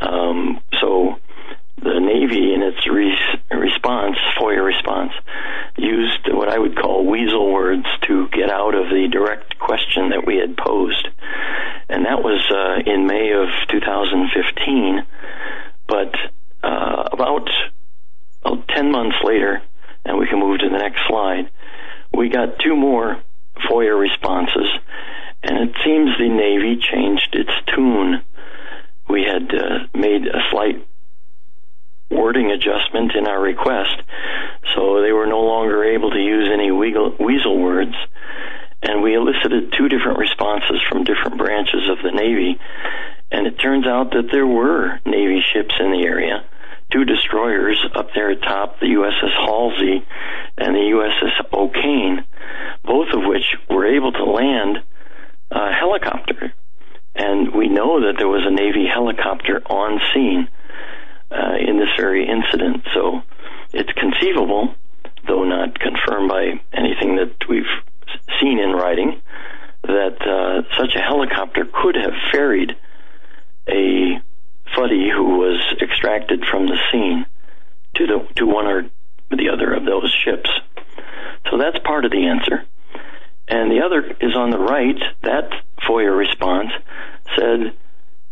Um, 0.00 0.60
so 0.80 1.18
the 1.82 2.00
Navy, 2.00 2.54
in 2.54 2.62
its 2.62 2.86
re- 2.88 3.16
response, 3.50 4.16
FOIA 4.38 4.64
response, 4.64 5.12
used 5.76 6.28
what 6.28 6.48
I 6.48 6.58
would 6.58 6.76
call 6.76 7.06
weasel 7.06 7.52
words 7.52 7.86
to 8.08 8.28
get 8.28 8.50
out 8.50 8.74
of 8.74 8.88
the 8.88 9.08
direct 9.10 9.58
question 9.58 10.10
that 10.10 10.26
we 10.26 10.36
had 10.36 10.56
posed. 10.56 11.08
And 11.88 12.06
that 12.06 12.22
was 12.22 12.42
uh, 12.50 12.90
in 12.90 13.06
May 13.06 13.32
of 13.32 13.48
2015. 13.68 15.06
But 15.86 16.14
uh, 16.62 17.08
about 17.12 17.48
oh, 18.44 18.62
10 18.74 18.90
months 18.90 19.16
later, 19.22 19.62
and 20.04 20.18
we 20.18 20.26
can 20.26 20.40
move 20.40 20.60
to 20.60 20.68
the 20.68 20.78
next 20.78 21.00
slide, 21.06 21.50
we 22.12 22.28
got 22.28 22.58
two 22.58 22.74
more 22.74 23.20
FOIA 23.68 23.98
responses. 23.98 24.68
And 25.42 25.68
it 25.68 25.76
seems 25.84 26.10
the 26.18 26.28
Navy 26.28 26.80
changed 26.80 27.34
its 27.34 27.52
tune. 27.74 28.22
We 29.08 29.22
had 29.22 29.54
uh, 29.54 29.86
made 29.94 30.26
a 30.26 30.40
slight 30.50 30.86
wording 32.10 32.50
adjustment 32.50 33.12
in 33.14 33.26
our 33.26 33.40
request, 33.40 33.96
so 34.74 35.02
they 35.02 35.12
were 35.12 35.26
no 35.26 35.40
longer 35.40 35.84
able 35.84 36.10
to 36.10 36.18
use 36.18 36.48
any 36.52 36.70
weasel, 36.70 37.58
words, 37.58 37.94
and 38.82 39.02
we 39.02 39.14
elicited 39.14 39.72
two 39.76 39.88
different 39.88 40.18
responses 40.18 40.80
from 40.88 41.04
different 41.04 41.38
branches 41.38 41.88
of 41.90 41.98
the 42.02 42.12
Navy. 42.12 42.58
And 43.32 43.46
it 43.46 43.58
turns 43.58 43.86
out 43.86 44.12
that 44.12 44.28
there 44.30 44.46
were 44.46 45.00
Navy 45.04 45.42
ships 45.52 45.74
in 45.80 45.90
the 45.90 46.06
area, 46.06 46.44
two 46.92 47.04
destroyers 47.04 47.84
up 47.94 48.10
there 48.14 48.30
atop 48.30 48.78
the 48.78 48.86
USS 48.86 49.34
Halsey 49.44 50.06
and 50.56 50.74
the 50.74 50.92
USS 50.94 51.52
O'Kane, 51.52 52.24
both 52.84 53.08
of 53.12 53.24
which 53.24 53.56
were 53.68 53.86
able 53.86 54.12
to 54.12 54.24
land 54.24 54.78
a 55.50 55.72
helicopter. 55.72 56.52
And 57.16 57.54
we 57.54 57.68
know 57.68 58.00
that 58.02 58.14
there 58.18 58.28
was 58.28 58.44
a 58.46 58.54
Navy 58.54 58.86
helicopter 58.86 59.62
on 59.66 60.00
scene 60.12 60.48
uh, 61.30 61.56
in 61.58 61.78
this 61.78 61.88
very 61.96 62.28
incident. 62.28 62.84
So 62.94 63.22
it's 63.72 63.92
conceivable, 63.92 64.74
though 65.26 65.44
not 65.44 65.78
confirmed 65.78 66.28
by 66.28 66.60
anything 66.72 67.16
that 67.16 67.48
we've 67.48 67.64
seen 68.40 68.58
in 68.58 68.72
writing, 68.72 69.20
that 69.82 70.20
uh, 70.20 70.62
such 70.78 70.94
a 70.94 71.00
helicopter 71.00 71.64
could 71.64 71.96
have 71.96 72.14
ferried 72.32 72.72
a 73.68 74.20
Fuddy 74.74 75.08
who 75.10 75.38
was 75.38 75.60
extracted 75.80 76.44
from 76.50 76.66
the 76.66 76.76
scene 76.90 77.24
to 77.94 78.06
the 78.06 78.26
to 78.36 78.46
one 78.46 78.66
or 78.66 78.82
the 79.30 79.48
other 79.52 79.74
of 79.74 79.84
those 79.84 80.14
ships. 80.24 80.50
So 81.50 81.58
that's 81.58 81.78
part 81.84 82.04
of 82.04 82.10
the 82.10 82.26
answer. 82.26 82.64
And 83.48 83.70
the 83.70 83.82
other 83.84 84.02
is 84.20 84.36
on 84.36 84.50
the 84.50 84.58
right. 84.58 84.98
That 85.22 85.50
FOIA 85.88 86.16
response 86.16 86.70
said, 87.36 87.76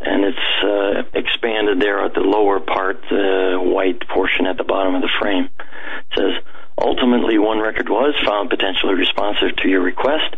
and 0.04 0.24
it's 0.24 0.48
uh, 0.62 1.18
expanded 1.18 1.80
there 1.80 2.04
at 2.04 2.14
the 2.14 2.20
lower 2.20 2.60
part, 2.60 3.00
the 3.08 3.58
white 3.60 4.06
portion 4.08 4.46
at 4.46 4.56
the 4.56 4.64
bottom 4.64 4.94
of 4.94 5.02
the 5.02 5.10
frame. 5.20 5.48
It 5.48 6.14
says, 6.16 6.44
ultimately, 6.78 7.38
one 7.38 7.60
record 7.60 7.88
was 7.88 8.14
found 8.24 8.50
potentially 8.50 8.94
responsive 8.94 9.56
to 9.62 9.68
your 9.68 9.82
request, 9.82 10.36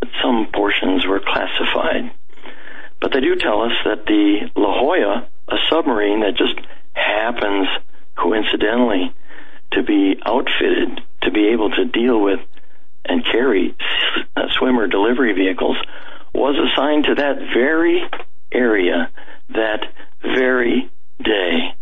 but 0.00 0.10
some 0.22 0.48
portions 0.52 1.06
were 1.06 1.20
classified. 1.20 2.12
But 3.00 3.12
they 3.12 3.20
do 3.20 3.36
tell 3.36 3.62
us 3.62 3.72
that 3.84 4.04
the 4.06 4.50
La 4.56 4.78
Jolla, 4.78 5.28
a 5.48 5.56
submarine 5.70 6.20
that 6.20 6.36
just 6.36 6.60
happens 6.92 7.66
coincidentally 8.16 9.14
to 9.72 9.82
be 9.82 10.20
outfitted 10.24 11.00
to 11.22 11.30
be 11.30 11.48
able 11.48 11.70
to 11.70 11.84
deal 11.86 12.20
with 12.20 12.40
and 13.04 13.24
carry 13.24 13.74
uh, 14.36 14.42
swimmer 14.58 14.86
delivery 14.86 15.32
vehicles, 15.32 15.76
was 16.34 16.56
assigned 16.56 17.04
to 17.04 17.14
that 17.14 17.38
very 17.54 18.02
area 18.52 19.10
that 19.50 19.80
very 20.22 20.90
day. 21.22 21.74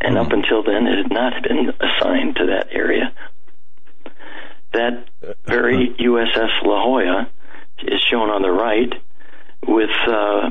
And 0.00 0.18
up 0.18 0.32
until 0.32 0.62
then, 0.62 0.86
it 0.86 0.98
had 0.98 1.12
not 1.12 1.42
been 1.42 1.72
assigned 1.80 2.36
to 2.36 2.46
that 2.46 2.68
area. 2.70 3.12
That 4.72 5.08
very 5.46 5.94
USS 5.98 6.62
La 6.62 6.82
Jolla 6.84 7.30
is 7.78 8.00
shown 8.10 8.28
on 8.28 8.42
the 8.42 8.50
right 8.50 8.92
with 9.66 9.90
uh, 10.06 10.50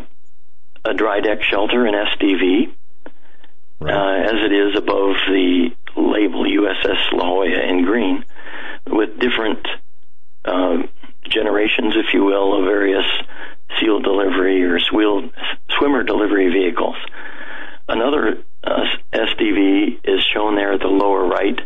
a 0.85 0.93
dry 0.95 1.19
deck 1.19 1.43
shelter 1.43 1.85
and 1.85 1.95
SDV, 1.95 2.73
right. 3.79 3.93
uh, 3.93 4.23
as 4.23 4.45
it 4.45 4.51
is 4.51 4.77
above 4.77 5.15
the 5.27 5.69
label 5.95 6.45
USS 6.45 7.11
La 7.13 7.25
Jolla 7.25 7.69
in 7.69 7.85
green, 7.85 8.25
with 8.87 9.19
different 9.19 9.67
uh, 10.45 10.77
generations, 11.29 11.95
if 11.95 12.13
you 12.13 12.23
will, 12.23 12.57
of 12.57 12.65
various 12.65 13.05
SEAL 13.79 14.01
delivery 14.01 14.63
or 14.63 14.79
swimmer 14.79 16.03
delivery 16.03 16.49
vehicles. 16.49 16.95
Another 17.87 18.43
uh, 18.63 18.85
SDV 19.11 19.99
is 20.03 20.23
shown 20.33 20.55
there 20.55 20.73
at 20.73 20.79
the 20.79 20.87
lower 20.87 21.27
right, 21.27 21.59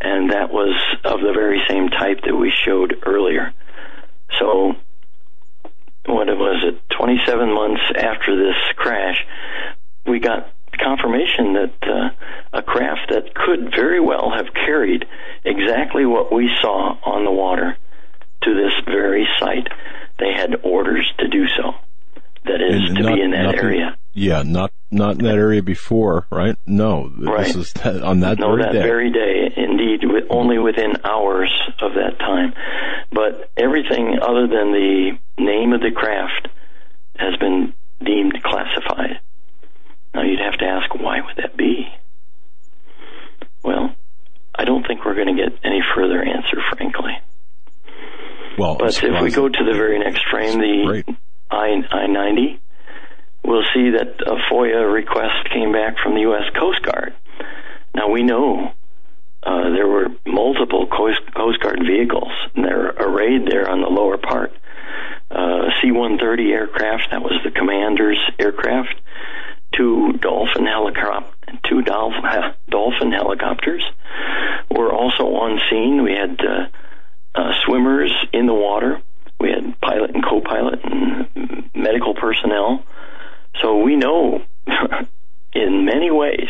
and 0.00 0.30
that 0.32 0.50
was 0.50 0.74
of 1.04 1.20
the 1.20 1.32
very 1.32 1.60
same 1.68 1.88
type 1.88 2.20
that 2.24 2.34
we 2.34 2.52
showed 2.64 3.02
earlier. 3.04 3.52
So, 4.38 4.74
what 6.06 6.26
was 6.26 6.64
it? 6.64 6.80
27 6.96 7.52
months 7.52 7.82
after 7.96 8.36
this 8.36 8.56
crash, 8.76 9.24
we 10.06 10.18
got 10.20 10.50
confirmation 10.78 11.52
that 11.52 11.74
uh, 11.82 12.58
a 12.58 12.62
craft 12.62 13.10
that 13.10 13.34
could 13.34 13.70
very 13.74 14.00
well 14.00 14.30
have 14.30 14.46
carried 14.54 15.04
exactly 15.44 16.06
what 16.06 16.32
we 16.32 16.50
saw 16.60 16.96
on 17.04 17.24
the 17.24 17.30
water 17.30 17.76
to 18.42 18.54
this 18.54 18.72
very 18.86 19.26
site. 19.38 19.68
They 20.18 20.32
had 20.32 20.56
orders 20.62 21.10
to 21.18 21.28
do 21.28 21.46
so. 21.48 21.74
That 22.44 22.60
is 22.60 22.88
and 22.88 22.96
to 22.96 23.02
not, 23.02 23.14
be 23.14 23.22
in 23.22 23.30
that 23.30 23.42
nothing, 23.42 23.60
area. 23.60 23.96
Yeah, 24.14 24.42
not 24.42 24.72
not 24.90 25.18
in 25.18 25.24
that 25.24 25.36
area 25.36 25.62
before, 25.62 26.26
right? 26.30 26.56
No, 26.66 27.10
right. 27.16 27.46
this 27.46 27.54
is 27.56 27.72
that, 27.74 28.02
on 28.02 28.20
that 28.20 28.38
no, 28.38 28.48
very 28.48 28.62
that 28.62 28.72
day. 28.72 28.82
very 28.82 29.10
day, 29.12 29.52
indeed, 29.56 30.00
with, 30.02 30.24
only 30.28 30.58
within 30.58 30.96
hours 31.04 31.52
of 31.80 31.94
that 31.94 32.18
time. 32.18 32.52
But 33.12 33.50
everything 33.56 34.18
other 34.20 34.48
than 34.48 34.72
the 34.72 35.18
name 35.38 35.72
of 35.72 35.80
the 35.80 35.92
craft 35.94 36.48
has 37.16 37.36
been 37.36 37.74
deemed 38.04 38.42
classified. 38.42 39.20
Now 40.14 40.22
you'd 40.22 40.40
have 40.40 40.58
to 40.58 40.64
ask, 40.64 40.94
why 40.94 41.20
would 41.20 41.36
that 41.36 41.56
be? 41.56 41.86
Well, 43.62 43.94
I 44.54 44.64
don't 44.64 44.86
think 44.86 45.04
we're 45.04 45.14
going 45.14 45.34
to 45.34 45.42
get 45.42 45.58
any 45.64 45.80
further 45.94 46.22
answer, 46.22 46.58
frankly. 46.72 47.12
Well, 48.58 48.76
but 48.78 49.02
if 49.02 49.22
we 49.22 49.30
go 49.30 49.48
to 49.48 49.64
the 49.64 49.72
very 49.72 49.98
next 49.98 50.24
frame, 50.30 50.58
the 50.58 51.14
I 51.50 51.82
I 51.90 52.06
ninety, 52.06 52.60
we'll 53.44 53.64
see 53.74 53.90
that 53.90 54.20
a 54.26 54.36
FOIA 54.52 54.92
request 54.92 55.50
came 55.52 55.72
back 55.72 55.96
from 56.02 56.14
the 56.14 56.22
U.S. 56.22 56.44
Coast 56.58 56.82
Guard. 56.82 57.14
Now 57.94 58.10
we 58.10 58.22
know 58.22 58.72
uh, 59.42 59.70
there 59.70 59.88
were 59.88 60.08
multiple 60.26 60.86
Coast, 60.86 61.20
Coast 61.34 61.60
Guard 61.60 61.80
vehicles, 61.86 62.32
and 62.54 62.64
they're 62.64 62.90
arrayed 62.90 63.46
there 63.46 63.68
on 63.68 63.80
the 63.80 63.88
lower 63.88 64.16
part. 64.16 64.52
Uh, 65.30 65.70
C-130 65.80 66.52
aircraft, 66.52 67.08
that 67.10 67.22
was 67.22 67.40
the 67.42 67.50
commander's 67.50 68.18
aircraft. 68.38 68.94
Two 69.76 70.12
Dolphin 70.20 70.66
helicopter, 70.66 71.32
two 71.68 71.82
Dolphin 72.70 73.12
helicopters 73.12 73.82
were 74.70 74.92
also 74.92 75.24
on 75.24 75.58
scene. 75.70 76.02
We 76.04 76.12
had 76.12 76.38
uh, 76.40 76.66
uh, 77.34 77.52
swimmers 77.64 78.12
in 78.32 78.46
the 78.46 78.54
water. 78.54 79.00
We 79.40 79.50
had 79.50 79.80
pilot 79.80 80.14
and 80.14 80.24
co-pilot 80.24 80.80
and 80.84 81.70
medical 81.74 82.14
personnel. 82.14 82.84
So 83.60 83.78
we 83.78 83.96
know 83.96 84.42
in 85.52 85.84
many 85.84 86.10
ways, 86.10 86.48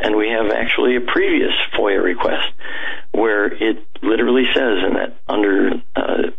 and 0.00 0.16
we 0.16 0.28
have 0.28 0.50
actually 0.50 0.96
a 0.96 1.00
previous 1.00 1.52
FOIA 1.74 2.02
request 2.02 2.48
where 3.12 3.46
it 3.46 3.86
literally 4.02 4.44
says 4.54 4.78
in 4.86 4.94
that 4.94 5.16
under 5.28 5.70
uh, 5.94 6.30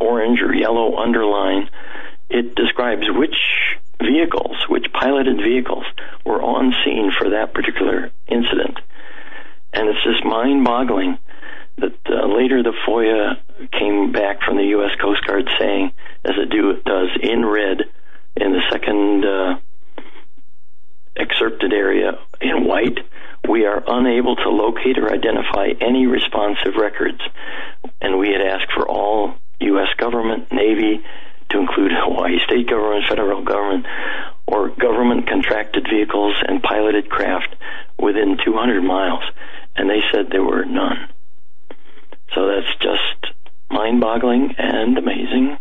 orange 0.00 0.40
or 0.40 0.54
yellow 0.54 0.96
underline, 0.96 1.68
it 2.28 2.54
describes 2.54 3.06
which 3.10 3.36
vehicles, 4.00 4.56
which 4.68 4.86
piloted 4.92 5.36
vehicles 5.36 5.84
were 6.24 6.40
on 6.40 6.72
scene 6.84 7.10
for 7.18 7.30
that 7.30 7.52
particular 7.52 8.10
incident. 8.28 8.78
And 9.72 9.88
it's 9.88 10.02
just 10.04 10.24
mind 10.24 10.64
boggling 10.64 11.18
that 11.80 11.98
uh, 12.08 12.26
later 12.26 12.62
the 12.62 12.72
FOIA 12.86 13.38
came 13.72 14.12
back 14.12 14.42
from 14.42 14.56
the 14.56 14.66
U.S. 14.76 14.92
Coast 15.00 15.24
Guard 15.26 15.48
saying, 15.58 15.92
as 16.24 16.34
it 16.36 16.50
do, 16.50 16.80
does 16.84 17.08
in 17.22 17.44
red 17.44 17.82
in 18.36 18.52
the 18.52 18.62
second 18.70 19.24
uh, 19.24 19.58
excerpted 21.16 21.72
area 21.72 22.18
in 22.40 22.64
white, 22.64 22.98
we 23.48 23.66
are 23.66 23.82
unable 23.86 24.36
to 24.36 24.48
locate 24.48 24.98
or 24.98 25.12
identify 25.12 25.68
any 25.80 26.06
responsive 26.06 26.76
records. 26.76 27.20
And 28.00 28.18
we 28.18 28.28
had 28.30 28.40
asked 28.40 28.72
for 28.72 28.88
all 28.88 29.34
U.S. 29.60 29.88
government, 29.96 30.52
Navy, 30.52 31.02
to 31.50 31.58
include 31.58 31.92
Hawaii 31.92 32.38
state 32.44 32.68
government, 32.68 33.06
federal 33.08 33.42
government, 33.42 33.86
or 34.46 34.68
government 34.68 35.28
contracted 35.28 35.86
vehicles 35.90 36.34
and 36.46 36.62
piloted 36.62 37.08
craft 37.08 37.54
within 37.98 38.38
200 38.44 38.82
miles. 38.82 39.24
And 39.76 39.88
they 39.88 40.00
said 40.12 40.30
there 40.30 40.44
were 40.44 40.64
none. 40.64 41.08
So 42.34 42.46
that's 42.46 42.76
just 42.80 43.34
mind 43.70 44.00
boggling 44.00 44.54
and 44.58 44.96
amazing. 44.98 45.58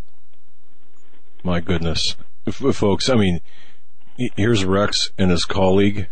My 1.44 1.60
goodness. 1.60 2.16
Folks, 2.50 3.10
I 3.10 3.16
mean, 3.16 3.42
here's 4.36 4.66
Rex 4.66 5.12
and 5.18 5.32
his 5.32 5.46
colleague 5.46 6.08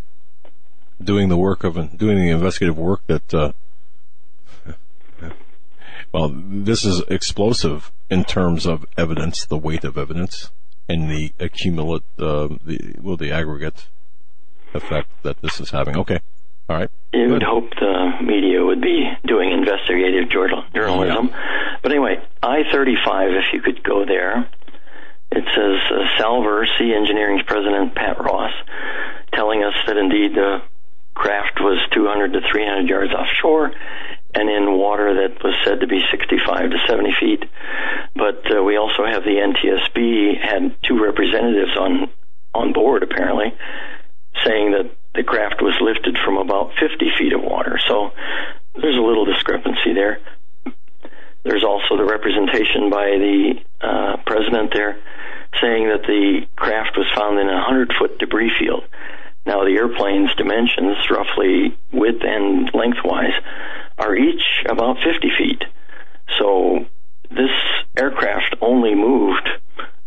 doing 1.03 1.29
the 1.29 1.37
work 1.37 1.63
of, 1.63 1.75
doing 1.97 2.17
the 2.17 2.29
investigative 2.29 2.77
work 2.77 3.05
that, 3.07 3.33
uh, 3.33 3.51
well, 6.11 6.31
this 6.33 6.85
is 6.85 7.03
explosive 7.07 7.91
in 8.09 8.23
terms 8.23 8.65
of 8.65 8.85
evidence, 8.97 9.45
the 9.45 9.57
weight 9.57 9.83
of 9.83 9.97
evidence, 9.97 10.51
and 10.87 11.09
the 11.09 11.33
accumulate, 11.39 12.03
uh, 12.17 12.47
the, 12.63 12.95
well, 13.01 13.17
the 13.17 13.31
aggregate 13.31 13.87
effect 14.73 15.09
that 15.23 15.41
this 15.41 15.59
is 15.59 15.71
having. 15.71 15.97
Okay. 15.97 16.19
All 16.69 16.77
right. 16.77 16.89
You 17.13 17.29
would 17.29 17.43
hope 17.43 17.69
the 17.71 18.11
media 18.21 18.63
would 18.63 18.81
be 18.81 19.09
doing 19.25 19.51
investigative 19.51 20.29
journalism. 20.29 21.29
Yeah. 21.29 21.77
But 21.81 21.91
anyway, 21.91 22.21
I 22.43 22.63
35, 22.71 23.31
if 23.31 23.53
you 23.53 23.61
could 23.61 23.81
go 23.83 24.05
there, 24.05 24.49
it 25.31 25.43
says 25.55 25.79
uh, 25.91 26.17
Salver, 26.17 26.67
Sea 26.77 26.93
Engineering's 26.93 27.43
president, 27.43 27.95
Pat 27.95 28.19
Ross, 28.19 28.51
telling 29.33 29.63
us 29.63 29.73
that 29.87 29.97
indeed 29.97 30.35
the 30.35 30.61
craft 31.15 31.59
was 31.59 31.79
200 31.93 32.33
to 32.33 32.41
300 32.51 32.89
yards 32.89 33.13
offshore 33.13 33.71
and 34.35 34.49
in 34.49 34.77
water 34.77 35.15
that 35.15 35.43
was 35.43 35.55
said 35.63 35.79
to 35.79 35.87
be 35.87 36.01
65 36.11 36.69
to 36.69 36.77
70 36.87 37.15
feet. 37.19 37.43
But 38.15 38.43
uh, 38.53 38.61
we 38.61 38.77
also 38.77 39.05
have 39.05 39.23
the 39.23 39.39
NTSB 39.41 40.39
had 40.39 40.75
two 40.83 41.01
representatives 41.01 41.75
on 41.77 42.09
on 42.53 42.73
board 42.73 43.03
apparently, 43.03 43.53
saying 44.43 44.71
that 44.71 44.89
the 45.17 45.23
craft 45.23 45.61
was 45.61 45.75
lifted 45.81 46.15
from 46.23 46.37
about 46.37 46.71
50 46.79 47.11
feet 47.17 47.33
of 47.33 47.41
water. 47.41 47.79
So 47.87 48.11
there's 48.79 48.97
a 48.97 49.01
little 49.01 49.25
discrepancy 49.25 49.93
there. 49.93 50.19
There's 51.43 51.63
also 51.63 51.97
the 51.97 52.05
representation 52.05 52.89
by 52.89 53.17
the 53.17 53.53
uh, 53.81 54.17
president 54.25 54.71
there 54.73 55.01
saying 55.59 55.89
that 55.89 56.05
the 56.05 56.45
craft 56.55 56.97
was 56.97 57.07
found 57.15 57.39
in 57.39 57.49
a 57.49 57.59
100 57.65 57.93
foot 57.97 58.19
debris 58.19 58.51
field. 58.59 58.83
Now, 59.45 59.63
the 59.63 59.79
airplane's 59.79 60.35
dimensions, 60.35 60.97
roughly 61.09 61.77
width 61.91 62.21
and 62.21 62.69
lengthwise, 62.73 63.33
are 63.97 64.15
each 64.15 64.43
about 64.69 64.97
50 64.97 65.31
feet. 65.37 65.63
So 66.37 66.85
this 67.31 67.55
aircraft 67.97 68.57
only 68.61 68.93
moved 68.93 69.47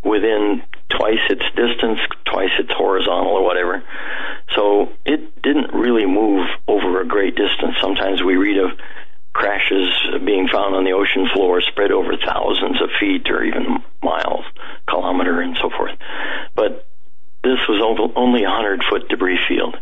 within 0.04 0.62
twice 0.90 1.22
its 1.30 1.44
distance, 1.56 2.00
twice 2.24 2.52
its 2.58 2.72
horizontal 2.72 3.32
or 3.32 3.44
whatever. 3.44 3.82
So 4.54 4.88
it 5.04 5.42
didn't 5.42 5.72
really 5.72 6.06
move 6.06 6.46
over 6.66 7.00
a 7.00 7.06
great 7.06 7.36
distance. 7.36 7.76
Sometimes 7.80 8.22
we 8.22 8.36
read 8.36 8.58
of 8.58 8.70
crashes 9.32 9.88
being 10.24 10.48
found 10.48 10.74
on 10.74 10.84
the 10.84 10.92
ocean 10.92 11.28
floor 11.32 11.60
spread 11.60 11.92
over 11.92 12.16
thousands 12.16 12.82
of 12.82 12.90
feet 12.98 13.30
or 13.30 13.44
even 13.44 13.78
miles, 14.02 14.44
kilometer, 14.88 15.40
and 15.40 15.56
so 15.60 15.70
forth. 15.70 15.96
But 16.54 16.86
this 17.42 17.58
was 17.68 18.12
only 18.16 18.44
a 18.44 18.50
hundred 18.50 18.82
foot 18.90 19.08
debris 19.08 19.38
field. 19.48 19.76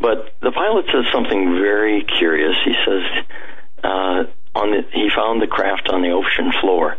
But 0.00 0.34
the 0.40 0.50
pilot 0.50 0.86
says 0.86 1.04
something 1.12 1.54
very 1.60 2.04
curious. 2.18 2.56
He 2.64 2.74
says 2.84 3.24
uh, 3.84 4.24
on 4.54 4.70
the, 4.70 4.82
he 4.92 5.08
found 5.14 5.40
the 5.40 5.46
craft 5.46 5.88
on 5.88 6.02
the 6.02 6.10
ocean 6.10 6.52
floor, 6.60 6.96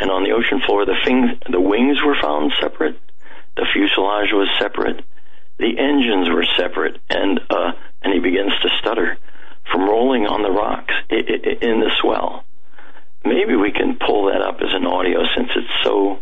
and 0.00 0.10
on 0.10 0.24
the 0.24 0.30
ocean 0.30 0.60
floor 0.66 0.84
the, 0.86 0.96
fing, 1.04 1.38
the 1.50 1.60
wings 1.60 1.98
were 2.04 2.16
found 2.20 2.52
separate, 2.60 2.98
the 3.56 3.66
fuselage 3.72 4.32
was 4.32 4.48
separate, 4.58 5.04
the 5.58 5.78
engines 5.78 6.28
were 6.30 6.46
separate, 6.56 6.98
and 7.10 7.40
uh, 7.50 7.72
and 8.02 8.14
he 8.14 8.20
begins 8.20 8.52
to 8.62 8.68
stutter 8.80 9.18
from 9.70 9.88
rolling 9.88 10.26
on 10.26 10.42
the 10.42 10.50
rocks 10.50 10.94
in 11.10 11.80
the 11.80 11.90
swell. 12.00 12.44
Maybe 13.24 13.56
we 13.56 13.72
can 13.72 13.98
pull 13.98 14.26
that 14.26 14.40
up 14.40 14.60
as 14.60 14.72
an 14.72 14.86
audio 14.86 15.20
since 15.36 15.48
it's 15.56 15.84
so 15.84 16.18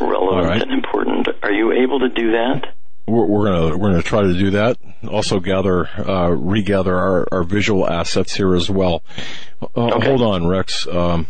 relevant 0.00 0.46
right. 0.46 0.62
and 0.62 0.72
important. 0.72 1.28
Are 1.42 1.52
you 1.52 1.72
able 1.72 2.00
to 2.00 2.08
do 2.08 2.32
that? 2.32 2.74
We're, 3.06 3.26
we're, 3.26 3.44
gonna 3.46 3.76
we're 3.76 3.90
gonna 3.90 4.02
try 4.02 4.22
to 4.22 4.34
do 4.34 4.50
that. 4.52 4.78
Also 5.08 5.40
gather 5.40 5.86
uh, 5.86 6.28
regather 6.30 6.96
our, 6.96 7.28
our 7.32 7.44
visual 7.44 7.88
assets 7.88 8.34
here 8.34 8.54
as 8.54 8.70
well. 8.70 9.02
Uh, 9.60 9.66
okay. 9.76 10.06
Hold 10.06 10.22
on, 10.22 10.46
Rex. 10.46 10.86
Um, 10.86 11.26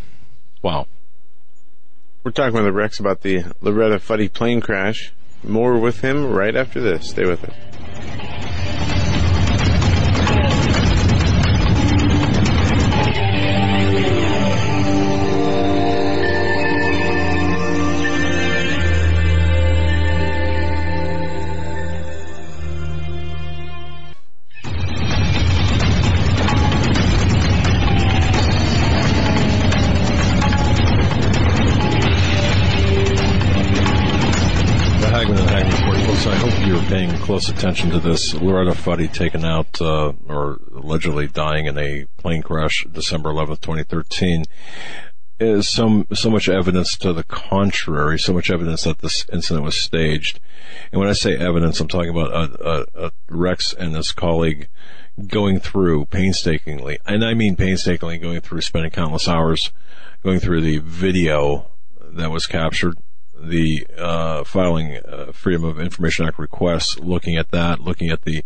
wow. 0.62 0.86
We're 2.24 2.30
talking 2.30 2.64
with 2.64 2.74
Rex 2.74 3.00
about 3.00 3.20
the 3.20 3.44
Loretta 3.60 3.98
Fuddy 3.98 4.30
plane 4.30 4.62
crash. 4.62 5.12
More 5.42 5.78
with 5.78 6.00
him 6.00 6.32
right 6.32 6.56
after 6.56 6.80
this. 6.80 7.10
Stay 7.10 7.26
with 7.26 7.44
us. 7.44 8.43
Close 37.24 37.48
attention 37.48 37.88
to 37.88 37.98
this. 37.98 38.34
Loretta 38.34 38.74
Fuddy 38.74 39.08
taken 39.08 39.46
out, 39.46 39.80
uh, 39.80 40.12
or 40.28 40.60
allegedly 40.74 41.26
dying 41.26 41.64
in 41.64 41.78
a 41.78 42.04
plane 42.18 42.42
crash 42.42 42.86
December 42.92 43.30
11th, 43.30 43.62
2013 43.62 44.44
is 45.40 45.66
so, 45.66 46.04
so 46.12 46.28
much 46.28 46.50
evidence 46.50 46.98
to 46.98 47.14
the 47.14 47.24
contrary, 47.24 48.18
so 48.18 48.34
much 48.34 48.50
evidence 48.50 48.84
that 48.84 48.98
this 48.98 49.24
incident 49.32 49.64
was 49.64 49.74
staged. 49.74 50.38
And 50.92 51.00
when 51.00 51.08
I 51.08 51.14
say 51.14 51.34
evidence, 51.34 51.80
I'm 51.80 51.88
talking 51.88 52.10
about 52.10 53.14
Rex 53.30 53.72
and 53.72 53.96
his 53.96 54.12
colleague 54.12 54.68
going 55.26 55.60
through 55.60 56.04
painstakingly, 56.06 56.98
and 57.06 57.24
I 57.24 57.32
mean 57.32 57.56
painstakingly 57.56 58.18
going 58.18 58.42
through, 58.42 58.60
spending 58.60 58.90
countless 58.90 59.28
hours 59.28 59.72
going 60.22 60.40
through 60.40 60.60
the 60.60 60.76
video 60.78 61.70
that 62.02 62.30
was 62.30 62.46
captured 62.46 62.98
the 63.38 63.86
uh, 63.98 64.44
filing 64.44 64.98
uh, 65.06 65.32
Freedom 65.32 65.64
of 65.64 65.80
Information 65.80 66.26
Act 66.26 66.38
requests, 66.38 66.98
looking 66.98 67.36
at 67.36 67.50
that, 67.50 67.80
looking 67.80 68.10
at 68.10 68.22
the 68.22 68.44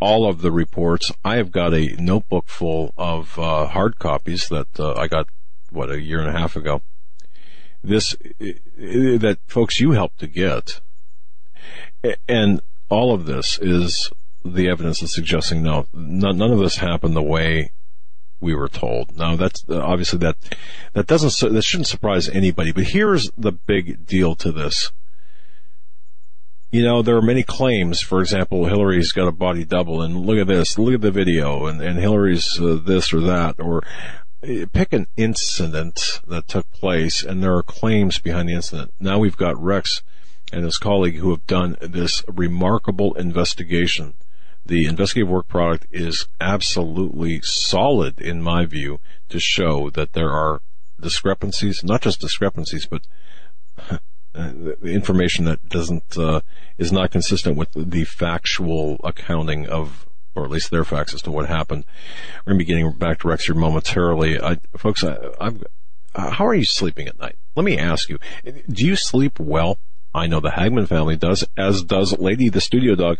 all 0.00 0.28
of 0.28 0.42
the 0.42 0.50
reports. 0.50 1.12
I 1.24 1.36
have 1.36 1.52
got 1.52 1.72
a 1.74 1.94
notebook 1.98 2.48
full 2.48 2.92
of 2.96 3.38
uh, 3.38 3.66
hard 3.66 3.98
copies 3.98 4.48
that 4.48 4.80
uh, 4.80 4.94
I 4.94 5.06
got 5.06 5.28
what 5.70 5.90
a 5.90 6.00
year 6.00 6.20
and 6.20 6.28
a 6.28 6.38
half 6.38 6.56
ago. 6.56 6.82
This 7.84 8.16
that 8.76 9.38
folks 9.46 9.80
you 9.80 9.92
helped 9.92 10.20
to 10.20 10.26
get, 10.26 10.80
and 12.28 12.60
all 12.88 13.14
of 13.14 13.26
this 13.26 13.58
is 13.58 14.10
the 14.44 14.68
evidence 14.68 15.00
that's 15.00 15.14
suggesting 15.14 15.62
no, 15.62 15.86
none 15.92 16.40
of 16.40 16.58
this 16.58 16.76
happened 16.76 17.16
the 17.16 17.22
way 17.22 17.70
we 18.42 18.54
were 18.54 18.68
told. 18.68 19.16
Now 19.16 19.36
that's 19.36 19.64
uh, 19.68 19.80
obviously 19.80 20.18
that 20.18 20.36
that 20.92 21.06
doesn't 21.06 21.52
that 21.54 21.62
shouldn't 21.62 21.86
surprise 21.86 22.28
anybody. 22.28 22.72
But 22.72 22.88
here's 22.88 23.30
the 23.38 23.52
big 23.52 24.04
deal 24.04 24.34
to 24.36 24.52
this. 24.52 24.90
You 26.70 26.82
know, 26.82 27.02
there 27.02 27.16
are 27.16 27.22
many 27.22 27.42
claims. 27.42 28.00
For 28.00 28.20
example, 28.20 28.66
Hillary's 28.66 29.12
got 29.12 29.28
a 29.28 29.32
body 29.32 29.64
double, 29.64 30.02
and 30.02 30.26
look 30.26 30.38
at 30.38 30.46
this, 30.46 30.78
look 30.78 30.94
at 30.94 31.02
the 31.02 31.10
video, 31.10 31.66
and, 31.66 31.80
and 31.80 31.98
Hillary's 31.98 32.58
uh, 32.60 32.80
this 32.82 33.12
or 33.12 33.20
that, 33.20 33.56
or 33.60 33.82
uh, 34.42 34.66
pick 34.72 34.92
an 34.92 35.06
incident 35.16 36.00
that 36.26 36.48
took 36.48 36.70
place, 36.72 37.22
and 37.22 37.42
there 37.42 37.54
are 37.54 37.62
claims 37.62 38.18
behind 38.18 38.48
the 38.48 38.54
incident. 38.54 38.92
Now 38.98 39.18
we've 39.18 39.36
got 39.36 39.62
Rex 39.62 40.02
and 40.50 40.64
his 40.64 40.78
colleague 40.78 41.16
who 41.16 41.30
have 41.30 41.46
done 41.46 41.76
this 41.80 42.24
remarkable 42.26 43.14
investigation 43.14 44.14
the 44.64 44.86
investigative 44.86 45.28
work 45.28 45.48
product 45.48 45.86
is 45.90 46.28
absolutely 46.40 47.40
solid 47.42 48.20
in 48.20 48.42
my 48.42 48.64
view 48.64 49.00
to 49.28 49.40
show 49.40 49.90
that 49.90 50.12
there 50.12 50.30
are 50.30 50.60
discrepancies, 51.00 51.82
not 51.82 52.00
just 52.00 52.20
discrepancies, 52.20 52.86
but 52.86 53.02
the 54.32 54.76
information 54.84 55.44
that 55.44 55.68
doesn't 55.68 56.16
uh, 56.16 56.40
is 56.78 56.92
not 56.92 57.10
consistent 57.10 57.56
with 57.56 57.68
the 57.74 58.04
factual 58.04 58.98
accounting 59.04 59.68
of, 59.68 60.06
or 60.34 60.44
at 60.44 60.50
least 60.50 60.70
their 60.70 60.84
facts 60.84 61.12
as 61.12 61.22
to 61.22 61.30
what 61.30 61.48
happened. 61.48 61.84
We're 62.46 62.52
going 62.52 62.58
to 62.58 62.64
be 62.64 62.68
getting 62.68 62.92
back 62.92 63.20
to 63.20 63.28
Rex 63.28 63.44
here 63.46 63.54
momentarily, 63.54 64.40
I, 64.40 64.58
folks. 64.76 65.04
I, 65.04 65.16
I'm, 65.40 65.62
how 66.14 66.46
are 66.46 66.54
you 66.54 66.64
sleeping 66.64 67.08
at 67.08 67.18
night? 67.18 67.36
Let 67.56 67.64
me 67.64 67.78
ask 67.78 68.08
you: 68.08 68.18
Do 68.44 68.86
you 68.86 68.96
sleep 68.96 69.38
well? 69.38 69.78
I 70.14 70.26
know 70.26 70.40
the 70.40 70.50
Hagmann 70.50 70.86
family 70.86 71.16
does, 71.16 71.46
as 71.56 71.82
does 71.82 72.18
Lady 72.18 72.50
the 72.50 72.60
studio 72.60 72.94
dog. 72.94 73.18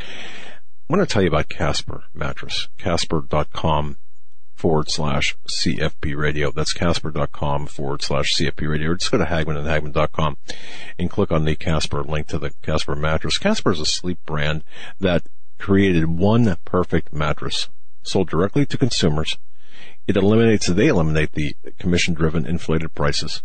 I 0.88 0.96
want 0.96 1.09
to 1.09 1.12
tell 1.12 1.22
you 1.22 1.28
about 1.28 1.48
Casper 1.48 2.04
mattress. 2.14 2.68
Casper.com 2.78 3.96
forward 4.54 4.90
slash 4.90 5.36
CFP 5.48 6.16
radio. 6.16 6.50
That's 6.50 6.72
Casper.com 6.72 7.66
forward 7.66 8.02
slash 8.02 8.34
CFP 8.36 8.68
radio. 8.68 8.90
Or 8.90 8.94
just 8.94 9.10
go 9.10 9.18
to 9.18 9.24
Hagmann 9.24 9.56
and 9.56 9.66
Hagmann.com 9.66 10.36
and 10.98 11.10
click 11.10 11.32
on 11.32 11.44
the 11.44 11.56
Casper 11.56 12.02
link 12.02 12.26
to 12.28 12.38
the 12.38 12.50
Casper 12.62 12.94
mattress. 12.94 13.38
Casper 13.38 13.72
is 13.72 13.80
a 13.80 13.86
sleep 13.86 14.18
brand 14.26 14.64
that 15.00 15.24
created 15.59 16.06
one 16.06 16.56
perfect 16.64 17.12
mattress 17.12 17.68
sold 18.02 18.28
directly 18.28 18.66
to 18.66 18.76
consumers. 18.76 19.38
It 20.06 20.16
eliminates, 20.16 20.66
they 20.66 20.88
eliminate 20.88 21.32
the 21.32 21.56
commission 21.78 22.14
driven 22.14 22.46
inflated 22.46 22.94
prices. 22.94 23.42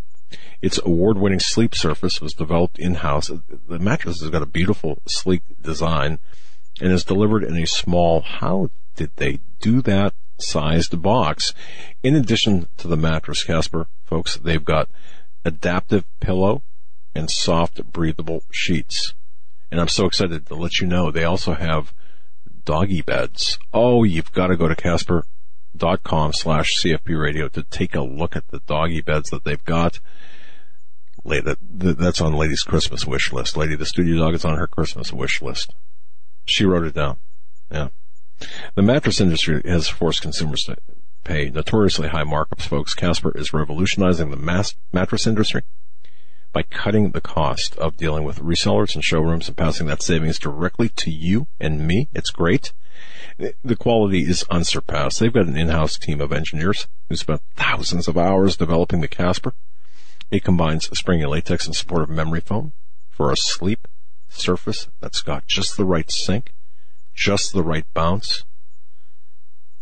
Its 0.61 0.79
award-winning 0.83 1.39
sleep 1.39 1.73
surface 1.73 2.19
was 2.19 2.33
developed 2.33 2.79
in-house. 2.79 3.31
The 3.67 3.79
mattress 3.79 4.21
has 4.21 4.29
got 4.29 4.41
a 4.41 4.47
beautiful, 4.47 5.01
sleek 5.07 5.43
design 5.61 6.19
and 6.81 6.91
is 6.91 7.03
delivered 7.03 7.43
in 7.43 7.57
a 7.57 7.67
small, 7.67 8.21
how 8.21 8.69
did 8.95 9.11
they 9.15 9.39
do 9.59 9.81
that 9.83 10.13
sized 10.39 11.01
box? 11.01 11.53
In 12.03 12.15
addition 12.15 12.67
to 12.77 12.87
the 12.87 12.97
mattress, 12.97 13.43
Casper, 13.43 13.87
folks, 14.03 14.37
they've 14.37 14.63
got 14.63 14.89
adaptive 15.45 16.05
pillow 16.19 16.63
and 17.15 17.29
soft 17.31 17.83
breathable 17.91 18.43
sheets. 18.51 19.13
And 19.71 19.81
I'm 19.81 19.87
so 19.87 20.05
excited 20.05 20.45
to 20.45 20.55
let 20.55 20.79
you 20.79 20.87
know 20.87 21.11
they 21.11 21.23
also 21.23 21.53
have 21.53 21.93
doggy 22.63 23.01
beds. 23.01 23.57
Oh, 23.73 24.03
you've 24.03 24.31
got 24.31 24.47
to 24.47 24.57
go 24.57 24.67
to 24.67 24.75
casper.com 24.75 26.33
slash 26.33 26.81
CFP 26.81 27.19
radio 27.19 27.47
to 27.49 27.63
take 27.63 27.95
a 27.95 28.01
look 28.01 28.35
at 28.35 28.47
the 28.49 28.59
doggy 28.59 29.01
beds 29.01 29.29
that 29.29 29.43
they've 29.43 29.63
got. 29.65 29.99
That's 31.25 32.21
on 32.21 32.33
Lady's 32.33 32.63
Christmas 32.63 33.05
wish 33.05 33.33
list. 33.33 33.57
Lady 33.57 33.75
the 33.75 33.85
studio 33.85 34.19
dog 34.19 34.33
is 34.33 34.45
on 34.45 34.57
her 34.57 34.67
Christmas 34.67 35.11
wish 35.11 35.41
list. 35.41 35.73
She 36.47 36.65
wrote 36.65 36.85
it 36.85 36.95
down. 36.95 37.17
Yeah. 37.69 37.89
The 38.75 38.81
mattress 38.81 39.19
industry 39.19 39.61
has 39.65 39.87
forced 39.87 40.21
consumers 40.21 40.63
to 40.65 40.77
pay 41.23 41.49
notoriously 41.49 42.07
high 42.07 42.23
markups, 42.23 42.61
folks. 42.61 42.93
Casper 42.93 43.31
is 43.37 43.53
revolutionizing 43.53 44.31
the 44.31 44.37
mass 44.37 44.75
mattress 44.93 45.27
industry 45.27 45.63
by 46.53 46.63
cutting 46.63 47.11
the 47.11 47.21
cost 47.21 47.75
of 47.77 47.97
dealing 47.97 48.23
with 48.23 48.39
resellers 48.39 48.95
and 48.95 49.03
showrooms 49.03 49.47
and 49.47 49.57
passing 49.57 49.87
that 49.87 50.01
savings 50.01 50.39
directly 50.39 50.89
to 50.89 51.11
you 51.11 51.47
and 51.59 51.85
me. 51.85 52.07
It's 52.13 52.29
great. 52.29 52.71
The 53.37 53.75
quality 53.75 54.21
is 54.21 54.45
unsurpassed. 54.49 55.19
They've 55.19 55.33
got 55.33 55.47
an 55.47 55.57
in-house 55.57 55.97
team 55.97 56.21
of 56.21 56.31
engineers 56.31 56.87
who 57.09 57.15
spent 57.15 57.41
thousands 57.55 58.07
of 58.07 58.17
hours 58.17 58.55
developing 58.55 59.01
the 59.01 59.07
Casper. 59.07 59.53
It 60.31 60.43
combines 60.43 60.89
springy 60.97 61.25
latex 61.25 61.65
and 61.65 61.75
supportive 61.75 62.09
memory 62.09 62.41
foam 62.41 62.73
for 63.09 63.31
a 63.31 63.37
sleep 63.37 63.87
surface 64.37 64.89
that's 64.99 65.21
got 65.21 65.47
just 65.47 65.77
the 65.77 65.85
right 65.85 66.11
sink, 66.11 66.53
just 67.13 67.53
the 67.53 67.63
right 67.63 67.85
bounce. 67.93 68.43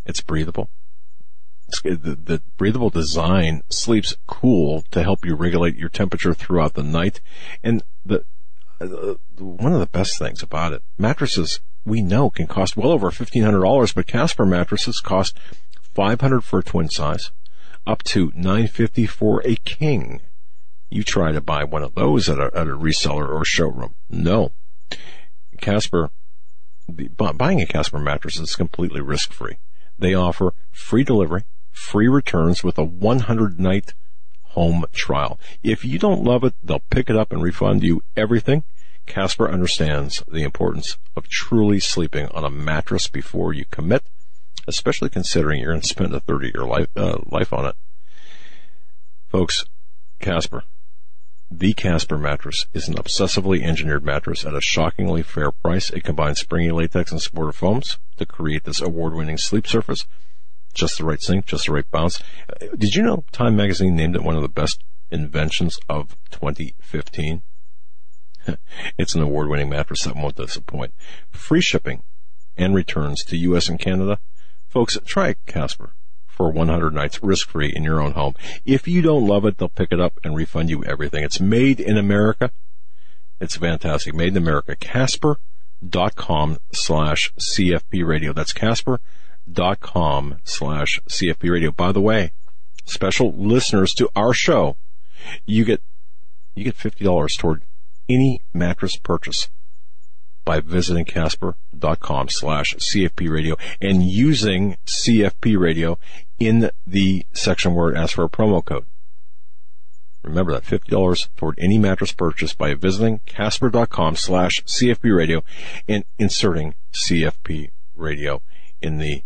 It's 0.06 0.22
breathable. 0.22 0.70
It's, 1.68 1.82
the, 1.82 1.98
the 1.98 2.42
breathable 2.58 2.90
design 2.90 3.64
sleeps 3.70 4.16
cool 4.28 4.84
to 4.92 5.04
help 5.04 5.26
you 5.26 5.36
regulate 5.36 5.76
your 5.76 5.90
temperature 5.90 6.34
throughout 6.34 6.76
the 6.76 6.84
night. 6.84 7.22
And 7.64 7.84
the, 8.06 8.24
uh, 8.80 9.16
one 9.38 9.74
of 9.74 9.80
the 9.80 9.88
best 9.88 10.20
things 10.20 10.44
about 10.44 10.74
it, 10.74 10.84
mattresses 10.98 11.60
we 11.86 12.02
know 12.02 12.30
can 12.30 12.48
cost 12.48 12.76
well 12.76 12.92
over 12.92 13.12
$1,500, 13.12 13.96
but 13.96 14.08
Casper 14.08 14.46
mattresses 14.46 15.00
cost 15.00 15.38
500 15.94 16.44
for 16.44 16.60
a 16.60 16.64
twin 16.64 16.90
size, 16.90 17.32
up 17.88 18.04
to 18.04 18.32
950 18.36 19.06
for 19.06 19.42
a 19.46 19.56
king. 19.58 20.22
You 20.96 21.04
try 21.04 21.34
to 21.34 21.42
buy 21.42 21.66
one 21.66 21.84
of 21.84 21.94
those 21.94 22.30
at 22.30 22.40
a, 22.40 22.50
at 22.56 22.70
a 22.70 22.78
reseller 22.78 23.28
or 23.28 23.44
showroom. 23.44 23.96
No. 24.10 24.54
Casper, 25.60 26.10
the, 26.88 27.10
buying 27.10 27.60
a 27.60 27.66
Casper 27.66 28.00
mattress 28.00 28.40
is 28.40 28.56
completely 28.56 29.02
risk 29.02 29.34
free. 29.34 29.58
They 30.00 30.14
offer 30.14 30.54
free 30.72 31.04
delivery, 31.04 31.44
free 31.70 32.08
returns 32.08 32.64
with 32.64 32.78
a 32.78 32.86
100 32.86 33.60
night 33.60 33.94
home 34.44 34.86
trial. 34.94 35.38
If 35.64 35.84
you 35.84 36.00
don't 36.00 36.24
love 36.24 36.46
it, 36.46 36.54
they'll 36.64 36.80
pick 36.90 37.10
it 37.10 37.18
up 37.18 37.34
and 37.34 37.44
refund 37.44 37.84
you 37.84 38.02
everything. 38.16 38.64
Casper 39.06 39.52
understands 39.52 40.24
the 40.30 40.44
importance 40.44 40.98
of 41.18 41.28
truly 41.28 41.82
sleeping 41.82 42.30
on 42.30 42.46
a 42.46 42.50
mattress 42.50 43.10
before 43.10 43.52
you 43.52 43.66
commit, 43.70 44.04
especially 44.66 45.10
considering 45.10 45.60
you're 45.60 45.74
going 45.74 45.82
to 45.82 45.88
spend 45.90 46.16
a 46.16 46.22
30 46.22 46.54
year 46.56 46.66
life, 46.66 46.88
uh, 46.96 47.18
life 47.26 47.52
on 47.52 47.66
it. 47.66 47.76
Folks, 49.28 49.66
Casper, 50.22 50.64
the 51.52 51.74
Casper 51.74 52.18
mattress 52.18 52.66
is 52.74 52.88
an 52.88 52.96
obsessively 52.96 53.62
engineered 53.62 54.04
mattress 54.04 54.46
at 54.46 54.56
a 54.56 54.62
shockingly 54.62 55.22
fair 55.22 55.52
price. 55.52 55.90
It 55.90 56.04
combines 56.04 56.40
springy 56.40 56.72
latex 56.72 57.12
and 57.12 57.22
supportive 57.22 57.56
foams 57.56 58.00
to 58.18 58.26
create 58.26 58.64
this 58.64 58.82
award-winning 58.82 59.38
sleep 59.38 59.68
surface. 59.68 60.06
Just 60.74 60.98
the 60.98 61.06
right 61.06 61.22
sink, 61.22 61.46
just 61.46 61.68
the 61.68 61.74
right 61.74 61.90
bounce. 61.92 62.22
Uh, 62.50 62.68
did 62.78 62.96
you 62.96 63.04
know 63.04 63.24
Time 63.32 63.56
Magazine 63.56 63.96
named 63.96 64.16
it 64.16 64.24
one 64.24 64.36
of 64.36 64.42
the 64.42 64.50
best 64.50 64.84
inventions 65.12 65.80
of 65.88 66.18
2015? 66.32 67.44
it's 68.98 69.16
an 69.16 69.22
award-winning 69.22 69.70
mattress 69.70 70.04
that 70.04 70.16
won't 70.16 70.36
disappoint. 70.36 70.94
Free 71.30 71.62
shipping 71.62 72.04
and 72.58 72.74
returns 72.74 73.24
to 73.26 73.38
U.S. 73.38 73.70
and 73.70 73.80
Canada. 73.80 74.20
Folks, 74.68 74.98
try 75.06 75.36
Casper 75.46 75.94
for 76.36 76.52
100 76.52 76.94
nights 76.94 77.24
risk 77.24 77.50
free 77.50 77.72
in 77.74 77.84
your 77.84 78.02
own 78.02 78.12
home. 78.12 78.34
If 78.66 78.88
you 78.88 79.02
don't 79.02 79.26
love 79.26 79.46
it, 79.46 79.58
they'll 79.58 79.70
pick 79.70 79.92
it 79.92 80.00
up 80.00 80.20
and 80.24 80.36
refund 80.36 80.70
you 80.70 80.84
everything. 80.84 81.24
It's 81.24 81.40
made 81.40 81.80
in 81.80 81.98
America. 81.98 82.52
It's 83.40 83.58
fantastic. 83.58 84.14
Made 84.14 84.30
in 84.30 84.38
America. 84.38 84.76
Casper.com 84.76 86.58
slash 86.74 87.34
CFP 87.40 88.06
radio. 88.06 88.34
That's 88.34 88.54
Casper.com 88.54 90.38
slash 90.44 91.02
CFP 91.10 91.52
radio. 91.52 91.72
By 91.72 91.92
the 91.92 92.02
way, 92.02 92.32
special 92.86 93.34
listeners 93.34 93.94
to 93.96 94.10
our 94.16 94.34
show, 94.34 94.78
you 95.46 95.66
get, 95.66 95.82
you 96.54 96.64
get 96.64 96.78
$50 96.78 97.38
toward 97.38 97.64
any 98.10 98.42
mattress 98.54 98.98
purchase 98.98 99.50
by 100.46 100.60
visiting 100.60 101.06
casper.com 101.06 102.30
slash 102.30 102.76
CFP 102.76 103.30
radio 103.30 103.58
and 103.82 104.04
using 104.04 104.78
CFP 104.86 105.60
radio 105.60 105.98
in 106.40 106.70
the 106.86 107.26
section 107.34 107.74
where 107.74 107.92
it 107.92 107.98
asks 107.98 108.14
for 108.14 108.24
a 108.24 108.30
promo 108.30 108.64
code. 108.64 108.86
Remember 110.24 110.54
that 110.54 110.64
$50 110.64 111.30
toward 111.36 111.58
any 111.60 111.78
mattress 111.78 112.12
purchase 112.12 112.54
by 112.54 112.74
visiting 112.74 113.20
casper.com 113.26 114.16
slash 114.16 114.64
CFP 114.64 115.16
radio 115.16 115.44
and 115.88 116.04
inserting 116.18 116.74
CFP 116.94 117.70
radio 117.96 118.42
in 118.82 118.98
the 118.98 119.24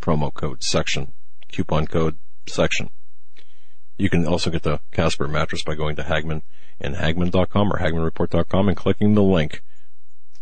promo 0.00 0.32
code 0.32 0.62
section, 0.62 1.12
coupon 1.52 1.86
code 1.86 2.16
section. 2.46 2.90
You 3.98 4.08
can 4.08 4.26
also 4.26 4.50
get 4.50 4.62
the 4.62 4.80
Casper 4.92 5.26
mattress 5.26 5.64
by 5.64 5.74
going 5.74 5.96
to 5.96 6.04
Hagmann 6.04 6.42
and 6.80 6.94
Hagmann.com 6.94 7.72
or 7.72 7.78
HagmannReport.com 7.78 8.68
and 8.68 8.76
clicking 8.76 9.14
the 9.14 9.22
link 9.22 9.62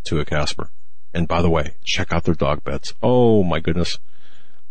to 0.05 0.19
a 0.19 0.25
Casper. 0.25 0.69
And 1.13 1.27
by 1.27 1.41
the 1.41 1.49
way, 1.49 1.75
check 1.83 2.13
out 2.13 2.23
their 2.23 2.35
dog 2.35 2.63
beds. 2.63 2.93
Oh 3.01 3.43
my 3.43 3.59
goodness. 3.59 3.97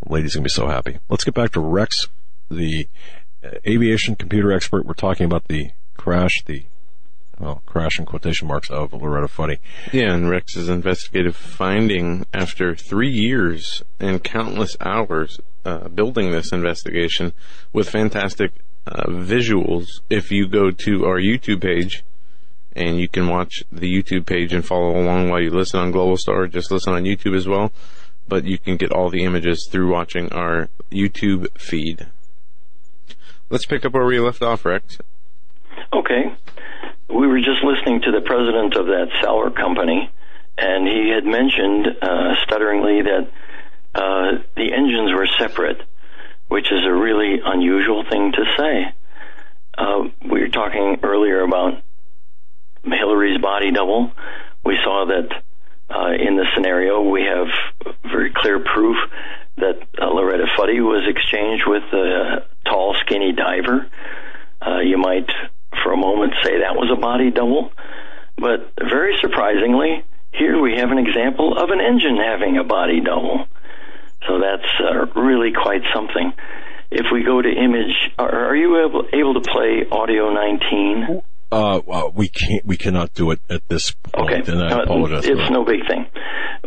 Lady's 0.07 0.35
gonna 0.35 0.45
be 0.45 0.51
so 0.51 0.69
happy. 0.69 0.99
Let's 1.09 1.25
get 1.25 1.35
back 1.35 1.53
to 1.53 1.61
Rex, 1.61 2.09
the 2.51 2.89
uh, 3.45 3.51
aviation 3.67 4.15
computer 4.17 4.53
expert. 4.53 4.87
We're 4.87 4.95
talking 4.95 5.27
about 5.27 5.49
the 5.49 5.71
crash, 5.97 6.43
the 6.45 6.65
well, 7.39 7.63
crash 7.67 7.99
in 7.99 8.07
quotation 8.07 8.49
marks 8.49 8.71
of 8.71 8.95
Loretta 8.95 9.29
Fuddy. 9.29 9.59
Yeah, 9.93 10.15
and 10.15 10.31
Rex's 10.31 10.69
investigative 10.69 11.37
finding 11.37 12.25
after 12.33 12.75
three 12.75 13.11
years 13.11 13.83
and 14.01 14.25
countless 14.25 14.77
hours 14.81 15.39
uh, 15.65 15.89
building 15.89 16.31
this 16.31 16.53
investigation 16.53 17.35
with 17.73 17.91
fantastic 17.91 18.53
uh, 18.87 19.05
visuals. 19.09 20.01
If 20.09 20.31
you 20.31 20.49
go 20.49 20.71
to 20.71 21.05
our 21.05 21.21
YouTube 21.21 21.61
page, 21.61 22.05
and 22.77 23.01
you 23.01 23.09
can 23.09 23.27
watch 23.29 23.65
the 23.73 23.91
YouTube 23.91 24.27
page 24.27 24.53
and 24.53 24.65
follow 24.65 25.01
along 25.01 25.31
while 25.31 25.41
you 25.41 25.51
listen 25.51 25.81
on 25.81 25.91
Global 25.91 26.19
Star. 26.19 26.47
Just 26.47 26.71
listen 26.71 26.93
on 26.93 27.05
YouTube 27.05 27.35
as 27.35 27.49
well, 27.49 27.73
but 28.29 28.45
you 28.45 28.59
can 28.59 28.77
get 28.77 28.93
all 28.93 29.11
the 29.11 29.25
images 29.25 29.69
through 29.71 29.91
watching 29.91 30.33
our 30.33 30.69
YouTube 30.91 31.47
feed. 31.59 32.07
Let's 33.49 33.67
pick 33.67 33.85
up 33.85 33.93
where 33.93 34.05
we 34.05 34.19
left 34.19 34.43
off, 34.43 34.65
Rex. 34.65 34.99
Okay. 35.93 36.35
We 37.09 37.27
were 37.27 37.39
just 37.39 37.63
listening 37.63 38.03
to 38.03 38.11
the 38.11 38.21
president 38.21 38.75
of 38.75 38.87
that 38.87 39.09
sour 39.23 39.51
company, 39.51 40.11
and 40.59 40.87
he 40.87 41.13
had 41.15 41.25
mentioned 41.25 41.87
uh, 42.03 42.35
stutteringly 42.45 43.05
that 43.05 43.31
uh, 43.95 44.43
the 44.57 44.73
engines 44.73 45.13
were 45.15 45.29
separate, 45.39 45.81
which 46.49 46.67
is 46.73 46.85
a 46.85 46.93
really 46.93 47.41
unusual 47.45 48.05
thing 48.11 48.33
to 48.33 48.45
say. 48.59 48.93
Uh, 49.79 50.09
we 50.29 50.41
were 50.41 50.49
talking 50.49 50.99
earlier 51.03 51.43
about 51.43 51.83
Hillary's 52.85 53.41
body 53.41 53.71
double. 53.71 54.11
We 54.65 54.77
saw 54.83 55.07
that 55.07 55.43
uh, 55.89 56.13
in 56.13 56.37
the 56.37 56.47
scenario, 56.55 57.01
we 57.03 57.23
have 57.23 57.49
very 58.11 58.33
clear 58.35 58.59
proof 58.61 58.97
that 59.57 59.79
uh, 60.01 60.07
Loretta 60.07 60.47
Fuddy 60.57 60.81
was 60.81 61.07
exchanged 61.09 61.65
with 61.67 61.85
a 61.93 62.47
tall, 62.65 62.95
skinny 63.01 63.33
diver. 63.33 63.87
Uh, 64.67 64.81
you 64.81 64.99
might, 64.99 65.31
for 65.83 65.93
a 65.93 65.97
moment, 65.97 66.35
say 66.43 66.61
that 66.61 66.75
was 66.75 66.91
a 66.91 67.01
body 67.01 67.31
double, 67.31 67.73
but 68.37 68.73
very 68.79 69.17
surprisingly, 69.21 70.05
here 70.33 70.61
we 70.61 70.77
have 70.77 70.91
an 70.91 70.99
example 70.99 71.57
of 71.57 71.71
an 71.71 71.81
engine 71.81 72.17
having 72.17 72.59
a 72.59 72.65
body 72.65 73.01
double. 73.01 73.47
So 74.27 74.41
that's 74.41 74.69
uh, 74.81 75.21
really 75.21 75.53
quite 75.53 75.83
something. 75.95 76.33
If 76.91 77.07
we 77.13 77.23
go 77.23 77.41
to 77.41 77.49
image, 77.49 78.11
are, 78.19 78.49
are 78.51 78.57
you 78.57 78.85
able, 78.85 79.07
able 79.13 79.35
to 79.35 79.41
play 79.41 79.87
audio 79.91 80.33
19? 80.33 81.23
Uh, 81.51 81.81
well, 81.87 82.11
we 82.15 82.29
can't, 82.29 82.65
we 82.67 82.77
cannot 82.77 83.15
do 83.15 83.31
it 83.31 83.41
at 83.49 83.69
this 83.69 83.93
point, 83.93 84.49
okay. 84.49 84.53
and 84.53 84.63
I 84.63 84.83
apologize. 84.83 85.25
It's 85.27 85.51
no 85.51 85.65
big 85.65 85.87
thing. 85.87 86.07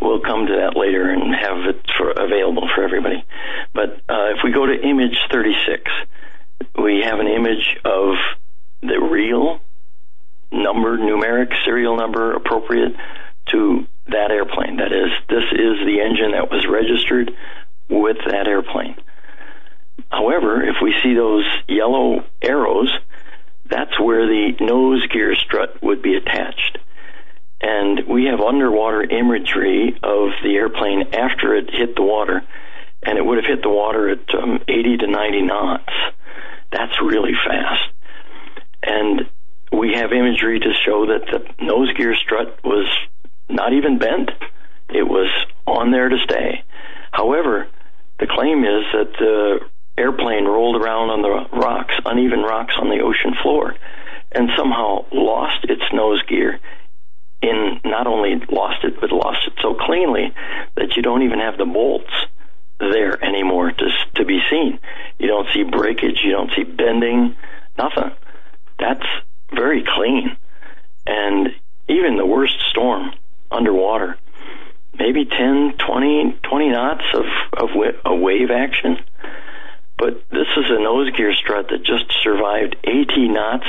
We'll 0.00 0.20
come 0.20 0.46
to 0.46 0.52
that 0.56 0.78
later 0.78 1.10
and 1.10 1.34
have 1.34 1.58
it 1.68 1.84
for, 1.98 2.10
available 2.12 2.68
for 2.74 2.82
everybody. 2.82 3.22
But 3.74 4.00
uh, 4.08 4.32
if 4.32 4.38
we 4.42 4.52
go 4.52 4.64
to 4.64 4.72
image 4.72 5.18
36, 5.30 5.82
we 6.82 7.02
have 7.04 7.20
an 7.20 7.28
image 7.28 7.76
of 7.84 8.14
the 8.80 8.98
real 8.98 9.60
number, 10.50 10.96
numeric 10.96 11.52
serial 11.64 11.96
number 11.96 12.34
appropriate 12.34 12.94
to 13.52 13.86
that 14.06 14.30
airplane. 14.30 14.76
That 14.76 14.92
is, 14.92 15.10
this 15.28 15.44
is 15.52 15.84
the 15.84 16.00
engine 16.00 16.32
that 16.32 16.50
was 16.50 16.66
registered 16.66 17.30
with 17.88 18.16
that 18.26 18.46
airplane. 18.46 18.96
However, 20.10 20.62
if 20.62 20.76
we 20.82 20.94
see 21.02 21.14
those 21.14 21.44
yellow 21.68 22.24
arrows, 22.42 22.90
that's 23.70 23.98
where 24.00 24.26
the 24.26 24.52
nose 24.60 25.06
gear 25.06 25.34
strut 25.36 25.82
would 25.82 26.02
be 26.02 26.14
attached. 26.14 26.78
And 27.60 28.06
we 28.08 28.24
have 28.24 28.40
underwater 28.40 29.02
imagery 29.02 29.94
of 30.02 30.30
the 30.42 30.54
airplane 30.56 31.14
after 31.14 31.54
it 31.54 31.70
hit 31.70 31.94
the 31.94 32.02
water, 32.02 32.42
and 33.02 33.18
it 33.18 33.24
would 33.24 33.36
have 33.36 33.46
hit 33.46 33.62
the 33.62 33.70
water 33.70 34.08
at 34.10 34.34
um, 34.34 34.60
80 34.66 34.98
to 34.98 35.06
90 35.06 35.42
knots. 35.42 35.92
That's 36.72 37.00
really 37.02 37.32
fast. 37.46 37.82
And 38.82 39.28
we 39.72 39.94
have 39.94 40.12
imagery 40.12 40.58
to 40.58 40.72
show 40.84 41.06
that 41.06 41.26
the 41.30 41.64
nose 41.64 41.92
gear 41.94 42.14
strut 42.16 42.58
was 42.64 42.88
not 43.48 43.72
even 43.72 43.98
bent. 43.98 44.30
It 44.88 45.06
was 45.06 45.30
on 45.66 45.90
there 45.90 46.08
to 46.08 46.16
stay. 46.24 46.64
However, 47.12 47.68
the 48.18 48.26
claim 48.26 48.64
is 48.64 48.84
that 48.92 49.12
the 49.18 49.60
airplane 50.00 50.46
rolled 50.46 50.80
around 50.80 51.10
on 51.10 51.22
the 51.22 51.56
rocks, 51.56 51.94
uneven 52.04 52.40
rocks 52.40 52.74
on 52.80 52.88
the 52.88 53.00
ocean 53.00 53.34
floor, 53.42 53.74
and 54.32 54.48
somehow 54.56 55.04
lost 55.12 55.64
its 55.64 55.82
nose 55.92 56.22
gear. 56.28 56.58
In 57.42 57.80
not 57.84 58.06
only 58.06 58.34
lost 58.50 58.84
it, 58.84 59.00
but 59.00 59.12
lost 59.12 59.46
it 59.46 59.54
so 59.62 59.74
cleanly 59.74 60.32
that 60.76 60.96
you 60.96 61.02
don't 61.02 61.22
even 61.22 61.38
have 61.38 61.56
the 61.56 61.64
bolts 61.64 62.12
there 62.78 63.22
anymore 63.22 63.72
to 63.72 63.88
to 64.16 64.24
be 64.24 64.40
seen. 64.50 64.78
You 65.18 65.28
don't 65.28 65.48
see 65.54 65.62
breakage, 65.62 66.20
you 66.24 66.32
don't 66.32 66.50
see 66.56 66.64
bending, 66.64 67.36
nothing. 67.78 68.10
That's 68.78 69.06
very 69.54 69.84
clean. 69.86 70.36
And 71.06 71.48
even 71.88 72.16
the 72.16 72.26
worst 72.26 72.56
storm 72.70 73.12
underwater, 73.50 74.16
maybe 74.98 75.24
10, 75.24 75.74
20, 75.78 76.38
20 76.42 76.68
knots 76.68 77.04
of, 77.14 77.24
of 77.54 77.70
a 78.04 78.14
wave 78.14 78.50
action. 78.50 78.98
But 80.00 80.24
this 80.30 80.48
is 80.56 80.64
a 80.70 80.80
nose 80.80 81.10
gear 81.14 81.34
strut 81.34 81.68
that 81.68 81.84
just 81.84 82.10
survived 82.22 82.74
80 82.84 83.28
knots 83.28 83.66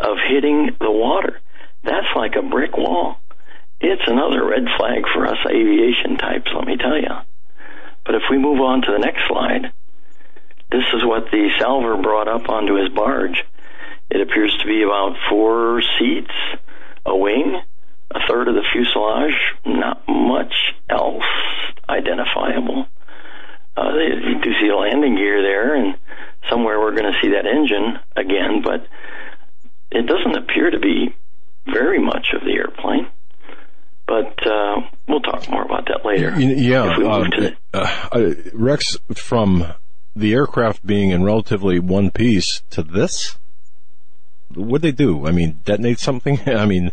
of 0.00 0.16
hitting 0.28 0.74
the 0.80 0.90
water. 0.90 1.40
That's 1.84 2.16
like 2.16 2.34
a 2.34 2.42
brick 2.42 2.76
wall. 2.76 3.20
It's 3.80 4.02
another 4.08 4.44
red 4.44 4.66
flag 4.76 5.04
for 5.14 5.24
us 5.28 5.38
aviation 5.48 6.16
types, 6.16 6.50
let 6.52 6.66
me 6.66 6.76
tell 6.76 6.98
you. 6.98 7.14
But 8.04 8.16
if 8.16 8.22
we 8.28 8.38
move 8.38 8.60
on 8.60 8.82
to 8.82 8.90
the 8.90 8.98
next 8.98 9.20
slide, 9.28 9.70
this 10.72 10.82
is 10.94 11.04
what 11.04 11.30
the 11.30 11.48
salver 11.60 11.96
brought 12.02 12.26
up 12.26 12.48
onto 12.48 12.74
his 12.74 12.88
barge. 12.88 13.44
It 14.10 14.20
appears 14.20 14.56
to 14.58 14.66
be 14.66 14.82
about 14.82 15.14
four 15.30 15.80
seats, 15.96 16.34
a 17.06 17.16
wing, 17.16 17.62
a 18.10 18.18
third 18.28 18.48
of 18.48 18.56
the 18.56 18.64
fuselage, 18.72 19.38
not 19.64 20.02
much 20.08 20.54
else 20.90 21.22
identifiable. 21.88 22.88
Uh, 23.78 23.94
you 23.94 24.40
do 24.42 24.50
see 24.60 24.68
a 24.68 24.76
landing 24.76 25.14
gear 25.14 25.42
there, 25.42 25.76
and 25.76 25.96
somewhere 26.50 26.80
we're 26.80 26.92
going 26.92 27.12
to 27.12 27.18
see 27.22 27.30
that 27.30 27.46
engine 27.46 27.98
again, 28.16 28.62
but 28.64 28.86
it 29.90 30.06
doesn't 30.06 30.36
appear 30.36 30.70
to 30.70 30.78
be 30.78 31.14
very 31.66 32.00
much 32.02 32.28
of 32.34 32.42
the 32.42 32.52
airplane. 32.52 33.08
But 34.06 34.46
uh, 34.46 34.80
we'll 35.06 35.20
talk 35.20 35.48
more 35.50 35.62
about 35.62 35.86
that 35.86 36.04
later. 36.04 36.34
Yeah, 36.40 36.96
uh, 36.96 37.50
uh, 37.74 38.08
uh, 38.10 38.34
Rex, 38.54 38.96
from 39.14 39.74
the 40.16 40.32
aircraft 40.32 40.86
being 40.86 41.10
in 41.10 41.24
relatively 41.24 41.78
one 41.78 42.10
piece 42.10 42.62
to 42.70 42.82
this, 42.82 43.36
what 44.54 44.80
they 44.80 44.92
do? 44.92 45.26
I 45.26 45.30
mean, 45.32 45.60
detonate 45.64 45.98
something? 45.98 46.40
I 46.48 46.64
mean, 46.64 46.92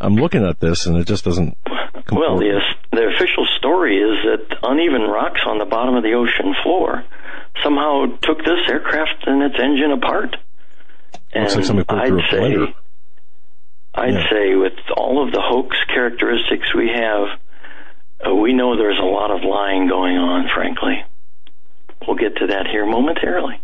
I'm 0.00 0.14
looking 0.14 0.44
at 0.44 0.60
this 0.60 0.86
and 0.86 0.96
it 0.96 1.06
just 1.06 1.24
doesn't. 1.24 1.58
Comport. 2.06 2.12
Well, 2.12 2.38
the 2.38 2.60
the 2.96 3.06
official 3.14 3.46
story 3.58 3.98
is 3.98 4.16
that 4.24 4.58
uneven 4.62 5.02
rocks 5.02 5.40
on 5.46 5.58
the 5.58 5.64
bottom 5.64 5.94
of 5.94 6.02
the 6.02 6.14
ocean 6.14 6.54
floor 6.62 7.04
somehow 7.62 8.06
took 8.22 8.38
this 8.38 8.60
aircraft 8.68 9.26
and 9.26 9.42
its 9.42 9.56
engine 9.62 9.92
apart. 9.92 10.36
And 11.32 11.44
Looks 11.54 11.70
like 11.70 11.86
I'd 11.88 12.30
say, 12.30 12.74
I'd 13.94 14.14
yeah. 14.14 14.30
say 14.30 14.54
with 14.54 14.74
all 14.96 15.24
of 15.24 15.32
the 15.32 15.40
hoax 15.40 15.76
characteristics 15.88 16.74
we 16.74 16.90
have, 16.94 17.38
uh, 18.26 18.34
we 18.34 18.52
know 18.52 18.76
there's 18.76 18.98
a 18.98 19.04
lot 19.04 19.30
of 19.30 19.42
lying 19.42 19.88
going 19.88 20.16
on. 20.16 20.48
Frankly, 20.54 21.04
we'll 22.06 22.16
get 22.16 22.36
to 22.36 22.46
that 22.48 22.66
here 22.66 22.86
momentarily. 22.86 23.60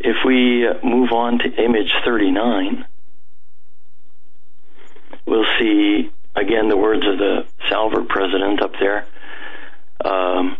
If 0.00 0.16
we 0.26 0.66
move 0.82 1.12
on 1.12 1.38
to 1.38 1.44
image 1.44 1.92
39, 2.04 2.84
we'll 5.26 5.46
see 5.60 6.10
again 6.34 6.68
the 6.68 6.76
words 6.76 7.02
of 7.06 7.18
the 7.18 7.46
salvor 7.68 8.04
president 8.04 8.62
up 8.62 8.72
there. 8.80 9.06
Um, 10.04 10.56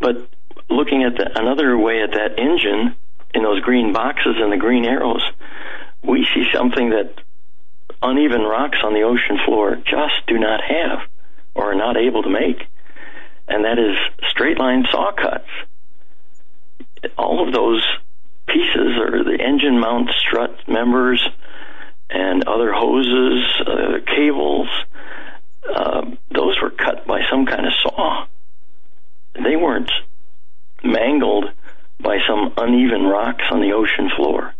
but 0.00 0.28
looking 0.68 1.04
at 1.04 1.16
the, 1.16 1.38
another 1.38 1.76
way 1.78 2.02
at 2.02 2.12
that 2.12 2.38
engine 2.38 2.96
in 3.34 3.42
those 3.42 3.60
green 3.60 3.92
boxes 3.92 4.36
and 4.38 4.52
the 4.52 4.56
green 4.56 4.84
arrows, 4.84 5.22
we 6.02 6.26
see 6.34 6.44
something 6.52 6.90
that 6.90 7.14
uneven 8.02 8.42
rocks 8.42 8.78
on 8.84 8.94
the 8.94 9.02
ocean 9.02 9.38
floor 9.44 9.76
just 9.76 10.26
do 10.26 10.38
not 10.38 10.60
have 10.62 11.00
or 11.54 11.72
are 11.72 11.74
not 11.74 11.96
able 11.96 12.22
to 12.22 12.30
make, 12.30 12.66
and 13.48 13.64
that 13.64 13.78
is 13.78 13.96
straight 14.28 14.58
line 14.58 14.84
saw 14.90 15.12
cuts 15.12 15.48
all 17.16 17.46
of 17.46 17.52
those 17.52 17.84
pieces 18.48 18.96
are 18.98 19.24
the 19.24 19.38
engine 19.40 19.78
mount 19.78 20.10
strut 20.18 20.56
members 20.68 21.26
and 22.10 22.46
other 22.46 22.72
hoses, 22.72 23.44
uh, 23.66 23.98
cables. 24.06 24.68
Uh, 25.68 26.02
those 26.30 26.56
were 26.62 26.70
cut 26.70 27.06
by 27.06 27.20
some 27.30 27.46
kind 27.46 27.66
of 27.66 27.72
saw. 27.82 28.26
They 29.34 29.56
weren't 29.56 29.90
mangled 30.82 31.46
by 32.00 32.18
some 32.28 32.52
uneven 32.56 33.04
rocks 33.04 33.44
on 33.50 33.60
the 33.60 33.72
ocean 33.72 34.10
floor. 34.16 34.52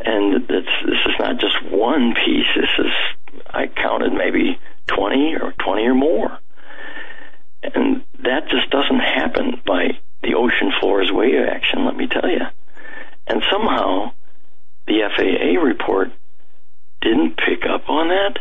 And 0.00 0.46
this 0.48 0.66
is 0.84 1.14
not 1.18 1.38
just 1.38 1.62
one 1.70 2.14
piece. 2.14 2.46
This 2.56 2.86
is, 2.86 2.92
I 3.48 3.66
counted 3.68 4.12
maybe 4.12 4.58
20 4.88 5.36
or 5.40 5.52
20 5.52 5.82
or 5.86 5.94
more. 5.94 6.38
And 7.62 8.04
that 8.22 8.48
just 8.48 8.70
doesn't 8.70 9.00
happen 9.00 9.60
by 9.64 9.98
the 10.22 10.34
ocean 10.34 10.72
floor's 10.80 11.10
wave 11.12 11.46
action, 11.48 11.84
let 11.86 11.96
me 11.96 12.06
tell 12.06 12.28
you. 12.28 12.40
And 13.26 13.42
somehow 13.50 14.12
the 14.86 15.00
FAA 15.16 15.60
report 15.60 16.12
didn't 17.00 17.36
pick 17.36 17.64
up 17.68 17.88
on 17.88 18.08
that. 18.08 18.38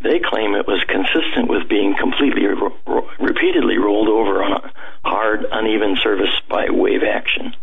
They 0.00 0.20
claim 0.22 0.54
it 0.54 0.66
was 0.66 0.82
consistent 0.86 1.48
with 1.48 1.68
being 1.68 1.96
completely 1.98 2.46
ro- 2.46 2.76
ro- 2.86 3.08
repeatedly 3.18 3.78
rolled 3.78 4.08
over 4.08 4.42
on 4.44 4.52
a 4.52 4.72
hard, 5.08 5.44
uneven 5.50 5.96
surface 6.02 6.34
by 6.48 6.66
wave 6.70 7.02
action. 7.02 7.54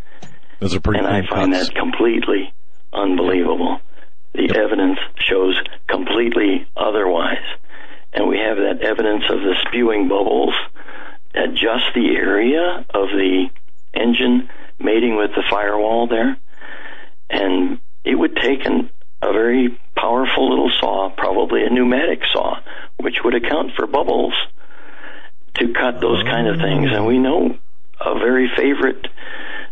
Those 0.60 0.76
are 0.76 0.82
pretty 0.82 1.00
and 1.00 1.08
I 1.08 1.26
find 1.28 1.54
cuts. 1.54 1.70
that 1.70 1.76
completely 1.76 2.54
unbelievable. 2.92 3.80
The 4.34 4.48
yep. 4.48 4.58
evidence 4.58 5.00
shows 5.20 5.58
completely 5.88 6.68
otherwise. 6.76 7.46
And 8.14 8.28
we 8.28 8.38
have 8.38 8.58
that 8.58 8.82
evidence 8.82 9.24
of 9.30 9.40
the 9.40 9.56
spewing 9.68 10.08
bubbles 10.10 10.54
at 11.34 11.52
just 11.54 11.94
the 11.94 12.16
area 12.16 12.86
of 12.94 13.10
the 13.10 13.50
engine 13.94 14.50
mating 14.80 15.16
with 15.16 15.32
the 15.36 15.44
firewall 15.50 16.08
there, 16.08 16.38
and 17.30 17.80
it 18.06 18.16
would 18.16 18.36
take 18.36 18.66
an, 18.66 18.90
a 19.22 19.34
very 19.34 19.78
powerful 19.96 20.50
little 20.50 20.72
saw, 20.80 21.10
probably 21.10 21.66
a 21.66 21.70
pneumatic 21.70 22.22
saw, 22.32 22.60
which 22.98 23.18
would 23.24 23.36
account 23.36 23.72
for 23.76 23.88
bubbles 23.88 24.34
to 25.56 25.74
cut 25.74 26.02
those 26.02 26.24
kind 26.24 26.48
of 26.48 26.58
things. 26.58 26.90
And 26.92 27.06
we 27.06 27.18
know 27.18 27.58
a 28.00 28.20
very 28.20 28.50
favorite 28.56 29.08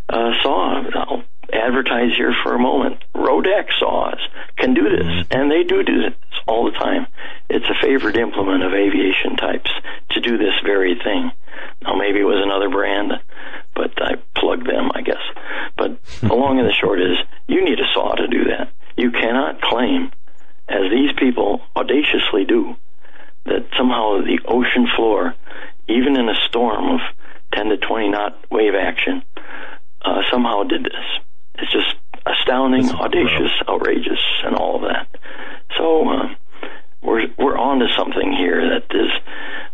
uh, 0.09 0.31
saw. 0.41 0.83
I'll 0.95 1.23
advertise 1.51 2.15
here 2.17 2.33
for 2.43 2.55
a 2.55 2.59
moment. 2.59 3.03
Rodex 3.13 3.67
saws 3.79 4.19
can 4.57 4.73
do 4.73 4.83
this, 4.83 5.05
mm-hmm. 5.05 5.33
and 5.33 5.51
they 5.51 5.63
do 5.63 5.83
do 5.83 6.01
this 6.03 6.13
all 6.47 6.65
the 6.65 6.77
time. 6.77 7.07
It's 7.49 7.65
a 7.65 7.81
favorite 7.81 8.17
implement 8.17 8.63
of 8.63 8.73
aviation 8.73 9.35
types 9.37 9.69
to 10.11 10.21
do 10.21 10.37
this 10.37 10.53
very 10.65 10.95
thing. 10.95 11.31
Now 11.81 11.95
maybe 11.95 12.19
it 12.19 12.25
was 12.25 12.41
another 12.43 12.69
brand, 12.69 13.13
but 13.75 13.91
I 14.01 14.15
plugged 14.35 14.67
them, 14.67 14.91
I 14.93 15.01
guess. 15.01 15.21
But 15.77 15.97
the 16.21 16.27
long 16.35 16.59
and 16.59 16.67
the 16.67 16.73
short 16.73 17.01
is, 17.01 17.17
you 17.47 17.63
need 17.63 17.79
a 17.79 17.87
saw 17.93 18.15
to 18.15 18.27
do 18.27 18.45
that. 18.45 18.71
You 18.97 19.11
cannot 19.11 19.61
claim, 19.61 20.11
as 20.69 20.91
these 20.91 21.11
people 21.17 21.61
audaciously 21.75 22.45
do, 22.45 22.75
that 23.45 23.65
somehow 23.77 24.21
the 24.21 24.39
ocean 24.47 24.87
floor, 24.95 25.35
even 25.87 26.17
in 26.17 26.29
a 26.29 26.35
storm 26.47 26.95
of 26.95 26.99
10 27.53 27.69
to 27.69 27.77
20 27.77 28.09
knot 28.09 28.39
wave 28.51 28.73
action, 28.75 29.23
uh, 30.03 30.21
somehow 30.31 30.63
did 30.63 30.83
this. 30.83 31.05
It's 31.55 31.71
just 31.71 31.95
astounding, 32.25 32.89
audacious, 32.91 33.51
outrageous, 33.67 34.19
and 34.45 34.55
all 34.55 34.77
of 34.77 34.81
that. 34.83 35.07
So 35.77 36.07
uh, 36.07 36.35
we're 37.03 37.27
we're 37.37 37.57
on 37.57 37.79
to 37.79 37.87
something 37.97 38.31
here 38.31 38.61
that 38.69 38.95
is 38.95 39.11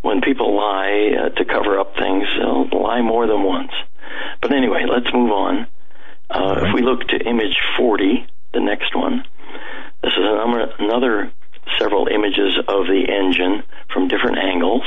when 0.02 0.22
people 0.22 0.56
lie 0.56 1.12
uh, 1.14 1.30
to 1.30 1.46
cover 1.46 1.80
up 1.80 1.94
things, 1.96 2.26
they'll 2.38 2.82
lie 2.82 3.02
more 3.02 3.28
than 3.28 3.44
once. 3.44 3.72
But 4.42 4.54
anyway, 4.54 4.86
let's 4.90 5.14
move 5.14 5.32
on. 5.32 5.68
Uh, 6.30 6.56
right. 6.56 6.68
If 6.68 6.74
we 6.74 6.82
look 6.82 7.02
to 7.10 7.18
image 7.18 7.58
40, 7.78 8.26
the 8.54 8.62
next 8.62 8.96
one, 8.96 9.24
this 10.02 10.14
is 10.14 10.24
another, 10.24 10.72
another 10.80 11.32
several 11.78 12.08
images 12.08 12.58
of 12.68 12.88
the 12.88 13.04
engine 13.08 13.64
from 13.94 14.08
different 14.08 14.38
angles. 14.38 14.84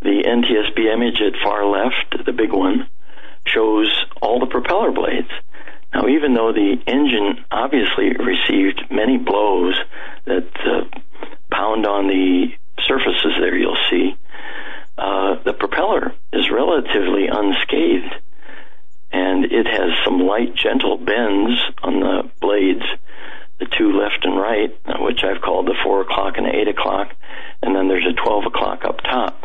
The 0.00 0.22
NTSB 0.26 0.92
image 0.92 1.20
at 1.20 1.40
far 1.42 1.64
left, 1.66 2.24
the 2.24 2.32
big 2.32 2.52
one, 2.52 2.88
shows 3.46 3.88
all 4.20 4.40
the 4.40 4.46
propeller 4.46 4.92
blades. 4.92 5.30
Now, 5.94 6.06
even 6.08 6.34
though 6.34 6.52
the 6.52 6.76
engine 6.86 7.44
obviously 7.50 8.12
received 8.12 8.82
many 8.90 9.16
blows 9.16 9.78
that 10.26 10.48
uh, 10.66 10.98
pound 11.50 11.86
on 11.86 12.08
the 12.08 12.48
surfaces 12.86 13.32
there, 13.40 13.56
you'll 13.56 13.76
see 13.90 14.16
uh, 14.98 15.36
the 15.44 15.52
propeller 15.52 16.12
is 16.32 16.50
relatively 16.50 17.28
unscathed, 17.28 18.14
and 19.12 19.44
it 19.44 19.66
has 19.66 19.92
some 20.04 20.20
light, 20.20 20.54
gentle 20.56 20.98
bends 20.98 21.60
on 21.82 22.00
the 22.00 22.30
blades, 22.40 22.84
the 23.60 23.66
two 23.78 23.92
left 23.92 24.24
and 24.24 24.36
right, 24.36 24.76
which 25.00 25.22
I've 25.22 25.40
called 25.40 25.66
the 25.66 25.76
four 25.84 26.02
o'clock 26.02 26.34
and 26.36 26.48
eight 26.48 26.66
o'clock, 26.66 27.14
and 27.62 27.76
then 27.76 27.86
there's 27.86 28.06
a 28.06 28.12
twelve 28.12 28.44
o'clock 28.46 28.84
up 28.84 29.00
top. 29.02 29.44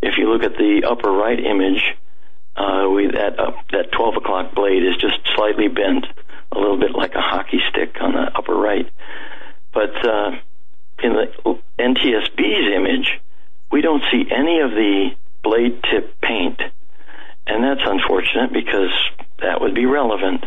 If 0.00 0.18
you 0.18 0.32
look 0.32 0.44
at 0.44 0.56
the 0.56 0.84
upper 0.88 1.10
right 1.10 1.38
image, 1.38 1.82
uh, 2.56 2.88
we, 2.88 3.08
that 3.08 3.38
uh, 3.38 3.52
that 3.72 3.92
12 3.92 4.16
o'clock 4.16 4.54
blade 4.54 4.82
is 4.84 4.96
just 5.00 5.16
slightly 5.34 5.68
bent, 5.68 6.04
a 6.52 6.58
little 6.58 6.78
bit 6.78 6.92
like 6.92 7.14
a 7.14 7.20
hockey 7.20 7.60
stick 7.70 7.96
on 8.00 8.12
the 8.12 8.30
upper 8.36 8.54
right. 8.54 8.88
But 9.72 10.06
uh, 10.06 10.30
in 11.02 11.12
the 11.12 11.58
NTSB's 11.78 12.74
image, 12.74 13.20
we 13.70 13.80
don't 13.80 14.02
see 14.10 14.24
any 14.30 14.60
of 14.60 14.70
the 14.70 15.10
blade 15.42 15.82
tip 15.90 16.20
paint, 16.20 16.60
and 17.46 17.64
that's 17.64 17.80
unfortunate 17.84 18.52
because 18.52 18.92
that 19.40 19.60
would 19.60 19.74
be 19.74 19.86
relevant. 19.86 20.44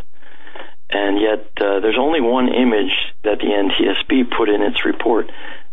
And 0.90 1.20
yet, 1.20 1.50
uh, 1.60 1.80
there's 1.80 1.98
only 2.00 2.22
one 2.22 2.48
image 2.48 2.94
that 3.24 3.40
the 3.40 3.48
NTSB 3.48 4.32
put 4.38 4.50
in 4.50 4.62
its 4.62 4.86
report 4.86 5.32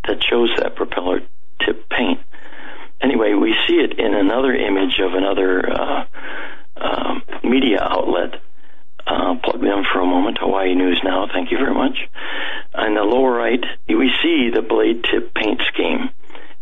that 0.08 0.24
shows 0.24 0.50
that 0.58 0.74
propeller 0.74 1.20
tip 1.64 1.88
paint. 1.88 2.20
Anyway, 3.00 3.34
we 3.34 3.54
see 3.66 3.74
it 3.74 3.98
in 3.98 4.14
another 4.14 4.54
image 4.54 4.98
of 5.00 5.12
another 5.14 5.70
uh, 5.70 6.04
uh, 6.76 7.20
media 7.44 7.78
outlet. 7.82 8.40
Uh, 9.06 9.34
plug 9.42 9.60
them 9.60 9.84
for 9.92 10.00
a 10.00 10.06
moment. 10.06 10.38
Hawaii 10.38 10.74
News 10.74 11.00
Now. 11.04 11.26
Thank 11.32 11.50
you 11.50 11.58
very 11.58 11.74
much. 11.74 11.98
On 12.74 12.94
the 12.94 13.02
lower 13.02 13.32
right, 13.32 13.64
we 13.88 14.10
see 14.22 14.50
the 14.54 14.62
blade 14.62 15.04
tip 15.04 15.34
paint 15.34 15.60
scheme, 15.72 16.10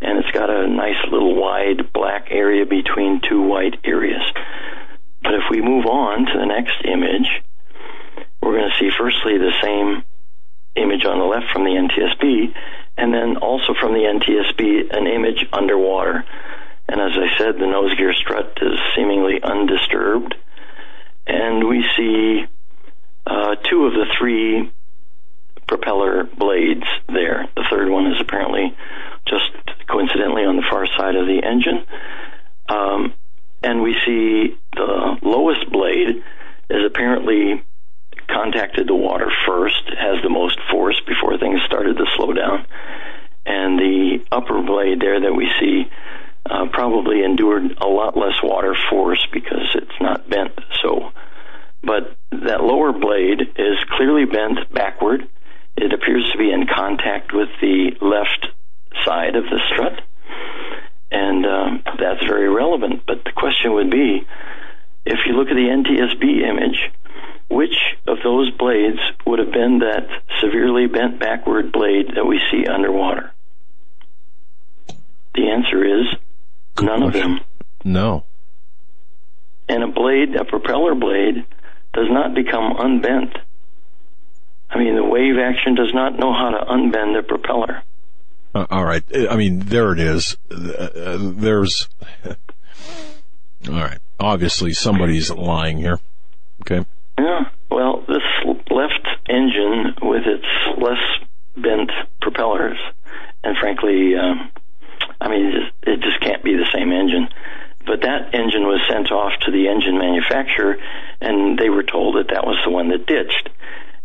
and 0.01 0.19
it's 0.19 0.31
got 0.33 0.51
a 0.51 0.67
nice 0.67 0.97
little 1.11 1.37
wide 1.37 1.93
black 1.93 2.29
area 2.31 2.65
between 2.65 3.21
two 3.29 3.43
white 3.43 3.79
areas. 3.85 4.23
But 5.23 5.35
if 5.35 5.45
we 5.51 5.61
move 5.61 5.87
on 5.87 6.27
to 6.27 6.39
the 6.39 6.47
next 6.47 6.83
image, 6.85 7.29
we're 8.43 8.59
going 8.59 8.71
to 8.71 8.79
see 8.79 8.91
firstly 8.97 9.37
the 9.37 9.53
same 9.63 10.03
image 10.77 11.05
on 11.05 11.19
the 11.19 11.25
left 11.25 11.53
from 11.53 11.65
the 11.65 11.77
NTSB, 11.77 12.55
and 12.97 13.13
then 13.13 13.37
also 13.37 13.75
from 13.79 13.93
the 13.93 14.01
NTSB 14.01 14.97
an 14.97 15.07
image 15.07 15.47
underwater. 15.53 16.25
And 16.89 17.01
as 17.01 17.13
I 17.15 17.39
said, 17.39 17.55
the 17.55 17.67
nose 17.67 17.95
gear 17.95 18.15
strut 18.15 18.59
is 18.61 18.79
seemingly 18.97 19.41
undisturbed, 19.43 20.35
and 21.27 21.69
we 21.69 21.85
see 21.97 22.47
uh, 23.27 23.55
two 23.69 23.85
of 23.87 23.93
the 23.93 24.07
three 24.19 24.73
propeller 25.69 26.25
blades 26.25 26.87
there. 27.09 27.49
The 27.57 27.65
third 27.71 27.89
one 27.89 28.07
is 28.07 28.21
apparently 28.21 28.77
just 29.27 29.51
coincidentally 29.89 30.45
on 30.45 30.57
the 30.57 30.65
far 30.69 30.87
side 30.87 31.15
of 31.15 31.27
the 31.27 31.41
engine. 31.45 31.87
Um, 32.69 33.15
and 33.63 33.83
we 33.83 33.95
see 34.05 34.59
the 34.75 35.19
lowest 35.23 35.71
blade 35.71 36.23
is 36.71 36.85
apparently 36.87 37.63
contacted 38.29 38.89
the 38.89 38.95
water 38.95 39.31
first, 39.47 39.83
has 39.99 40.23
the 40.23 40.31
most 40.31 40.59
force 40.71 41.01
before 41.07 41.39
things 41.39 41.61
started 41.67 41.97
to 41.97 42.07
slow 42.17 42.33
down. 42.33 42.67
And 43.47 43.79
the 43.79 44.25
upper 44.31 44.63
blade 44.63 45.01
there 45.01 45.21
that 45.21 45.35
we 45.35 45.51
see 45.61 45.91
uh, 46.51 46.67
probably 46.73 47.23
endured 47.23 47.79
a 47.81 47.87
lot 47.87 48.17
less 48.17 48.43
water 48.43 48.75
force 48.91 49.25
because 49.33 49.75
it's 49.75 50.01
not 50.01 50.29
bent 50.29 50.53
so. 50.83 51.13
But 51.83 52.17
that 52.33 52.63
lower 52.63 52.93
blade 52.93 53.41
is 53.57 53.79
clearly 53.97 54.25
bent 54.25 54.73
backward. 54.73 55.29
It 55.77 55.93
appears 55.93 56.29
to 56.33 56.39
be 56.39 56.53
in 56.53 56.67
contact 56.67 57.33
with 57.33 57.49
the 57.61 57.93
left 58.01 58.49
side 59.05 59.37
of 59.37 59.45
the 59.45 59.61
strut. 59.73 60.03
And 61.13 61.47
um, 61.47 61.83
that's 61.99 62.25
very 62.27 62.49
relevant. 62.49 63.05
But 63.07 63.25
the 63.25 63.33
question 63.33 63.73
would 63.75 63.91
be 63.91 64.27
if 65.07 65.21
you 65.27 65.33
look 65.33 65.49
at 65.49 65.55
the 65.55 65.71
NTSB 65.71 66.49
image, 66.49 66.91
which 67.49 67.77
of 68.07 68.19
those 68.23 68.51
blades 68.59 69.01
would 69.27 69.39
have 69.39 69.53
been 69.53 69.79
that 69.79 70.09
severely 70.41 70.87
bent 70.87 71.19
backward 71.19 71.73
blade 71.73 72.13
that 72.15 72.27
we 72.27 72.41
see 72.51 72.67
underwater? 72.67 73.33
The 75.35 75.49
answer 75.49 75.85
is 75.85 76.07
none 76.83 77.03
of 77.03 77.13
them. 77.13 77.41
No. 77.85 78.25
And 79.69 79.83
a 79.83 79.89
blade, 79.89 80.35
a 80.37 80.45
propeller 80.45 80.95
blade, 80.95 81.47
does 81.93 82.09
not 82.11 82.35
become 82.35 82.75
unbent. 82.79 83.37
I 84.69 84.79
mean, 84.79 84.95
the 84.95 85.05
wave 85.05 85.37
action 85.39 85.75
does 85.75 85.93
not 85.93 86.19
know 86.19 86.33
how 86.33 86.51
to 86.51 86.65
unbend 86.71 87.19
a 87.19 87.23
propeller. 87.23 87.83
Uh, 88.55 88.67
all 88.71 88.85
right. 88.85 89.03
I 89.29 89.37
mean, 89.37 89.61
there 89.61 89.93
it 89.93 90.01
is. 90.01 90.37
Uh, 90.51 91.19
there's. 91.21 91.89
all 93.69 93.75
right. 93.75 93.99
Obviously, 94.19 94.73
somebody's 94.73 95.31
lying 95.31 95.79
here. 95.79 95.99
Okay. 96.63 96.85
Yeah. 97.19 97.49
Well, 97.71 98.05
this 98.09 98.23
left 98.71 99.07
engine 99.29 99.95
with 100.03 100.23
its 100.27 100.47
less 100.79 100.99
bent 101.57 101.91
propellers, 102.21 102.79
and 103.45 103.57
frankly, 103.59 104.15
um, 104.21 104.51
I 105.21 105.29
mean, 105.29 105.47
it 105.47 105.53
just, 105.53 105.73
it 105.83 106.01
just 106.01 106.21
can't 106.21 106.43
be 106.43 106.57
the 106.57 106.69
same 106.73 106.93
engine. 106.93 107.29
But 107.87 108.03
that 108.03 108.35
engine 108.35 108.65
was 108.65 108.81
sent 108.89 109.11
off 109.11 109.33
to 109.43 109.51
the 109.51 109.69
engine 109.69 109.99
manufacturer, 109.99 110.77
and 111.21 111.59
they 111.59 111.71
were 111.71 111.83
told 111.83 112.17
that 112.17 112.29
that 112.29 112.47
was 112.47 112.59
the 112.65 112.71
one 112.71 112.89
that 112.91 113.07
ditched. 113.07 113.49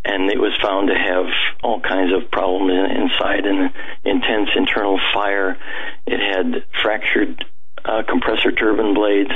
And 0.05 0.29
it 0.29 0.39
was 0.39 0.53
found 0.61 0.87
to 0.89 0.95
have 0.95 1.25
all 1.63 1.81
kinds 1.81 2.13
of 2.13 2.29
problems 2.31 2.71
inside 2.71 3.45
and 3.45 3.73
intense 4.03 4.49
internal 4.55 4.99
fire. 5.13 5.57
It 6.05 6.19
had 6.19 6.63
fractured 6.81 7.43
uh, 7.83 8.03
compressor 8.07 8.51
turbine 8.51 8.93
blades. 8.93 9.31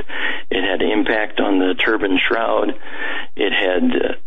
It 0.50 0.64
had 0.64 0.82
impact 0.82 1.40
on 1.40 1.60
the 1.60 1.74
turbine 1.74 2.20
shroud. 2.28 2.80
It 3.36 3.54
had 3.54 4.20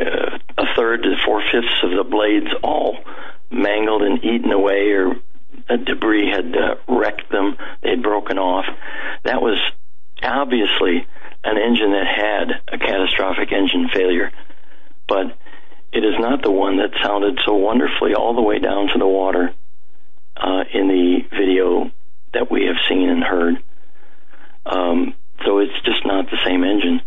uh, 0.00 0.04
uh, 0.04 0.38
a 0.58 0.74
third 0.76 1.02
to 1.02 1.16
four 1.24 1.42
fifths 1.52 1.82
of 1.82 1.90
the 1.90 2.04
blades 2.04 2.48
all 2.62 2.98
mangled 3.50 4.02
and 4.02 4.24
eaten 4.24 4.50
away, 4.50 4.90
or 4.92 5.16
debris 5.68 6.30
had 6.30 6.56
uh, 6.56 6.74
wrecked 6.88 7.30
them. 7.30 7.56
They'd 7.82 8.02
broken 8.02 8.38
off. 8.38 8.66
That 9.24 9.40
was 9.42 9.58
obviously 10.22 11.06
an 11.42 11.58
engine 11.58 11.92
that 11.92 12.06
had 12.06 12.74
a 12.74 12.78
catastrophic 12.78 13.52
engine 13.52 13.88
failure, 13.92 14.32
but 15.08 15.36
it 15.92 16.04
is 16.04 16.14
not 16.18 16.42
the 16.42 16.50
one 16.50 16.78
that 16.78 16.90
sounded 17.02 17.38
so 17.44 17.54
wonderfully 17.54 18.14
all 18.14 18.34
the 18.34 18.42
way 18.42 18.58
down 18.58 18.88
to 18.88 18.98
the 18.98 19.06
water 19.06 19.54
uh, 20.36 20.64
in 20.72 20.88
the 20.88 21.18
video 21.30 21.90
that 22.32 22.50
we 22.50 22.66
have 22.66 22.76
seen 22.88 23.08
and 23.08 23.22
heard. 23.22 23.62
Um, 24.66 25.14
so 25.44 25.58
it's 25.58 25.80
just 25.84 26.04
not 26.04 26.30
the 26.30 26.38
same 26.44 26.64
engine. 26.64 27.00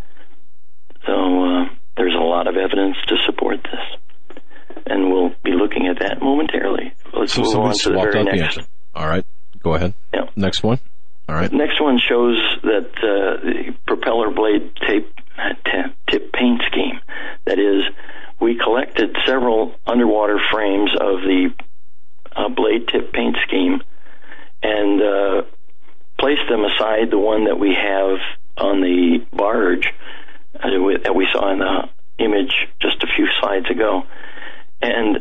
So 1.05 1.13
uh, 1.13 1.65
there's 1.97 2.15
a 2.15 2.23
lot 2.23 2.47
of 2.47 2.55
evidence 2.55 2.97
to 3.07 3.15
support 3.25 3.63
this, 3.63 3.99
and 4.85 5.11
we'll 5.11 5.29
be 5.43 5.51
looking 5.51 5.87
at 5.87 5.99
that 5.99 6.21
momentarily. 6.21 6.93
Let's 7.13 7.33
So 7.33 7.41
move 7.41 7.55
on 7.55 7.73
to 7.73 7.89
the 7.89 7.95
very 7.95 8.11
the 8.11 8.23
next. 8.23 8.41
engine. 8.57 8.65
All 8.95 9.07
right. 9.07 9.25
Go 9.63 9.73
ahead. 9.75 9.93
Yeah. 10.13 10.29
Next 10.35 10.63
one. 10.63 10.79
All 11.29 11.35
right. 11.35 11.51
Next 11.51 11.81
one 11.81 11.99
shows 11.99 12.37
that 12.63 12.89
uh, 12.97 13.43
the 13.43 13.75
propeller 13.85 14.31
blade 14.31 14.71
tape 14.87 15.13
t- 15.65 15.93
tip 16.09 16.31
paint 16.33 16.61
scheme. 16.71 16.99
That 17.45 17.59
is, 17.59 17.83
we 18.39 18.57
collected 18.63 19.15
several 19.25 19.75
underwater 19.85 20.39
frames 20.51 20.91
of 20.93 21.21
the 21.21 21.49
uh, 22.35 22.49
blade 22.49 22.87
tip 22.87 23.11
paint 23.13 23.35
scheme 23.47 23.81
and 24.63 25.01
uh, 25.01 25.41
placed 26.19 26.47
them 26.49 26.63
aside 26.63 27.11
the 27.11 27.19
one 27.19 27.45
that 27.45 27.59
we 27.59 27.75
have 27.75 28.17
on 28.57 28.81
the 28.81 29.19
barge 29.35 29.87
uh, 30.55 30.67
that 31.03 31.13
we 31.15 31.27
saw 31.31 31.51
in 31.51 31.59
the 31.59 31.89
image 32.23 32.53
just 32.81 33.03
a 33.03 33.07
few 33.15 33.27
slides 33.39 33.69
ago, 33.69 34.01
and 34.81 35.19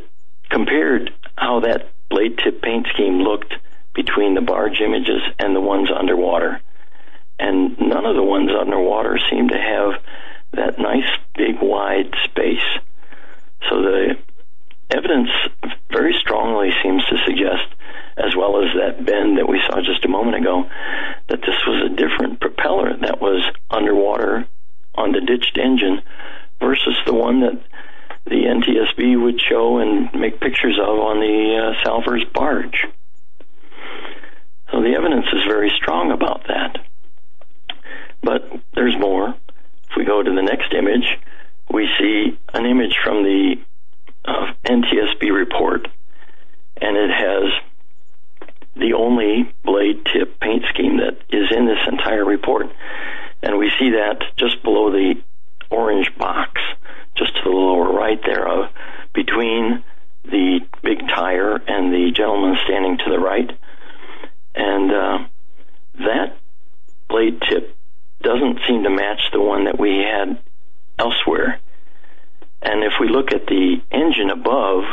compared 0.50 1.10
how 1.36 1.60
that 1.60 1.90
blade 2.08 2.38
tip 2.38 2.62
paint 2.62 2.86
scheme 2.94 3.20
looked 3.20 3.54
between 3.94 4.34
the 4.34 4.40
barge 4.40 4.80
images 4.80 5.22
and 5.38 5.56
the 5.56 5.60
ones 5.60 5.88
underwater. 5.96 6.60
And 7.38 7.78
none 7.78 8.06
of 8.06 8.16
the 8.16 8.22
ones 8.22 8.50
underwater 8.58 9.18
seem 9.30 9.48
to 9.48 9.58
have 9.58 10.02
that 10.52 10.78
nice 10.78 11.08
big 11.34 11.56
wide 11.60 12.12
space. 12.24 12.64
So 13.68 13.82
the 13.82 14.16
evidence 14.90 15.30
very 15.90 16.14
strongly 16.20 16.70
seems 16.82 17.04
to 17.06 17.16
suggest, 17.26 17.68
as 18.16 18.34
well 18.36 18.62
as 18.62 18.70
that 18.76 19.04
bend 19.04 19.38
that 19.38 19.48
we 19.48 19.60
saw 19.66 19.80
just 19.80 20.04
a 20.04 20.08
moment 20.08 20.36
ago, 20.36 20.64
that 21.28 21.40
this 21.40 21.60
was 21.66 21.90
a 21.90 21.94
different 21.94 22.40
propeller 22.40 22.96
that 23.00 23.20
was 23.20 23.44
underwater 23.70 24.46
on 24.94 25.12
the 25.12 25.20
ditched 25.20 25.58
engine 25.58 26.00
versus 26.60 26.96
the 27.04 27.14
one 27.14 27.40
that 27.40 27.60
the 28.26 28.42
NTSB 28.42 29.22
would 29.22 29.40
show 29.40 29.78
and 29.78 30.12
make 30.20 30.40
pictures 30.40 30.78
of 30.80 30.98
on 30.98 31.20
the 31.20 31.56
uh, 31.56 31.84
Salvors 31.84 32.24
barge. 32.34 32.86
So 34.72 34.82
the 34.82 34.94
evidence 34.96 35.26
is 35.32 35.44
very 35.46 35.72
strong 35.76 36.10
about 36.10 36.44
that. 36.48 36.78
But 38.22 38.42
there's 38.74 38.98
more. 38.98 39.28
If 39.28 39.96
we 39.96 40.04
go 40.04 40.22
to 40.22 40.30
the 40.30 40.42
next 40.42 40.74
image, 40.74 41.06
we 41.72 41.88
see 41.98 42.38
an 42.52 42.66
image 42.66 42.96
from 43.04 43.22
the 43.22 43.56
uh, 44.24 44.52
NTSB 44.64 45.30
report, 45.32 45.86
and 46.80 46.96
it 46.96 47.10
has 47.10 47.52
the 48.74 48.94
only 48.94 49.52
blade 49.64 50.04
tip 50.12 50.38
paint 50.40 50.64
scheme 50.74 50.98
that 50.98 51.16
is 51.30 51.50
in 51.56 51.66
this 51.66 51.78
entire 51.86 52.24
report. 52.24 52.66
And 53.42 53.58
we 53.58 53.70
see 53.78 53.90
that 53.90 54.22
just 54.36 54.62
below 54.62 54.90
the 54.90 55.14
orange 55.70 56.10
box, 56.18 56.60
just 57.16 57.34
to 57.36 57.43
the 57.44 57.51
lower 57.51 57.93
right 57.93 58.20
there, 58.24 58.47
uh, 58.48 58.68
between 59.14 59.82
the 60.24 60.60
big 60.82 61.01
tire 61.09 61.56
and 61.56 61.93
the 61.93 62.10
gentleman 62.14 62.56
standing 62.64 62.98
to 62.98 63.10
the 63.10 63.18
right. 63.18 63.51
And 64.55 64.90
uh, 64.90 65.18
that 65.98 66.36
blade 67.09 67.40
tip 67.48 67.76
doesn't 68.22 68.60
seem 68.66 68.82
to 68.82 68.90
match 68.90 69.20
the 69.32 69.40
one 69.40 69.64
that 69.64 69.78
we 69.78 69.98
had 69.98 70.38
elsewhere. 70.98 71.60
And 72.62 72.82
if 72.82 72.94
we 73.01 73.09
look 73.09 73.32
at 73.32 73.47
the 73.47 73.80
engine 73.93 74.30
above 74.30 74.84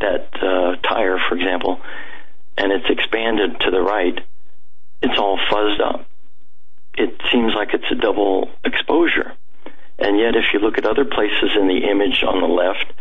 that 0.00 0.28
uh, 0.34 0.76
tire, 0.86 1.18
for 1.28 1.36
example, 1.36 1.80
and 2.56 2.72
it's 2.72 2.88
expanded 2.88 3.60
to 3.60 3.70
the 3.70 3.80
right, 3.80 4.18
it's 5.02 5.18
all 5.18 5.38
fuzzed 5.50 5.80
up. 5.80 6.06
It 6.94 7.20
seems 7.30 7.52
like 7.54 7.74
it's 7.74 7.90
a 7.90 7.94
double 7.94 8.50
exposure. 8.64 9.32
And 9.98 10.18
yet, 10.18 10.36
if 10.36 10.52
you 10.52 10.60
look 10.60 10.78
at 10.78 10.86
other 10.86 11.04
places 11.04 11.56
in 11.58 11.68
the 11.68 11.88
image 11.88 12.22
on 12.22 12.40
the 12.40 12.48
left, 12.48 12.92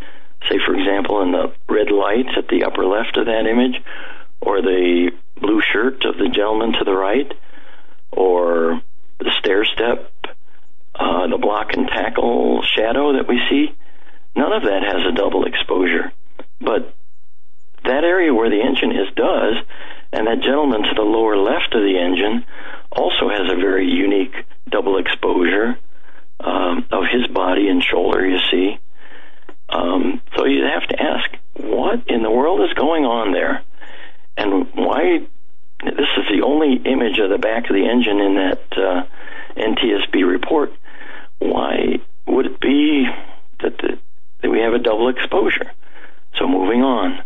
say, 0.50 0.58
for 0.66 0.74
example, 0.76 1.22
in 1.22 1.32
the 1.32 1.52
red 1.68 1.92
lights 1.92 2.38
at 2.38 2.48
the 2.48 2.64
upper 2.64 2.86
left 2.86 3.18
of 3.18 3.26
that 3.26 3.46
image, 3.46 3.82
or 4.42 4.62
the 4.62 5.12
blue 5.40 5.62
shirt 5.74 6.06
of 6.06 6.18
the 6.18 6.30
gentleman 6.30 6.74
to 6.74 6.86
the 6.86 6.94
right, 6.94 7.34
or 8.12 8.82
the 9.20 9.32
stair 9.40 9.66
step, 9.66 10.12
uh, 10.96 11.28
the 11.28 11.38
block 11.38 11.74
and 11.74 11.88
tackle 11.88 12.64
shadow 12.64 13.14
that 13.14 13.28
we 13.28 13.42
see, 13.50 13.76
none 14.36 14.54
of 14.54 14.64
that 14.64 14.84
has 14.84 15.06
a 15.06 15.16
double 15.16 15.46
exposure. 15.46 16.12
But 16.62 16.96
that 17.84 18.04
area 18.04 18.34
where 18.34 18.50
the 18.50 18.62
engine 18.62 18.92
is 18.92 19.14
does, 19.16 19.56
and 20.14 20.28
that 20.28 20.42
gentleman 20.42 20.84
to 20.84 20.96
the 20.96 21.02
lower 21.02 21.36
left 21.36 21.76
of 21.76 21.82
the 21.82 22.00
engine 22.00 22.46
also 22.92 23.28
has 23.28 23.52
a 23.52 23.56
very 23.56 23.90
unique 23.92 24.34
double 24.70 24.98
exposure 24.98 25.78
um, 26.46 26.86
of 26.92 27.04
his 27.12 27.28
body 27.28 27.68
and 27.68 27.84
shoulder, 27.84 28.26
you 28.26 28.38
see. 28.52 28.78
Um, 29.68 30.22
so 30.38 30.46
you 30.46 30.64
have 30.64 30.88
to 30.90 31.02
ask, 31.02 31.30
what 31.56 32.08
in 32.08 32.22
the 32.22 32.30
world 32.30 32.62
is 32.62 32.74
going 32.74 33.04
on 33.04 33.34
there? 33.34 33.64
And 34.38 34.68
why 34.74 35.26
this 35.84 36.10
is 36.18 36.26
the 36.32 36.46
only 36.46 36.76
image 36.86 37.20
of 37.20 37.30
the 37.30 37.38
back 37.38 37.70
of 37.70 37.76
the 37.76 37.88
engine 37.88 38.20
in 38.20 38.36
that 38.36 38.64
uh, 38.78 39.04
NTSB 39.58 40.28
report. 40.28 40.74
Why 41.40 42.00
would 42.28 42.46
it 42.46 42.60
be 42.60 43.08
that, 43.62 43.78
the, 43.78 43.98
that 44.42 44.50
we 44.50 44.60
have 44.60 44.74
a 44.74 44.80
double 44.80 45.10
exposure? 45.10 45.72
So 46.38 46.48
moving 46.48 46.82
on, 46.82 47.24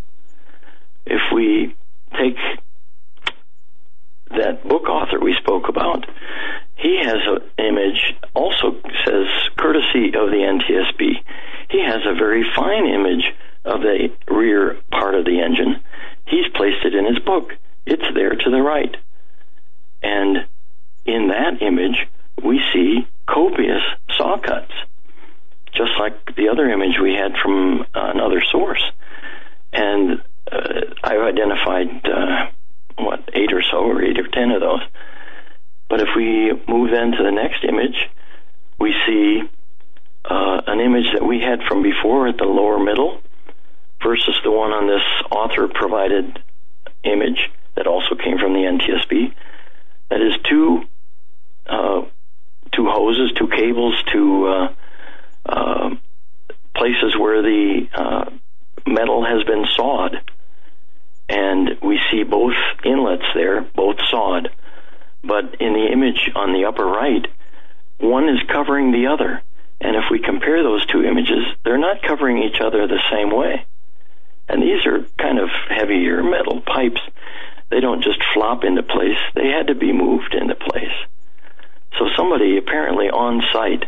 if 1.06 1.22
we 1.34 1.76
take 2.18 2.36
that 4.32 4.68
book 4.68 4.90
author 4.90 5.20
we 5.20 5.36
spoke 5.40 5.70
about, 5.70 6.06
he 6.76 7.00
has 7.04 7.18
an 7.28 7.66
image, 7.66 8.16
also 8.34 8.80
says 9.06 9.28
courtesy 9.58 10.08
of 10.16 10.30
the 10.30 10.44
NTSB. 10.48 11.12
He 11.70 11.84
has 11.84 12.02
a 12.06 12.16
very 12.16 12.44
fine 12.56 12.88
image 12.88 13.26
of 13.66 13.82
the 13.82 14.10
rear 14.28 14.78
part 14.92 15.16
of 15.16 15.26
the 15.26 15.42
engine. 15.42 15.82
He's 16.26 16.48
placed 16.56 16.86
it 16.86 16.96
in 16.96 17.06
his 17.06 17.20
book. 17.20 17.52
It's 17.86 18.06
there 18.14 18.36
to 18.36 18.50
the 18.50 18.62
right. 18.62 18.96
And 20.02 20.46
in 21.06 21.28
that 21.30 21.62
image, 21.62 22.08
we 22.44 22.62
see 22.74 23.08
copious 23.28 23.82
saw 24.18 24.38
cuts, 24.40 24.72
just 25.74 25.92
like 26.00 26.36
the 26.36 26.50
other 26.50 26.70
image 26.70 26.98
we 27.02 27.14
had 27.14 27.34
from 27.44 27.86
another 27.94 28.42
source. 28.52 28.84
And 29.74 30.22
uh, 30.52 30.82
I've 31.04 31.22
identified, 31.22 32.06
uh, 32.06 32.52
what, 33.06 33.30
eight 33.34 33.54
or 33.54 33.62
so, 33.62 33.78
or 33.78 34.04
eight 34.04 34.20
or 34.20 34.28
ten 34.28 34.52
of 34.52 34.62
those. 34.62 34.82
But 35.90 36.02
if 36.02 36.10
we 36.16 36.52
move 36.68 36.92
then 36.92 37.12
to 37.12 37.24
the 37.24 37.32
next 37.32 37.64
image, 37.64 38.10
we 38.80 38.94
see 39.08 39.42
uh, 40.26 40.62
an 40.68 40.80
image 40.80 41.14
that 41.14 41.26
we 41.26 41.40
had 41.40 41.62
from 41.68 41.82
before 41.82 42.28
at 42.28 42.38
the 42.38 42.46
lower 42.46 42.80
middle 42.80 43.22
versus 44.04 44.40
the 44.44 44.52
one 44.52 44.72
on 44.72 44.88
this 44.88 45.04
author 45.32 45.68
provided 45.68 46.42
image 47.04 47.50
that 47.76 47.88
also 47.88 48.16
came 48.16 48.38
from 48.38 48.54
the 48.54 48.60
NTSB. 48.60 49.34
That 50.10 50.22
is 50.22 50.34
two 50.50 50.84
uh, 51.68 52.02
two 52.74 52.88
hoses, 52.90 53.32
two 53.38 53.48
cables, 53.48 54.02
two 54.12 54.48
uh, 54.48 54.74
uh, 55.46 55.90
places 56.76 57.16
where 57.18 57.42
the 57.42 57.88
uh, 57.94 58.30
metal 58.88 59.26
has 59.26 59.44
been 59.44 59.66
sawed, 59.76 60.16
and 61.30 61.78
we 61.84 62.00
see 62.12 62.24
both 62.24 62.56
inlets 62.84 63.26
there, 63.36 63.62
both 63.62 63.98
sawed. 64.10 64.50
But 65.24 65.62
in 65.62 65.74
the 65.74 65.90
image 65.94 66.32
on 66.36 66.54
the 66.54 66.66
upper 66.66 66.86
right, 66.86 67.26
one 68.00 68.28
is 68.28 68.40
covering 68.52 68.92
the 68.92 69.08
other. 69.08 69.42
And 69.80 69.96
if 69.96 70.06
we 70.12 70.20
compare 70.20 70.64
those 70.64 70.86
two 70.88 71.04
images, 71.04 71.46
they're 71.64 71.78
not 71.78 72.02
covering 72.02 72.40
each 72.40 72.60
other 72.60 72.88
the 72.88 73.02
same 73.12 73.32
way. 73.32 73.66
And 74.50 74.64
these 74.64 74.86
are 74.86 75.06
kind 75.20 75.40
of 75.40 75.50
heavier 75.70 76.24
metal 76.24 76.62
pipes. 76.62 77.02
They 77.70 77.80
don't 77.80 78.04
just 78.04 78.20
flop 78.34 78.64
into 78.64 78.82
place, 78.82 79.20
they 79.36 79.48
had 79.48 79.68
to 79.68 79.76
be 79.76 79.94
moved 79.94 80.34
into 80.34 80.56
place. 80.56 80.98
So 82.00 82.08
somebody 82.18 82.58
apparently 82.58 83.10
on 83.10 83.44
site 83.54 83.86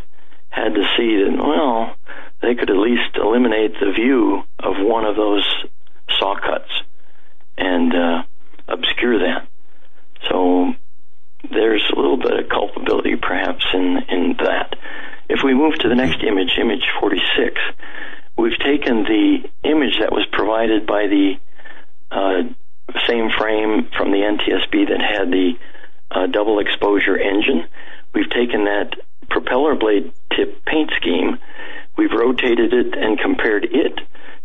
had 0.50 0.76
to 0.76 0.84
see 0.96 1.24
that, 1.24 1.38
well, 1.38 1.96
they 2.42 2.54
could 2.54 2.70
at 2.70 2.78
least 2.78 3.16
eliminate 3.16 3.74
the 3.80 3.92
view 3.92 4.44
of 4.60 4.76
one 4.78 5.06
of 5.06 5.16
those 5.16 5.48
saw 6.20 6.36
cuts 6.36 6.70
and 7.62 7.94
uh, 7.94 8.24
obscure 8.68 9.20
that. 9.20 9.48
So 10.30 10.74
there's 11.50 11.86
a 11.92 11.96
little 11.96 12.18
bit 12.18 12.34
of 12.34 12.50
culpability 12.50 13.16
perhaps 13.16 13.66
in, 13.74 14.00
in 14.10 14.36
that. 14.44 14.76
If 15.30 15.40
we 15.44 15.54
move 15.54 15.76
to 15.80 15.88
the 15.88 15.96
next 15.96 16.22
image, 16.24 16.58
image 16.60 16.84
46, 17.00 17.62
we've 18.38 18.58
taken 18.60 19.04
the 19.04 19.50
image 19.64 20.00
that 20.00 20.12
was 20.12 20.26
provided 20.32 20.86
by 20.86 21.08
the 21.08 21.34
uh, 22.12 22.42
same 23.08 23.30
frame 23.38 23.90
from 23.96 24.12
the 24.12 24.18
NTSB 24.18 24.90
that 24.90 25.00
had 25.00 25.32
the 25.32 25.54
uh, 26.12 26.28
double 26.28 26.60
exposure 26.60 27.18
engine. 27.18 27.66
We've 28.14 28.30
taken 28.30 28.66
that 28.66 28.96
propeller 29.30 29.76
blade 29.76 30.12
tip 30.36 30.66
paint 30.66 30.92
scheme, 30.98 31.38
we've 31.98 32.12
rotated 32.12 32.74
it 32.74 32.94
and 32.98 33.18
compared 33.20 33.66
it 33.66 34.00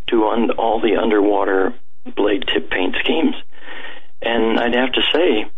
to 0.08 0.26
un- 0.26 0.50
all 0.52 0.80
the 0.80 0.96
underwater 1.00 1.74
blade 2.14 2.44
tip 2.52 2.70
paint 2.70 2.94
schemes. 3.00 3.34
And 4.22 4.58
I'd 4.58 4.74
have 4.74 4.92
to 4.92 5.02
say, 5.12 5.50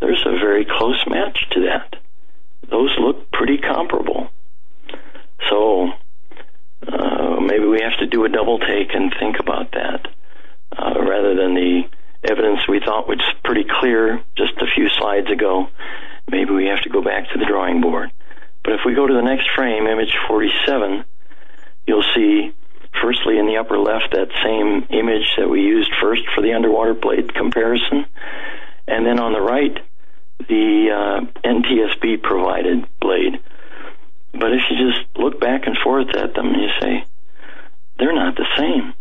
there's 0.00 0.22
a 0.26 0.38
very 0.38 0.64
close 0.64 1.02
match 1.06 1.46
to 1.52 1.66
that. 1.66 1.96
Those 2.68 2.90
look 2.98 3.30
pretty 3.30 3.58
comparable. 3.58 4.30
So 5.48 5.90
uh, 6.86 7.40
maybe 7.40 7.66
we 7.66 7.80
have 7.82 7.98
to 8.00 8.06
do 8.06 8.24
a 8.24 8.28
double 8.28 8.58
take 8.58 8.94
and 8.94 9.14
think 9.18 9.36
about 9.38 9.72
that 9.72 10.06
uh, 10.76 11.00
rather 11.00 11.34
than 11.34 11.54
the 11.54 11.82
evidence 12.24 12.60
we 12.68 12.80
thought 12.80 13.08
was 13.08 13.20
pretty 13.44 13.64
clear 13.80 14.22
just 14.36 14.52
a 14.58 14.66
few 14.74 14.88
slides 14.88 15.30
ago. 15.30 15.68
Maybe 16.30 16.52
we 16.52 16.66
have 16.66 16.82
to 16.82 16.90
go 16.90 17.02
back 17.02 17.30
to 17.32 17.38
the 17.38 17.44
drawing 17.44 17.80
board. 17.80 18.10
But 18.64 18.74
if 18.74 18.80
we 18.86 18.94
go 18.94 19.06
to 19.06 19.14
the 19.14 19.22
next 19.22 19.48
frame, 19.56 19.86
image 19.86 20.16
47, 20.28 21.04
you'll 21.86 22.04
see 22.14 22.52
firstly 23.00 23.38
in 23.38 23.46
the 23.46 23.56
upper 23.56 23.78
left 23.78 24.12
that 24.12 24.28
same 24.42 24.86
image 24.90 25.34
that 25.38 25.48
we 25.48 25.60
used 25.62 25.90
first 26.00 26.22
for 26.34 26.42
the 26.42 26.52
underwater 26.52 26.94
blade 26.94 27.34
comparison. 27.34 28.06
And 28.86 29.06
then 29.06 29.20
on 29.20 29.32
the 29.32 29.40
right, 29.40 29.78
the 30.48 30.90
uh, 30.90 31.48
NTSB 31.48 32.22
provided 32.22 32.86
blade. 33.00 33.40
But 34.32 34.52
if 34.52 34.62
you 34.70 34.90
just 34.90 35.06
look 35.16 35.40
back 35.40 35.66
and 35.66 35.76
forth 35.82 36.08
at 36.14 36.34
them, 36.34 36.54
you 36.54 36.68
say, 36.80 37.04
they're 37.98 38.14
not 38.14 38.36
the 38.36 38.46
same. 38.56 38.94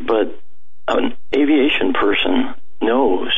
But 0.00 0.40
an 0.86 1.16
aviation 1.34 1.92
person 1.92 2.54
knows 2.80 3.30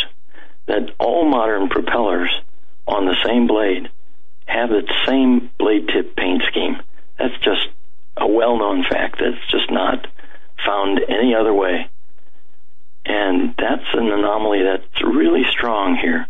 that 0.66 0.90
all 0.98 1.28
modern 1.28 1.68
propellers 1.68 2.30
on 2.86 3.06
the 3.06 3.16
same 3.24 3.46
blade 3.46 3.88
have 4.46 4.68
the 4.68 4.82
same 5.06 5.50
blade 5.58 5.88
tip 5.88 6.14
paint 6.16 6.42
scheme. 6.48 6.76
That's 7.18 7.38
just 7.42 7.68
a 8.20 8.26
well 8.26 8.58
known 8.58 8.84
fact. 8.88 9.16
That's 9.20 9.50
just 9.50 9.70
not 9.70 10.06
found 10.64 11.00
any 11.08 11.34
other 11.34 11.54
way. 11.54 11.88
And 13.06 13.54
that's 13.56 13.86
an 13.94 14.10
anomaly 14.12 14.62
that's 14.62 15.02
really 15.02 15.44
strong 15.50 15.96
here. 15.96 16.26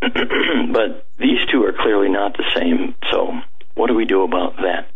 but 0.72 1.06
these 1.18 1.40
two 1.50 1.64
are 1.64 1.72
clearly 1.72 2.08
not 2.08 2.36
the 2.36 2.44
same. 2.54 2.94
So, 3.10 3.40
what 3.74 3.88
do 3.88 3.94
we 3.94 4.04
do 4.04 4.22
about 4.22 4.56
that? 4.56 4.88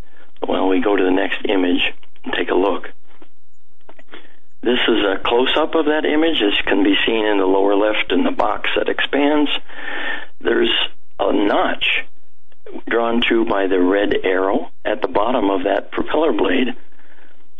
Well, 0.47 0.69
we 0.69 0.81
go 0.81 0.97
to 0.97 1.03
the 1.03 1.11
next 1.11 1.45
image 1.49 1.83
and 2.25 2.35
take 2.35 2.51
a 2.51 2.55
look. 2.55 2.89
This 4.63 4.79
is 4.89 5.05
a 5.05 5.23
close 5.25 5.57
up 5.57 5.75
of 5.75 5.87
that 5.87 6.05
image, 6.05 6.43
as 6.43 6.67
can 6.67 6.85
be 6.85 6.95
seen 7.07 7.25
in 7.25 7.39
the 7.39 7.47
lower 7.47 7.75
left 7.75 8.13
in 8.13 8.25
the 8.25 8.31
box 8.31 8.69
that 8.77 8.91
expands. 8.91 9.51
There's 10.41 10.73
a 11.19 11.33
notch 11.33 12.05
drawn 12.89 13.23
to 13.29 13.45
by 13.45 13.67
the 13.67 13.81
red 13.81 14.15
arrow 14.25 14.71
at 14.85 15.03
the 15.03 15.09
bottom 15.09 15.51
of 15.51 15.65
that 15.65 15.91
propeller 15.91 16.33
blade. 16.33 16.69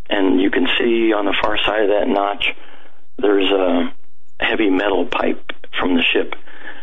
And 0.09 0.41
you 0.41 0.51
can 0.51 0.67
see 0.79 1.13
on 1.13 1.25
the 1.25 1.37
far 1.41 1.57
side 1.65 1.83
of 1.83 1.89
that 1.89 2.09
notch, 2.09 2.47
there's 3.19 3.51
a 3.51 3.93
heavy 4.41 4.71
metal 4.71 5.07
pipe 5.07 5.53
from 5.79 5.95
the 5.95 6.03
ship. 6.03 6.35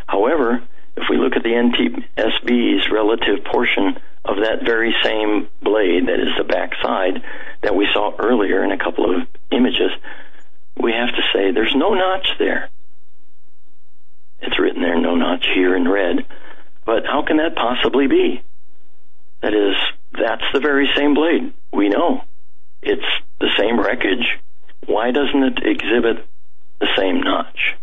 However, 0.08 0.64
if 0.96 1.04
we 1.10 1.18
look 1.18 1.36
at 1.36 1.44
the 1.44 1.50
NTSB's 1.50 2.90
relative 2.92 3.44
portion 3.46 3.98
of 4.26 4.38
that 4.38 4.66
very 4.66 4.96
same 5.04 5.48
blade, 5.62 6.08
that 6.08 6.20
is 6.20 6.34
the 6.38 6.44
back 6.44 6.72
side, 6.82 7.22
that 7.62 7.76
we 7.76 7.88
saw 7.94 8.16
earlier 8.18 8.64
in 8.64 8.72
a 8.72 8.78
couple 8.78 9.14
of 9.14 9.28
images, 9.52 9.92
we 10.76 10.92
have 10.92 11.10
to 11.10 11.22
say 11.34 11.52
there's 11.52 11.76
no 11.76 11.94
notch 11.94 12.30
there. 12.40 12.70
It's 14.42 14.60
written 14.60 14.82
there, 14.82 15.00
no 15.00 15.16
notch 15.16 15.46
here 15.54 15.76
in 15.76 15.88
red. 15.88 16.26
But 16.88 17.06
how 17.06 17.22
can 17.22 17.38
that 17.38 17.54
possibly 17.54 18.08
be? 18.08 18.42
That 19.42 19.54
is, 19.54 19.76
that's 20.14 20.46
the 20.54 20.62
very 20.62 20.90
same 20.96 21.14
blade. 21.14 21.54
We 21.74 21.90
know. 21.90 22.24
It's 22.82 23.06
the 23.42 23.50
same 23.60 23.78
wreckage. 23.78 24.40
Why 24.86 25.12
doesn't 25.12 25.44
it 25.44 25.60
exhibit 25.64 26.26
the 26.80 26.88
same 26.98 27.20
notch? 27.20 27.76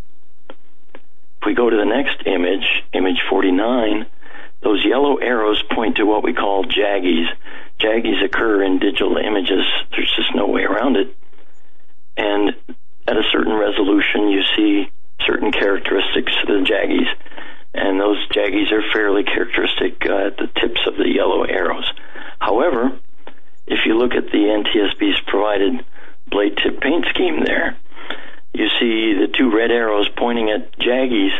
If 0.48 1.46
we 1.46 1.54
go 1.54 1.68
to 1.68 1.76
the 1.76 1.84
next 1.84 2.26
image, 2.26 2.64
image 2.94 3.20
49, 3.28 4.06
those 4.62 4.82
yellow 4.82 5.16
arrows 5.16 5.62
point 5.70 5.96
to 5.96 6.04
what 6.04 6.24
we 6.24 6.32
call 6.32 6.64
jaggies. 6.64 7.26
Jaggies 7.78 8.24
occur 8.24 8.64
in 8.64 8.78
digital 8.78 9.18
images. 9.18 9.66
There's 9.90 10.12
just 10.16 10.34
no 10.34 10.46
way 10.46 10.62
around 10.62 10.96
it. 10.96 11.14
And 12.16 12.56
at 13.06 13.16
a 13.18 13.22
certain 13.30 13.52
resolution, 13.52 14.30
you 14.30 14.42
see 14.56 14.90
certain 15.26 15.52
characteristics 15.52 16.32
of 16.40 16.48
the 16.48 16.64
jaggies. 16.64 17.12
And 17.74 18.00
those 18.00 18.26
jaggies 18.28 18.70
are 18.72 18.92
fairly 18.92 19.24
characteristic 19.24 20.06
uh, 20.06 20.28
at 20.28 20.36
the 20.36 20.46
tips 20.60 20.80
of 20.86 20.96
the 20.96 21.08
yellow 21.08 21.42
arrows. 21.42 21.90
However, 22.38 22.96
if 23.66 23.80
you 23.84 23.98
look 23.98 24.12
at 24.12 24.26
the 24.26 24.62
NTSB's 24.62 25.20
provided 25.26 25.84
blade 26.28 26.56
tip 26.62 26.80
paint 26.80 27.04
scheme 27.10 27.44
there, 27.44 27.76
you 28.52 28.68
see 28.78 29.14
the 29.18 29.32
two 29.36 29.50
red 29.54 29.72
arrows 29.72 30.08
pointing 30.16 30.50
at 30.50 30.78
jaggies 30.78 31.36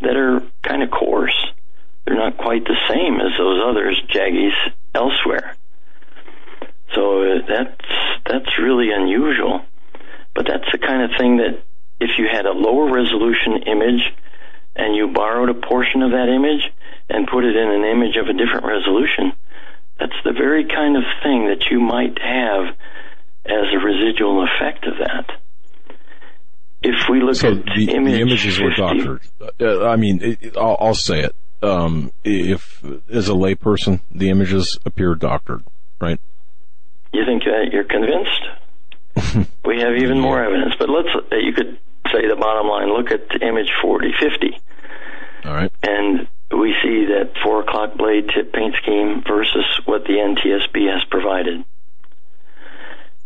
that 0.00 0.16
are 0.16 0.42
kind 0.62 0.82
of 0.82 0.90
coarse. 0.90 1.46
They're 2.04 2.16
not 2.16 2.38
quite 2.38 2.64
the 2.64 2.76
same 2.88 3.20
as 3.20 3.38
those 3.38 3.60
others, 3.64 4.02
jaggies 4.12 4.56
elsewhere. 4.94 5.54
So 6.94 7.22
uh, 7.22 7.46
that's 7.46 7.84
that's 8.26 8.58
really 8.58 8.90
unusual. 8.90 9.60
But 10.34 10.46
that's 10.46 10.70
the 10.72 10.78
kind 10.78 11.02
of 11.02 11.18
thing 11.18 11.36
that 11.38 11.62
if 12.00 12.18
you 12.18 12.26
had 12.30 12.46
a 12.46 12.52
lower 12.52 12.92
resolution 12.92 13.62
image 13.66 14.02
and 14.78 14.94
you 14.94 15.08
borrowed 15.12 15.50
a 15.50 15.54
portion 15.54 16.02
of 16.02 16.12
that 16.12 16.28
image 16.28 16.72
and 17.10 17.26
put 17.26 17.44
it 17.44 17.56
in 17.56 17.68
an 17.68 17.84
image 17.84 18.16
of 18.16 18.28
a 18.28 18.32
different 18.32 18.64
resolution, 18.64 19.32
that's 19.98 20.16
the 20.24 20.32
very 20.32 20.64
kind 20.64 20.96
of 20.96 21.02
thing 21.22 21.48
that 21.48 21.66
you 21.70 21.80
might 21.80 22.16
have 22.22 22.74
as 23.44 23.66
a 23.74 23.78
residual 23.78 24.46
effect 24.46 24.86
of 24.86 24.94
that. 24.98 25.30
If 26.82 27.08
we 27.10 27.20
look 27.20 27.34
so 27.34 27.52
at 27.52 27.64
the, 27.64 27.90
image 27.90 28.12
the 28.12 28.20
images 28.20 28.56
50, 28.58 28.64
were 28.64 28.74
doctored. 28.76 29.20
Uh, 29.60 29.86
I 29.88 29.96
mean, 29.96 30.20
it, 30.22 30.56
I'll, 30.56 30.76
I'll 30.78 30.94
say 30.94 31.20
it. 31.20 31.34
Um, 31.60 32.12
if 32.22 32.84
as 33.10 33.28
a 33.28 33.32
layperson, 33.32 34.00
the 34.12 34.30
images 34.30 34.78
appear 34.84 35.16
doctored, 35.16 35.64
right? 36.00 36.20
You 37.12 37.24
think 37.26 37.42
that 37.42 37.70
you're 37.72 37.82
convinced? 37.82 39.48
we 39.64 39.80
have 39.80 39.96
even 39.96 40.20
more 40.20 40.40
evidence, 40.40 40.74
but 40.78 40.88
let's. 40.88 41.08
Uh, 41.32 41.36
you 41.36 41.52
could 41.52 41.78
say 42.12 42.28
the 42.28 42.36
bottom 42.36 42.68
line. 42.68 42.92
Look 42.94 43.10
at 43.10 43.42
image 43.42 43.70
4050, 43.82 44.60
All 45.44 45.54
right. 45.54 45.72
and 45.82 46.26
we 46.50 46.74
see 46.82 47.06
that 47.06 47.32
four 47.42 47.60
o'clock 47.60 47.96
blade 47.96 48.30
tip 48.34 48.52
paint 48.52 48.74
scheme 48.82 49.22
versus 49.26 49.64
what 49.84 50.04
the 50.04 50.14
NTSB 50.14 50.90
has 50.92 51.04
provided. 51.10 51.64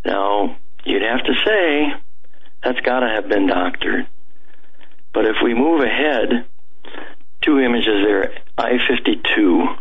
Now, 0.05 0.57
you'd 0.85 1.03
have 1.03 1.25
to 1.25 1.35
say 1.45 1.93
that's 2.63 2.81
got 2.81 3.01
to 3.01 3.09
have 3.09 3.29
been 3.29 3.47
doctored. 3.47 4.07
But 5.15 5.27
if 5.27 5.37
we 5.43 5.55
move 5.55 5.83
ahead, 5.83 6.47
two 7.43 7.61
images 7.61 8.05
there, 8.05 8.33
I-52, 8.57 9.79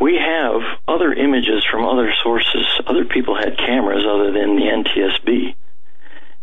we 0.00 0.16
have 0.16 0.60
other 0.86 1.12
images 1.12 1.64
from 1.70 1.84
other 1.84 2.12
sources. 2.22 2.66
Other 2.86 3.04
people 3.04 3.36
had 3.36 3.56
cameras 3.58 4.04
other 4.08 4.32
than 4.32 4.56
the 4.56 4.62
NTSB. 4.62 5.54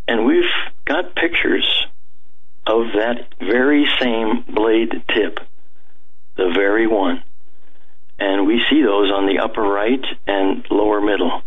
And 0.08 0.26
we've 0.26 0.44
got 0.86 1.16
pictures 1.16 1.86
of 2.68 2.94
that 2.94 3.34
very 3.40 3.88
same 4.00 4.44
blade 4.48 5.04
tip, 5.14 5.40
the 6.36 6.52
very 6.54 6.88
one. 6.88 7.24
And 8.20 8.48
we 8.48 8.62
see 8.70 8.82
those 8.82 9.12
on 9.12 9.28
the 9.28 9.40
upper 9.40 9.62
right 9.62 10.04
and 10.26 10.66
lower 10.70 11.02
middle. 11.02 11.42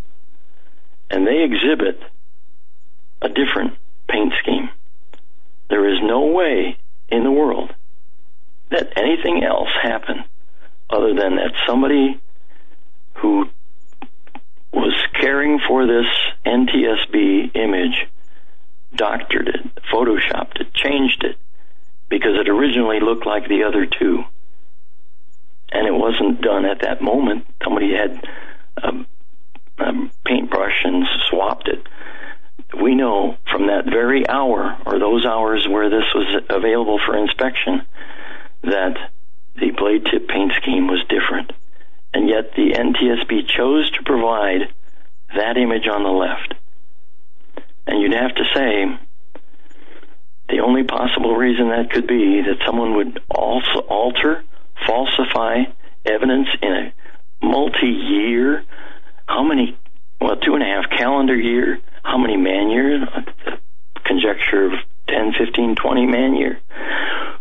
And 1.09 1.27
they 1.27 1.43
exhibit 1.43 2.01
a 3.21 3.29
different 3.29 3.77
paint 4.09 4.33
scheme. 4.41 4.69
There 5.69 5.87
is 5.93 5.99
no 6.01 6.27
way 6.27 6.77
in 7.09 7.23
the 7.23 7.31
world 7.31 7.73
that 8.69 8.93
anything 8.97 9.43
else 9.43 9.69
happened 9.81 10.23
other 10.89 11.13
than 11.13 11.35
that 11.35 11.53
somebody 11.67 12.19
who 13.15 13.49
was 14.73 14.93
caring 15.19 15.59
for 15.67 15.85
this 15.85 16.05
NTSB 16.45 17.55
image 17.55 18.07
doctored 18.95 19.47
it, 19.47 19.83
photoshopped 19.91 20.59
it, 20.59 20.73
changed 20.73 21.23
it, 21.23 21.37
because 22.09 22.39
it 22.39 22.49
originally 22.49 22.99
looked 22.99 23.25
like 23.25 23.47
the 23.47 23.63
other 23.63 23.85
two. 23.85 24.23
And 25.71 25.87
it 25.87 25.93
wasn't 25.93 26.41
done 26.41 26.65
at 26.65 26.81
that 26.81 27.01
moment. 27.01 27.45
Somebody 27.63 27.93
had 27.93 28.23
a, 28.77 29.05
a 29.83 30.09
paintbrush 30.25 30.83
and 30.83 31.05
swapped 31.29 31.69
it. 31.69 31.87
We 32.81 32.95
know 32.95 33.37
from 33.49 33.67
that 33.67 33.85
very 33.85 34.27
hour, 34.27 34.77
or 34.85 34.99
those 34.99 35.25
hours 35.25 35.67
where 35.69 35.89
this 35.89 36.05
was 36.13 36.43
available 36.49 36.99
for 37.05 37.17
inspection, 37.17 37.81
that 38.63 38.97
the 39.55 39.71
blade 39.71 40.05
tip 40.11 40.27
paint 40.27 40.51
scheme 40.61 40.87
was 40.87 41.03
different. 41.09 41.51
And 42.13 42.27
yet 42.29 42.53
the 42.55 42.71
NTSB 42.73 43.47
chose 43.47 43.89
to 43.91 44.03
provide 44.03 44.73
that 45.35 45.57
image 45.57 45.87
on 45.87 46.03
the 46.03 46.09
left. 46.09 46.53
And 47.87 48.01
you'd 48.01 48.13
have 48.13 48.35
to 48.35 48.43
say 48.53 48.99
the 50.49 50.59
only 50.59 50.83
possible 50.83 51.35
reason 51.35 51.69
that 51.69 51.91
could 51.91 52.07
be 52.07 52.41
that 52.41 52.65
someone 52.65 52.95
would 52.95 53.21
also 53.29 53.79
alter, 53.89 54.43
falsify 54.85 55.63
evidence 56.05 56.47
in 56.61 56.71
a 56.71 56.93
multi-year, 57.45 58.63
how 59.27 59.43
many, 59.43 59.77
well, 60.19 60.35
two 60.35 60.53
and 60.53 60.63
a 60.63 60.65
half 60.65 60.89
calendar 60.89 61.35
year, 61.35 61.79
how 62.03 62.17
many 62.17 62.37
man 62.37 62.69
years, 62.69 63.01
conjecture 64.05 64.65
of 64.65 64.73
10, 65.07 65.33
15, 65.37 65.75
20 65.75 66.05
man 66.05 66.35
year. 66.35 66.59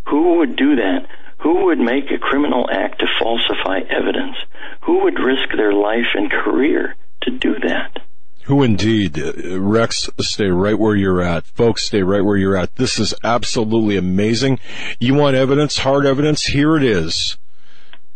Who 0.09 0.39
would 0.39 0.57
do 0.57 0.77
that? 0.77 1.07
Who 1.39 1.67
would 1.67 1.79
make 1.79 2.11
a 2.11 2.19
criminal 2.19 2.69
act 2.71 3.01
to 3.01 3.07
falsify 3.19 3.81
evidence? 3.89 4.37
Who 4.83 5.05
would 5.05 5.19
risk 5.19 5.49
their 5.57 5.73
life 5.73 6.15
and 6.15 6.31
career 6.31 6.95
to 7.23 7.31
do 7.31 7.55
that? 7.67 8.03
Who 8.51 8.65
indeed? 8.65 9.17
Uh, 9.17 9.61
Rex, 9.61 10.11
stay 10.19 10.49
right 10.49 10.77
where 10.77 10.97
you're 10.97 11.23
at. 11.23 11.47
Folks, 11.47 11.85
stay 11.85 12.03
right 12.03 12.25
where 12.25 12.37
you're 12.37 12.57
at. 12.57 12.75
This 12.75 12.99
is 12.99 13.15
absolutely 13.23 13.97
amazing. 13.97 14.59
You 14.99 15.15
want 15.15 15.37
evidence, 15.37 15.79
hard 15.79 16.05
evidence? 16.05 16.47
Here 16.47 16.77
it 16.77 16.83
is. 16.83 17.37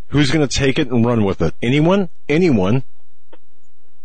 Who's 0.09 0.32
going 0.32 0.44
to 0.44 0.52
take 0.52 0.81
it 0.81 0.90
and 0.90 1.06
run 1.06 1.23
with 1.23 1.40
it? 1.40 1.55
Anyone? 1.62 2.09
Anyone? 2.28 2.82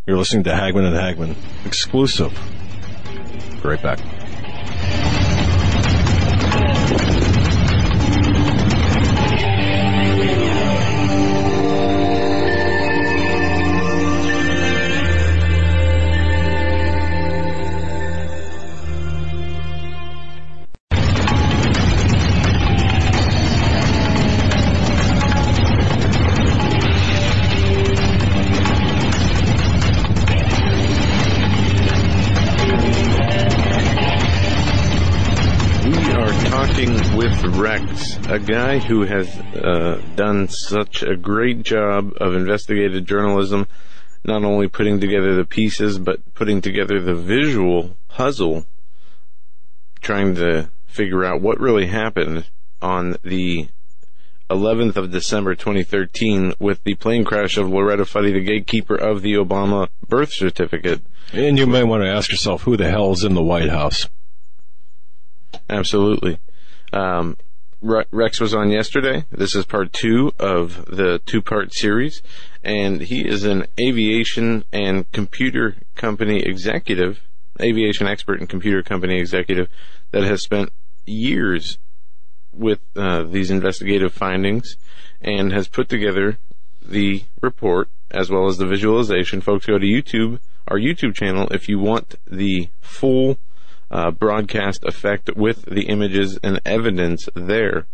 You're 0.05 0.19
listening 0.19 0.43
to 0.43 0.51
Hagmann 0.51 0.85
and 0.85 0.95
Hagmann 0.95 1.35
Exclusive. 1.65 2.31
Right 3.65 3.81
back. 3.81 3.99
A 38.39 38.45
guy 38.45 38.79
who 38.79 39.01
has 39.01 39.27
uh, 39.37 40.01
done 40.15 40.47
such 40.47 41.03
a 41.03 41.15
great 41.15 41.61
job 41.63 42.13
of 42.17 42.33
investigative 42.33 43.05
journalism, 43.05 43.67
not 44.23 44.43
only 44.43 44.67
putting 44.67 44.99
together 44.99 45.35
the 45.35 45.43
pieces, 45.43 45.99
but 45.99 46.33
putting 46.35 46.61
together 46.61 47.01
the 47.01 47.15
visual 47.15 47.97
puzzle, 48.07 48.65
trying 50.01 50.35
to 50.35 50.69
figure 50.85 51.25
out 51.25 51.41
what 51.41 51.59
really 51.59 51.87
happened 51.87 52.45
on 52.81 53.17
the 53.23 53.67
11th 54.49 54.95
of 54.95 55.11
December 55.11 55.53
2013 55.53 56.53
with 56.59 56.83
the 56.85 56.95
plane 56.95 57.25
crash 57.25 57.57
of 57.57 57.69
Loretta 57.69 58.05
Fuddy, 58.05 58.31
the 58.31 58.39
gatekeeper 58.39 58.95
of 58.95 59.21
the 59.21 59.33
Obama 59.33 59.89
birth 60.07 60.31
certificate. 60.31 61.01
And 61.33 61.57
you 61.57 61.67
may 61.67 61.83
want 61.83 62.03
to 62.03 62.09
ask 62.09 62.31
yourself 62.31 62.63
who 62.63 62.77
the 62.77 62.89
hell 62.89 63.11
is 63.11 63.23
in 63.23 63.33
the 63.33 63.43
White 63.43 63.69
House? 63.69 64.07
Absolutely. 65.69 66.39
Um, 66.93 67.35
Rex 67.81 68.41
was 68.41 68.53
on 68.53 68.71
yesterday. 68.71 69.25
This 69.31 69.55
is 69.55 69.65
part 69.65 69.93
two 69.93 70.33
of 70.37 70.85
the 70.85 71.19
two 71.25 71.41
part 71.41 71.73
series, 71.73 72.21
and 72.63 73.01
he 73.01 73.25
is 73.25 73.45
an 73.45 73.67
aviation 73.79 74.65
and 74.73 75.09
computer 75.13 75.77
company 75.95 76.41
executive, 76.41 77.21
aviation 77.61 78.05
expert 78.05 78.39
and 78.39 78.49
computer 78.49 78.83
company 78.83 79.17
executive 79.17 79.69
that 80.11 80.23
has 80.23 80.41
spent 80.41 80.71
years 81.05 81.77
with 82.51 82.79
uh, 82.97 83.23
these 83.23 83.49
investigative 83.49 84.13
findings 84.13 84.75
and 85.21 85.53
has 85.53 85.69
put 85.69 85.87
together 85.87 86.37
the 86.81 87.23
report 87.41 87.89
as 88.11 88.29
well 88.29 88.47
as 88.47 88.57
the 88.57 88.67
visualization. 88.67 89.39
Folks, 89.39 89.65
go 89.65 89.77
to 89.77 89.85
YouTube, 89.85 90.39
our 90.67 90.77
YouTube 90.77 91.15
channel, 91.15 91.47
if 91.51 91.69
you 91.69 91.79
want 91.79 92.15
the 92.27 92.69
full 92.81 93.37
uh, 93.91 94.11
broadcast 94.11 94.83
effect 94.83 95.35
with 95.35 95.65
the 95.65 95.83
images 95.83 96.37
and 96.43 96.59
evidence 96.65 97.27
there. 97.35 97.85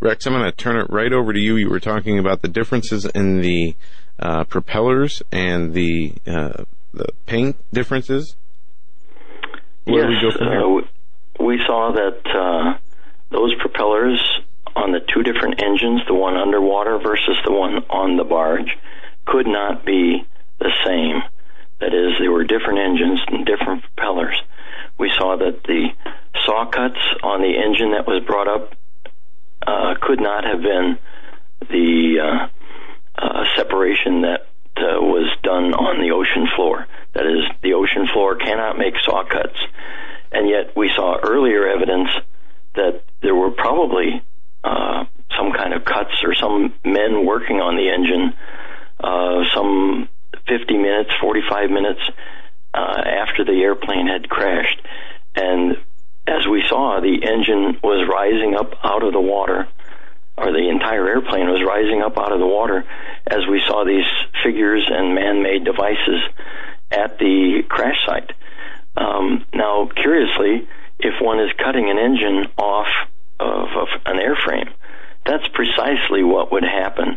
Rex, 0.00 0.26
I'm 0.26 0.32
going 0.32 0.44
to 0.44 0.52
turn 0.52 0.76
it 0.76 0.86
right 0.90 1.12
over 1.12 1.32
to 1.32 1.38
you. 1.38 1.56
You 1.56 1.70
were 1.70 1.80
talking 1.80 2.18
about 2.18 2.42
the 2.42 2.48
differences 2.48 3.04
in 3.06 3.40
the 3.40 3.76
uh, 4.18 4.44
propellers 4.44 5.22
and 5.30 5.74
the 5.74 6.14
uh, 6.26 6.64
the 6.92 7.06
paint 7.26 7.56
differences. 7.72 8.36
Where 9.84 10.10
yes, 10.10 10.34
we, 10.38 10.46
uh, 10.46 11.46
we 11.46 11.58
saw 11.66 11.92
that 11.92 12.20
uh, 12.26 12.78
those 13.30 13.54
propellers 13.60 14.20
on 14.76 14.92
the 14.92 15.00
two 15.00 15.22
different 15.22 15.62
engines, 15.62 16.02
the 16.06 16.14
one 16.14 16.36
underwater 16.36 16.98
versus 16.98 17.36
the 17.44 17.52
one 17.52 17.78
on 17.90 18.16
the 18.16 18.24
barge, 18.24 18.76
could 19.26 19.46
not 19.46 19.84
be 19.84 20.26
the 20.58 20.70
same. 20.84 21.22
That 21.80 21.94
is, 21.94 22.12
they 22.20 22.28
were 22.28 22.44
different 22.44 22.78
engines 22.78 23.20
and 23.28 23.44
different 23.44 23.82
propellers. 23.82 24.36
We 24.98 25.10
saw 25.16 25.36
that 25.36 25.62
the 25.64 25.88
saw 26.44 26.66
cuts 26.66 26.98
on 27.22 27.40
the 27.40 27.54
engine 27.56 27.92
that 27.92 28.06
was 28.06 28.22
brought 28.24 28.48
up 28.48 28.74
uh, 29.66 29.94
could 30.00 30.20
not 30.20 30.44
have 30.44 30.62
been 30.62 30.98
the 31.68 32.20
uh, 32.20 32.48
uh, 33.22 33.44
separation 33.56 34.22
that 34.22 34.46
uh, 34.76 35.00
was 35.00 35.30
done 35.42 35.74
on 35.74 36.00
the 36.00 36.12
ocean 36.12 36.48
floor. 36.56 36.86
That 37.14 37.26
is, 37.26 37.44
the 37.62 37.74
ocean 37.74 38.08
floor 38.12 38.36
cannot 38.36 38.78
make 38.78 38.94
saw 39.04 39.24
cuts. 39.24 39.58
And 40.32 40.48
yet 40.48 40.76
we 40.76 40.90
saw 40.96 41.18
earlier 41.22 41.68
evidence 41.68 42.08
that 42.74 43.02
there 43.22 43.34
were 43.34 43.50
probably 43.50 44.22
uh, 44.64 45.04
some 45.36 45.52
kind 45.52 45.74
of 45.74 45.84
cuts 45.84 46.22
or 46.24 46.34
some 46.34 46.74
men 46.84 47.26
working 47.26 47.60
on 47.60 47.76
the 47.76 47.90
engine 47.90 48.34
some 49.54 50.08
50 50.48 50.76
minutes, 50.76 51.10
45 51.20 51.70
minutes 51.70 52.00
uh, 52.74 53.02
after 53.04 53.44
the 53.44 53.60
airplane 53.62 54.06
had 54.06 54.28
crashed. 54.28 54.80
And 55.34 55.76
as 56.26 56.46
we 56.46 56.62
saw, 56.68 57.00
the 57.00 57.22
engine 57.22 57.78
was 57.82 58.08
rising 58.08 58.54
up 58.54 58.74
out 58.84 59.02
of 59.02 59.12
the 59.12 59.20
water, 59.20 59.68
or 60.36 60.52
the 60.52 60.68
entire 60.68 61.06
airplane 61.08 61.48
was 61.48 61.62
rising 61.66 62.02
up 62.02 62.16
out 62.18 62.32
of 62.32 62.38
the 62.38 62.46
water 62.46 62.84
as 63.26 63.40
we 63.50 63.62
saw 63.66 63.84
these 63.84 64.06
figures 64.42 64.84
and 64.88 65.14
man 65.14 65.42
made 65.42 65.64
devices 65.64 66.20
at 66.90 67.18
the 67.18 67.62
crash 67.68 67.96
site. 68.06 68.32
Um, 68.96 69.44
now, 69.54 69.88
curiously, 69.94 70.68
if 70.98 71.14
one 71.20 71.40
is 71.40 71.50
cutting 71.58 71.90
an 71.90 71.98
engine 71.98 72.46
off 72.58 72.88
of, 73.40 73.68
of 73.76 73.88
an 74.06 74.18
airframe, 74.18 74.70
that's 75.24 75.46
precisely 75.54 76.22
what 76.22 76.52
would 76.52 76.64
happen 76.64 77.16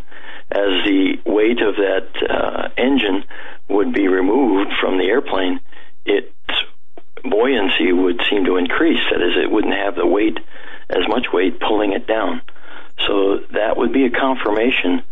as 0.51 0.85
the 0.85 1.17
weight 1.25 1.61
of 1.61 1.75
that 1.75 2.07
uh, 2.29 2.69
engine 2.77 3.23
would 3.69 3.93
be 3.93 4.07
removed 4.07 4.71
from 4.79 4.97
the 4.97 5.05
airplane. 5.05 5.59
Its 6.05 6.31
buoyancy 7.23 7.91
would 7.91 8.21
seem 8.29 8.45
to 8.45 8.57
increase. 8.57 9.01
That 9.11 9.21
is, 9.21 9.33
it 9.43 9.49
wouldn't 9.49 9.73
have 9.73 9.95
the 9.95 10.05
weight, 10.05 10.37
as 10.89 11.07
much 11.07 11.27
weight 11.33 11.59
pulling 11.59 11.93
it 11.93 12.07
down. 12.07 12.41
So 13.07 13.39
that 13.53 13.75
would 13.75 13.91
be 13.91 14.05
a 14.05 14.11
confirmation 14.11 15.03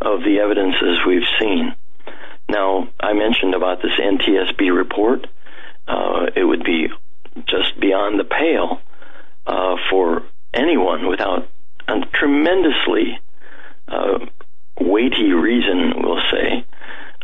of 0.00 0.20
the 0.20 0.40
evidences 0.40 0.98
we've 1.06 1.28
seen. 1.40 1.74
Now, 2.48 2.88
I 3.00 3.14
mentioned 3.14 3.54
about 3.54 3.80
this 3.82 3.92
NTSB 3.98 4.76
report. 4.76 5.26
Uh, 5.88 6.26
it 6.36 6.44
would 6.44 6.64
be 6.64 6.88
just 7.46 7.80
beyond 7.80 8.20
the 8.20 8.24
pale 8.24 8.80
uh, 9.46 9.76
for 9.90 10.22
anyone 10.52 11.08
without 11.08 11.48
a 11.88 12.00
tremendously 12.12 13.18
uh, 13.88 14.18
weighty 14.80 15.32
reason, 15.32 15.94
we'll 16.02 16.22
say, 16.30 16.64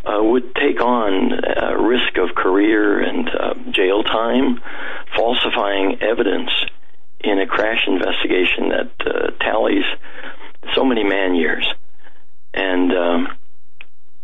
uh, 0.05 0.23
would 0.23 0.55
take 0.55 0.81
on 0.81 1.33
a 1.33 1.81
risk 1.81 2.17
of 2.17 2.35
career 2.35 3.01
and 3.01 3.29
uh, 3.29 3.55
jail 3.73 4.03
time, 4.03 4.61
falsifying 5.15 5.99
evidence 6.01 6.51
in 7.21 7.41
a 7.41 7.47
crash 7.47 7.87
investigation 7.87 8.69
that 8.69 8.91
uh, 9.07 9.31
tallies 9.41 9.85
so 10.75 10.85
many 10.85 11.05
man 11.05 11.35
years. 11.35 11.67
And 12.55 12.93
um, 12.93 13.29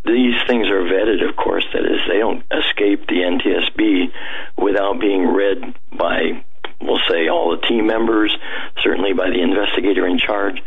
these 0.05 0.35
things 0.47 0.69
are 0.69 0.83
vetted, 0.83 1.29
of 1.29 1.37
course. 1.37 1.67
That 1.73 1.85
is, 1.85 2.01
they 2.09 2.19
don't 2.19 2.45
escape 2.53 3.07
the 3.07 3.23
NTSB 3.23 4.13
without 4.57 5.01
being 5.01 5.27
read 5.27 5.75
by, 5.99 6.45
we'll 6.85 7.01
say, 7.09 7.29
all 7.29 7.57
the 7.57 7.67
team 7.67 7.87
members, 7.87 8.35
certainly 8.83 9.13
by 9.13 9.31
the 9.31 9.41
investigator 9.41 10.07
in 10.07 10.19
charge, 10.19 10.63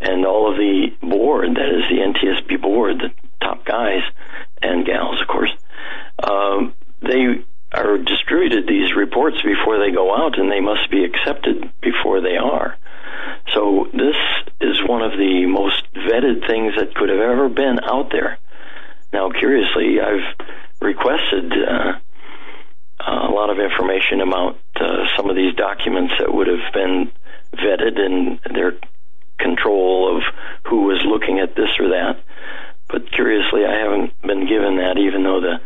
and 0.00 0.24
all 0.26 0.50
of 0.50 0.56
the 0.56 0.88
board. 1.02 1.54
That 1.54 1.68
is 1.68 1.84
the 1.88 2.02
NTSB 2.02 2.60
board, 2.60 2.98
the 2.98 3.10
top 3.40 3.64
guys 3.64 4.02
and 4.62 4.84
gals, 4.84 5.20
of 5.20 5.28
course. 5.28 5.52
Um, 6.22 6.74
they 7.00 7.44
are 7.72 7.98
distributed 7.98 8.66
these 8.66 8.94
reports 8.96 9.36
before 9.42 9.78
they 9.78 9.92
go 9.92 10.14
out, 10.14 10.38
and 10.38 10.50
they 10.50 10.60
must 10.60 10.90
be 10.90 11.04
accepted 11.04 11.70
before 11.80 12.20
they 12.20 12.36
are. 12.36 12.76
So 13.54 13.88
this 13.92 14.16
is 14.60 14.78
one 14.86 15.02
of 15.02 15.12
the 15.12 15.46
most 15.46 15.84
vetted 15.94 16.46
things 16.46 16.74
that 16.76 16.94
could 16.94 17.08
have 17.08 17.20
ever 17.20 17.48
been 17.48 17.78
out 17.82 18.10
there. 18.10 18.38
Now, 19.12 19.30
curiously, 19.30 20.00
I've 20.00 20.46
requested 20.80 21.52
uh, 21.52 21.98
a 23.00 23.30
lot 23.30 23.50
of 23.50 23.58
information 23.58 24.20
about 24.20 24.58
uh, 24.76 25.06
some 25.16 25.30
of 25.30 25.36
these 25.36 25.54
documents 25.54 26.14
that 26.18 26.32
would 26.32 26.46
have 26.46 26.72
been 26.72 27.10
vetted 27.54 27.98
and 27.98 28.40
their 28.54 28.74
control 29.38 30.16
of 30.16 30.22
who 30.66 30.82
was 30.82 31.00
looking 31.06 31.38
at 31.38 31.54
this 31.54 31.70
or 31.78 31.88
that. 31.90 32.20
But 32.88 33.12
curiously, 33.12 33.64
I 33.64 33.78
haven't 33.78 34.20
been 34.22 34.48
given 34.48 34.78
that, 34.78 34.98
even 34.98 35.22
though 35.22 35.40
the 35.40 35.60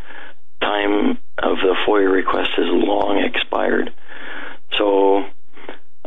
time 0.60 1.18
of 1.38 1.56
the 1.58 1.74
FOIA 1.86 2.12
request 2.12 2.50
has 2.56 2.66
long 2.68 3.18
expired. 3.18 3.92
So 4.78 5.24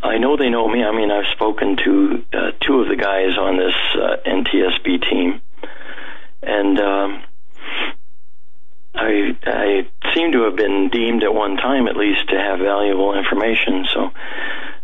I 0.03 0.17
know 0.17 0.37
they 0.37 0.49
know 0.49 0.67
me. 0.67 0.83
I 0.83 0.91
mean, 0.95 1.11
I've 1.11 1.31
spoken 1.33 1.77
to 1.83 2.25
uh, 2.33 2.51
two 2.61 2.81
of 2.81 2.89
the 2.89 2.95
guys 2.95 3.37
on 3.37 3.57
this 3.57 3.75
uh, 3.95 4.17
NTSB 4.25 5.09
team, 5.09 5.41
and 6.43 6.79
um, 6.79 7.23
I 8.95 9.37
I 9.45 10.13
seem 10.13 10.31
to 10.31 10.43
have 10.43 10.55
been 10.55 10.89
deemed 10.91 11.23
at 11.23 11.33
one 11.33 11.57
time, 11.57 11.87
at 11.87 11.95
least, 11.95 12.29
to 12.29 12.37
have 12.37 12.59
valuable 12.59 13.17
information. 13.17 13.85
So 13.93 14.11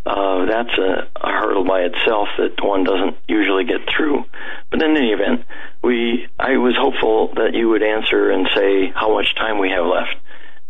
uh, 0.06 0.46
that's 0.46 0.78
a, 0.78 1.08
a 1.16 1.32
hurdle 1.32 1.64
by 1.64 1.82
itself 1.82 2.28
that 2.38 2.64
one 2.64 2.84
doesn't 2.84 3.18
usually 3.28 3.66
get 3.66 3.82
through. 3.96 4.26
But 4.70 4.82
in 4.82 4.98
any 4.98 5.12
event, 5.12 5.46
we 5.84 6.28
I 6.40 6.58
was 6.58 6.76
hopeful 6.78 7.34
that 7.36 7.54
you 7.54 7.70
would 7.70 7.84
answer 7.84 8.32
and 8.32 8.48
say 8.56 8.92
how 8.96 9.14
much 9.14 9.36
time 9.36 9.60
we 9.60 9.70
have 9.70 9.86
left 9.86 10.16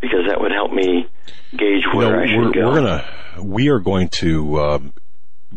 because 0.02 0.28
that 0.28 0.42
would 0.42 0.52
help 0.52 0.74
me 0.74 1.08
gauge 1.52 1.86
where 1.94 2.08
you 2.08 2.12
know, 2.12 2.20
I 2.20 2.28
should 2.28 2.38
we're, 2.38 2.52
go. 2.52 2.70
We're 2.70 2.76
gonna 2.76 3.44
we 3.44 3.70
are 3.70 3.80
going 3.80 4.10
to 4.10 4.60
um, 4.60 4.94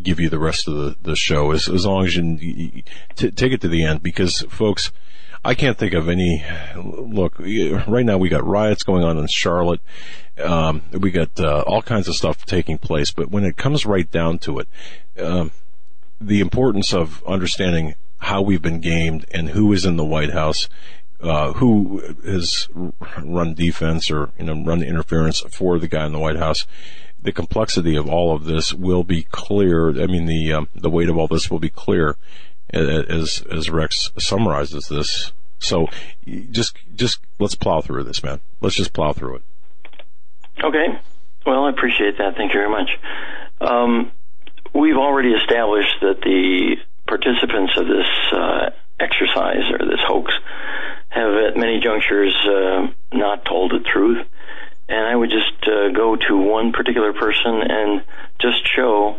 give 0.01 0.19
you 0.19 0.29
the 0.29 0.39
rest 0.39 0.67
of 0.67 0.75
the, 0.75 0.95
the 1.01 1.15
show 1.15 1.51
as 1.51 1.67
as 1.67 1.85
long 1.85 2.05
as 2.05 2.15
you, 2.15 2.23
you 2.39 2.83
t- 3.15 3.31
take 3.31 3.51
it 3.51 3.61
to 3.61 3.67
the 3.67 3.83
end 3.83 4.01
because 4.01 4.41
folks. 4.49 4.91
I 5.45 5.53
can't 5.53 5.77
think 5.77 5.93
of 5.93 6.09
any. 6.09 6.43
Look, 6.75 7.37
right 7.37 8.05
now 8.05 8.17
we 8.17 8.29
got 8.29 8.45
riots 8.45 8.83
going 8.83 9.03
on 9.03 9.19
in 9.19 9.27
Charlotte. 9.27 9.79
Um, 10.43 10.81
we 10.91 11.11
got 11.11 11.39
uh, 11.39 11.63
all 11.67 11.83
kinds 11.83 12.07
of 12.07 12.15
stuff 12.15 12.45
taking 12.45 12.79
place. 12.79 13.11
But 13.11 13.29
when 13.29 13.45
it 13.45 13.55
comes 13.55 13.85
right 13.85 14.09
down 14.09 14.39
to 14.39 14.59
it, 14.59 14.67
um, 15.19 15.51
the 16.19 16.41
importance 16.41 16.93
of 16.93 17.23
understanding 17.27 17.93
how 18.19 18.41
we've 18.41 18.61
been 18.61 18.81
gamed 18.81 19.27
and 19.31 19.49
who 19.49 19.71
is 19.71 19.85
in 19.85 19.97
the 19.97 20.05
White 20.05 20.31
House 20.31 20.67
uh, 21.21 21.53
who 21.53 22.01
has 22.25 22.67
run 23.23 23.53
defense 23.53 24.11
or 24.11 24.31
you 24.37 24.45
know 24.45 24.63
run 24.63 24.81
interference 24.81 25.41
for 25.49 25.79
the 25.79 25.87
guy 25.87 26.05
in 26.05 26.11
the 26.11 26.19
White 26.19 26.37
House. 26.37 26.65
The 27.21 27.31
complexity 27.31 27.95
of 27.95 28.07
all 28.07 28.35
of 28.35 28.45
this 28.45 28.73
will 28.73 29.03
be 29.03 29.23
clear. 29.23 29.89
I 29.89 30.07
mean, 30.07 30.25
the 30.25 30.53
um, 30.53 30.69
the 30.75 30.89
weight 30.89 31.09
of 31.09 31.17
all 31.17 31.27
this 31.27 31.49
will 31.49 31.59
be 31.59 31.69
clear 31.69 32.17
as 32.73 33.43
as 33.51 33.69
Rex 33.69 34.11
summarizes 34.17 34.87
this. 34.87 35.31
So, 35.59 35.87
just 36.51 36.77
just 36.95 37.19
let's 37.39 37.55
plow 37.55 37.81
through 37.81 38.03
this, 38.03 38.23
man. 38.23 38.41
Let's 38.61 38.75
just 38.75 38.93
plow 38.93 39.13
through 39.13 39.37
it. 39.37 39.41
Okay. 40.63 40.99
Well, 41.45 41.65
I 41.65 41.69
appreciate 41.69 42.17
that. 42.17 42.35
Thank 42.35 42.53
you 42.53 42.59
very 42.59 42.69
much. 42.69 42.89
Um, 43.61 44.11
we've 44.73 44.97
already 44.97 45.31
established 45.31 45.95
that 46.01 46.21
the 46.21 46.77
participants 47.07 47.73
of 47.77 47.87
this 47.87 48.07
uh, 48.33 48.69
exercise 48.99 49.69
or 49.71 49.85
this 49.85 49.99
hoax 50.05 50.31
have 51.09 51.33
at 51.33 51.57
many 51.57 51.79
junctures 51.79 52.35
uh, 52.45 52.87
not 53.13 53.45
told 53.45 53.71
the 53.71 53.79
truth. 53.79 54.25
And 54.87 55.07
I 55.07 55.15
would 55.15 55.29
just 55.29 55.67
uh, 55.67 55.89
go 55.89 56.15
to 56.15 56.37
one 56.37 56.71
particular 56.71 57.13
person 57.13 57.61
and 57.67 58.03
just 58.39 58.61
show 58.75 59.17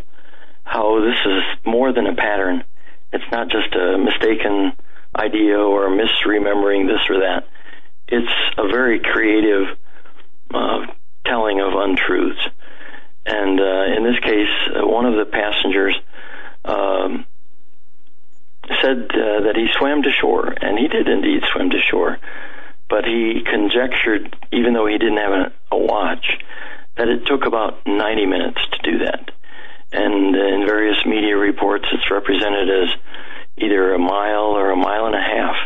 how 0.64 1.01
this 1.01 1.18
is 1.24 1.43
more 1.64 1.93
than 1.93 2.06
a 2.06 2.14
pattern. 2.14 2.64
It's 3.12 3.24
not 3.30 3.48
just 3.48 3.74
a 3.74 3.98
mistaken 3.98 4.72
idea 5.14 5.58
or 5.58 5.88
misremembering 5.88 6.86
this 6.86 7.00
or 7.08 7.20
that. 7.20 7.48
It's 8.08 8.32
a 8.58 8.68
very 8.68 9.00
creative 9.00 9.76
uh, 10.52 10.86
telling 11.24 11.60
of 11.60 11.72
untruths. 11.74 12.40
And 13.24 13.60
uh, 13.60 13.96
in 13.96 14.04
this 14.04 14.18
case, 14.22 14.48
uh, 14.74 14.86
one 14.86 15.06
of 15.06 15.14
the 15.14 15.24
passengers 15.24 15.96
um, 16.64 17.26
said 18.82 19.10
uh, 19.10 19.40
that 19.46 19.54
he 19.56 19.66
swam 19.76 20.02
to 20.02 20.10
shore, 20.10 20.46
and 20.48 20.78
he 20.78 20.88
did 20.88 21.08
indeed 21.08 21.42
swim 21.52 21.70
to 21.70 21.80
shore. 21.90 22.18
But 22.88 23.04
he 23.04 23.42
conjectured, 23.44 24.36
even 24.52 24.74
though 24.74 24.86
he 24.86 24.98
didn't 24.98 25.16
have 25.16 25.32
a, 25.32 25.52
a 25.72 25.78
watch, 25.78 26.26
that 26.96 27.08
it 27.08 27.26
took 27.26 27.46
about 27.46 27.84
90 27.86 28.26
minutes 28.26 28.60
to 28.72 28.90
do 28.90 28.98
that. 29.04 29.30
And 29.97 30.36
in 30.36 30.66
various 30.66 30.98
media 31.06 31.36
reports, 31.39 31.86
it's 31.90 32.10
represented 32.10 32.68
as 32.68 32.89
either 33.56 33.94
a 33.94 33.98
mile 33.98 34.52
or 34.52 34.70
a 34.70 34.77
mile 34.77 35.06
and 35.06 35.14
a 35.14 35.18
half. 35.18 35.56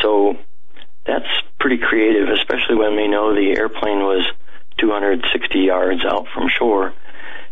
So 0.00 0.36
that's 1.06 1.28
pretty 1.60 1.76
creative, 1.76 2.30
especially 2.30 2.76
when 2.76 2.96
we 2.96 3.08
know 3.08 3.34
the 3.34 3.54
airplane 3.58 3.98
was 3.98 4.24
260 4.78 5.58
yards 5.58 6.00
out 6.04 6.26
from 6.32 6.48
shore. 6.48 6.94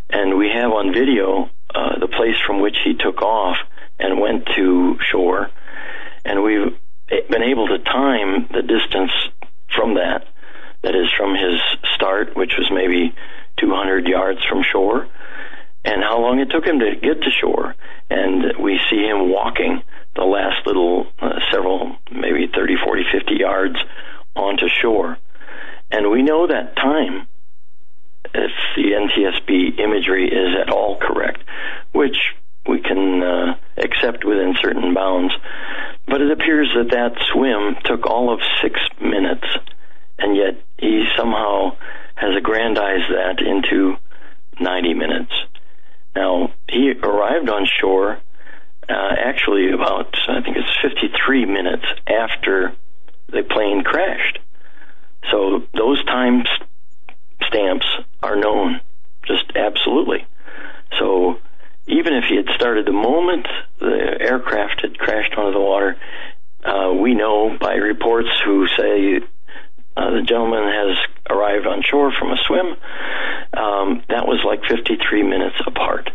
And 0.09 0.39
we 0.39 0.49
have 0.49 0.71
on 0.71 0.91
video 0.91 1.51
uh, 1.75 1.99
the 1.99 2.07
place 2.07 2.37
from 2.47 2.61
which 2.61 2.77
he 2.83 2.95
took 2.95 3.21
off 3.21 3.57
and 3.99 4.19
went 4.19 4.47
to 4.55 4.97
shore. 5.11 5.51
And 6.25 6.41
we've 6.41 6.73
been 7.29 7.43
able 7.43 7.67
to 7.67 7.77
time 7.77 8.47
the 8.51 8.63
distance 8.63 9.11
from 9.75 9.95
that, 9.95 10.25
that 10.81 10.95
is 10.95 11.11
from 11.15 11.35
his 11.35 11.61
start, 11.93 12.35
which 12.35 12.53
was 12.57 12.71
maybe 12.71 13.13
200 13.59 14.07
yards 14.07 14.39
from 14.49 14.63
shore, 14.63 15.07
and 15.85 16.03
how 16.03 16.19
long 16.19 16.39
it 16.39 16.49
took 16.49 16.65
him 16.65 16.79
to 16.79 16.95
get 16.95 17.21
to 17.21 17.31
shore. 17.41 17.75
And 18.09 18.57
we 18.59 18.79
see 18.89 18.97
him 18.97 19.31
walking 19.31 19.81
the 20.15 20.23
last 20.23 20.65
little 20.65 21.07
uh, 21.21 21.39
several, 21.51 21.95
maybe 22.11 22.47
30, 22.53 22.75
40, 22.83 23.03
50 23.13 23.35
yards 23.35 23.75
onto 24.35 24.67
shore. 24.81 25.17
And 25.91 26.09
we 26.09 26.23
know 26.23 26.47
that 26.47 26.75
time, 26.75 27.27
if 28.33 28.51
the 28.75 28.91
NTSB 28.91 29.79
imagery 29.79 30.27
is 30.27 30.55
at 30.59 30.69
all 30.69 30.97
correct, 30.99 31.43
which 31.93 32.17
we 32.67 32.81
can 32.81 33.21
uh, 33.21 33.55
accept 33.77 34.25
within 34.25 34.55
certain 34.61 34.93
bounds. 34.93 35.33
But 36.07 36.21
it 36.21 36.31
appears 36.31 36.69
that 36.75 36.91
that 36.91 37.15
swim 37.31 37.75
took 37.83 38.05
all 38.05 38.33
of 38.33 38.39
six 38.61 38.79
minutes, 38.99 39.45
and 40.17 40.35
yet 40.35 40.61
he 40.77 41.05
somehow 41.17 41.77
has 42.15 42.35
aggrandized 42.35 43.11
that 43.11 43.39
into 43.45 43.95
90 44.59 44.93
minutes. 44.93 45.31
Now, 46.15 46.53
he 46.69 46.91
arrived 46.91 47.49
on 47.49 47.67
shore 47.79 48.19
uh, 48.87 49.15
actually 49.17 49.71
about, 49.71 50.15
I 50.29 50.41
think 50.41 50.57
it's 50.57 50.77
53 50.81 51.45
minutes 51.45 51.85
after 52.07 52.73
the 53.27 53.43
plane 53.43 53.83
crashed. 53.83 54.39
So 55.31 55.63
those 55.73 56.03
time 56.05 56.43
stamps 57.47 57.87
are 58.21 58.35
known, 58.35 58.79
just 59.27 59.45
absolutely. 59.55 60.25
So 60.99 61.39
even 61.87 62.13
if 62.13 62.25
he 62.29 62.35
had 62.35 62.47
started 62.55 62.85
the 62.85 62.93
moment 62.93 63.47
the 63.79 64.17
aircraft 64.19 64.81
had 64.81 64.97
crashed 64.97 65.33
onto 65.35 65.53
the 65.53 65.63
water, 65.63 65.97
uh, 66.63 66.93
we 66.93 67.13
know 67.13 67.57
by 67.59 67.73
reports 67.73 68.29
who 68.43 68.67
say 68.67 69.19
uh, 69.97 70.11
the 70.11 70.21
gentleman 70.21 70.63
has 70.63 70.97
arrived 71.29 71.67
on 71.67 71.81
shore 71.83 72.11
from 72.17 72.31
a 72.31 72.37
swim. 72.45 72.67
Um, 73.55 74.03
that 74.09 74.27
was 74.27 74.43
like 74.45 74.61
53 74.69 75.23
minutes 75.23 75.55
apart. 75.65 76.09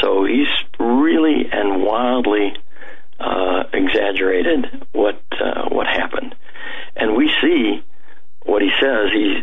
So 0.00 0.24
he's 0.24 0.48
really 0.78 1.48
and 1.52 1.82
wildly 1.82 2.54
uh, 3.20 3.64
exaggerated 3.72 4.86
what 4.92 5.22
uh, 5.32 5.68
what 5.68 5.86
happened, 5.86 6.34
and 6.96 7.14
we 7.14 7.30
see 7.40 7.84
what 8.44 8.62
he 8.62 8.70
says. 8.80 9.10
He 9.12 9.42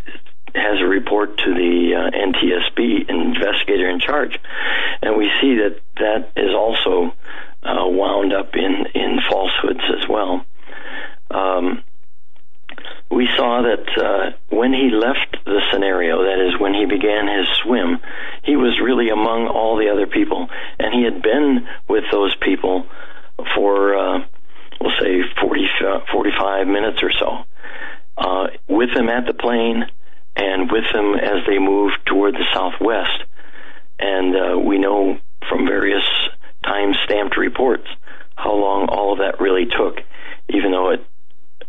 has 0.55 0.81
a 0.81 0.85
report 0.85 1.37
to 1.37 1.53
the 1.53 1.93
uh, 1.95 2.17
NTSB 2.17 3.09
investigator 3.09 3.89
in 3.89 3.99
charge, 3.99 4.37
and 5.01 5.15
we 5.15 5.29
see 5.39 5.55
that 5.55 5.79
that 5.97 6.31
is 6.35 6.53
also 6.53 7.13
uh, 7.63 7.87
wound 7.87 8.33
up 8.33 8.55
in 8.55 8.87
in 8.95 9.19
falsehoods 9.29 9.83
as 10.01 10.09
well. 10.09 10.45
Um, 11.31 11.83
we 13.11 13.27
saw 13.35 13.63
that 13.63 13.87
uh, 13.97 14.55
when 14.55 14.71
he 14.73 14.89
left 14.91 15.37
the 15.45 15.61
scenario, 15.71 16.23
that 16.23 16.39
is, 16.39 16.59
when 16.59 16.73
he 16.73 16.85
began 16.85 17.27
his 17.27 17.47
swim, 17.63 17.99
he 18.43 18.55
was 18.55 18.79
really 18.81 19.09
among 19.09 19.47
all 19.47 19.77
the 19.77 19.89
other 19.89 20.07
people, 20.07 20.47
and 20.79 20.93
he 20.93 21.03
had 21.03 21.21
been 21.21 21.67
with 21.87 22.03
those 22.11 22.35
people 22.35 22.85
for, 23.55 23.95
uh, 23.95 24.19
we'll 24.79 24.93
say, 24.99 25.21
40, 25.41 25.67
uh, 25.85 25.99
45 26.11 26.67
minutes 26.67 26.99
or 27.01 27.11
so, 27.11 27.45
uh, 28.17 28.47
with 28.67 28.93
them 28.93 29.09
at 29.09 29.25
the 29.25 29.33
plane, 29.33 29.85
and 30.35 30.71
with 30.71 30.85
them 30.93 31.15
as 31.15 31.45
they 31.47 31.57
moved 31.57 31.97
toward 32.05 32.35
the 32.35 32.45
southwest. 32.53 33.23
And 33.99 34.35
uh, 34.35 34.59
we 34.59 34.77
know 34.77 35.17
from 35.49 35.65
various 35.65 36.05
time 36.63 36.93
stamped 37.05 37.37
reports 37.37 37.87
how 38.35 38.53
long 38.53 38.87
all 38.87 39.13
of 39.13 39.19
that 39.19 39.41
really 39.41 39.65
took, 39.65 39.97
even 40.49 40.71
though 40.71 40.91
it 40.91 41.05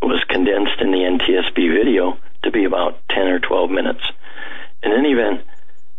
was 0.02 0.22
condensed 0.28 0.80
in 0.80 0.90
the 0.90 0.98
NTSB 0.98 1.72
video 1.72 2.18
to 2.42 2.50
be 2.50 2.64
about 2.64 3.00
10 3.10 3.26
or 3.26 3.38
12 3.38 3.70
minutes. 3.70 4.00
In 4.82 4.92
any 4.92 5.12
event, 5.12 5.42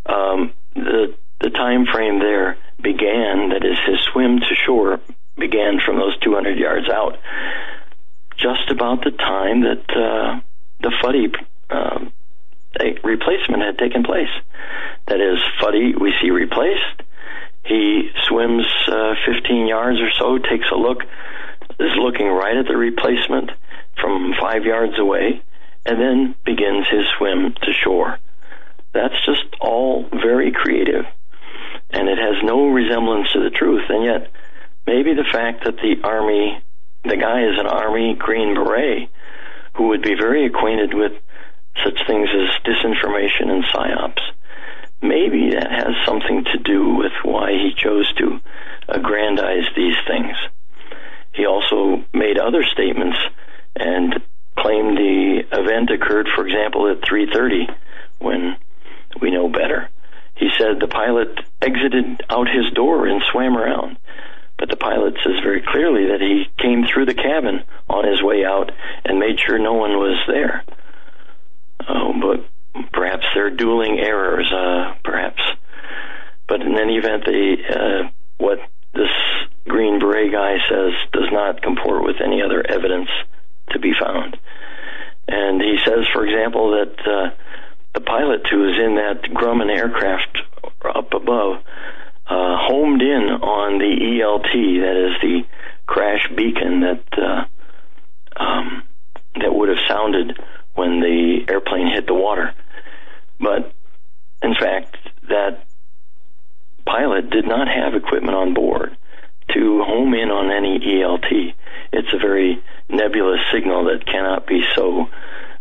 um, 0.07 0.53
the 0.75 1.15
the 1.41 1.49
time 1.49 1.85
frame 1.85 2.19
there 2.19 2.57
began, 2.81 3.49
that 3.49 3.65
is, 3.65 3.77
his 3.85 3.99
swim 4.11 4.39
to 4.39 4.55
shore 4.65 4.99
began 5.37 5.79
from 5.83 5.97
those 5.97 6.17
200 6.19 6.57
yards 6.57 6.87
out, 6.89 7.17
just 8.37 8.69
about 8.69 9.03
the 9.03 9.11
time 9.11 9.61
that 9.61 9.83
uh, 9.89 10.39
the 10.81 10.93
Fuddy 11.01 11.31
uh, 11.69 11.99
replacement 13.03 13.63
had 13.63 13.77
taken 13.79 14.03
place. 14.03 14.29
That 15.07 15.19
is, 15.19 15.39
Fuddy 15.59 15.95
we 15.99 16.13
see 16.21 16.29
replaced. 16.29 17.01
He 17.65 18.09
swims 18.27 18.65
uh, 18.87 19.15
15 19.25 19.67
yards 19.67 19.99
or 19.99 20.11
so, 20.17 20.37
takes 20.37 20.69
a 20.71 20.75
look, 20.75 21.01
is 21.79 21.91
looking 21.97 22.27
right 22.27 22.57
at 22.57 22.67
the 22.67 22.77
replacement 22.77 23.51
from 24.01 24.33
five 24.41 24.63
yards 24.63 24.97
away, 24.99 25.41
and 25.85 25.99
then 25.99 26.35
begins 26.45 26.85
his 26.89 27.05
swim 27.17 27.53
to 27.61 27.71
shore. 27.83 28.17
That's 28.93 29.25
just 29.25 29.43
all 29.61 30.07
very 30.11 30.51
creative, 30.51 31.05
and 31.91 32.09
it 32.09 32.17
has 32.17 32.43
no 32.43 32.67
resemblance 32.67 33.31
to 33.33 33.43
the 33.43 33.49
truth. 33.49 33.83
And 33.89 34.03
yet, 34.03 34.31
maybe 34.85 35.13
the 35.13 35.29
fact 35.31 35.63
that 35.63 35.77
the 35.77 36.01
Army, 36.03 36.61
the 37.03 37.17
guy 37.17 37.43
is 37.43 37.59
an 37.59 37.67
Army 37.67 38.15
Green 38.15 38.53
Beret, 38.53 39.09
who 39.75 39.87
would 39.89 40.01
be 40.01 40.15
very 40.15 40.45
acquainted 40.45 40.93
with 40.93 41.13
such 41.85 41.99
things 42.05 42.29
as 42.29 42.61
disinformation 42.65 43.49
and 43.49 43.63
psyops. 43.65 44.21
Maybe 45.01 45.51
that 45.51 45.71
has 45.71 45.95
something 46.05 46.43
to 46.51 46.59
do 46.59 46.95
with 46.95 47.13
why 47.23 47.51
he 47.51 47.73
chose 47.75 48.11
to 48.15 48.39
aggrandize 48.89 49.65
these 49.75 49.95
things. 50.05 50.35
He 51.33 51.45
also 51.45 52.03
made 52.13 52.37
other 52.37 52.63
statements 52.63 53.17
and 53.81 54.21
claimed 54.57 54.97
the 54.97 55.43
event 55.51 55.89
occurred, 55.89 56.27
for 56.35 56.45
example, 56.45 56.87
at 56.89 57.01
3:30 57.01 57.67
when 58.19 58.55
we 59.19 59.31
know 59.31 59.49
better. 59.49 59.89
He 60.35 60.49
said 60.57 60.79
the 60.79 60.87
pilot 60.87 61.39
exited 61.61 62.23
out 62.29 62.47
his 62.47 62.71
door 62.73 63.07
and 63.07 63.21
swam 63.31 63.57
around. 63.57 63.97
But 64.57 64.69
the 64.69 64.77
pilot 64.77 65.15
says 65.23 65.39
very 65.43 65.61
clearly 65.61 66.07
that 66.07 66.21
he 66.21 66.49
came 66.57 66.85
through 66.85 67.05
the 67.07 67.15
cabin 67.15 67.63
on 67.89 68.07
his 68.07 68.21
way 68.21 68.45
out 68.45 68.71
and 69.05 69.19
made 69.19 69.39
sure 69.39 69.57
no 69.57 69.73
one 69.73 69.97
was 69.97 70.19
there. 70.27 70.63
Oh, 71.87 72.13
but 72.21 72.91
perhaps 72.91 73.25
they're 73.33 73.49
dueling 73.49 73.99
errors, 73.99 74.51
uh, 74.51 74.95
perhaps. 75.03 75.41
But 76.47 76.61
in 76.61 76.77
any 76.77 76.97
event, 76.97 77.25
the 77.25 77.55
uh, 77.69 78.09
what 78.37 78.59
this 78.93 79.09
Green 79.67 79.99
Beret 79.99 80.31
guy 80.31 80.57
says 80.69 80.93
does 81.11 81.31
not 81.31 81.61
comport 81.61 82.03
with 82.03 82.17
any 82.23 82.41
other 82.41 82.63
evidence 82.67 83.09
to 83.71 83.79
be 83.79 83.93
found. 83.99 84.37
And 85.27 85.61
he 85.61 85.77
says, 85.85 86.07
for 86.13 86.25
example, 86.25 86.71
that 86.71 86.99
uh, 86.99 87.35
the 87.93 88.01
pilot 88.01 88.41
who 88.49 88.59
was 88.59 88.77
in 88.77 88.95
that 88.95 89.23
Grumman 89.33 89.69
aircraft 89.69 90.37
up 90.83 91.13
above 91.13 91.57
uh, 92.27 92.57
homed 92.57 93.01
in 93.01 93.23
on 93.41 93.77
the 93.77 94.19
ELT, 94.19 94.51
that 94.81 95.07
is 95.07 95.21
the 95.21 95.41
crash 95.85 96.27
beacon 96.35 96.81
that 96.81 97.03
uh, 97.17 97.45
um, 98.41 98.83
that 99.35 99.53
would 99.53 99.69
have 99.69 99.77
sounded 99.87 100.39
when 100.75 100.99
the 101.01 101.45
airplane 101.49 101.87
hit 101.93 102.07
the 102.07 102.13
water. 102.13 102.53
But 103.39 103.73
in 104.41 104.55
fact, 104.55 104.97
that 105.27 105.65
pilot 106.85 107.29
did 107.29 107.45
not 107.45 107.67
have 107.67 107.93
equipment 107.93 108.35
on 108.35 108.53
board 108.53 108.97
to 109.53 109.83
home 109.83 110.13
in 110.13 110.29
on 110.29 110.51
any 110.51 110.79
ELT. 110.79 111.53
It's 111.93 112.13
a 112.13 112.17
very 112.17 112.61
nebulous 112.89 113.39
signal 113.51 113.85
that 113.85 114.05
cannot 114.05 114.47
be 114.47 114.61
so 114.75 115.07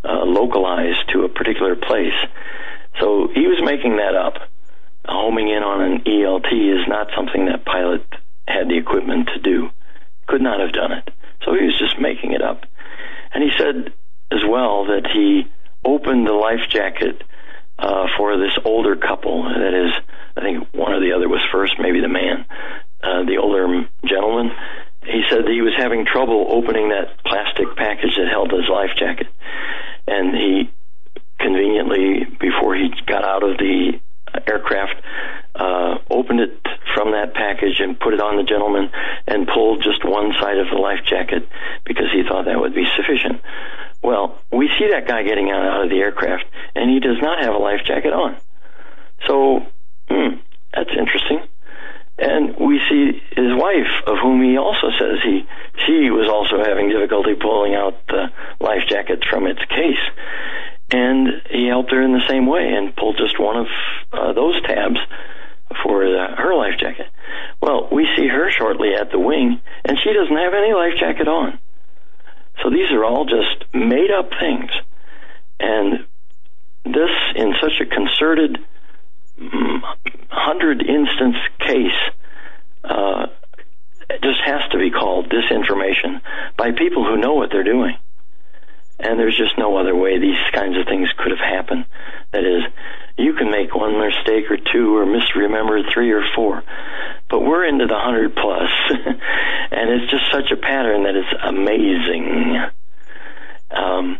uh, 0.05 0.25
localized 0.25 1.09
to 1.13 1.25
a 1.25 1.29
particular 1.29 1.77
place. 1.77 2.15
So 2.99 3.29
he 3.35 3.47
was 3.47 3.61
making 3.65 3.97
that 3.97 4.15
up. 4.15 4.35
Homing 5.07 5.49
in 5.49 5.63
on 5.63 5.81
an 5.83 6.01
ELT 6.05 6.53
is 6.53 6.87
not 6.87 7.09
something 7.17 7.47
that 7.47 7.65
pilot 7.65 8.05
had 8.47 8.69
the 8.69 8.77
equipment 8.77 9.29
to 9.35 9.41
do. 9.41 9.71
Could 10.27 10.43
not 10.43 10.61
have 10.61 10.73
done 10.73 10.93
it. 10.93 11.11
So 11.45 11.55
he 11.55 11.65
was 11.67 11.79
just 11.79 11.99
making 11.99 12.33
it 12.33 12.43
up. 12.43 12.65
And 13.33 13.43
he 13.43 13.51
said 13.57 13.93
as 14.31 14.41
well 14.49 14.87
that 14.87 15.09
he 15.13 15.51
opened 15.85 16.27
the 16.27 16.33
life 16.33 16.69
jacket 16.69 17.23
uh, 17.79 18.07
for 18.17 18.37
this 18.37 18.53
older 18.65 18.97
couple. 18.97 19.45
That 19.45 19.75
is, 19.75 19.93
I 20.37 20.41
think 20.43 20.69
one 20.75 20.93
or 20.93 21.01
the 21.01 21.13
other 21.13 21.29
was 21.29 21.41
first, 21.51 21.75
maybe 21.79 22.01
the 22.01 22.09
man, 22.09 22.45
uh, 23.03 23.25
the 23.25 23.39
older 23.39 23.89
gentleman. 24.05 24.53
He 25.05 25.23
said 25.31 25.49
he 25.49 25.63
was 25.63 25.75
having 25.77 26.05
trouble 26.05 26.47
opening 26.51 26.91
that 26.91 27.23
plastic 27.25 27.75
package 27.77 28.17
that 28.17 28.29
held 28.29 28.53
his 28.53 28.69
life 28.69 28.91
jacket. 28.99 29.29
And 30.07 30.35
he 30.35 30.71
conveniently, 31.39 32.27
before 32.39 32.75
he 32.77 32.93
got 33.07 33.25
out 33.25 33.43
of 33.43 33.57
the 33.57 33.99
aircraft, 34.47 35.01
uh, 35.55 35.99
opened 36.11 36.41
it 36.41 36.61
from 36.95 37.13
that 37.13 37.35
package 37.35 37.81
and 37.81 37.99
put 37.99 38.15
it 38.15 38.21
on 38.21 38.37
the 38.37 38.43
gentleman 38.43 38.91
and 39.27 39.49
pulled 39.49 39.83
just 39.83 40.05
one 40.05 40.33
side 40.41 40.59
of 40.59 40.69
the 40.69 40.77
life 40.77 41.01
jacket 41.07 41.49
because 41.85 42.07
he 42.13 42.23
thought 42.23 42.45
that 42.45 42.61
would 42.61 42.75
be 42.75 42.87
sufficient. 42.97 43.41
Well, 44.03 44.39
we 44.53 44.69
see 44.79 44.89
that 44.91 45.07
guy 45.07 45.23
getting 45.23 45.51
out, 45.51 45.65
out 45.65 45.85
of 45.85 45.91
the 45.91 45.99
aircraft 45.99 46.45
and 46.75 46.91
he 46.91 47.01
does 47.01 47.19
not 47.21 47.43
have 47.43 47.55
a 47.55 47.59
life 47.59 47.81
jacket 47.85 48.13
on. 48.13 48.37
So, 49.27 49.67
hmm, 50.09 50.37
that's 50.73 50.91
interesting. 50.97 51.41
And 52.21 52.55
we 52.57 52.79
see 52.91 53.23
his 53.35 53.53
wife, 53.57 53.89
of 54.07 54.19
whom 54.21 54.43
he 54.43 54.59
also 54.59 54.93
says 54.99 55.19
he 55.25 55.49
she 55.87 56.11
was 56.11 56.29
also 56.29 56.63
having 56.63 56.91
difficulty 56.91 57.35
pulling 57.35 57.75
out 57.75 58.07
the 58.09 58.29
life 58.61 58.85
jacket 58.89 59.25
from 59.29 59.47
its 59.47 59.61
case. 59.65 60.05
And 60.93 61.29
he 61.51 61.67
helped 61.67 61.91
her 61.93 62.03
in 62.03 62.13
the 62.13 62.27
same 62.29 62.47
way 62.47 62.75
and 62.75 62.95
pulled 62.95 63.17
just 63.17 63.41
one 63.41 63.57
of 63.57 63.67
uh, 64.13 64.33
those 64.35 64.61
tabs 64.63 64.99
for 65.83 66.05
the, 66.05 66.27
her 66.37 66.55
life 66.55 66.79
jacket. 66.79 67.07
Well, 67.63 67.89
we 67.91 68.07
see 68.17 68.27
her 68.27 68.51
shortly 68.51 68.95
at 68.95 69.11
the 69.11 69.19
wing, 69.19 69.61
and 69.85 69.99
she 70.03 70.13
doesn't 70.13 70.37
have 70.37 70.53
any 70.53 70.75
life 70.75 70.99
jacket 70.99 71.29
on. 71.29 71.59
So 72.63 72.69
these 72.69 72.91
are 72.91 73.05
all 73.05 73.25
just 73.25 73.65
made 73.73 74.11
up 74.11 74.31
things. 74.39 74.71
And 75.59 76.07
this, 76.85 77.11
in 77.37 77.55
such 77.63 77.81
a 77.81 77.87
concerted 77.87 78.59
hundred 80.29 80.83
instance 80.83 81.37
case 81.59 82.01
uh, 82.85 83.27
just 84.23 84.41
has 84.45 84.63
to 84.73 84.79
be 84.79 84.91
called 84.91 85.31
disinformation 85.31 86.21
by 86.57 86.73
people 86.73 87.05
who 87.05 87.17
know 87.17 87.35
what 87.35 87.51
they're 87.51 87.65
doing. 87.65 87.97
And 88.99 89.19
there's 89.19 89.37
just 89.37 89.57
no 89.57 89.79
other 89.79 89.97
way 89.97 90.19
these 90.19 90.37
kinds 90.53 90.77
of 90.77 90.87
things 90.87 91.09
could 91.17 91.31
have 91.31 91.41
happened. 91.41 91.87
That 92.33 92.45
is, 92.45 92.63
you 93.17 93.33
can 93.33 93.51
make 93.51 93.75
one 93.75 93.99
mistake 93.99 94.51
or 94.51 94.59
two 94.59 94.97
or 94.97 95.07
misremember 95.07 95.83
three 95.93 96.13
or 96.13 96.23
four, 96.35 96.63
but 97.31 97.41
we're 97.41 97.65
into 97.65 97.87
the 97.87 97.99
hundred 97.99 98.35
plus, 98.37 98.71
and 98.91 99.91
it's 99.91 100.11
just 100.11 100.31
such 100.31 100.51
a 100.51 100.57
pattern 100.57 101.05
that 101.05 101.17
it's 101.17 101.33
amazing. 101.43 102.61
Um, 103.71 104.19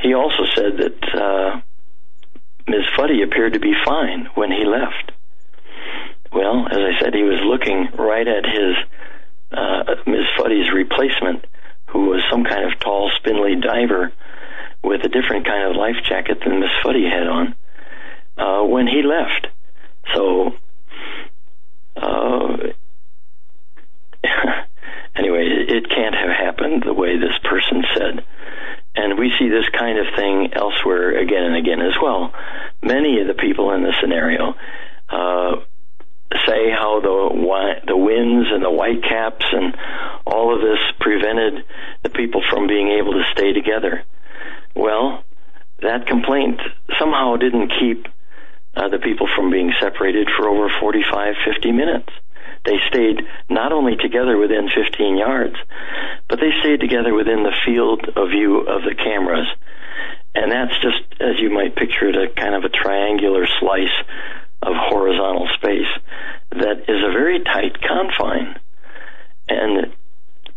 he 0.00 0.14
also 0.14 0.44
said 0.54 0.76
that 0.78 1.14
uh, 1.14 1.60
Ms. 2.68 2.84
Fuddy 2.96 3.22
appeared 3.22 3.54
to 3.54 3.60
be 3.60 3.72
fine 3.84 4.28
when 4.34 4.50
he 4.50 4.64
left. 4.64 5.12
Well, 6.32 6.66
as 6.70 6.78
I 6.78 6.98
said, 7.00 7.14
he 7.14 7.22
was 7.22 7.40
looking 7.42 7.88
right 7.98 8.28
at 8.28 8.44
his 8.44 8.76
uh, 9.52 9.94
Ms. 10.06 10.26
Fuddy's 10.36 10.70
replacement, 10.72 11.46
who 11.86 12.06
was 12.10 12.22
some 12.30 12.44
kind 12.44 12.70
of 12.70 12.78
tall, 12.80 13.10
spindly 13.16 13.56
diver 13.56 14.12
with 14.82 15.04
a 15.04 15.08
different 15.08 15.46
kind 15.46 15.70
of 15.70 15.76
life 15.76 15.96
jacket 16.04 16.38
than 16.44 16.60
Miss 16.60 16.70
Fuddy 16.82 17.04
had 17.04 17.26
on 17.26 17.54
uh, 18.36 18.62
when 18.64 18.86
he 18.86 19.02
left. 19.02 19.48
So, 20.14 20.52
uh, 21.96 22.56
anyway, 25.16 25.48
it 25.68 25.88
can't 25.88 26.14
have 26.14 26.30
happened 26.30 26.84
the 26.84 26.92
way 26.92 27.16
this 27.16 27.38
person 27.42 27.82
said. 27.96 28.24
And 28.98 29.16
we 29.16 29.30
see 29.38 29.48
this 29.48 29.68
kind 29.78 29.96
of 29.96 30.06
thing 30.16 30.52
elsewhere 30.54 31.16
again 31.16 31.44
and 31.44 31.56
again 31.56 31.80
as 31.80 31.94
well. 32.02 32.32
Many 32.82 33.20
of 33.20 33.28
the 33.28 33.34
people 33.34 33.70
in 33.70 33.84
the 33.84 33.94
scenario 34.00 34.54
uh, 35.08 35.56
say 36.46 36.70
how 36.70 37.00
the 37.00 37.80
the 37.86 37.96
winds 37.96 38.48
and 38.50 38.64
the 38.64 38.70
whitecaps 38.70 39.46
and 39.52 39.76
all 40.26 40.52
of 40.52 40.60
this 40.60 40.80
prevented 40.98 41.64
the 42.02 42.10
people 42.10 42.42
from 42.50 42.66
being 42.66 42.88
able 42.88 43.12
to 43.12 43.22
stay 43.30 43.52
together. 43.52 44.02
Well, 44.74 45.22
that 45.80 46.08
complaint 46.08 46.60
somehow 46.98 47.36
didn't 47.36 47.70
keep 47.78 48.08
uh, 48.74 48.88
the 48.88 48.98
people 48.98 49.28
from 49.36 49.50
being 49.50 49.72
separated 49.80 50.28
for 50.36 50.48
over 50.48 50.68
45, 50.80 51.34
50 51.46 51.70
minutes. 51.70 52.08
They 52.68 52.76
stayed 52.92 53.24
not 53.48 53.72
only 53.72 53.96
together 53.96 54.36
within 54.36 54.68
15 54.68 55.16
yards, 55.16 55.56
but 56.28 56.38
they 56.38 56.52
stayed 56.60 56.80
together 56.80 57.14
within 57.14 57.42
the 57.42 57.56
field 57.64 58.04
of 58.14 58.28
view 58.28 58.60
of 58.60 58.82
the 58.84 58.94
cameras. 58.94 59.48
And 60.34 60.52
that's 60.52 60.76
just, 60.82 61.00
as 61.18 61.40
you 61.40 61.48
might 61.48 61.76
picture 61.76 62.12
it, 62.12 62.16
a 62.16 62.28
kind 62.28 62.54
of 62.54 62.64
a 62.64 62.68
triangular 62.68 63.46
slice 63.58 63.96
of 64.60 64.74
horizontal 64.76 65.48
space 65.56 65.88
that 66.50 66.84
is 66.92 67.00
a 67.00 67.10
very 67.10 67.40
tight 67.42 67.80
confine. 67.80 68.60
And 69.48 69.88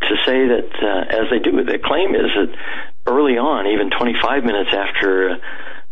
to 0.02 0.16
say 0.28 0.52
that, 0.52 0.68
uh, 0.84 1.16
as 1.16 1.32
they 1.32 1.40
do, 1.40 1.64
the 1.64 1.80
claim 1.80 2.14
is 2.14 2.28
that 2.36 2.52
early 3.08 3.38
on, 3.38 3.68
even 3.68 3.90
25 3.90 4.44
minutes 4.44 4.72
after 4.74 5.40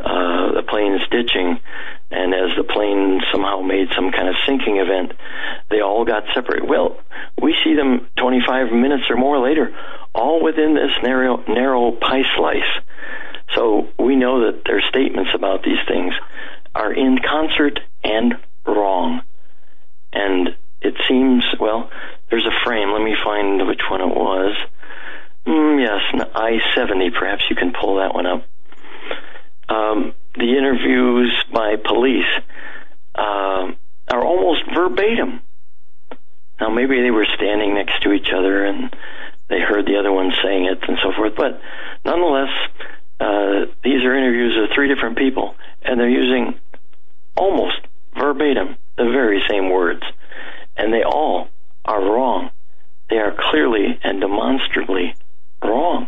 uh, 0.04 0.52
the 0.52 0.64
is 1.00 1.08
ditching, 1.12 1.60
and 2.11 2.34
as 2.34 2.56
the 2.57 2.64
plane 2.64 3.22
somehow 3.31 3.61
made 3.61 3.88
some 3.95 4.11
kind 4.11 4.27
of 4.27 4.36
sinking 4.48 4.77
event, 4.77 5.14
they 5.69 5.81
all 5.81 6.06
got 6.06 6.23
separated. 6.34 6.68
Well, 6.68 6.98
we 7.41 7.56
see 7.64 7.76
them 7.76 8.07
25 8.18 8.72
minutes 8.72 9.03
or 9.10 9.18
more 9.18 9.40
later, 9.40 9.76
all 10.14 10.44
within 10.44 10.73
this 10.73 10.91
narrow, 11.03 11.44
narrow 11.48 11.91
pie 11.91 12.23
slice. 12.36 12.84
So 13.56 13.90
we 13.98 14.15
know 14.15 14.45
that 14.45 14.64
their 14.65 14.81
statements 14.90 15.31
about 15.36 15.64
these 15.64 15.80
things 15.88 16.14
are 16.76 16.91
in 16.91 17.19
concert 17.19 17.80
and 18.03 18.36
wrong. 18.65 19.22
And 20.14 20.56
it 20.81 20.95
seems, 21.07 21.44
well, 21.60 21.90
there's 22.30 22.45
a 22.45 22.65
frame. 22.65 22.91
Let 22.91 23.02
me 23.02 23.15
find 23.23 23.68
which 23.68 23.81
one 23.90 24.02
it 24.02 24.15
was. 24.15 24.56
Mm, 25.45 25.81
yes, 25.81 26.02
an 26.14 26.30
I 26.36 26.60
70. 26.76 27.11
Perhaps 27.11 27.44
you 27.49 27.56
can 27.56 27.73
pull 27.73 27.98
that 27.98 28.14
one 28.14 28.26
up. 28.26 28.45
Um, 29.68 30.14
the 30.35 30.57
interviews 30.57 31.34
by 31.53 31.76
police 31.76 32.30
uh, 33.15 33.72
are 34.10 34.23
almost 34.23 34.64
verbatim. 34.73 35.41
Now, 36.60 36.69
maybe 36.69 37.01
they 37.01 37.11
were 37.11 37.27
standing 37.35 37.73
next 37.73 38.03
to 38.03 38.11
each 38.11 38.30
other 38.35 38.65
and 38.65 38.93
they 39.49 39.60
heard 39.60 39.85
the 39.85 39.97
other 39.97 40.11
one 40.11 40.31
saying 40.43 40.65
it 40.65 40.77
and 40.88 40.97
so 41.01 41.11
forth, 41.15 41.34
but 41.35 41.60
nonetheless, 42.06 42.49
uh, 43.19 43.65
these 43.84 44.03
are 44.03 44.15
interviews 44.15 44.57
of 44.64 44.69
three 44.73 44.88
different 44.88 45.18
people, 45.18 45.56
and 45.81 45.99
they're 45.99 46.10
using 46.10 46.60
almost 47.35 47.81
verbatim 48.18 48.77
the 48.97 49.06
very 49.06 49.41
same 49.49 49.69
words, 49.69 50.03
and 50.77 50.93
they 50.93 51.03
all 51.03 51.47
are 51.84 52.01
wrong. 52.01 52.51
They 53.10 53.18
are 53.18 53.35
clearly 53.38 53.99
and 54.03 54.22
demonstrably 54.22 55.15
wrong. 55.64 56.07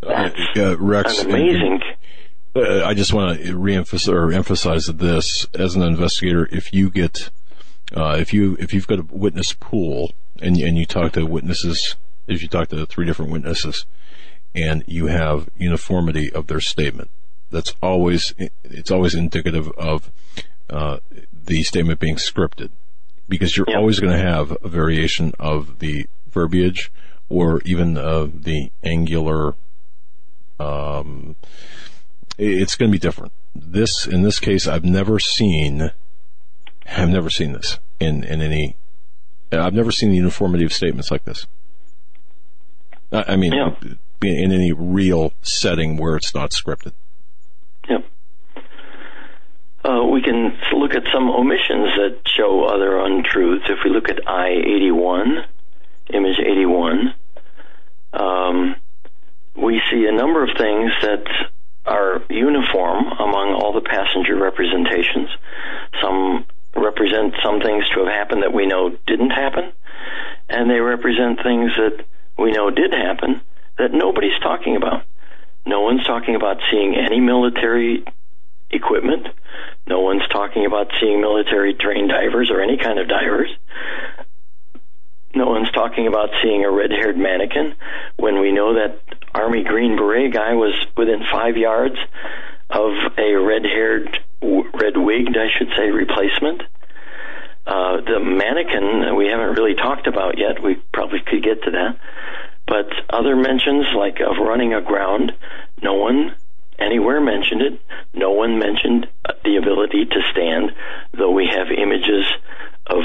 That's 0.00 0.40
uh, 0.56 0.76
Rex, 0.78 1.22
amazing. 1.22 1.80
Uh, 2.54 2.84
I 2.84 2.92
just 2.92 3.14
want 3.14 3.40
to 3.40 3.54
reemphasize 3.54 4.12
or 4.12 4.30
emphasize 4.30 4.86
this 4.86 5.46
as 5.54 5.74
an 5.74 5.82
investigator. 5.82 6.48
If 6.52 6.72
you 6.72 6.90
get, 6.90 7.30
uh, 7.96 8.16
if 8.18 8.34
you 8.34 8.56
if 8.60 8.74
you've 8.74 8.86
got 8.86 8.98
a 8.98 9.06
witness 9.10 9.54
pool 9.54 10.12
and 10.38 10.56
and 10.58 10.76
you 10.76 10.84
talk 10.84 11.12
to 11.12 11.24
witnesses, 11.24 11.96
if 12.26 12.42
you 12.42 12.48
talk 12.48 12.68
to 12.68 12.84
three 12.84 13.06
different 13.06 13.32
witnesses, 13.32 13.86
and 14.54 14.84
you 14.86 15.06
have 15.06 15.48
uniformity 15.56 16.30
of 16.30 16.46
their 16.46 16.60
statement, 16.60 17.08
that's 17.50 17.74
always 17.82 18.34
it's 18.64 18.90
always 18.90 19.14
indicative 19.14 19.70
of 19.72 20.10
uh, 20.68 20.98
the 21.32 21.62
statement 21.62 22.00
being 22.00 22.16
scripted 22.16 22.70
because 23.28 23.56
you're 23.56 23.66
yep. 23.68 23.78
always 23.78 23.98
going 23.98 24.12
to 24.12 24.22
have 24.22 24.56
a 24.62 24.68
variation 24.68 25.32
of 25.38 25.78
the 25.78 26.06
verbiage 26.28 26.92
or 27.30 27.62
even 27.64 27.96
uh, 27.96 28.26
the 28.32 28.70
angular. 28.82 29.54
Um, 30.60 31.34
it's 32.38 32.76
going 32.76 32.90
to 32.90 32.92
be 32.92 32.98
different. 32.98 33.32
This, 33.54 34.06
in 34.06 34.22
this 34.22 34.40
case, 34.40 34.66
I've 34.66 34.84
never 34.84 35.18
seen. 35.18 35.90
I've 36.86 37.08
never 37.08 37.30
seen 37.30 37.52
this 37.52 37.78
in 38.00 38.24
in 38.24 38.40
any. 38.40 38.76
I've 39.50 39.74
never 39.74 39.92
seen 39.92 40.10
the 40.10 40.16
uniformity 40.16 40.64
of 40.64 40.72
statements 40.72 41.10
like 41.10 41.24
this. 41.24 41.46
I, 43.12 43.24
I 43.28 43.36
mean, 43.36 43.52
yeah. 43.52 43.74
in 44.22 44.52
any 44.52 44.72
real 44.72 45.32
setting 45.42 45.96
where 45.96 46.16
it's 46.16 46.34
not 46.34 46.50
scripted. 46.50 46.92
Yep 47.88 48.04
uh, 49.84 50.04
we 50.04 50.22
can 50.22 50.56
look 50.76 50.94
at 50.94 51.02
some 51.12 51.28
omissions 51.30 51.88
that 51.96 52.20
show 52.26 52.64
other 52.64 52.98
untruths. 52.98 53.64
If 53.68 53.78
we 53.84 53.90
look 53.90 54.08
at 54.08 54.28
I 54.28 54.50
81, 54.50 55.38
image 56.14 56.38
81, 56.38 57.14
um, 58.12 58.76
we 59.56 59.80
see 59.90 60.06
a 60.06 60.12
number 60.12 60.44
of 60.44 60.50
things 60.56 60.92
that 61.02 61.24
are 61.84 62.22
uniform 62.30 63.06
among 63.18 63.58
all 63.58 63.72
the 63.72 63.80
passenger 63.80 64.36
representations. 64.36 65.28
Some 66.00 66.46
represent 66.76 67.34
some 67.44 67.60
things 67.60 67.84
to 67.94 68.04
have 68.04 68.08
happened 68.08 68.42
that 68.42 68.52
we 68.52 68.66
know 68.66 68.96
didn't 69.06 69.30
happen, 69.30 69.72
and 70.48 70.70
they 70.70 70.80
represent 70.80 71.42
things 71.42 71.70
that 71.76 72.04
we 72.38 72.52
know 72.52 72.70
did 72.70 72.92
happen 72.92 73.40
that 73.78 73.92
nobody's 73.92 74.38
talking 74.42 74.76
about. 74.76 75.04
No 75.66 75.80
one's 75.80 76.04
talking 76.04 76.34
about 76.34 76.58
seeing 76.70 76.94
any 76.96 77.20
military 77.20 78.04
equipment. 78.70 79.28
No 79.86 80.00
one's 80.00 80.26
talking 80.32 80.66
about 80.66 80.90
seeing 81.00 81.20
military 81.20 81.74
trained 81.74 82.08
divers 82.08 82.50
or 82.50 82.60
any 82.60 82.78
kind 82.78 82.98
of 82.98 83.08
divers. 83.08 83.50
No 85.34 85.46
one's 85.46 85.70
talking 85.72 86.06
about 86.06 86.30
seeing 86.42 86.64
a 86.64 86.70
red-haired 86.70 87.16
mannequin 87.16 87.74
when 88.16 88.40
we 88.40 88.52
know 88.52 88.74
that 88.74 89.00
Army 89.34 89.64
Green 89.64 89.96
Beret 89.96 90.32
guy 90.32 90.54
was 90.54 90.74
within 90.96 91.22
five 91.32 91.56
yards 91.56 91.96
of 92.68 92.92
a 93.18 93.34
red-haired, 93.34 94.18
red-wigged, 94.42 95.36
I 95.36 95.48
should 95.56 95.68
say, 95.76 95.90
replacement. 95.90 96.62
Uh, 97.66 98.00
the 98.00 98.20
mannequin 98.20 99.16
we 99.16 99.28
haven't 99.28 99.56
really 99.56 99.74
talked 99.74 100.06
about 100.06 100.36
yet. 100.38 100.62
We 100.62 100.82
probably 100.92 101.20
could 101.20 101.42
get 101.42 101.62
to 101.62 101.70
that. 101.70 101.98
But 102.66 102.88
other 103.10 103.36
mentions 103.36 103.86
like 103.94 104.20
of 104.20 104.36
running 104.38 104.74
aground, 104.74 105.32
no 105.82 105.94
one 105.94 106.34
anywhere 106.78 107.20
mentioned 107.20 107.62
it. 107.62 107.80
No 108.14 108.32
one 108.32 108.58
mentioned 108.58 109.06
the 109.44 109.56
ability 109.56 110.06
to 110.06 110.20
stand, 110.32 110.72
though 111.12 111.30
we 111.30 111.46
have 111.46 111.68
images 111.70 112.24
of, 112.86 113.02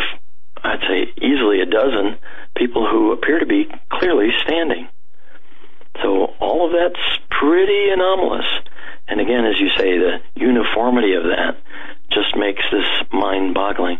I'd 0.63 0.81
say, 0.81 1.13
easily 1.21 1.61
a 1.61 1.65
dozen 1.65 2.17
people 2.55 2.87
who 2.89 3.11
appear 3.11 3.39
to 3.39 3.45
be 3.45 3.69
clearly 3.89 4.29
standing. 4.43 4.87
So 6.01 6.33
all 6.39 6.67
of 6.67 6.73
that's 6.73 7.19
pretty 7.29 7.89
anomalous. 7.89 8.45
And 9.07 9.21
again, 9.21 9.45
as 9.45 9.59
you 9.59 9.69
say, 9.77 9.97
the 9.97 10.17
uniformity 10.35 11.13
of 11.13 11.23
that 11.23 11.57
just 12.11 12.35
makes 12.35 12.63
this 12.71 12.85
mind 13.11 13.53
boggling. 13.53 13.99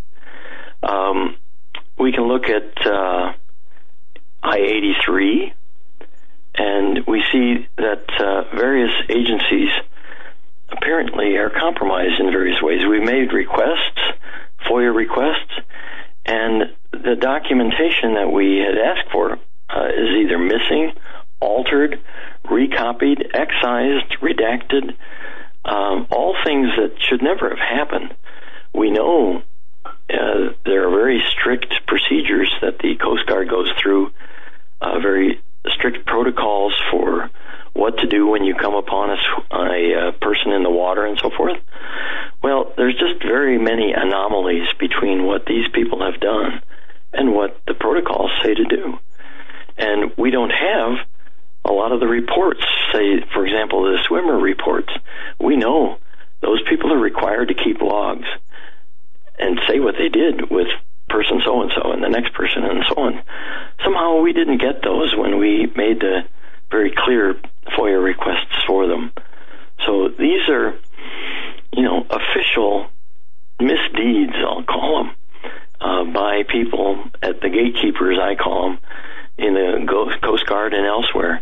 Um, 0.84 1.38
we 1.98 2.12
can 2.12 2.28
look 2.28 2.46
at 2.46 2.86
uh, 2.86 3.34
I 4.44 4.58
83, 4.58 5.54
and 6.56 7.06
we 7.08 7.24
see 7.32 7.68
that 7.78 8.06
uh, 8.20 8.56
various 8.56 8.94
agencies 9.10 9.70
apparently 10.70 11.36
are 11.38 11.50
compromised 11.50 12.20
in 12.20 12.32
various 12.32 12.62
ways. 12.62 12.82
We've 12.88 13.04
made 13.04 13.34
requests, 13.34 14.00
FOIA 14.70 14.94
requests, 14.94 15.54
and 16.28 16.76
the 16.92 17.16
documentation 17.16 18.16
that 18.16 18.32
we 18.32 18.58
had 18.58 18.78
asked 18.78 19.12
for 19.12 19.34
uh, 19.70 19.88
is 19.88 20.10
either 20.24 20.38
missing, 20.38 20.94
altered, 21.40 22.00
recopied, 22.50 23.32
excised, 23.34 24.12
redacted, 24.22 24.94
um, 25.66 26.08
all 26.12 26.36
things 26.46 26.68
that 26.78 26.96
should 27.00 27.22
never 27.22 27.50
have 27.50 27.60
happened. 27.60 28.16
We 28.74 28.92
know 28.92 29.42
uh, 29.86 30.54
there 30.66 30.88
are 30.88 30.92
very 30.92 31.24
strict 31.30 31.74
procedures 31.88 32.54
that 32.62 32.80
the 32.80 32.96
Coast 32.96 33.26
Guard 33.26 33.50
goes 33.50 33.72
through, 33.82 34.12
uh, 34.82 35.00
very 35.00 35.42
strict 35.68 36.06
protocols 36.06 36.74
for 36.92 37.30
what 37.78 38.00
to 38.00 38.08
do 38.08 38.28
when 38.28 38.44
you 38.44 38.56
come 38.56 38.74
upon 38.74 39.12
a, 39.12 39.56
a, 39.56 40.10
a 40.10 40.12
person 40.14 40.52
in 40.52 40.64
the 40.64 40.70
water 40.70 41.06
and 41.06 41.20
so 41.22 41.30
forth. 41.30 41.58
Well, 42.42 42.74
there's 42.76 42.96
just 42.96 43.22
very 43.22 43.58
many 43.58 43.94
anomalies 43.94 44.68
between 44.80 45.26
what 45.26 45.46
these 45.46 45.68
people 45.74 46.02
have 46.02 46.20
done 46.20 46.62
and 47.14 47.34
what 47.34 47.62
the 47.68 47.76
protocols 47.76 48.32
say 48.44 48.54
to 48.54 48.64
do. 48.66 49.00
And 49.78 50.12
we 50.18 50.32
don't 50.32 50.52
have 50.52 51.06
a 51.66 51.72
lot 51.72 51.92
of 51.92 52.00
the 52.00 52.08
reports, 52.08 52.66
say, 52.94 53.22
for 53.34 53.46
example, 53.46 53.84
the 53.84 54.00
swimmer 54.08 54.38
reports. 54.38 54.92
We 55.40 55.56
know 55.56 56.00
those 56.42 56.62
people 56.70 56.92
are 56.94 57.00
required 57.00 57.50
to 57.50 57.54
keep 57.54 57.82
logs 57.82 58.28
and 59.38 59.60
say 59.68 59.80
what 59.80 59.96
they 59.98 60.10
did 60.10 60.50
with 60.50 60.68
person 61.10 61.42
so 61.46 61.62
and 61.62 61.72
so 61.76 61.92
and 61.92 62.04
the 62.04 62.10
next 62.10 62.34
person 62.34 62.64
and 62.64 62.84
so 62.90 62.96
on. 62.96 63.22
Somehow 63.84 64.22
we 64.22 64.34
didn't 64.34 64.58
get 64.58 64.82
those 64.82 65.14
when 65.16 65.40
we 65.40 65.72
made 65.76 66.00
the 66.00 66.26
very 66.70 66.94
clear 66.96 67.36
FOIA 67.78 68.04
requests 68.04 68.64
for 68.66 68.88
them. 68.88 69.12
So 69.86 70.10
these 70.10 70.48
are, 70.50 70.76
you 71.74 71.84
know, 71.84 72.06
official 72.10 72.88
misdeeds, 73.60 74.34
I'll 74.36 74.64
call 74.64 75.04
them, 75.04 75.16
uh, 75.80 76.04
by 76.12 76.44
people 76.44 77.04
at 77.22 77.42
the 77.42 77.50
gatekeepers, 77.50 78.18
I 78.22 78.36
call 78.36 78.70
them, 78.70 78.80
in 79.38 79.54
the 79.54 80.18
Coast 80.24 80.46
Guard 80.48 80.74
and 80.74 80.86
elsewhere. 80.86 81.42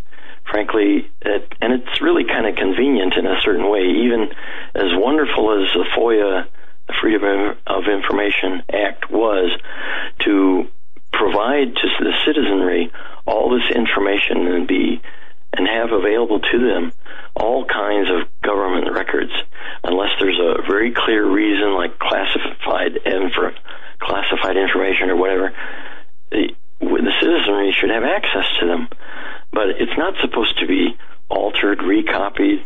Frankly, 0.50 1.10
it, 1.22 1.54
and 1.62 1.74
it's 1.74 2.02
really 2.02 2.26
kind 2.26 2.46
of 2.46 2.56
convenient 2.56 3.16
in 3.16 3.26
a 3.26 3.42
certain 3.42 3.70
way. 3.70 3.82
Even 3.82 4.30
as 4.76 4.92
wonderful 4.94 5.64
as 5.64 5.74
the 5.74 5.86
FOIA 5.98 6.46
the 6.88 6.94
Freedom 7.02 7.58
of 7.66 7.84
Information 7.88 8.62
Act 8.72 9.10
was 9.10 9.50
to 10.20 10.68
provide 11.12 11.76
to 11.76 11.88
the 12.00 12.14
citizenry 12.26 12.92
all 13.26 13.50
this 13.50 13.76
information 13.76 14.48
and 14.48 14.68
be 14.68 15.02
and 15.54 15.68
have 15.68 15.92
available 15.92 16.40
to 16.40 16.60
them 16.60 16.92
all 17.36 17.66
kinds 17.66 18.10
of 18.10 18.28
government 18.42 18.92
records 18.94 19.32
unless 19.84 20.10
there's 20.20 20.40
a 20.40 20.62
very 20.68 20.92
clear 20.92 21.26
reason 21.26 21.74
like 21.76 21.98
classified 22.00 22.98
info, 23.06 23.52
classified 24.00 24.58
information 24.58 25.10
or 25.10 25.16
whatever 25.16 25.54
the, 26.32 26.50
the 26.80 27.14
citizenry 27.22 27.74
should 27.80 27.90
have 27.90 28.04
access 28.04 28.46
to 28.60 28.68
them 28.68 28.88
but 29.52 29.70
it's 29.80 29.98
not 29.98 30.14
supposed 30.22 30.60
to 30.60 30.68
be 30.68 30.98
altered 31.30 31.80
recopied 31.80 32.64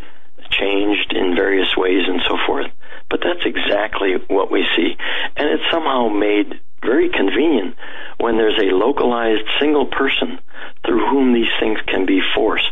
changed 0.50 1.14
in 1.14 1.36
various 1.36 1.78
ways 1.78 2.04
and 2.08 2.22
so 2.28 2.36
forth 2.48 2.72
but 3.10 3.22
that's 3.24 3.46
exactly 3.46 4.14
what 4.28 4.52
we 4.52 4.66
see. 4.76 4.96
And 5.36 5.50
it's 5.50 5.64
somehow 5.72 6.10
made 6.10 6.60
very 6.82 7.10
convenient 7.10 7.76
when 8.18 8.38
there's 8.38 8.60
a 8.60 8.76
localized 8.76 9.48
single 9.60 9.86
person 9.86 10.40
through 10.86 11.10
whom 11.10 11.34
these 11.34 11.52
things 11.60 11.80
can 11.88 12.06
be 12.06 12.22
forced. 12.36 12.72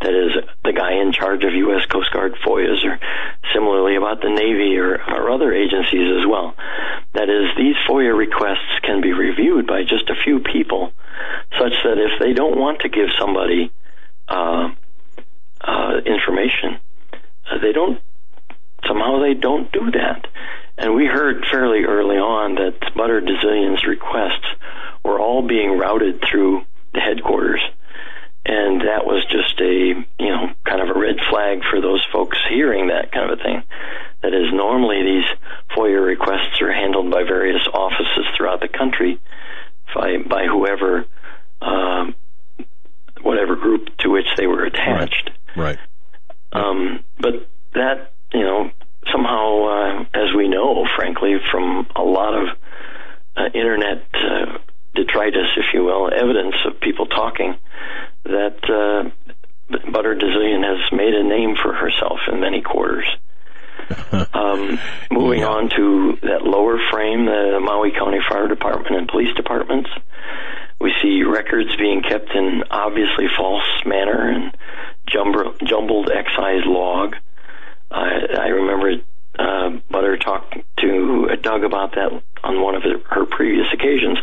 That 0.00 0.14
is, 0.14 0.32
the 0.64 0.72
guy 0.72 1.00
in 1.00 1.12
charge 1.12 1.44
of 1.44 1.52
U.S. 1.52 1.84
Coast 1.86 2.12
Guard 2.12 2.34
FOIAs, 2.44 2.84
or 2.84 2.98
similarly 3.52 3.96
about 3.96 4.20
the 4.20 4.30
Navy 4.30 4.76
or, 4.78 4.96
or 4.96 5.30
other 5.30 5.52
agencies 5.52 6.08
as 6.18 6.26
well. 6.26 6.54
That 7.14 7.28
is, 7.28 7.50
these 7.56 7.76
FOIA 7.88 8.16
requests 8.16 8.80
can 8.82 9.00
be 9.00 9.12
reviewed 9.12 9.66
by 9.66 9.82
just 9.82 10.08
a 10.08 10.14
few 10.24 10.40
people, 10.40 10.92
such 11.58 11.74
that 11.84 11.98
if 11.98 12.20
they 12.20 12.32
don't 12.32 12.58
want 12.58 12.80
to 12.80 12.88
give 12.88 13.08
somebody 13.18 13.72
uh, 14.28 14.70
uh, 15.60 15.96
information, 16.06 16.78
uh, 17.50 17.58
they 17.60 17.72
don't 17.72 18.00
somehow 18.86 19.20
they 19.20 19.34
don't 19.34 19.70
do 19.72 19.90
that. 19.90 20.26
And 20.80 20.94
we 20.94 21.04
heard 21.04 21.44
fairly 21.50 21.84
early 21.84 22.16
on 22.16 22.54
that 22.54 22.94
Butter 22.96 23.20
DeZillion's 23.20 23.86
requests 23.86 24.46
were 25.04 25.20
all 25.20 25.46
being 25.46 25.76
routed 25.76 26.24
through 26.24 26.64
the 26.94 27.00
headquarters. 27.00 27.60
And 28.46 28.80
that 28.80 29.04
was 29.04 29.22
just 29.30 29.60
a, 29.60 29.92
you 30.18 30.30
know, 30.30 30.48
kind 30.64 30.80
of 30.80 30.96
a 30.96 30.98
red 30.98 31.16
flag 31.28 31.60
for 31.70 31.82
those 31.82 32.02
folks 32.10 32.38
hearing 32.48 32.88
that 32.88 33.12
kind 33.12 33.30
of 33.30 33.38
a 33.38 33.42
thing. 33.42 33.62
That 34.22 34.32
is, 34.32 34.52
normally 34.54 35.02
these 35.02 35.28
FOIA 35.76 36.02
requests 36.02 36.60
are 36.62 36.72
handled 36.72 37.10
by 37.10 37.24
various 37.24 37.66
offices 37.74 38.24
throughout 38.34 38.60
the 38.60 38.68
country 38.68 39.20
by, 39.94 40.16
by 40.26 40.46
whoever, 40.46 41.04
um, 41.60 42.14
whatever 43.20 43.54
group 43.54 43.94
to 43.98 44.08
which 44.08 44.28
they 44.38 44.46
were 44.46 44.64
attached. 44.64 45.30
Right. 45.54 45.76
right. 45.76 45.78
Um, 46.52 47.04
but 47.18 47.46
that 47.74 48.12
you 48.32 48.40
know, 48.40 48.70
somehow, 49.12 49.64
uh, 49.64 50.04
as 50.14 50.34
we 50.36 50.48
know, 50.48 50.86
frankly, 50.96 51.36
from 51.50 51.86
a 51.96 52.02
lot 52.02 52.34
of 52.34 52.48
uh, 53.36 53.46
internet 53.54 54.04
uh, 54.14 54.58
detritus, 54.94 55.48
if 55.56 55.66
you 55.72 55.84
will, 55.84 56.10
evidence 56.12 56.54
of 56.66 56.80
people 56.80 57.06
talking, 57.06 57.54
that 58.24 58.58
uh, 58.68 59.10
Butter 59.90 60.16
DeZillion 60.16 60.64
has 60.64 60.92
made 60.92 61.14
a 61.14 61.22
name 61.22 61.56
for 61.56 61.72
herself 61.72 62.18
in 62.30 62.40
many 62.40 62.60
quarters. 62.60 63.06
um, 64.34 64.78
moving 65.10 65.40
yeah. 65.40 65.48
on 65.48 65.70
to 65.70 66.18
that 66.22 66.42
lower 66.42 66.78
frame, 66.90 67.26
the 67.26 67.58
Maui 67.60 67.92
County 67.92 68.20
Fire 68.28 68.48
Department 68.48 68.96
and 68.96 69.08
police 69.08 69.34
departments, 69.34 69.90
we 70.80 70.92
see 71.02 71.22
records 71.22 71.74
being 71.76 72.02
kept 72.02 72.30
in 72.34 72.64
obviously 72.70 73.26
false 73.36 73.68
manner 73.84 74.30
and 74.30 74.56
jumbled 75.06 76.10
excise 76.10 76.64
log. 76.66 77.16
I, 77.90 78.26
I 78.38 78.46
remember 78.48 79.02
uh, 79.38 79.70
Butter 79.90 80.16
talked 80.16 80.56
to 80.78 81.36
Doug 81.42 81.64
about 81.64 81.94
that 81.94 82.22
on 82.42 82.62
one 82.62 82.74
of 82.74 82.82
her 82.82 83.26
previous 83.26 83.66
occasions. 83.72 84.18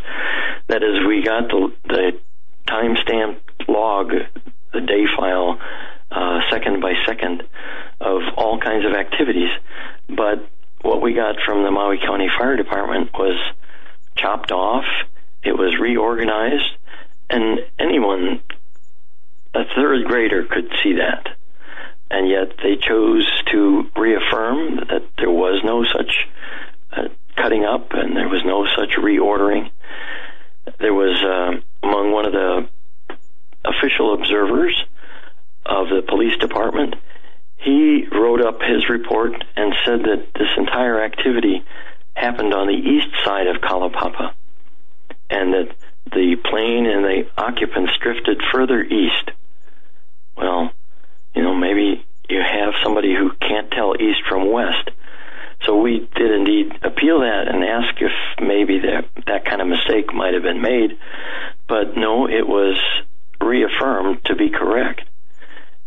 That 0.68 0.84
is, 0.84 1.06
we 1.08 1.24
got 1.24 1.50
the, 1.50 1.74
the 1.86 2.20
timestamp 2.68 3.40
log, 3.68 4.12
the 4.74 4.82
day 4.82 5.06
file, 5.18 5.60
uh, 6.12 6.40
second 6.52 6.82
by 6.82 6.94
second, 7.06 7.44
of 8.00 8.22
all 8.36 8.60
kinds 8.60 8.86
of 8.86 8.94
activities. 8.94 9.50
But 10.08 10.50
what 10.82 11.02
we 11.02 11.14
got 11.14 11.36
from 11.46 11.64
the 11.64 11.72
Maui 11.72 11.98
County 11.98 12.30
Fire 12.38 12.56
Department 12.56 13.12
was 13.14 13.38
chopped 14.16 14.52
off. 14.52 14.86
It 15.44 15.54
was 15.54 15.78
reorganized, 15.80 16.78
and 17.30 17.60
anyone, 17.80 18.42
a 19.54 19.64
third 19.76 20.06
grader, 20.06 20.46
could 20.46 20.70
see 20.84 20.94
that 20.94 21.38
and 22.10 22.30
yet 22.30 22.58
they 22.64 22.76
chose 22.76 23.28
to 23.52 23.90
reaffirm 23.96 24.78
that 24.90 25.04
there 25.18 25.32
was 25.32 25.62
no 25.64 25.84
such 25.86 26.28
uh, 26.92 27.10
cutting 27.36 27.66
up 27.66 27.92
and 27.92 28.16
there 28.16 28.30
was 28.30 28.44
no 28.46 28.66
such 28.78 28.96
reordering. 28.98 29.70
There 30.80 30.94
was 30.94 31.22
uh, 31.24 31.88
among 31.88 32.12
one 32.12 32.26
of 32.26 32.34
the 32.34 32.68
official 33.66 34.14
observers 34.14 34.84
of 35.66 35.90
the 35.90 36.02
police 36.08 36.38
department. 36.38 36.96
He 37.58 38.06
wrote 38.12 38.42
up 38.42 38.62
his 38.62 38.90
report 38.90 39.34
and 39.56 39.74
said 39.84 40.00
that 40.04 40.28
this 40.34 40.50
entire 40.58 41.04
activity 41.04 41.64
happened 42.16 42.54
on 42.54 42.68
the 42.68 42.74
east 42.74 43.08
side 43.24 43.48
of 43.48 43.62
Kalaupapa 43.62 44.34
and 45.30 45.54
that 45.54 45.76
the 46.12 46.38
plane 46.50 46.86
and 46.86 47.04
the 47.04 47.28
occupants 47.38 47.92
drifted 48.02 48.42
further 48.54 48.82
east. 48.82 49.32
Well, 50.36 50.72
you 51.38 51.44
know, 51.44 51.54
maybe 51.54 52.04
you 52.28 52.42
have 52.42 52.74
somebody 52.84 53.14
who 53.14 53.30
can't 53.40 53.70
tell 53.70 53.94
east 53.96 54.22
from 54.28 54.52
west. 54.52 54.90
So 55.66 55.78
we 55.80 56.10
did 56.16 56.32
indeed 56.32 56.72
appeal 56.84 57.20
that 57.22 57.46
and 57.48 57.64
ask 57.64 57.94
if 58.02 58.12
maybe 58.42 58.80
that 58.80 59.06
that 59.28 59.46
kind 59.46 59.62
of 59.62 59.68
mistake 59.68 60.14
might 60.14 60.34
have 60.34 60.42
been 60.42 60.62
made, 60.62 60.98
but 61.68 61.96
no, 61.96 62.28
it 62.28 62.48
was 62.48 62.78
reaffirmed 63.40 64.26
to 64.26 64.36
be 64.36 64.50
correct, 64.50 65.02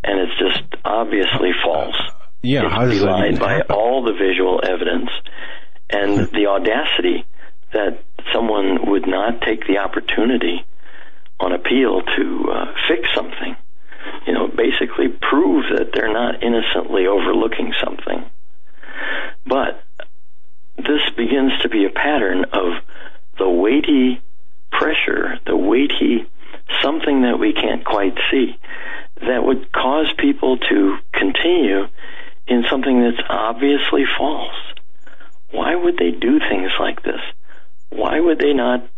and 0.05 0.20
it's 0.20 0.39
just 0.39 0.82
obviously 0.85 1.51
false. 1.64 1.97
Yeah, 2.43 2.66
it's 2.66 2.74
how 2.74 2.86
does 2.86 3.01
that 3.01 3.06
belied 3.06 3.39
by 3.40 3.52
happen? 3.55 3.77
all 3.77 4.05
the 4.05 4.12
visual 4.12 4.60
evidence 4.62 5.10
and 5.90 6.31
the 6.31 6.47
audacity 6.47 7.27
that 7.72 8.02
someone 8.32 8.90
would 8.90 9.06
not 9.06 9.40
take 9.43 9.66
the 9.66 9.78
opportunity 9.78 10.64
on 11.39 11.52
appeal 11.52 12.02
to 12.02 12.52
uh, 12.52 12.66
fix 12.89 13.09
something. 13.14 13.56
You 14.27 14.32
know, 14.35 14.48
basically 14.48 15.09
prove 15.09 15.64
that 15.77 15.90
they're 15.93 16.12
not 16.12 16.43
innocently 16.43 17.06
overlooking 17.06 17.72
something. 17.82 18.24
But 19.47 19.82
this 20.77 21.02
begins 21.16 21.52
to 21.62 21.68
be 21.68 21.85
a 21.85 21.90
pattern 21.90 22.44
of 22.52 22.82
the 23.39 23.48
weighty 23.48 24.20
pressure, 24.70 25.39
the 25.47 25.56
weighty 25.56 26.27
something 26.82 27.22
that 27.22 27.39
we 27.39 27.52
can't 27.52 27.85
quite 27.85 28.16
see 28.31 28.56
that 29.20 29.44
would 29.44 29.72
cause 29.72 30.12
people 30.18 30.56
to 30.56 30.97
continue 31.12 31.89
in 32.47 32.64
something 32.70 33.02
that's 33.02 33.22
obviously 33.28 34.05
false. 34.18 34.55
Why 35.51 35.74
would 35.74 35.98
they 35.98 36.10
do 36.10 36.39
things 36.39 36.70
like 36.78 37.02
this? 37.02 37.20
Why 37.90 38.20
would 38.20 38.39
they 38.39 38.52
not 38.52 38.89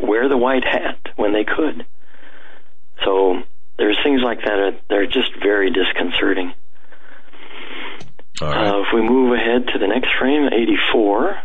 wear 0.00 0.28
the 0.28 0.36
white 0.36 0.64
hat 0.64 0.98
when 1.16 1.32
they 1.32 1.44
could? 1.44 1.86
So 3.04 3.42
there's 3.78 3.98
things 4.02 4.20
like 4.22 4.38
that 4.44 4.80
that 4.88 4.98
are 4.98 5.06
just 5.06 5.32
very 5.42 5.70
disconcerting. 5.70 6.52
Right. 8.40 8.68
Uh, 8.68 8.80
if 8.80 8.86
we 8.92 9.02
move 9.02 9.32
ahead 9.32 9.68
to 9.72 9.78
the 9.78 9.86
next 9.86 10.08
frame, 10.18 10.48
84, 10.52 11.38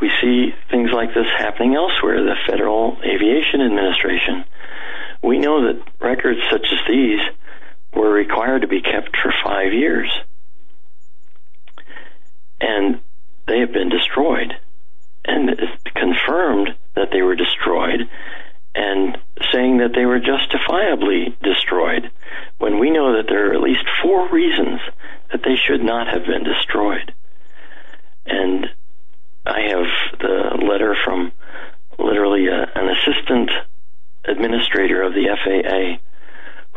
we 0.00 0.10
see 0.22 0.54
things 0.70 0.90
like 0.92 1.08
this 1.08 1.26
happening 1.36 1.74
elsewhere. 1.74 2.22
The 2.24 2.36
Federal 2.46 2.96
Aviation 3.04 3.60
Administration. 3.60 4.44
We 5.22 5.38
know 5.38 5.66
that 5.66 5.82
records 6.00 6.40
such 6.50 6.66
as 6.72 6.78
these 6.88 7.20
were 7.94 8.10
required 8.10 8.62
to 8.62 8.68
be 8.68 8.80
kept 8.80 9.16
for 9.16 9.32
five 9.44 9.72
years. 9.72 10.10
And 12.60 13.00
they 13.46 13.60
have 13.60 13.72
been 13.72 13.88
destroyed. 13.88 14.54
And 15.24 15.50
it's 15.50 15.82
confirmed 15.94 16.74
that 16.94 17.08
they 17.12 17.22
were 17.22 17.34
destroyed 17.34 18.08
and 18.78 19.18
saying 19.52 19.78
that 19.78 19.92
they 19.92 20.06
were 20.06 20.20
justifiably 20.20 21.36
destroyed 21.42 22.12
when 22.58 22.78
we 22.78 22.90
know 22.90 23.16
that 23.16 23.26
there 23.28 23.50
are 23.50 23.54
at 23.54 23.60
least 23.60 23.84
four 24.00 24.28
reasons 24.30 24.80
that 25.32 25.42
they 25.42 25.56
should 25.56 25.82
not 25.82 26.06
have 26.06 26.24
been 26.24 26.44
destroyed. 26.44 27.12
And 28.24 28.66
I 29.44 29.60
have 29.62 30.20
the 30.20 30.64
letter 30.64 30.94
from 31.04 31.32
literally 31.98 32.46
a, 32.46 32.70
an 32.78 32.88
assistant 32.88 33.50
administrator 34.24 35.02
of 35.02 35.12
the 35.12 35.26
FAA 35.42 35.98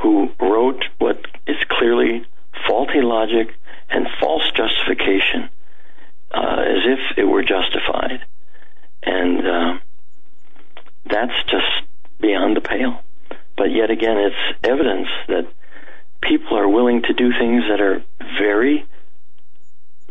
who 0.02 0.30
wrote 0.40 0.84
what 0.98 1.18
is 1.46 1.58
clearly 1.70 2.26
faulty 2.68 3.02
logic 3.02 3.54
and 3.92 4.08
false 4.20 4.50
justification 4.56 5.50
uh, 6.34 6.62
as 6.66 6.84
if 6.86 7.18
it 7.18 7.26
were 7.26 7.44
justified. 7.44 8.26
And 9.04 9.48
uh, 9.48 9.80
that's 11.06 11.44
just 11.44 11.91
beyond 12.22 12.56
the 12.56 12.62
pale. 12.62 13.02
But 13.58 13.72
yet 13.72 13.90
again, 13.92 14.18
it's 14.18 14.60
evidence 14.64 15.08
that 15.28 15.48
people 16.22 16.58
are 16.58 16.68
willing 16.70 17.02
to 17.04 17.14
do 17.14 17.32
things 17.38 17.64
that 17.70 17.82
are 17.82 18.04
very 18.40 18.86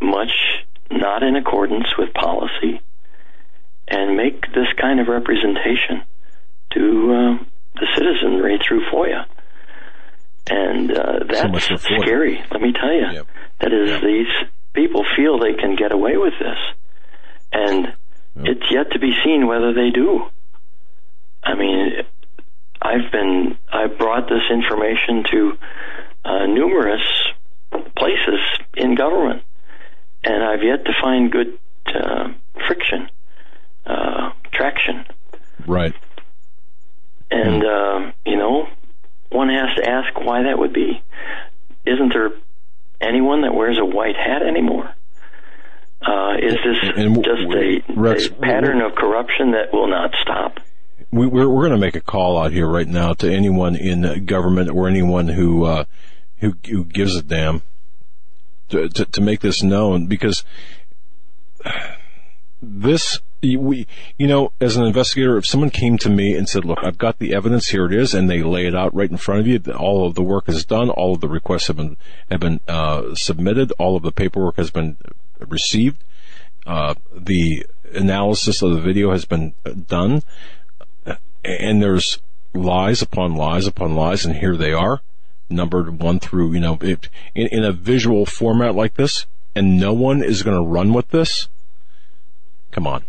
much 0.00 0.32
not 0.90 1.22
in 1.22 1.36
accordance 1.36 1.86
with 1.98 2.12
policy 2.14 2.80
and 3.88 4.16
make 4.16 4.40
this 4.52 4.68
kind 4.80 5.00
of 5.00 5.08
representation 5.08 6.02
to 6.72 7.12
uh, 7.40 7.44
the 7.74 7.86
citizenry 7.96 8.58
through 8.66 8.82
FOIA. 8.92 9.24
And 10.48 10.90
uh, 10.96 11.18
that's 11.28 11.66
FOIA. 11.66 11.78
scary, 12.02 12.42
let 12.50 12.60
me 12.60 12.72
tell 12.72 12.92
you. 12.92 13.06
Yep. 13.12 13.26
That 13.60 13.72
is, 13.72 13.90
Yep. 13.90 14.02
these 14.02 14.26
people 14.72 15.04
feel 15.16 15.38
they 15.38 15.54
can 15.54 15.76
get 15.76 15.92
away 15.92 16.16
with 16.16 16.34
this. 16.40 16.58
And 17.52 17.94
it's 18.36 18.64
yet 18.70 18.92
to 18.92 18.98
be 18.98 19.12
seen 19.24 19.46
whether 19.46 19.72
they 19.74 19.90
do. 19.90 20.22
I 21.42 21.54
mean, 21.54 21.92
I've 22.82 23.10
been, 23.12 23.56
I 23.72 23.86
brought 23.86 24.28
this 24.28 24.42
information 24.50 25.24
to 25.30 25.52
uh, 26.24 26.46
numerous 26.46 27.02
places 27.96 28.40
in 28.76 28.94
government, 28.94 29.42
and 30.24 30.42
I've 30.42 30.62
yet 30.62 30.84
to 30.84 30.92
find 31.00 31.30
good 31.30 31.58
uh, 31.86 32.28
friction, 32.66 33.08
uh, 33.86 34.32
traction. 34.52 35.04
Right. 35.66 35.94
And, 37.30 37.64
uh, 37.64 38.12
you 38.26 38.36
know, 38.36 38.66
one 39.30 39.48
has 39.50 39.76
to 39.76 39.88
ask 39.88 40.18
why 40.20 40.42
that 40.44 40.58
would 40.58 40.72
be. 40.72 41.02
Isn't 41.86 42.12
there 42.12 42.30
anyone 43.00 43.42
that 43.42 43.54
wears 43.54 43.78
a 43.78 43.84
white 43.84 44.16
hat 44.16 44.42
anymore? 44.42 44.92
Uh, 46.02 46.34
is 46.42 46.54
this 46.54 46.90
And- 46.96 47.16
and 47.16 47.24
just 47.24 47.42
a, 47.54 47.82
Rex, 47.94 48.26
a 48.26 48.32
pattern 48.32 48.80
of 48.80 48.94
corruption 48.94 49.52
that 49.52 49.72
will 49.72 49.88
not 49.88 50.10
stop? 50.22 50.58
We, 51.10 51.26
we're 51.26 51.48
we're 51.48 51.68
going 51.68 51.72
to 51.72 51.86
make 51.86 51.96
a 51.96 52.00
call 52.00 52.38
out 52.38 52.52
here 52.52 52.68
right 52.68 52.88
now 52.88 53.12
to 53.14 53.32
anyone 53.32 53.76
in 53.76 54.24
government 54.24 54.70
or 54.70 54.88
anyone 54.88 55.28
who 55.28 55.64
uh, 55.64 55.84
who 56.38 56.54
who 56.68 56.84
gives 56.84 57.16
a 57.16 57.22
damn 57.22 57.62
to, 58.68 58.88
to 58.88 59.04
to 59.04 59.20
make 59.20 59.40
this 59.40 59.62
known 59.62 60.06
because 60.06 60.44
this 62.62 63.20
we 63.42 63.86
you 64.18 64.26
know 64.26 64.52
as 64.60 64.76
an 64.76 64.84
investigator 64.84 65.36
if 65.38 65.46
someone 65.46 65.70
came 65.70 65.96
to 65.96 66.10
me 66.10 66.34
and 66.34 66.48
said 66.48 66.64
look 66.64 66.78
I've 66.82 66.98
got 66.98 67.18
the 67.18 67.34
evidence 67.34 67.68
here 67.68 67.86
it 67.86 67.94
is 67.94 68.14
and 68.14 68.28
they 68.28 68.42
lay 68.42 68.66
it 68.66 68.74
out 68.74 68.94
right 68.94 69.10
in 69.10 69.16
front 69.16 69.40
of 69.40 69.46
you 69.46 69.58
all 69.72 70.06
of 70.06 70.14
the 70.14 70.22
work 70.22 70.48
is 70.48 70.64
done 70.64 70.90
all 70.90 71.14
of 71.14 71.20
the 71.20 71.28
requests 71.28 71.68
have 71.68 71.76
been 71.76 71.96
have 72.30 72.40
been 72.40 72.60
uh, 72.68 73.14
submitted 73.14 73.72
all 73.78 73.96
of 73.96 74.02
the 74.02 74.12
paperwork 74.12 74.56
has 74.56 74.70
been 74.70 74.96
received 75.48 76.02
uh, 76.66 76.94
the 77.14 77.66
analysis 77.94 78.62
of 78.62 78.72
the 78.72 78.80
video 78.80 79.10
has 79.10 79.24
been 79.24 79.54
done 79.86 80.22
and 81.44 81.82
there's 81.82 82.20
lies 82.54 83.02
upon 83.02 83.34
lies 83.34 83.66
upon 83.66 83.94
lies, 83.94 84.24
and 84.24 84.36
here 84.36 84.56
they 84.56 84.72
are, 84.72 85.00
numbered 85.48 86.00
one 86.00 86.18
through, 86.18 86.52
you 86.52 86.60
know, 86.60 86.78
it, 86.80 87.08
in, 87.34 87.48
in 87.48 87.64
a 87.64 87.72
visual 87.72 88.26
format 88.26 88.74
like 88.74 88.94
this, 88.94 89.26
and 89.54 89.78
no 89.78 89.92
one 89.92 90.22
is 90.22 90.42
going 90.42 90.56
to 90.56 90.62
run 90.62 90.92
with 90.92 91.08
this. 91.08 91.48
Come 92.70 92.86
on, 92.86 93.04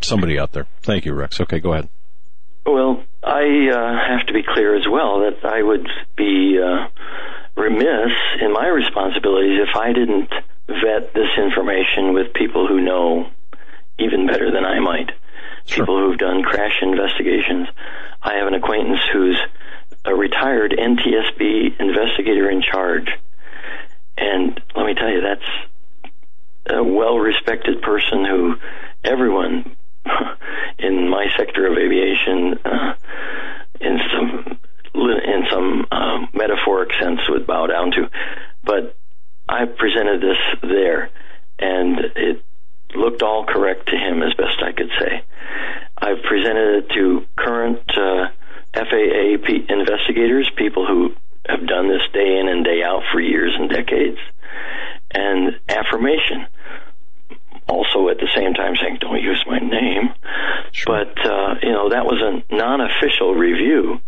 somebody 0.00 0.38
out 0.38 0.52
there. 0.52 0.66
Thank 0.82 1.04
you, 1.04 1.14
Rex. 1.14 1.40
Okay, 1.40 1.60
go 1.60 1.72
ahead. 1.72 1.88
Well, 2.66 3.02
I 3.22 3.68
uh, 3.72 4.16
have 4.16 4.26
to 4.26 4.32
be 4.32 4.42
clear 4.42 4.76
as 4.76 4.86
well 4.90 5.20
that 5.20 5.44
I 5.44 5.62
would 5.62 5.86
be 6.16 6.58
uh, 6.58 6.88
remiss 7.56 8.12
in 8.40 8.52
my 8.52 8.66
responsibilities 8.66 9.60
if 9.68 9.76
I 9.76 9.92
didn't 9.92 10.30
vet 10.66 11.14
this 11.14 11.30
information 11.36 12.14
with 12.14 12.32
people 12.34 12.66
who 12.66 12.80
know 12.80 13.28
even 13.98 14.26
better 14.26 14.50
than 14.50 14.64
I 14.64 14.80
might. 14.80 15.10
Sure. 15.66 15.84
People 15.84 15.98
who've 15.98 16.18
done 16.18 16.42
crash 16.42 16.78
investigations. 16.82 17.68
I 18.22 18.34
have 18.34 18.46
an 18.46 18.54
acquaintance 18.54 19.00
who's 19.12 19.38
a 20.04 20.14
retired 20.14 20.72
NTSB 20.72 21.80
investigator 21.80 22.50
in 22.50 22.62
charge. 22.62 23.08
And 24.16 24.60
let 24.74 24.86
me 24.86 24.94
tell 24.94 25.10
you, 25.10 25.20
that's 25.22 26.74
a 26.74 26.82
well 26.82 27.18
respected 27.18 27.82
person 27.82 28.24
who 28.24 28.54
everyone 29.04 29.76
in 30.78 31.08
my 31.08 31.26
sector 31.36 31.66
of 31.66 31.78
aviation, 31.78 32.58
uh, 32.64 32.94
in 33.80 33.98
some 34.12 34.58
in 34.94 35.44
some 35.50 35.86
um, 35.92 36.28
metaphoric 36.34 36.90
sense, 37.00 37.20
would 37.28 37.46
bow 37.46 37.66
down 37.66 37.90
to. 37.92 38.10
But 38.64 38.96
I 39.48 39.64
presented 39.64 40.20
this 40.20 40.38
there, 40.62 41.10
and 41.58 41.98
it 42.16 42.42
looked 42.94 43.22
all 43.22 43.44
correct 43.46 43.88
to 43.88 43.96
him 43.96 44.22
as 44.22 44.34
best 44.34 44.62
I 44.62 44.72
could 44.72 44.90
say. 44.98 45.22
I've 46.80 46.88
presented 46.88 46.90
it 46.90 46.94
to 46.94 47.26
current 47.36 47.90
uh, 47.96 48.28
FAA 48.74 49.44
pe- 49.46 49.66
investigators, 49.68 50.50
people 50.56 50.86
who 50.86 51.14
have 51.48 51.66
done 51.66 51.88
this 51.88 52.02
day 52.12 52.38
in 52.38 52.48
and 52.48 52.64
day 52.64 52.82
out 52.84 53.02
for 53.12 53.20
years 53.20 53.54
and 53.58 53.68
decades, 53.68 54.18
and 55.12 55.58
affirmation. 55.68 56.46
Also, 57.68 58.08
at 58.08 58.18
the 58.18 58.28
same 58.34 58.54
time, 58.54 58.74
saying, 58.80 58.98
"Don't 59.00 59.22
use 59.22 59.42
my 59.46 59.58
name," 59.58 60.10
but 60.86 61.14
uh, 61.24 61.54
you 61.62 61.70
know 61.70 61.88
that 61.90 62.04
was 62.04 62.20
a 62.20 62.54
non-official 62.54 63.34
review. 63.34 64.00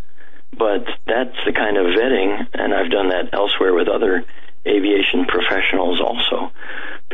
But 0.57 0.85
that's 1.07 1.37
the 1.47 1.53
kind 1.53 1.79
of 1.79 1.87
vetting, 1.87 2.47
and 2.55 2.75
I've 2.75 2.91
done 2.91 3.09
that 3.09 3.33
elsewhere 3.33 3.73
with 3.73 3.89
other 3.89 4.25
aviation 4.67 5.25
professionals 5.27 6.01
also. 6.01 6.53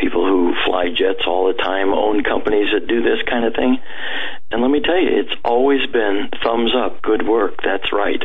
People 0.01 0.27
who 0.27 0.55
fly 0.67 0.89
jets 0.89 1.25
all 1.27 1.49
the 1.49 1.61
time, 1.63 1.93
own 1.93 2.23
companies 2.23 2.69
that 2.73 2.87
do 2.87 3.03
this 3.03 3.19
kind 3.29 3.45
of 3.45 3.55
thing. 3.55 3.79
And 4.51 4.63
let 4.63 4.71
me 4.71 4.81
tell 4.81 4.99
you, 4.99 5.21
it's 5.21 5.35
always 5.45 5.81
been 5.93 6.31
thumbs 6.43 6.73
up, 6.77 7.03
good 7.03 7.27
work, 7.27 7.61
that's 7.63 7.93
right. 7.93 8.23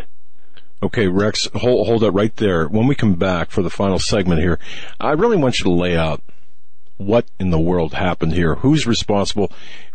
Okay, 0.82 1.08
Rex, 1.08 1.48
hold, 1.56 1.88
hold 1.88 2.04
it 2.04 2.12
right 2.12 2.36
there. 2.36 2.68
When 2.68 2.88
we 2.88 2.96
come 2.96 3.16
back 3.16 3.52
for 3.52 3.62
the 3.62 3.70
final 3.70 4.00
segment 4.00 4.42
here, 4.42 4.60
I 5.00 5.12
really 5.12 5.38
want 5.38 5.60
you 5.60 5.64
to 5.64 5.72
lay 5.72 5.96
out 5.96 6.22
what 6.98 7.26
in 7.40 7.50
the 7.52 7.60
world 7.60 7.94
happened 7.94 8.34
here. 8.34 8.56
Who's 8.56 8.86
responsible? 8.86 9.52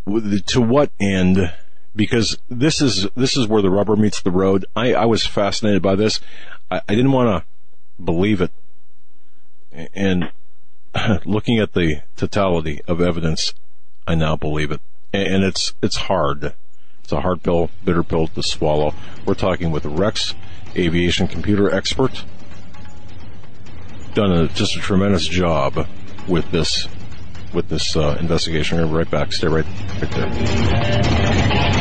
To 0.06 0.60
what 0.60 0.90
end? 0.98 1.52
Because 1.94 2.38
this 2.48 2.80
is 2.80 3.06
this 3.16 3.36
is 3.36 3.46
where 3.46 3.60
the 3.60 3.70
rubber 3.70 3.96
meets 3.96 4.22
the 4.22 4.30
road. 4.30 4.64
I, 4.74 4.94
I 4.94 5.04
was 5.04 5.26
fascinated 5.26 5.82
by 5.82 5.94
this. 5.94 6.20
I, 6.70 6.80
I 6.88 6.94
didn't 6.94 7.12
want 7.12 7.44
to 7.44 8.02
believe 8.02 8.40
it, 8.40 8.50
and 9.94 10.30
looking 11.24 11.58
at 11.58 11.72
the 11.72 12.02
totality 12.16 12.80
of 12.86 13.00
evidence, 13.00 13.54
I 14.06 14.14
now 14.14 14.36
believe 14.36 14.70
it. 14.70 14.80
And 15.12 15.42
it's 15.42 15.74
it's 15.82 15.96
hard. 15.96 16.54
It's 17.02 17.12
a 17.12 17.20
hard 17.20 17.42
pill, 17.42 17.70
bitter 17.84 18.02
pill 18.02 18.28
to 18.28 18.42
swallow. 18.42 18.94
We're 19.24 19.34
talking 19.34 19.70
with 19.70 19.86
Rex 19.86 20.34
aviation 20.76 21.26
computer 21.26 21.74
expert. 21.74 22.24
Done 24.12 24.32
a, 24.32 24.48
just 24.48 24.76
a 24.76 24.80
tremendous 24.80 25.26
job 25.26 25.86
with 26.28 26.50
this 26.50 26.86
with 27.54 27.68
this 27.68 27.96
uh, 27.96 28.18
investigation. 28.20 28.78
We're 28.78 28.98
right 28.98 29.10
back. 29.10 29.32
Stay 29.32 29.48
right, 29.48 29.64
right 30.00 30.10
there. 30.10 31.77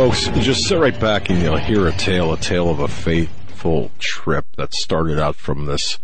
Folks, 0.00 0.28
just 0.28 0.66
sit 0.66 0.78
right 0.78 0.98
back 0.98 1.28
and 1.28 1.42
you'll 1.42 1.58
hear 1.58 1.86
a 1.86 1.92
tale, 1.92 2.32
a 2.32 2.36
tale 2.38 2.70
of 2.70 2.80
a 2.80 2.88
fateful 2.88 3.90
trip 3.98 4.46
that 4.56 4.72
started 4.72 5.18
out 5.18 5.36
from 5.36 5.66
this 5.66 5.98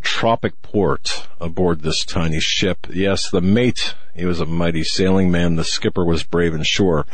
tropic 0.00 0.62
port 0.62 1.28
aboard 1.38 1.82
this 1.82 2.02
tiny 2.02 2.40
ship. 2.40 2.86
Yes, 2.88 3.28
the 3.30 3.42
mate, 3.42 3.94
he 4.14 4.24
was 4.24 4.40
a 4.40 4.46
mighty 4.46 4.82
sailing 4.82 5.30
man. 5.30 5.56
The 5.56 5.64
skipper 5.64 6.02
was 6.02 6.22
brave 6.22 6.54
and 6.54 6.66
sure. 6.66 7.04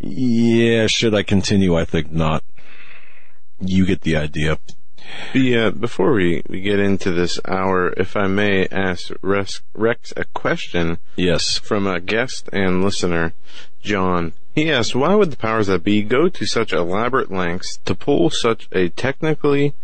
Yeah, 0.00 0.88
should 0.88 1.14
I 1.14 1.22
continue? 1.22 1.76
I 1.76 1.84
think 1.84 2.10
not. 2.10 2.42
You 3.60 3.86
get 3.86 4.00
the 4.00 4.16
idea. 4.16 4.58
The, 5.34 5.56
uh, 5.56 5.70
before 5.70 6.14
we, 6.14 6.42
we 6.48 6.62
get 6.62 6.80
into 6.80 7.12
this 7.12 7.38
hour, 7.46 7.92
if 7.96 8.16
I 8.16 8.26
may 8.26 8.66
ask 8.72 9.12
Rex, 9.22 9.62
Rex 9.72 10.12
a 10.16 10.24
question. 10.24 10.98
Yes. 11.14 11.58
From 11.58 11.86
a 11.86 12.00
guest 12.00 12.48
and 12.52 12.82
listener, 12.82 13.34
John. 13.80 14.32
He 14.54 14.70
asked, 14.70 14.94
why 14.94 15.16
would 15.16 15.32
the 15.32 15.36
powers 15.36 15.66
that 15.66 15.82
be 15.82 16.02
go 16.02 16.28
to 16.28 16.46
such 16.46 16.72
elaborate 16.72 17.30
lengths 17.30 17.78
to 17.86 17.94
pull 17.94 18.30
such 18.30 18.68
a 18.70 18.88
technically 18.88 19.74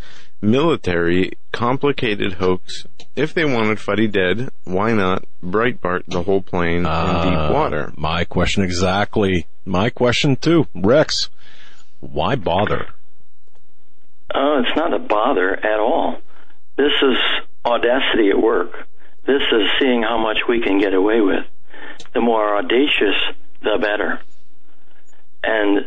military 0.41 1.33
complicated 1.51 2.35
hoax? 2.35 2.87
If 3.17 3.35
they 3.35 3.45
wanted 3.45 3.81
Fuddy 3.81 4.07
dead, 4.07 4.51
why 4.65 4.93
not 4.93 5.25
Breitbart 5.43 6.05
the 6.07 6.23
whole 6.23 6.41
plane 6.41 6.87
uh, 6.87 7.23
in 7.23 7.31
deep 7.31 7.39
ah, 7.39 7.53
water? 7.53 7.93
My 7.97 8.25
question 8.25 8.63
exactly. 8.63 9.47
My 9.65 9.91
question 9.91 10.37
too. 10.37 10.69
Rex, 10.73 11.31
why 11.99 12.37
bother? 12.37 12.91
Oh, 14.33 14.63
it's 14.65 14.77
not 14.77 14.95
a 14.95 15.01
bother 15.01 15.53
at 15.53 15.81
all. 15.81 16.19
This 16.77 16.93
is 17.03 17.19
audacity 17.65 18.31
at 18.31 18.41
work. 18.41 18.87
This 19.27 19.43
is 19.43 19.69
seeing 19.81 20.03
how 20.03 20.19
much 20.19 20.39
we 20.49 20.63
can 20.63 20.79
get 20.79 20.95
away 20.95 21.21
with. 21.21 21.45
The 22.15 22.21
more 22.21 22.57
audacious, 22.57 23.17
the 23.63 23.77
better. 23.81 24.21
And 25.43 25.87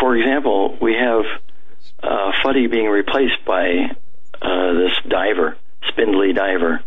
for 0.00 0.16
example, 0.16 0.76
we 0.80 0.94
have 0.94 1.24
uh, 2.02 2.32
Fuddy 2.42 2.66
being 2.66 2.88
replaced 2.88 3.44
by 3.46 3.90
uh, 4.42 4.72
this 4.74 4.92
diver, 5.08 5.56
spindly 5.88 6.32
diver. 6.32 6.82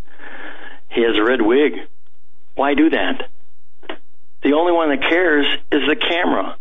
He 0.89 1.01
has 1.01 1.15
a 1.17 1.23
red 1.23 1.41
wig. 1.41 1.73
Why 2.55 2.73
do 2.73 2.89
that? 2.89 3.29
The 4.43 4.53
only 4.53 4.71
one 4.71 4.89
that 4.89 5.07
cares 5.07 5.45
is 5.71 5.81
the 5.87 5.95
camera. 5.95 6.57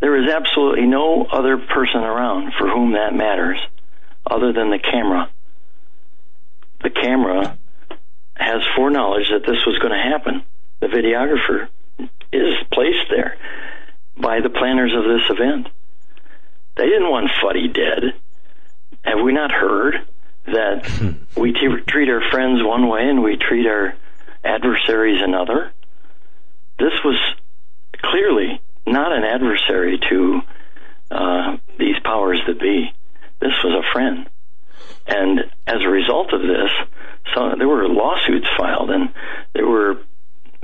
There 0.00 0.16
is 0.22 0.30
absolutely 0.30 0.86
no 0.86 1.24
other 1.24 1.58
person 1.58 2.00
around 2.00 2.52
for 2.58 2.68
whom 2.68 2.92
that 2.92 3.14
matters 3.14 3.58
other 4.26 4.52
than 4.52 4.70
the 4.70 4.78
camera. 4.78 5.30
The 6.82 6.90
camera 6.90 7.58
has 8.34 8.62
foreknowledge 8.74 9.28
that 9.30 9.42
this 9.46 9.64
was 9.66 9.78
going 9.78 9.92
to 9.92 10.02
happen. 10.02 10.42
The 10.80 10.86
videographer 10.86 11.68
is 12.32 12.54
placed 12.72 13.10
there 13.10 13.36
by 14.20 14.40
the 14.40 14.50
planners 14.50 14.92
of 14.96 15.04
this 15.04 15.30
event. 15.30 15.68
They 16.76 16.86
didn't 16.86 17.10
want 17.10 17.30
Fuddy 17.42 17.68
dead. 17.68 18.14
Have 19.02 19.24
we 19.24 19.32
not 19.32 19.50
heard 19.52 19.94
that 20.46 21.16
we 21.36 21.52
t- 21.52 21.82
treat 21.86 22.08
our 22.08 22.22
friends 22.30 22.60
one 22.62 22.88
way 22.88 23.08
and 23.08 23.22
we 23.22 23.36
treat 23.36 23.66
our 23.66 23.94
adversaries 24.44 25.20
another? 25.22 25.72
This 26.78 26.92
was 27.04 27.18
clearly 28.02 28.60
not 28.86 29.12
an 29.12 29.24
adversary 29.24 30.00
to 30.08 30.40
uh, 31.10 31.56
these 31.78 31.96
powers 32.04 32.40
that 32.46 32.60
be. 32.60 32.92
This 33.40 33.52
was 33.64 33.84
a 33.84 33.92
friend. 33.92 34.28
And 35.06 35.40
as 35.66 35.82
a 35.82 35.88
result 35.88 36.32
of 36.32 36.40
this, 36.42 36.70
so 37.34 37.54
there 37.58 37.68
were 37.68 37.88
lawsuits 37.88 38.46
filed 38.56 38.90
and 38.90 39.10
there 39.54 39.66
were 39.66 39.96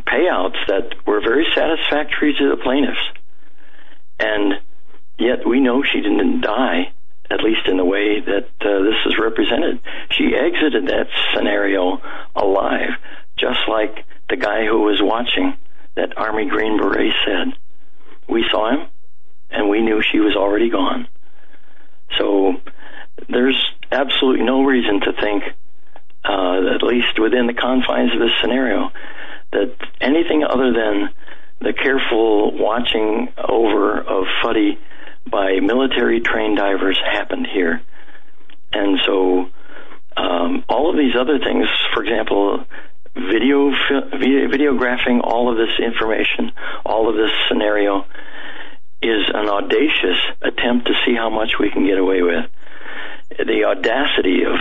payouts 0.07 0.57
that 0.68 0.94
were 1.07 1.20
very 1.20 1.47
satisfactory 1.55 2.35
to 2.39 2.51
the 2.51 2.62
plaintiffs. 2.62 3.01
And 4.19 4.55
yet 5.19 5.47
we 5.47 5.61
know 5.61 5.83
she 5.83 6.01
didn't 6.01 6.41
die, 6.41 6.93
at 7.31 7.43
least 7.43 7.67
in 7.67 7.77
the 7.77 7.85
way 7.85 8.20
that 8.20 8.49
uh, 8.61 8.83
this 8.83 8.99
is 9.07 9.19
represented. 9.20 9.81
She 10.11 10.35
exited 10.35 10.86
that 10.89 11.09
scenario 11.35 12.01
alive, 12.35 12.91
just 13.36 13.61
like 13.69 14.05
the 14.28 14.36
guy 14.36 14.65
who 14.67 14.81
was 14.83 15.01
watching 15.03 15.57
that 15.97 16.17
Army 16.17 16.49
Green 16.49 16.78
Beret 16.78 17.12
said. 17.25 17.55
We 18.28 18.45
saw 18.51 18.70
him, 18.70 18.89
and 19.51 19.69
we 19.69 19.81
knew 19.83 20.03
she 20.03 20.19
was 20.19 20.36
already 20.36 20.70
gone. 20.70 21.09
So 22.19 22.55
there's 23.28 23.62
absolutely 23.91 24.45
no 24.45 24.62
reason 24.62 25.01
to 25.01 25.12
think, 25.20 25.45
uh, 26.25 26.75
at 26.75 26.83
least 26.83 27.19
within 27.20 27.47
the 27.47 27.55
confines 27.55 28.12
of 28.12 28.20
this 28.20 28.33
scenario, 28.41 28.91
that 29.53 29.75
anything 30.01 30.45
other 30.45 30.73
than 30.73 31.11
the 31.60 31.73
careful 31.73 32.52
watching 32.57 33.33
over 33.36 34.01
of 34.01 34.25
Fuddy 34.43 34.78
by 35.31 35.59
military 35.60 36.20
trained 36.20 36.57
divers 36.57 36.99
happened 37.05 37.47
here. 37.52 37.83
And 38.73 38.99
so 39.05 39.49
um, 40.17 40.65
all 40.68 40.91
of 40.91 40.97
these 40.97 41.17
other 41.18 41.39
things, 41.39 41.67
for 41.94 42.02
example, 42.02 42.65
video, 43.15 43.70
video 44.12 44.49
videographing 44.49 45.20
all 45.23 45.51
of 45.51 45.57
this 45.57 45.75
information, 45.81 46.52
all 46.85 47.09
of 47.09 47.17
this 47.17 47.31
scenario, 47.49 48.05
is 49.02 49.25
an 49.33 49.49
audacious 49.49 50.20
attempt 50.43 50.86
to 50.86 50.93
see 51.05 51.15
how 51.15 51.31
much 51.31 51.52
we 51.59 51.70
can 51.70 51.86
get 51.86 51.99
away 51.99 52.23
with. 52.23 52.44
The 53.31 53.65
audacity 53.65 54.44
of 54.44 54.57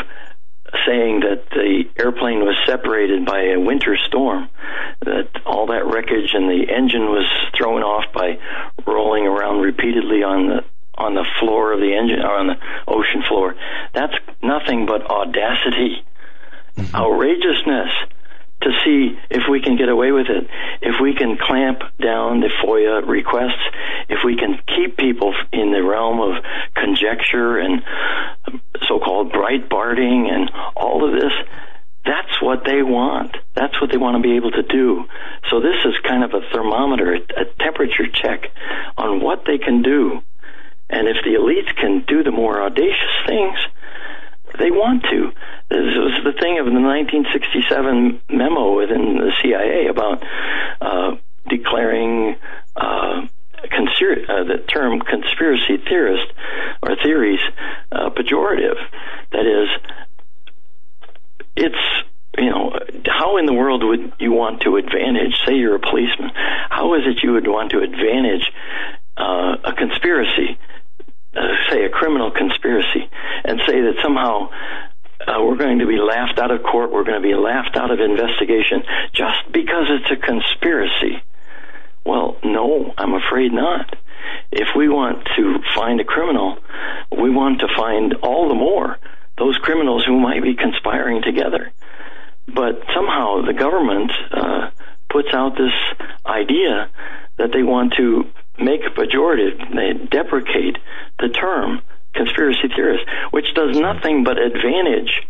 saying 0.85 1.22
that 1.22 1.50
the 1.52 1.84
airplane 1.98 2.40
was 2.40 2.56
separated 2.66 3.26
by 3.26 3.53
a 3.53 3.60
winter 3.60 3.98
storm, 4.08 4.50
that 5.02 5.30
all 5.45 5.68
that 5.68 5.85
wreckage 5.85 6.34
and 6.34 6.50
the 6.50 6.74
engine 6.74 7.06
was 7.06 7.26
thrown 7.58 7.84
off 7.84 8.11
by 8.14 8.40
rolling 8.85 9.27
around 9.27 9.61
repeatedly 9.61 10.24
on 10.24 10.48
the 10.48 10.64
on 10.98 11.14
the 11.14 11.26
floor 11.40 11.74
of 11.74 11.80
the 11.82 11.94
engine 11.94 12.22
or 12.22 12.38
on 12.38 12.48
the 12.48 12.58
ocean 12.88 13.22
floor. 13.27 13.53
That's 13.94 14.14
nothing 14.42 14.85
but 14.85 15.06
audacity, 15.06 16.03
mm-hmm. 16.77 16.95
outrageousness 16.95 17.92
to 18.61 18.69
see 18.84 19.17
if 19.30 19.43
we 19.50 19.61
can 19.61 19.77
get 19.77 19.90
away 19.90 20.11
with 20.11 20.27
it, 20.27 20.48
if 20.82 20.95
we 21.01 21.14
can 21.14 21.38
clamp 21.38 21.80
down 22.01 22.40
the 22.40 22.50
FOIA 22.64 23.08
requests, 23.08 23.61
if 24.09 24.19
we 24.25 24.35
can 24.35 24.59
keep 24.67 24.98
people 24.98 25.34
in 25.51 25.72
the 25.72 25.84
realm 25.84 26.19
of 26.19 26.43
conjecture 26.74 27.58
and 27.58 27.84
um, 28.48 28.61
so-called 28.88 29.32
Breitbarting 29.32 30.32
and 30.32 30.51
all 30.75 31.06
of 31.08 31.19
this. 31.19 31.34
That's 32.06 32.42
what 32.42 32.64
they 32.66 32.84
want. 32.84 33.35
That's 33.56 33.80
what 33.82 33.90
they 33.92 33.98
want 33.98 34.17
to 34.17 34.22
be 34.22 34.35
able 34.35 34.51
to 34.51 34.61
do. 34.61 35.06
So 35.50 35.59
this 35.59 35.77
is 35.85 35.95
kind 36.08 36.24
of 36.24 36.34
a 36.34 36.42
thermometer, 36.53 37.16
a 37.16 37.45
temperature 37.59 38.08
check 38.14 38.51
on 38.98 39.22
what 39.22 39.43
they 39.45 39.58
can 39.58 39.82
do. 39.82 40.22
And 40.90 41.08
if 41.08 41.17
the 41.24 41.34
elites 41.34 41.75
can 41.75 42.06
do 42.08 42.24
the 42.24 42.32
more 42.32 42.61
audacious 42.61 43.16
things, 43.25 43.58
they 44.59 44.72
want 44.72 45.03
to. 45.03 45.32
This 45.69 45.98
was 45.98 46.22
the 46.24 46.34
thing 46.40 46.59
of 46.59 46.66
the 46.66 46.72
1967 46.72 48.22
memo 48.30 48.75
within 48.75 49.17
the 49.17 49.32
CIA 49.42 49.88
about 49.88 50.24
uh, 50.82 51.16
declaring 51.50 52.35
uh, 52.75 53.27
conspir- 53.72 54.30
uh, 54.30 54.43
the 54.43 54.64
term 54.67 55.01
conspiracy 55.01 55.77
theorist 55.77 56.32
or 56.84 56.95
theories 57.03 57.40
uh, 57.92 58.09
pejorative. 58.09 58.77
That 59.32 59.45
is, 59.45 59.69
it's 61.56 62.06
you 62.38 62.50
know, 62.50 62.77
how 63.08 63.38
in 63.38 63.45
the 63.45 63.53
world 63.53 63.84
would 63.84 64.14
you 64.19 64.32
want 64.32 64.61
to 64.61 64.75
advantage? 64.75 65.35
Say 65.45 65.56
you're 65.56 65.75
a 65.75 65.80
policeman. 65.80 66.32
How 66.69 66.93
is 66.95 67.01
it 67.06 67.24
you 67.24 67.34
would 67.34 67.48
want 67.48 67.72
to 67.72 67.80
advantage 67.80 68.51
uh, 69.17 69.56
a 69.64 69.74
conspiracy, 69.74 70.58
say 71.69 71.85
a 71.85 71.89
criminal 71.89 72.31
conspiracy, 72.31 73.09
and 73.43 73.59
say 73.67 73.81
that 73.81 73.95
somehow 74.01 74.49
uh, 75.27 75.43
we're 75.43 75.57
going 75.57 75.80
to 75.80 75.88
be 75.88 75.97
laughed 75.97 76.39
out 76.39 76.51
of 76.51 76.64
court, 76.64 76.91
we're 76.91 77.03
going 77.03 77.22
to 77.22 77.27
be 77.27 77.35
laughed 77.35 77.75
out 77.75 77.91
of 77.91 77.99
investigation 77.99 78.83
just 79.14 79.51
because 79.51 79.88
it's 79.89 80.11
a 80.11 80.15
conspiracy? 80.15 81.22
Well, 82.05 82.38
no, 82.43 82.93
I'm 82.97 83.14
afraid 83.14 83.51
not. 83.51 83.95
If 84.51 84.69
we 84.75 84.88
want 84.89 85.27
to 85.35 85.59
find 85.75 85.99
a 85.99 86.03
criminal, 86.03 86.57
we 87.11 87.30
want 87.30 87.59
to 87.59 87.67
find 87.75 88.14
all 88.22 88.47
the 88.47 88.55
more 88.55 88.97
those 89.38 89.57
criminals 89.57 90.05
who 90.05 90.19
might 90.19 90.41
be 90.41 90.55
conspiring 90.55 91.22
together. 91.22 91.72
But 92.47 92.83
somehow 92.93 93.41
the 93.45 93.53
government 93.53 94.11
uh, 94.31 94.69
puts 95.09 95.30
out 95.33 95.57
this 95.57 95.73
idea 96.25 96.89
that 97.38 97.51
they 97.51 97.64
want 97.64 97.93
to 97.97 98.25
make 98.59 98.82
a 98.85 98.90
pejorative, 98.90 99.58
they 99.74 100.06
deprecate 100.08 100.77
the 101.19 101.30
term 101.30 101.82
conspiracy 102.14 102.69
theorist, 102.74 103.06
which 103.32 103.45
does 103.53 103.75
mm-hmm. 103.75 103.82
nothing 103.82 104.24
but 104.24 104.38
advantage 104.38 105.22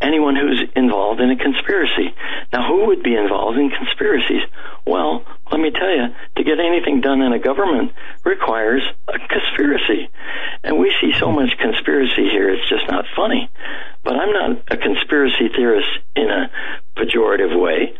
anyone 0.00 0.36
who's 0.36 0.62
involved 0.76 1.20
in 1.20 1.30
a 1.30 1.36
conspiracy. 1.36 2.14
Now, 2.52 2.68
who 2.68 2.86
would 2.86 3.02
be 3.02 3.14
involved 3.16 3.58
in 3.58 3.70
conspiracies? 3.70 4.42
Well, 4.86 5.24
let 5.50 5.60
me 5.60 5.70
tell 5.70 5.90
you, 5.90 6.14
to 6.36 6.44
get 6.44 6.60
anything 6.60 7.00
done 7.00 7.22
in 7.22 7.32
a 7.32 7.38
government 7.38 7.92
requires 8.24 8.82
a 9.08 9.18
conspiracy. 9.18 10.10
And 10.62 10.78
we 10.78 10.94
see 11.00 11.12
so 11.18 11.32
much 11.32 11.56
conspiracy 11.58 12.28
here, 12.28 12.50
it's 12.50 12.68
just 12.68 12.88
not 12.90 13.04
funny. 13.14 13.48
But 14.04 14.16
I'm 14.16 14.32
not 14.32 14.62
a 14.70 14.76
conspiracy 14.76 15.48
theorist 15.54 15.88
in 16.14 16.28
a 16.30 16.50
pejorative 16.96 17.58
way. 17.58 17.94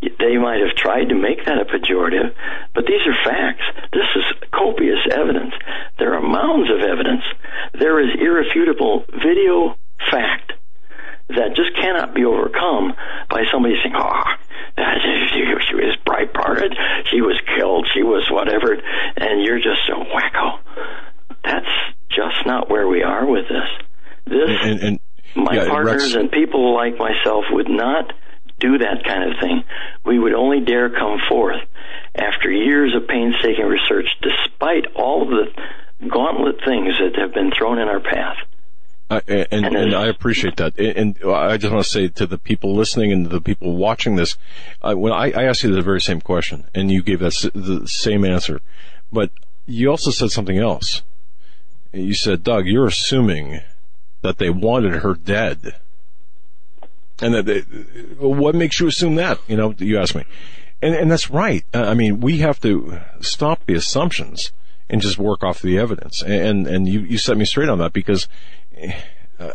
They 0.00 0.36
might 0.38 0.60
have 0.60 0.76
tried 0.76 1.08
to 1.10 1.14
make 1.14 1.44
that 1.46 1.58
a 1.58 1.64
pejorative, 1.64 2.34
but 2.74 2.86
these 2.86 3.02
are 3.06 3.18
facts. 3.24 3.64
This 3.92 4.06
is 4.14 4.24
copious 4.52 5.00
evidence. 5.10 5.54
There 5.98 6.14
are 6.14 6.22
mounds 6.22 6.70
of 6.70 6.80
evidence. 6.80 7.22
There 7.74 7.98
is 8.00 8.14
irrefutable 8.20 9.04
video 9.10 9.76
fact 10.10 10.52
that 11.28 11.56
just 11.56 11.74
cannot 11.74 12.14
be 12.14 12.24
overcome 12.24 12.94
by 13.28 13.42
somebody 13.52 13.74
saying, 13.82 13.94
oh, 13.96 14.22
she, 14.78 15.44
she 15.68 15.74
was 15.74 15.96
Breitbarted, 16.06 16.72
she 17.10 17.20
was 17.20 17.38
killed, 17.56 17.86
she 17.92 18.02
was 18.02 18.26
whatever, 18.30 18.72
and 19.16 19.42
you're 19.44 19.58
just 19.58 19.82
a 19.90 19.98
wacko. 19.98 20.58
That's 21.44 21.66
just 22.08 22.46
not 22.46 22.70
where 22.70 22.86
we 22.88 23.02
are 23.02 23.26
with 23.26 23.46
this. 23.48 23.86
This, 24.26 24.50
And, 24.62 24.80
and 24.80 25.00
my 25.34 25.54
yeah, 25.54 25.68
partners 25.68 26.02
Rex- 26.02 26.14
and 26.14 26.30
people 26.30 26.74
like 26.74 26.96
myself 26.98 27.44
would 27.50 27.68
not 27.68 28.12
do 28.58 28.78
that 28.78 29.04
kind 29.04 29.30
of 29.30 29.40
thing. 29.40 29.64
We 30.04 30.18
would 30.18 30.34
only 30.34 30.60
dare 30.60 30.90
come 30.90 31.18
forth 31.28 31.60
after 32.14 32.50
years 32.50 32.94
of 32.94 33.06
painstaking 33.08 33.66
research, 33.66 34.06
despite 34.22 34.86
all 34.94 35.22
of 35.22 35.28
the 35.28 36.08
gauntlet 36.08 36.56
things 36.64 36.94
that 36.98 37.20
have 37.20 37.34
been 37.34 37.50
thrown 37.56 37.78
in 37.78 37.88
our 37.88 38.00
path. 38.00 38.36
I, 39.10 39.22
and, 39.26 39.64
And 39.64 39.76
and 39.76 39.94
I 39.94 40.06
appreciate 40.08 40.56
that. 40.56 40.78
And 40.78 41.16
and 41.22 41.32
I 41.32 41.56
just 41.56 41.72
want 41.72 41.84
to 41.84 41.90
say 41.90 42.08
to 42.08 42.26
the 42.26 42.36
people 42.36 42.74
listening 42.74 43.10
and 43.10 43.30
the 43.30 43.40
people 43.40 43.74
watching 43.76 44.16
this, 44.16 44.36
uh, 44.82 44.94
when 44.94 45.12
I, 45.12 45.30
I 45.30 45.44
asked 45.44 45.62
you 45.62 45.74
the 45.74 45.80
very 45.80 46.00
same 46.00 46.20
question, 46.20 46.66
and 46.74 46.90
you 46.90 47.02
gave 47.02 47.22
us 47.22 47.48
the 47.54 47.86
same 47.86 48.24
answer, 48.24 48.60
but 49.10 49.30
you 49.66 49.90
also 49.90 50.10
said 50.10 50.30
something 50.30 50.58
else. 50.58 51.02
You 51.92 52.14
said, 52.14 52.44
Doug, 52.44 52.66
you're 52.66 52.86
assuming 52.86 53.60
that 54.20 54.38
they 54.38 54.50
wanted 54.50 54.96
her 54.96 55.14
dead, 55.14 55.76
and 57.20 57.34
that 57.34 57.46
they, 57.46 57.60
what 58.18 58.54
makes 58.54 58.80
you 58.80 58.86
assume 58.86 59.16
that? 59.16 59.38
You 59.48 59.56
know, 59.56 59.74
you 59.78 59.98
ask 59.98 60.14
me, 60.14 60.24
and 60.82 60.94
and 60.94 61.10
that's 61.10 61.30
right. 61.30 61.64
Uh, 61.74 61.82
I 61.84 61.94
mean, 61.94 62.20
we 62.20 62.38
have 62.38 62.60
to 62.60 63.00
stop 63.20 63.64
the 63.66 63.74
assumptions 63.74 64.52
and 64.90 65.00
just 65.02 65.18
work 65.18 65.42
off 65.44 65.60
the 65.60 65.78
evidence. 65.78 66.22
And 66.22 66.66
and 66.66 66.88
you 66.88 67.00
you 67.00 67.18
set 67.18 67.36
me 67.36 67.44
straight 67.44 67.68
on 67.68 67.78
that 67.78 67.92
because 67.92 68.28
uh, 69.38 69.52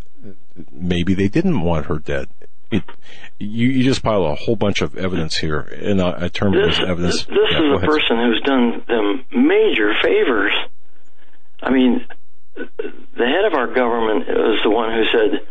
maybe 0.72 1.14
they 1.14 1.28
didn't 1.28 1.62
want 1.62 1.88
her 1.88 2.00
dead. 2.00 2.30
It, 2.72 2.84
you, 3.40 3.68
you 3.70 3.84
just 3.84 4.02
pile 4.04 4.26
a 4.26 4.34
whole 4.36 4.56
bunch 4.56 4.82
of 4.82 4.98
evidence 4.98 5.38
here, 5.38 5.60
and 5.60 6.02
I, 6.02 6.26
I 6.26 6.28
term 6.28 6.56
it 6.56 6.68
as 6.70 6.80
evidence. 6.80 7.18
this, 7.18 7.26
this 7.26 7.38
Yeah, 7.52 7.58
is 7.60 7.64
a 7.72 7.76
ahead. 7.76 7.90
person 7.90 8.18
who's 8.18 8.42
done 8.44 8.84
them 8.88 9.26
major 9.32 9.94
favors. 10.02 10.54
I 11.62 11.72
mean, 11.72 12.06
the 12.56 13.26
head 13.26 13.46
of 13.46 13.54
our 13.54 13.68
government 13.74 14.28
was 14.28 14.60
the 14.64 14.70
one 14.72 14.92
who 14.92 15.04
said 15.12 15.48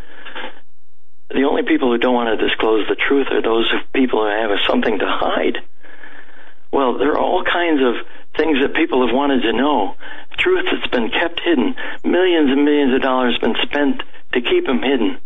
the 1.35 1.45
only 1.49 1.63
people 1.63 1.91
who 1.91 1.99
don't 1.99 2.15
want 2.15 2.39
to 2.39 2.47
disclose 2.47 2.87
the 2.89 2.97
truth 2.97 3.29
are 3.31 3.43
those 3.43 3.71
people 3.93 4.21
who 4.21 4.31
have 4.31 4.51
something 4.69 4.99
to 4.99 5.07
hide. 5.07 5.59
Well, 6.73 6.99
there 6.99 7.13
are 7.13 7.19
all 7.19 7.45
kinds 7.45 7.81
of 7.83 8.07
things 8.37 8.59
that 8.63 8.75
people 8.75 9.07
have 9.07 9.15
wanted 9.15 9.43
to 9.43 9.53
know. 9.53 9.95
Truth 10.39 10.67
that's 10.73 10.91
been 10.91 11.11
kept 11.11 11.41
hidden. 11.45 11.75
Millions 12.05 12.51
and 12.51 12.65
millions 12.65 12.95
of 12.95 13.03
dollars 13.03 13.39
been 13.41 13.57
spent 13.63 14.03
to 14.33 14.41
keep 14.41 14.67
him 14.67 14.81
hidden. 14.81 15.19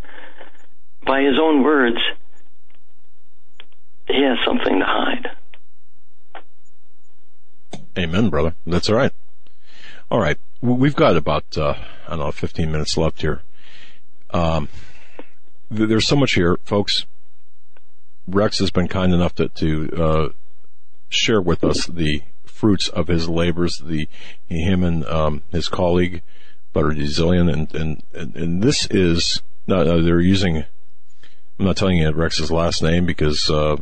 By 1.07 1.23
his 1.23 1.39
own 1.41 1.63
words, 1.63 1.99
he 4.09 4.23
has 4.23 4.39
something 4.45 4.81
to 4.81 4.85
hide. 4.85 5.31
Amen, 7.97 8.29
brother. 8.29 8.55
That's 8.67 8.91
all 8.91 8.97
right. 8.97 9.13
All 10.11 10.21
right. 10.21 10.39
We've 10.61 10.97
got 10.97 11.17
about, 11.17 11.57
uh, 11.57 11.75
I 12.07 12.11
don't 12.11 12.19
know, 12.19 12.33
15 12.33 12.71
minutes 12.71 12.97
left 12.97 13.21
here. 13.21 13.43
Um, 14.31 14.69
there's 15.71 16.07
so 16.07 16.17
much 16.17 16.35
here, 16.35 16.59
folks. 16.65 17.07
Rex 18.27 18.59
has 18.59 18.71
been 18.71 18.89
kind 18.89 19.13
enough 19.13 19.35
to, 19.37 19.49
to, 19.49 19.91
uh, 19.97 20.29
share 21.09 21.41
with 21.41 21.63
us 21.63 21.87
the 21.87 22.23
fruits 22.45 22.89
of 22.89 23.09
his 23.09 23.29
labors, 23.29 23.79
the, 23.85 24.09
him 24.49 24.83
and, 24.83 25.05
um, 25.07 25.43
his 25.51 25.69
colleague, 25.69 26.23
Butter 26.73 26.91
Zillion, 26.91 27.53
and, 27.53 27.75
and, 27.75 28.03
and, 28.35 28.63
this 28.63 28.87
is, 28.91 29.43
no, 29.67 29.85
no, 29.85 30.03
they're 30.03 30.21
using, 30.21 30.65
I'm 31.59 31.67
not 31.67 31.77
telling 31.77 31.99
you 31.99 32.11
Rex's 32.11 32.51
last 32.51 32.83
name 32.83 33.07
because, 33.07 33.49
uh, 33.51 33.77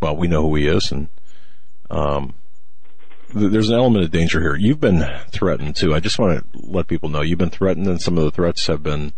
well, 0.00 0.16
we 0.16 0.28
know 0.28 0.42
who 0.42 0.54
he 0.56 0.66
is 0.66 0.92
and, 0.92 1.08
um, 1.90 2.34
th- 3.32 3.50
there's 3.50 3.70
an 3.70 3.76
element 3.76 4.04
of 4.04 4.10
danger 4.10 4.40
here. 4.40 4.56
You've 4.56 4.80
been 4.80 5.04
threatened 5.30 5.76
too. 5.76 5.94
I 5.94 6.00
just 6.00 6.18
want 6.18 6.52
to 6.52 6.60
let 6.60 6.88
people 6.88 7.08
know 7.08 7.22
you've 7.22 7.38
been 7.38 7.50
threatened, 7.50 7.86
and 7.86 8.00
some 8.00 8.18
of 8.18 8.24
the 8.24 8.30
threats 8.30 8.66
have 8.66 8.82
been 8.82 9.12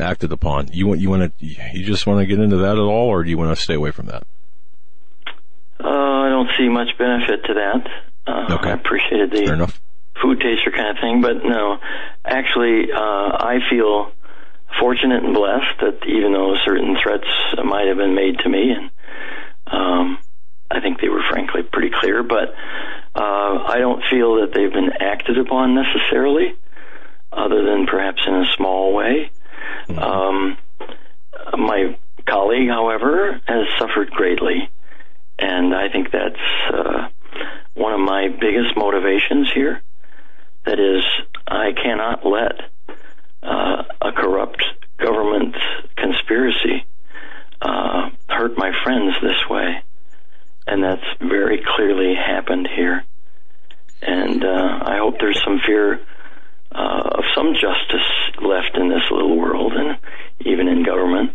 acted 0.00 0.32
upon. 0.32 0.68
You 0.72 0.86
want 0.86 1.00
you 1.00 1.10
want 1.10 1.38
to 1.38 1.46
you 1.46 1.84
just 1.84 2.06
want 2.06 2.20
to 2.20 2.26
get 2.26 2.38
into 2.38 2.56
that 2.58 2.72
at 2.76 2.78
all, 2.78 3.08
or 3.08 3.24
do 3.24 3.30
you 3.30 3.38
want 3.38 3.56
to 3.56 3.62
stay 3.62 3.74
away 3.74 3.90
from 3.90 4.06
that? 4.06 4.24
Uh, 5.82 5.88
I 5.88 6.28
don't 6.30 6.48
see 6.58 6.68
much 6.68 6.96
benefit 6.98 7.44
to 7.44 7.54
that. 7.54 7.88
Uh, 8.26 8.54
Okay. 8.54 8.70
I 8.70 8.72
appreciated 8.74 9.30
the 9.30 9.44
Fair 9.46 9.54
enough. 9.54 9.80
food 10.22 10.40
taster 10.40 10.70
kind 10.70 10.96
of 10.96 11.00
thing, 11.00 11.20
but 11.20 11.44
no. 11.44 11.78
Actually, 12.24 12.90
uh, 12.92 12.98
I 12.98 13.58
feel 13.70 14.10
fortunate 14.80 15.22
and 15.24 15.34
blessed 15.34 15.78
that 15.80 15.98
even 16.06 16.32
though 16.32 16.56
certain 16.64 16.96
threats 17.02 17.26
might 17.64 17.86
have 17.86 17.96
been 17.96 18.14
made 18.14 18.38
to 18.40 18.48
me, 18.48 18.72
and 18.72 18.90
um, 19.66 20.18
I 20.70 20.80
think 20.80 21.00
they 21.00 21.08
were 21.08 21.22
frankly 21.30 21.62
pretty 21.62 21.90
clear, 21.94 22.22
but 22.22 22.54
uh, 23.14 23.64
I 23.68 23.76
don't 23.78 24.02
feel 24.10 24.40
that 24.40 24.52
they've 24.54 24.72
been 24.72 24.92
acted 25.00 25.38
upon 25.38 25.74
necessarily, 25.74 26.54
other 27.32 27.64
than 27.64 27.86
perhaps 27.86 28.22
in 28.26 28.34
a 28.34 28.46
small 28.56 28.92
way. 28.94 29.30
Um, 29.88 30.58
my 31.56 31.96
colleague, 32.28 32.68
however, 32.68 33.40
has 33.46 33.66
suffered 33.78 34.10
greatly, 34.10 34.68
and 35.38 35.74
I 35.74 35.88
think 35.88 36.10
that's 36.10 36.72
uh, 36.72 37.08
one 37.74 37.92
of 37.92 38.00
my 38.00 38.28
biggest 38.28 38.76
motivations 38.76 39.48
here. 39.54 39.82
That 40.64 40.80
is, 40.80 41.04
I 41.46 41.72
cannot 41.72 42.26
let 42.26 42.60
uh, 43.42 43.82
a 44.00 44.12
corrupt 44.12 44.62
government 44.98 45.54
conspiracy 45.96 46.84
uh, 47.62 48.10
hurt 48.28 48.56
my 48.56 48.72
friends 48.82 49.14
this 49.22 49.48
way, 49.48 49.82
and 50.66 50.82
that's 50.82 51.06
very 51.20 51.62
clearly 51.76 52.14
happened 52.14 52.68
here. 52.74 53.04
And 54.02 54.44
uh, 54.44 54.78
I 54.82 54.98
hope 54.98 55.14
there's 55.20 55.42
some 55.42 55.60
fear 55.64 56.00
uh, 56.72 57.02
of 57.18 57.24
some 57.34 57.52
justice 57.54 58.08
left 58.42 58.76
in 58.76 58.88
this 58.88 59.02
little 59.10 59.36
world, 59.38 59.72
and 59.74 59.98
even 60.40 60.68
in 60.68 60.84
government, 60.84 61.32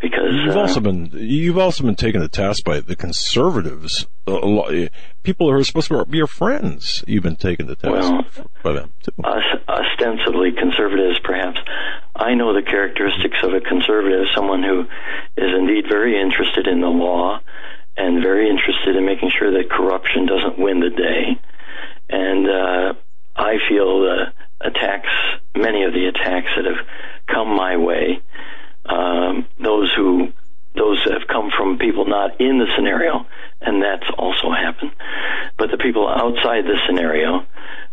because 0.00 0.32
You've 0.32 0.56
uh, 0.56 0.60
also 0.60 0.80
been 0.80 1.10
you've 1.14 1.58
also 1.58 1.84
been 1.84 1.96
taken 1.96 2.20
to 2.20 2.28
task 2.28 2.64
by 2.64 2.80
the 2.80 2.94
conservatives. 2.96 4.06
A 4.26 4.30
lo- 4.32 4.88
people 5.22 5.48
who 5.50 5.56
are 5.56 5.64
supposed 5.64 5.88
to 5.88 6.04
be 6.06 6.18
your 6.18 6.26
friends. 6.26 7.02
You've 7.06 7.22
been 7.22 7.36
taken 7.36 7.66
to 7.68 7.76
task 7.76 7.92
Well, 7.92 8.24
by 8.62 8.72
them 8.72 8.92
too. 9.02 9.12
ostensibly 9.68 10.52
conservatives, 10.52 11.18
perhaps. 11.24 11.58
I 12.14 12.34
know 12.34 12.52
the 12.54 12.62
characteristics 12.62 13.36
of 13.42 13.52
a 13.54 13.60
conservative, 13.60 14.26
someone 14.34 14.62
who 14.62 14.82
is 15.36 15.50
indeed 15.58 15.84
very 15.88 16.20
interested 16.20 16.66
in 16.66 16.80
the 16.80 16.88
law 16.88 17.40
and 17.96 18.22
very 18.22 18.48
interested 18.50 18.96
in 18.96 19.04
making 19.06 19.30
sure 19.38 19.50
that 19.52 19.70
corruption 19.70 20.26
doesn't 20.26 20.58
win 20.58 20.80
the 20.80 20.90
day. 20.90 21.40
And 22.08 22.46
uh, 22.48 22.92
I 23.36 23.56
feel 23.68 24.00
the 24.00 24.32
attacks, 24.60 25.08
many 25.54 25.84
of 25.84 25.92
the 25.92 26.06
attacks 26.06 26.48
that 26.56 26.64
have 26.64 26.86
come 27.26 27.56
my 27.56 27.76
way, 27.76 28.20
um, 28.86 29.46
those 29.58 29.92
who 29.96 30.32
those 30.74 31.02
have 31.04 31.26
come 31.26 31.50
from 31.56 31.78
people 31.78 32.04
not 32.04 32.38
in 32.38 32.58
the 32.58 32.66
scenario, 32.76 33.26
and 33.62 33.82
that's 33.82 34.06
also 34.18 34.50
happened. 34.50 34.92
But 35.56 35.70
the 35.70 35.78
people 35.78 36.06
outside 36.06 36.64
the 36.64 36.76
scenario, 36.86 37.46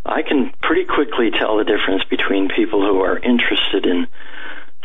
I 0.04 0.20
can 0.20 0.52
pretty 0.62 0.84
quickly 0.84 1.30
tell 1.30 1.56
the 1.56 1.64
difference 1.64 2.04
between 2.10 2.50
people 2.54 2.80
who 2.80 3.00
are 3.00 3.18
interested 3.18 3.86
in 3.86 4.06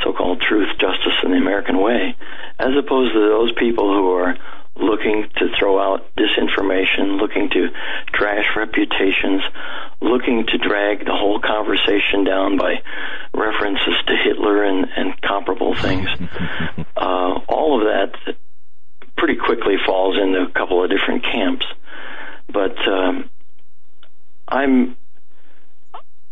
so-called 0.02 0.40
truth, 0.40 0.70
justice, 0.80 1.20
and 1.24 1.34
the 1.34 1.38
American 1.38 1.82
way, 1.82 2.16
as 2.58 2.72
opposed 2.78 3.14
to 3.14 3.20
those 3.20 3.52
people 3.60 3.92
who 3.92 4.12
are 4.12 4.38
looking 4.76 5.28
to 5.38 5.46
throw 5.60 5.80
out 5.80 6.06
disinformation, 6.16 7.20
looking 7.20 7.50
to 7.50 7.68
trash 8.14 8.46
reputations, 8.56 9.42
looking 10.02 10.46
to 10.48 10.58
drag 10.58 11.06
the 11.06 11.14
whole 11.14 11.40
conversation 11.40 12.24
down 12.24 12.58
by 12.58 12.76
references 13.34 13.96
to 14.08 14.16
Hitler 14.24 14.64
and, 14.64 14.88
and 14.96 15.22
comparable 15.22 15.76
things. 15.76 16.08
uh, 16.98 17.40
all 17.48 17.80
of 17.80 17.88
that 17.88 18.36
pretty 19.18 19.36
quickly 19.36 19.76
falls 19.86 20.18
into 20.18 20.42
a 20.42 20.52
couple 20.52 20.84
of 20.84 20.90
different 20.90 21.24
camps. 21.24 21.66
But 22.52 22.78
um, 22.88 23.30
I'm 24.48 24.96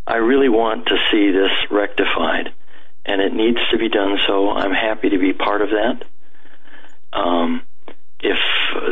I 0.06 0.16
really 0.16 0.48
want 0.48 0.86
to 0.86 0.96
see 1.12 1.30
this 1.30 1.52
rectified, 1.70 2.54
and 3.04 3.20
it 3.20 3.34
needs 3.34 3.58
to 3.70 3.78
be 3.78 3.90
done. 3.90 4.16
So 4.26 4.50
I'm 4.50 4.72
happy 4.72 5.10
to 5.10 5.18
be 5.18 5.34
part 5.34 5.60
of 5.60 5.68
that. 5.68 6.02
Um, 7.12 7.62
if 8.20 8.38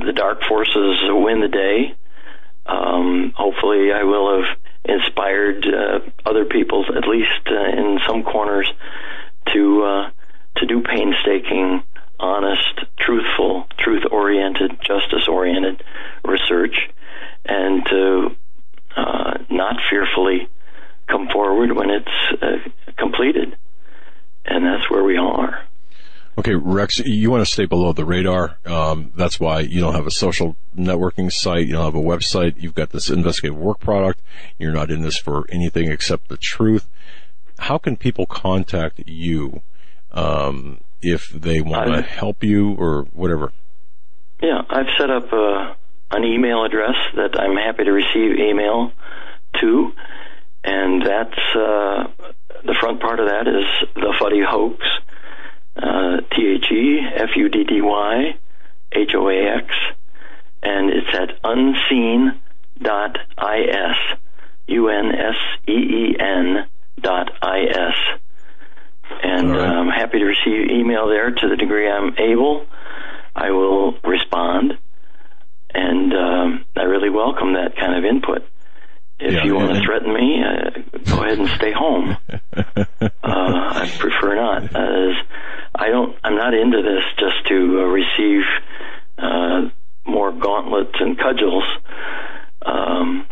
the 0.05 0.13
dark 0.13 0.43
forces 0.49 0.99
win 1.09 1.41
the 1.41 1.49
day, 1.49 1.95
um, 2.67 3.33
hopefully 3.37 3.93
I 3.93 4.05
will 4.05 4.37
have 4.37 4.59
inspired 4.85 5.67
uh, 5.67 5.99
other 6.25 6.45
people, 6.45 6.85
at 6.97 7.09
least 7.09 7.47
uh, 7.47 7.81
in 7.81 7.99
some 8.07 8.23
corners, 8.23 8.71
to 9.53 9.83
uh, 9.83 10.11
to 10.57 10.67
do 10.67 10.83
painstaking, 10.83 11.83
honest, 12.19 12.81
truthful, 12.99 13.67
truth-oriented, 13.79 14.79
justice-oriented 14.81 15.83
research, 16.25 16.75
and 17.45 17.85
to 17.87 18.37
uh, 18.97 19.35
not 19.51 19.77
fearfully 19.91 20.49
come 21.09 21.29
forward 21.29 21.73
when 21.77 21.91
it's 21.91 22.43
uh, 22.43 22.57
completed. 22.97 23.57
And 24.47 24.65
that's 24.65 24.91
where 24.91 25.05
we 25.05 25.19
are. 25.19 25.63
Okay, 26.39 26.55
Rex, 26.55 26.99
you 26.99 27.31
want 27.31 27.47
to 27.47 27.51
stay 27.51 27.65
below 27.65 27.95
the 27.95 28.05
radar. 28.05 28.59
Um, 28.67 29.11
that's 29.17 29.41
why 29.41 29.61
you 29.61 29.81
don't 29.81 29.95
have 29.95 30.07
a 30.07 30.11
social 30.11 30.55
networking 30.77 31.33
site. 31.33 31.67
You 31.67 31.73
don't 31.73 31.85
have 31.87 31.95
a 31.95 31.99
website. 31.99 32.57
You've 32.59 32.75
got 32.75 32.91
this 32.91 33.09
investigative 33.09 33.59
work 33.59 33.81
product. 33.81 34.21
You're 34.59 34.73
not 34.73 34.91
in 34.91 35.01
this 35.01 35.17
for 35.17 35.47
anything 35.51 35.91
except 35.91 36.29
the 36.29 36.37
truth. 36.37 36.91
How 37.59 37.79
can 37.79 37.97
people 37.97 38.27
contact 38.27 39.01
you 39.07 39.63
um, 40.13 40.81
if 41.01 41.29
they 41.31 41.63
want 41.63 41.87
to 41.95 42.03
help 42.03 42.45
you 42.45 42.75
or 42.75 43.05
whatever? 43.15 43.53
Yeah, 44.43 44.61
I've 44.69 44.89
set 44.99 45.09
up 45.09 45.33
uh, 45.33 45.75
an 46.11 46.23
email 46.25 46.67
address 46.67 46.97
that 47.15 47.41
I'm 47.41 47.57
happy 47.57 47.85
to 47.85 47.93
receive 47.93 48.39
email 48.39 48.93
to, 49.63 49.93
and 50.65 51.01
that's 51.01 51.39
uh, 51.55 52.09
the 52.63 52.77
front 52.79 53.01
part 53.01 53.21
of 53.21 53.29
that 53.31 53.49
is 53.49 53.89
the 53.95 54.15
Fuddy 54.21 54.43
hoax 54.47 54.85
T 55.77 56.59
H 56.59 56.73
E 56.73 57.01
F 57.17 57.31
U 57.37 57.49
D 57.49 57.65
D 57.65 57.81
Y 57.83 58.37
H 58.93 59.11
O 59.15 59.29
A 59.29 59.59
X, 59.59 59.75
and 60.63 60.91
it's 60.91 61.15
at 61.15 61.39
unseen 61.45 62.41
dot 62.81 63.17
is 63.17 64.19
u 64.67 64.89
n 64.89 65.13
s 65.15 65.37
e 65.69 65.73
e 65.73 66.17
n 66.19 66.67
dot 67.01 67.31
is. 67.43 67.95
And 69.23 69.51
right. 69.53 69.69
I'm 69.69 69.89
happy 69.89 70.19
to 70.19 70.25
receive 70.25 70.71
email 70.71 71.09
there 71.09 71.31
to 71.31 71.49
the 71.49 71.57
degree 71.57 71.89
I'm 71.89 72.17
able. 72.19 72.67
I 73.35 73.51
will 73.51 73.93
respond, 74.03 74.79
and 75.73 76.13
um, 76.13 76.65
I 76.77 76.83
really 76.83 77.11
welcome 77.11 77.53
that 77.55 77.77
kind 77.77 77.97
of 77.97 78.05
input. 78.05 78.43
If 79.19 79.33
yeah, 79.33 79.45
you 79.45 79.55
want 79.55 79.75
to 79.75 79.81
threaten 79.83 80.13
me, 80.13 80.43
uh, 80.43 80.71
go 81.05 81.23
ahead 81.23 81.39
and 81.39 81.49
stay 81.51 81.73
home. 81.73 82.17
uh, 82.53 83.07
I 83.23 83.91
prefer 83.99 84.35
not. 84.35 84.65
As 84.65 85.17
I 85.79 85.89
don't. 85.89 86.17
I'm 86.25 86.37
not 86.37 86.55
into 86.55 86.83
this 86.83 87.05
just 87.19 87.47
to 87.49 87.55
uh, 87.55 87.85
receive 87.85 88.43
uh, 89.19 89.71
more 90.07 90.33
gauntlets 90.33 90.95
and 91.01 91.19
cudgels. 91.19 91.65
Um, 92.65 93.27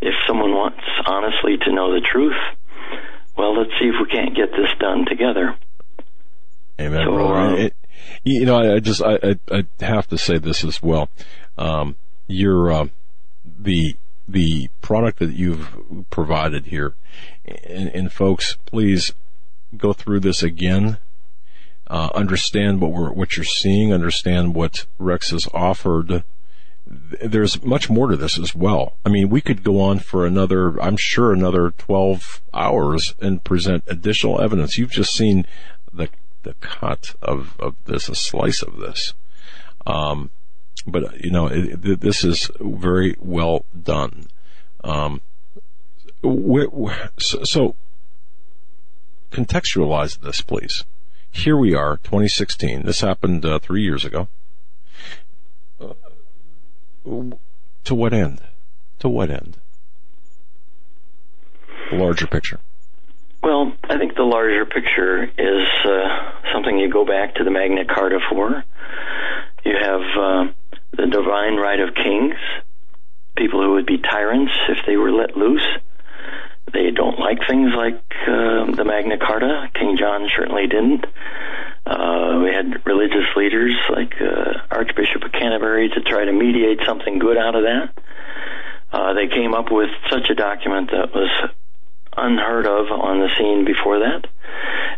if 0.00 0.14
someone 0.26 0.52
wants 0.52 0.80
honestly 1.06 1.56
to 1.64 1.72
know 1.72 1.92
the 1.92 2.00
truth, 2.00 2.36
well, 3.36 3.58
let's 3.58 3.70
see 3.80 3.86
if 3.86 3.94
we 4.00 4.08
can't 4.10 4.36
get 4.36 4.50
this 4.50 4.70
done 4.78 5.04
together. 5.06 5.56
Amen, 6.80 7.02
so. 7.04 7.18
Um, 7.18 7.54
it, 7.56 7.74
you 8.24 8.44
know, 8.44 8.56
I, 8.56 8.74
I 8.74 8.80
just 8.80 9.02
I, 9.02 9.18
I, 9.22 9.36
I 9.50 9.84
have 9.84 10.06
to 10.08 10.18
say 10.18 10.38
this 10.38 10.64
as 10.64 10.82
well. 10.82 11.08
Um, 11.58 11.96
you're 12.26 12.72
uh, 12.72 12.86
the 13.58 13.96
the 14.28 14.68
product 14.80 15.18
that 15.18 15.32
you've 15.32 16.06
provided 16.10 16.66
here. 16.66 16.94
And, 17.44 17.88
and 17.88 18.12
folks, 18.12 18.56
please 18.66 19.12
go 19.76 19.92
through 19.92 20.20
this 20.20 20.42
again. 20.42 20.98
Uh, 21.90 22.08
understand 22.14 22.80
what 22.80 22.92
we're, 22.92 23.12
what 23.12 23.36
you're 23.36 23.44
seeing, 23.44 23.92
understand 23.92 24.54
what 24.54 24.86
Rex 24.96 25.30
has 25.30 25.48
offered. 25.52 26.22
There's 26.86 27.64
much 27.64 27.90
more 27.90 28.06
to 28.06 28.16
this 28.16 28.38
as 28.38 28.54
well. 28.54 28.94
I 29.04 29.08
mean, 29.08 29.28
we 29.28 29.40
could 29.40 29.64
go 29.64 29.80
on 29.80 29.98
for 29.98 30.24
another, 30.24 30.80
I'm 30.80 30.96
sure 30.96 31.32
another 31.32 31.72
12 31.72 32.42
hours 32.54 33.16
and 33.20 33.42
present 33.42 33.82
additional 33.88 34.40
evidence. 34.40 34.78
You've 34.78 34.92
just 34.92 35.12
seen 35.12 35.44
the, 35.92 36.08
the 36.44 36.54
cut 36.60 37.16
of, 37.22 37.56
of 37.58 37.74
this, 37.86 38.08
a 38.08 38.14
slice 38.14 38.62
of 38.62 38.76
this. 38.76 39.14
Um, 39.84 40.30
but 40.86 41.20
you 41.24 41.32
know, 41.32 41.48
it, 41.48 41.84
it, 41.84 42.00
this 42.00 42.22
is 42.22 42.52
very 42.60 43.16
well 43.18 43.64
done. 43.82 44.28
Um, 44.84 45.22
so, 46.22 46.92
so, 47.42 47.74
contextualize 49.32 50.20
this, 50.20 50.40
please. 50.40 50.84
Here 51.32 51.56
we 51.56 51.74
are, 51.74 51.96
2016. 51.98 52.84
This 52.84 53.00
happened 53.00 53.44
uh, 53.44 53.58
three 53.60 53.82
years 53.82 54.04
ago. 54.04 54.28
Uh, 55.80 55.94
to 57.84 57.94
what 57.94 58.12
end? 58.12 58.40
To 58.98 59.08
what 59.08 59.30
end? 59.30 59.56
The 61.90 61.96
larger 61.96 62.26
picture. 62.26 62.60
Well, 63.42 63.72
I 63.84 63.96
think 63.96 64.16
the 64.16 64.22
larger 64.22 64.66
picture 64.66 65.24
is 65.24 65.68
uh, 65.84 66.32
something 66.52 66.78
you 66.78 66.90
go 66.90 67.04
back 67.06 67.36
to 67.36 67.44
the 67.44 67.50
Magna 67.50 67.84
Carta 67.86 68.18
for. 68.28 68.62
You 69.64 69.76
have 69.80 70.00
uh, 70.00 70.52
the 70.92 71.06
divine 71.06 71.56
right 71.56 71.80
of 71.80 71.94
kings, 71.94 72.34
people 73.36 73.62
who 73.62 73.72
would 73.72 73.86
be 73.86 73.98
tyrants 73.98 74.52
if 74.68 74.78
they 74.86 74.96
were 74.96 75.10
let 75.10 75.36
loose. 75.36 75.66
They 76.72 76.90
don't 76.90 77.18
like 77.18 77.38
things 77.48 77.72
like 77.74 78.02
uh, 78.26 78.70
the 78.76 78.84
Magna 78.84 79.18
Carta. 79.18 79.70
King 79.74 79.96
John 79.98 80.28
certainly 80.36 80.66
didn't. 80.66 81.04
Uh, 81.86 82.40
we 82.42 82.50
had 82.54 82.86
religious 82.86 83.26
leaders 83.36 83.74
like 83.90 84.14
uh, 84.20 84.60
Archbishop 84.70 85.22
of 85.24 85.32
Canterbury 85.32 85.88
to 85.88 86.00
try 86.02 86.24
to 86.24 86.32
mediate 86.32 86.80
something 86.86 87.18
good 87.18 87.36
out 87.36 87.54
of 87.54 87.62
that. 87.64 87.92
Uh, 88.92 89.14
they 89.14 89.28
came 89.28 89.54
up 89.54 89.70
with 89.70 89.90
such 90.10 90.28
a 90.30 90.34
document 90.34 90.90
that 90.90 91.14
was 91.14 91.50
unheard 92.16 92.66
of 92.66 92.90
on 92.90 93.20
the 93.20 93.28
scene 93.38 93.64
before 93.64 94.00
that, 94.00 94.26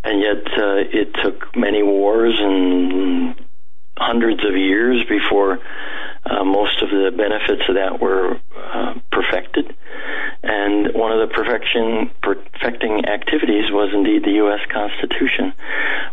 and 0.03 0.21
yet 0.21 0.47
uh, 0.59 0.77
it 0.91 1.15
took 1.23 1.55
many 1.57 1.83
wars 1.83 2.35
and 2.39 3.35
hundreds 3.97 4.45
of 4.45 4.57
years 4.57 5.05
before 5.09 5.59
uh, 6.25 6.45
most 6.45 6.83
of 6.83 6.91
the 6.91 7.11
benefits 7.17 7.63
of 7.69 7.75
that 7.75 8.01
were 8.01 8.39
uh, 8.57 8.95
perfected. 9.11 9.75
And 10.43 10.95
one 10.95 11.13
of 11.13 11.29
the 11.29 11.35
perfection 11.35 12.11
perfecting 12.23 13.05
activities 13.07 13.71
was 13.71 13.91
indeed 13.95 14.25
the 14.25 14.43
U.S. 14.43 14.61
Constitution, 14.73 15.53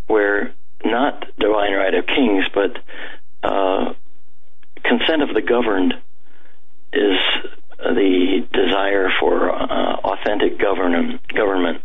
where 0.08 0.54
not 0.84 1.26
divine 1.40 1.74
right 1.74 1.94
of 1.94 2.06
kings, 2.06 2.46
but 2.54 2.78
uh, 3.44 3.94
consent 4.84 5.22
of 5.22 5.34
the 5.34 5.42
governed 5.42 5.94
is 6.94 7.18
the 7.80 8.48
desire 8.52 9.10
for 9.20 9.52
uh, 9.52 9.96
authentic 10.04 10.60
govern- 10.60 11.20
government. 11.36 11.84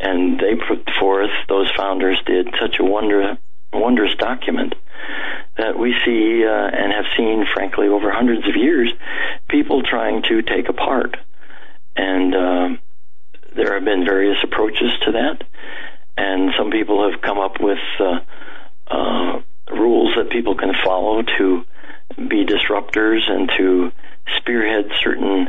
And 0.00 0.38
they 0.38 0.54
put 0.54 0.88
forth, 1.00 1.30
those 1.48 1.70
founders 1.76 2.18
did 2.24 2.48
such 2.60 2.76
a 2.78 2.84
wonder, 2.84 3.36
wondrous 3.72 4.14
document 4.16 4.74
that 5.56 5.78
we 5.78 5.94
see 6.04 6.44
uh, 6.44 6.68
and 6.72 6.92
have 6.92 7.06
seen, 7.16 7.44
frankly, 7.52 7.88
over 7.88 8.10
hundreds 8.10 8.46
of 8.48 8.54
years, 8.56 8.92
people 9.48 9.82
trying 9.82 10.22
to 10.22 10.42
take 10.42 10.68
apart. 10.68 11.16
And 11.96 12.34
uh, 12.34 12.68
there 13.56 13.74
have 13.74 13.84
been 13.84 14.04
various 14.04 14.38
approaches 14.44 14.92
to 15.04 15.12
that. 15.12 15.42
and 16.16 16.52
some 16.58 16.70
people 16.70 17.10
have 17.10 17.20
come 17.20 17.38
up 17.38 17.60
with 17.60 17.78
uh, 18.00 18.20
uh, 18.88 19.40
rules 19.70 20.14
that 20.16 20.30
people 20.30 20.56
can 20.56 20.72
follow 20.84 21.22
to 21.22 21.64
be 22.16 22.44
disruptors 22.44 23.28
and 23.30 23.50
to 23.56 23.92
spearhead 24.38 24.90
certain 25.02 25.48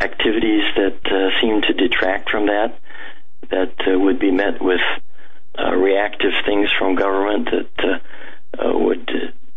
activities 0.00 0.62
that 0.76 0.98
uh, 1.06 1.40
seem 1.40 1.62
to 1.62 1.72
detract 1.72 2.30
from 2.30 2.46
that, 2.46 2.78
that 3.50 3.72
uh, 3.86 3.98
would 3.98 4.18
be 4.18 4.30
met 4.30 4.60
with 4.62 4.80
uh, 5.58 5.74
reactive 5.74 6.32
things 6.46 6.68
from 6.78 6.94
government 6.94 7.48
that 7.50 7.84
uh, 7.84 8.68
uh, 8.68 8.78
would 8.78 9.10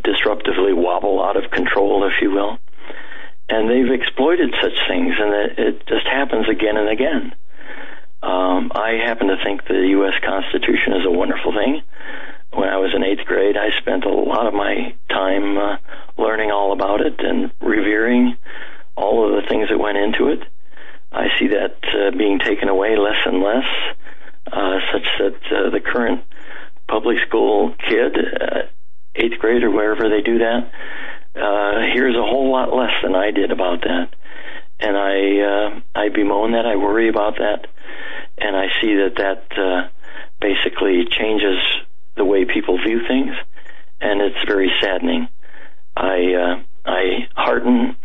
disruptively 0.03 0.75
wobble 0.75 1.23
out 1.23 1.37
of 1.37 1.51
control, 1.51 2.05
if 2.05 2.13
you 2.21 2.31
will. 2.31 2.57
And 3.49 3.69
they've 3.69 3.91
exploited 3.91 4.53
such 4.61 4.73
things, 4.87 5.13
and 5.19 5.33
it, 5.33 5.59
it 5.59 5.87
just 5.87 6.05
happens 6.05 6.47
again 6.49 6.77
and 6.77 6.89
again. 6.89 7.35
Um, 8.23 8.71
I 8.73 9.01
happen 9.05 9.27
to 9.27 9.37
think 9.43 9.67
the 9.67 9.87
U.S. 9.99 10.13
Constitution 10.25 10.93
is 10.93 11.05
a 11.05 11.11
wonderful 11.11 11.51
thing. 11.51 11.81
When 12.53 12.69
I 12.69 12.77
was 12.77 12.93
in 12.95 13.03
eighth 13.03 13.25
grade, 13.25 13.57
I 13.57 13.71
spent 13.79 14.05
a 14.05 14.09
lot 14.09 14.47
of 14.47 14.53
my 14.53 14.95
time 15.09 15.57
uh, 15.57 15.77
learning 16.17 16.51
all 16.51 16.71
about 16.71 17.01
it 17.01 17.19
and 17.19 17.51
revering 17.59 18.37
all 18.95 19.27
of 19.27 19.41
the 19.41 19.49
things 19.49 19.69
that 19.69 19.77
went 19.77 19.97
into 19.97 20.29
it. 20.29 20.39
I 21.11 21.27
see 21.37 21.47
that 21.47 21.77
uh, 21.83 22.17
being 22.17 22.39
taken 22.39 22.69
away 22.69 22.95
less 22.95 23.19
and 23.25 23.41
less, 23.41 23.65
such 24.91 25.07
that 25.19 25.35
uh, 25.51 25.69
the 25.69 25.79
current 25.79 26.23
public 26.87 27.17
school 27.27 27.73
kid, 27.89 28.15
uh, 28.17 28.67
eighth 29.15 29.39
grade 29.39 29.63
or 29.63 29.71
wherever 29.71 30.09
they 30.09 30.21
do 30.21 30.39
that, 30.39 30.71
uh, 31.35 31.93
hears 31.93 32.15
a 32.15 32.21
whole 32.21 32.51
lot 32.51 32.73
less 32.73 32.91
than 33.01 33.15
I 33.15 33.31
did 33.31 33.51
about 33.51 33.81
that. 33.81 34.13
And 34.79 34.97
I, 34.97 35.39
uh, 35.39 35.81
I 35.95 36.09
bemoan 36.09 36.51
that, 36.51 36.65
I 36.65 36.75
worry 36.75 37.09
about 37.09 37.37
that, 37.37 37.67
and 38.37 38.55
I 38.55 38.67
see 38.81 38.95
that 38.95 39.15
that 39.17 39.57
uh, 39.57 39.87
basically 40.41 41.05
changes 41.09 41.59
the 42.15 42.25
way 42.25 42.45
people 42.45 42.77
view 42.77 43.01
things, 43.07 43.33
and 44.01 44.21
it's 44.21 44.45
very 44.45 44.71
saddening. 44.81 45.29
I, 45.95 46.33
uh, 46.33 46.63
I 46.85 47.27
hearten 47.35 47.95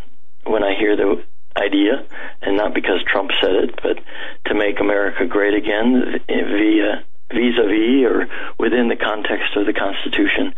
when 0.45 0.63
I 0.63 0.75
hear 0.79 0.97
the 0.97 1.23
idea, 1.59 2.07
and 2.43 2.57
not 2.57 2.75
because 2.75 3.03
Trump 3.07 3.31
said 3.41 3.55
it, 3.55 3.75
but 3.83 3.99
to 4.47 4.55
make 4.55 4.81
America 4.81 5.27
great 5.27 5.55
again 5.55 6.21
via 6.27 7.05
vis-a-vis 7.31 8.05
or 8.09 8.27
within 8.59 8.89
the 8.89 8.97
context 8.97 9.57
of 9.57 9.67
the 9.67 9.73
Constitution 9.73 10.55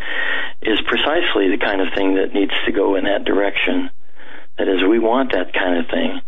is 0.62 0.78
precisely 0.86 1.50
the 1.50 1.58
kind 1.58 1.80
of 1.80 1.88
thing 1.94 2.14
that 2.14 2.32
needs 2.32 2.52
to 2.66 2.72
go 2.72 2.94
in 2.94 3.04
that 3.04 3.24
direction. 3.24 3.90
That 4.58 4.68
is, 4.68 4.82
we 4.88 4.98
want 4.98 5.32
that 5.32 5.52
kind 5.52 5.78
of 5.78 5.86
thing, 5.90 6.20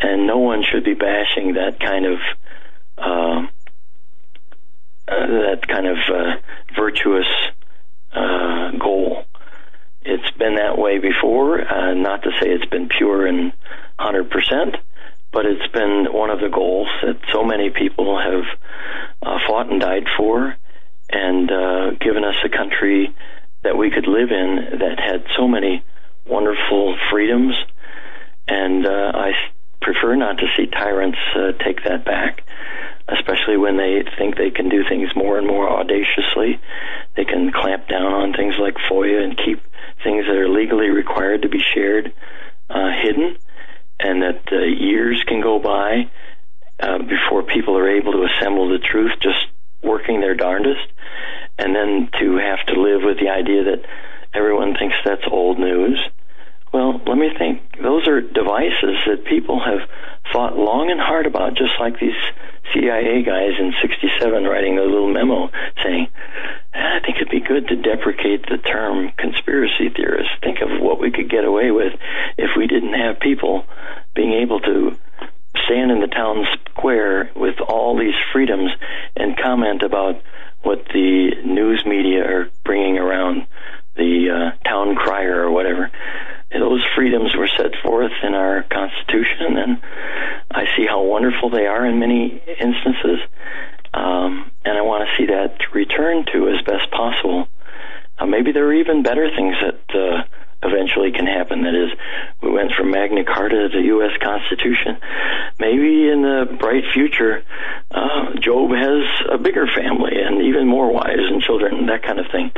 and 0.00 0.26
no 0.26 0.38
one 0.38 0.62
should 0.64 0.84
be 0.84 0.94
bashing 0.94 1.54
that 1.54 1.78
kind 1.80 2.06
of 2.06 2.18
uh, 2.98 3.46
uh, 5.08 5.26
that 5.26 5.66
kind 5.66 5.86
of 5.86 5.96
uh, 6.12 6.36
virtuous 6.76 7.26
uh, 8.12 8.72
goal. 8.78 9.24
It's 10.02 10.30
been 10.36 10.56
that 10.56 10.76
way 10.76 10.98
before. 10.98 11.60
Uh, 11.60 11.94
not 11.94 12.22
to 12.24 12.30
say 12.40 12.48
it's 12.48 12.66
been 12.66 12.88
pure 12.88 13.26
and 13.26 13.52
hundred 13.98 14.30
percent, 14.30 14.76
but 15.32 15.44
it's 15.44 15.72
been 15.72 16.06
one 16.10 16.30
of 16.30 16.40
the 16.40 16.48
goals 16.48 16.88
that 17.02 17.18
so 17.32 17.44
many 17.44 17.70
people 17.70 18.18
have 18.18 18.44
uh, 19.22 19.38
fought 19.46 19.70
and 19.70 19.80
died 19.80 20.06
for, 20.16 20.56
and 21.10 21.50
uh, 21.50 21.90
given 22.00 22.24
us 22.24 22.36
a 22.44 22.48
country 22.48 23.14
that 23.64 23.76
we 23.76 23.90
could 23.90 24.06
live 24.06 24.30
in 24.30 24.78
that 24.78 25.00
had 25.00 25.24
so 25.36 25.48
many 25.48 25.82
wonderful 26.26 26.96
freedoms. 27.10 27.54
And 28.46 28.86
uh, 28.86 29.12
I 29.14 29.32
prefer 29.82 30.14
not 30.16 30.38
to 30.38 30.46
see 30.56 30.66
tyrants 30.66 31.18
uh, 31.34 31.52
take 31.64 31.84
that 31.84 32.04
back, 32.04 32.44
especially 33.08 33.56
when 33.56 33.76
they 33.76 34.04
think 34.16 34.36
they 34.36 34.50
can 34.50 34.68
do 34.68 34.84
things 34.88 35.10
more 35.16 35.38
and 35.38 35.46
more 35.46 35.68
audaciously. 35.68 36.60
They 37.16 37.24
can 37.24 37.52
clamp 37.52 37.88
down 37.88 38.12
on 38.12 38.32
things 38.32 38.54
like 38.58 38.76
FOIA 38.90 39.24
and 39.24 39.36
keep 39.36 39.60
things 40.04 40.24
that 40.26 40.36
are 40.36 40.48
legally 40.48 40.88
required 40.88 41.42
to 41.42 41.48
be 41.48 41.60
shared 41.74 42.12
uh, 42.70 42.90
hidden 43.02 43.36
and 44.00 44.22
that 44.22 44.42
uh, 44.52 44.58
years 44.58 45.22
can 45.26 45.40
go 45.40 45.58
by 45.58 46.10
uh, 46.80 46.98
before 46.98 47.42
people 47.42 47.76
are 47.76 47.90
able 47.90 48.12
to 48.12 48.26
assemble 48.26 48.68
the 48.68 48.78
truth, 48.78 49.12
just 49.22 49.46
working 49.82 50.20
their 50.20 50.34
darndest, 50.34 50.86
and 51.58 51.74
then 51.74 52.08
to 52.18 52.36
have 52.36 52.64
to 52.66 52.80
live 52.80 53.02
with 53.02 53.18
the 53.18 53.28
idea 53.28 53.64
that 53.64 53.84
everyone 54.34 54.74
thinks 54.78 54.96
that's 55.04 55.24
old 55.30 55.58
news. 55.58 55.98
Well, 56.72 57.00
let 57.06 57.16
me 57.16 57.30
think. 57.36 57.62
Those 57.82 58.06
are 58.06 58.20
devices 58.20 58.98
that 59.06 59.24
people 59.24 59.58
have 59.58 59.88
thought 60.32 60.56
long 60.56 60.90
and 60.90 61.00
hard 61.00 61.26
about, 61.26 61.56
just 61.56 61.72
like 61.80 61.98
these 61.98 62.18
CIA 62.72 63.22
guys 63.22 63.52
in 63.58 63.72
67 63.80 64.44
writing 64.44 64.78
a 64.78 64.82
little 64.82 65.12
memo 65.12 65.50
saying, 65.82 66.08
I 66.78 67.00
think 67.00 67.16
it'd 67.16 67.30
be 67.30 67.40
good 67.40 67.68
to 67.68 67.76
deprecate 67.76 68.46
the 68.48 68.58
term 68.58 69.10
conspiracy 69.16 69.90
theorist. 69.94 70.30
Think 70.42 70.58
of 70.60 70.80
what 70.80 71.00
we 71.00 71.10
could 71.10 71.28
get 71.28 71.44
away 71.44 71.70
with 71.70 71.92
if 72.36 72.50
we 72.56 72.66
didn't 72.66 72.94
have 72.94 73.20
people 73.20 73.64
being 74.14 74.32
able 74.32 74.60
to 74.60 74.96
stand 75.64 75.90
in 75.90 76.00
the 76.00 76.06
town 76.06 76.44
square 76.70 77.30
with 77.34 77.60
all 77.60 77.98
these 77.98 78.14
freedoms 78.32 78.70
and 79.16 79.36
comment 79.36 79.82
about 79.82 80.22
what 80.62 80.84
the 80.92 81.30
news 81.44 81.84
media 81.86 82.24
are 82.24 82.50
bringing 82.64 82.98
around 82.98 83.46
the 83.96 84.30
uh, 84.30 84.68
town 84.68 84.94
crier 84.94 85.42
or 85.42 85.50
whatever. 85.50 85.90
Those 86.52 86.82
freedoms 86.96 87.34
were 87.36 87.48
set 87.48 87.72
forth 87.82 88.12
in 88.22 88.34
our 88.34 88.62
Constitution, 88.62 89.58
and 89.58 89.82
I 90.50 90.64
see 90.76 90.86
how 90.88 91.02
wonderful 91.02 91.50
they 91.50 91.66
are 91.66 91.84
in 91.84 91.98
many 91.98 92.42
instances. 92.60 93.20
Um, 93.98 94.52
and 94.64 94.78
I 94.78 94.82
want 94.82 95.08
to 95.08 95.10
see 95.18 95.26
that 95.26 95.58
returned 95.74 96.30
to 96.32 96.48
as 96.54 96.62
best 96.64 96.90
possible. 96.92 97.48
Uh, 98.18 98.26
maybe 98.26 98.52
there 98.52 98.66
are 98.66 98.74
even 98.74 99.02
better 99.02 99.28
things 99.34 99.56
that 99.58 99.82
uh, 99.90 100.22
eventually 100.62 101.10
can 101.10 101.26
happen. 101.26 101.62
That 101.62 101.74
is, 101.74 101.90
we 102.40 102.50
went 102.50 102.70
from 102.78 102.92
Magna 102.92 103.24
Carta 103.24 103.68
to 103.68 103.76
the 103.76 103.86
U.S. 103.98 104.14
Constitution. 104.22 104.98
Maybe 105.58 106.06
in 106.10 106.22
the 106.22 106.46
bright 106.60 106.84
future, 106.94 107.42
uh, 107.90 108.38
Job 108.38 108.70
has 108.70 109.02
a 109.34 109.38
bigger 109.38 109.66
family 109.66 110.14
and 110.14 110.42
even 110.46 110.68
more 110.68 110.92
wives 110.92 111.26
and 111.26 111.42
children, 111.42 111.86
that 111.86 112.02
kind 112.02 112.20
of 112.20 112.26
thing. 112.30 112.52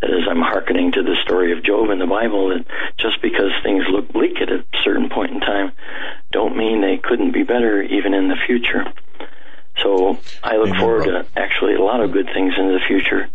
That 0.00 0.10
is, 0.10 0.30
I'm 0.30 0.42
hearkening 0.42 0.92
to 0.92 1.02
the 1.02 1.16
story 1.24 1.50
of 1.50 1.64
Job 1.64 1.90
in 1.90 1.98
the 1.98 2.06
Bible. 2.06 2.50
That 2.50 2.66
just 2.98 3.20
because 3.20 3.50
things 3.62 3.82
look 3.90 4.12
bleak 4.12 4.38
at 4.40 4.50
a 4.50 4.62
certain 4.84 5.10
point 5.10 5.32
in 5.32 5.40
time, 5.40 5.72
don't 6.30 6.56
mean 6.56 6.82
they 6.82 6.98
couldn't 7.02 7.32
be 7.32 7.42
better 7.42 7.82
even 7.82 8.14
in 8.14 8.28
the 8.28 8.38
future. 8.46 8.86
So 9.82 10.18
I 10.42 10.56
look 10.56 10.68
Amen, 10.68 10.80
forward 10.80 11.04
brother. 11.04 11.24
to 11.24 11.38
actually 11.38 11.74
a 11.74 11.82
lot 11.82 12.00
of 12.00 12.12
good 12.12 12.26
things 12.32 12.54
in 12.58 12.68
the 12.68 12.80
future, 12.86 13.28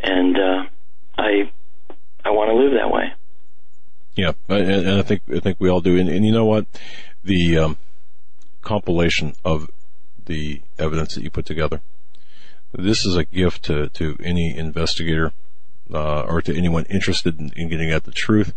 and 0.00 0.36
uh, 0.36 0.64
I 1.18 1.50
I 2.24 2.30
want 2.30 2.50
to 2.50 2.56
live 2.56 2.72
that 2.72 2.90
way. 2.90 3.12
Yeah, 4.16 4.32
and, 4.48 4.86
and 4.86 4.98
I 4.98 5.02
think 5.02 5.22
I 5.34 5.40
think 5.40 5.58
we 5.60 5.68
all 5.68 5.80
do. 5.80 5.98
And, 5.98 6.08
and 6.08 6.24
you 6.24 6.32
know 6.32 6.44
what, 6.44 6.66
the 7.22 7.58
um, 7.58 7.76
compilation 8.62 9.34
of 9.44 9.70
the 10.24 10.62
evidence 10.78 11.14
that 11.14 11.22
you 11.22 11.30
put 11.30 11.46
together, 11.46 11.82
this 12.72 13.04
is 13.04 13.16
a 13.16 13.24
gift 13.24 13.64
to 13.64 13.88
to 13.90 14.16
any 14.22 14.56
investigator 14.56 15.32
uh, 15.92 16.22
or 16.22 16.40
to 16.42 16.56
anyone 16.56 16.84
interested 16.86 17.38
in, 17.38 17.52
in, 17.56 17.68
getting 17.68 17.90
at 17.90 18.04
the 18.04 18.12
truth. 18.12 18.54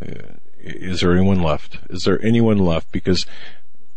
Uh, 0.00 0.34
is 0.58 1.00
there 1.00 1.12
anyone 1.12 1.42
left? 1.42 1.78
Is 1.88 2.04
there 2.04 2.22
anyone 2.24 2.58
left? 2.58 2.92
Because 2.92 3.26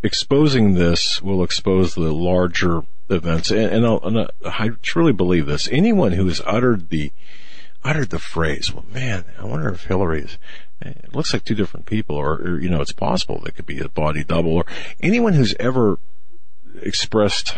exposing 0.03 0.73
this 0.73 1.21
will 1.21 1.43
expose 1.43 1.95
the 1.95 2.13
larger 2.13 2.83
events, 3.09 3.51
and, 3.51 3.85
and, 3.85 3.85
and 3.85 4.29
I 4.45 4.69
truly 4.81 5.13
believe 5.13 5.45
this. 5.45 5.67
Anyone 5.71 6.13
who 6.13 6.27
has 6.27 6.41
uttered 6.45 6.89
the 6.89 7.11
uttered 7.83 8.09
the 8.09 8.19
phrase, 8.19 8.73
"Well, 8.73 8.85
man, 8.93 9.25
I 9.39 9.45
wonder 9.45 9.69
if 9.69 9.85
Hillary 9.85 10.21
is 10.23 10.37
it 10.85 11.15
looks 11.15 11.33
like 11.33 11.45
two 11.45 11.55
different 11.55 11.85
people, 11.85 12.15
or, 12.15 12.33
or 12.33 12.59
you 12.59 12.69
know, 12.69 12.81
it's 12.81 12.91
possible 12.91 13.39
they 13.39 13.51
could 13.51 13.65
be 13.65 13.79
a 13.79 13.89
body 13.89 14.23
double, 14.23 14.51
or 14.53 14.65
anyone 15.01 15.33
who's 15.33 15.55
ever 15.59 15.97
expressed 16.81 17.55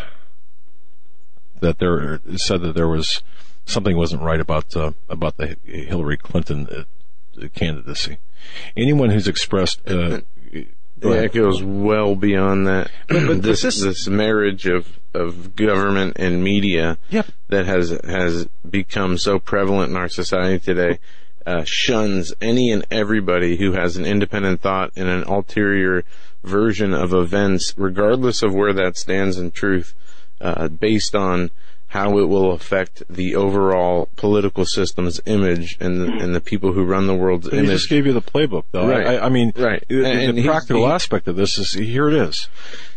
that 1.60 1.78
there 1.78 2.20
said 2.36 2.60
that 2.60 2.74
there 2.74 2.88
was 2.88 3.22
something 3.64 3.96
wasn't 3.96 4.22
right 4.22 4.40
about 4.40 4.76
uh, 4.76 4.92
about 5.08 5.36
the 5.38 5.56
Hillary 5.64 6.16
Clinton 6.16 6.68
uh, 6.70 7.48
candidacy. 7.54 8.18
Anyone 8.76 9.10
who's 9.10 9.26
expressed 9.26 9.80
uh, 9.88 10.20
yeah, 11.02 11.22
it 11.22 11.32
goes 11.32 11.62
well 11.62 12.14
beyond 12.14 12.66
that. 12.66 12.90
But, 13.08 13.26
but 13.26 13.42
this, 13.42 13.62
this, 13.62 13.80
this 13.80 14.08
marriage 14.08 14.66
of 14.66 14.98
of 15.14 15.56
government 15.56 16.18
and 16.18 16.44
media 16.44 16.98
yep. 17.08 17.26
that 17.48 17.66
has 17.66 17.90
has 18.04 18.46
become 18.68 19.16
so 19.16 19.38
prevalent 19.38 19.90
in 19.90 19.96
our 19.96 20.08
society 20.08 20.58
today 20.58 20.98
uh, 21.46 21.62
shuns 21.64 22.34
any 22.40 22.70
and 22.70 22.84
everybody 22.90 23.56
who 23.56 23.72
has 23.72 23.96
an 23.96 24.04
independent 24.04 24.60
thought 24.60 24.90
and 24.96 25.08
an 25.08 25.22
ulterior 25.24 26.04
version 26.42 26.92
of 26.92 27.14
events, 27.14 27.72
regardless 27.76 28.42
of 28.42 28.52
where 28.52 28.72
that 28.72 28.96
stands 28.96 29.38
in 29.38 29.50
truth, 29.50 29.94
uh, 30.40 30.68
based 30.68 31.14
on 31.14 31.50
how 31.88 32.18
it 32.18 32.24
will 32.24 32.50
affect 32.52 33.02
the 33.08 33.34
overall 33.36 34.08
political 34.16 34.64
system's 34.64 35.20
image 35.24 35.76
and 35.80 36.00
the, 36.00 36.06
and 36.20 36.34
the 36.34 36.40
people 36.40 36.72
who 36.72 36.84
run 36.84 37.06
the 37.06 37.14
world's 37.14 37.48
He 37.48 37.58
image. 37.58 37.70
just 37.70 37.88
gave 37.88 38.06
you 38.06 38.12
the 38.12 38.20
playbook, 38.20 38.64
though. 38.72 38.88
Right. 38.88 39.06
I, 39.06 39.26
I 39.26 39.28
mean, 39.28 39.52
Right. 39.56 39.84
The, 39.88 40.00
the 40.00 40.08
And 40.08 40.38
he- 40.38 40.44
practical 40.46 40.86
he- 40.86 40.92
aspect 40.92 41.28
of 41.28 41.36
this 41.36 41.58
is 41.58 41.72
here. 41.74 42.08
It 42.08 42.14
is. 42.14 42.48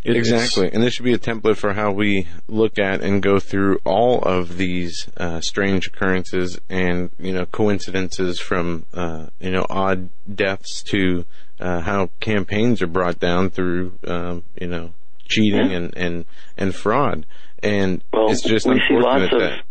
It- 0.03 0.15
it's- 0.15 0.27
Exactly, 0.27 0.71
and 0.73 0.81
this 0.81 0.95
should 0.95 1.05
be 1.05 1.13
a 1.13 1.19
template 1.19 1.57
for 1.57 1.73
how 1.73 1.91
we 1.91 2.27
look 2.47 2.79
at 2.79 3.01
and 3.01 3.21
go 3.21 3.39
through 3.39 3.79
all 3.85 4.21
of 4.23 4.57
these 4.57 5.07
uh, 5.17 5.39
strange 5.41 5.87
occurrences 5.87 6.59
and 6.69 7.11
you 7.19 7.31
know 7.31 7.45
coincidences 7.45 8.39
from 8.39 8.85
uh, 8.93 9.27
you 9.39 9.51
know 9.51 9.65
odd 9.69 10.09
deaths 10.33 10.81
to 10.83 11.25
uh, 11.59 11.81
how 11.81 12.09
campaigns 12.21 12.81
are 12.81 12.87
brought 12.87 13.19
down 13.19 13.49
through 13.49 13.93
um, 14.07 14.43
you 14.59 14.67
know 14.67 14.93
cheating 15.27 15.69
Yeah. 15.69 15.77
and, 15.77 15.93
and 15.97 16.25
and 16.57 16.73
fraud, 16.75 17.25
and 17.63 18.03
Well, 18.13 18.31
it's 18.31 18.41
just 18.41 18.67
we 18.67 18.81
see 18.87 18.95
lots 18.95 19.31
of 19.33 19.39
that. 19.39 19.61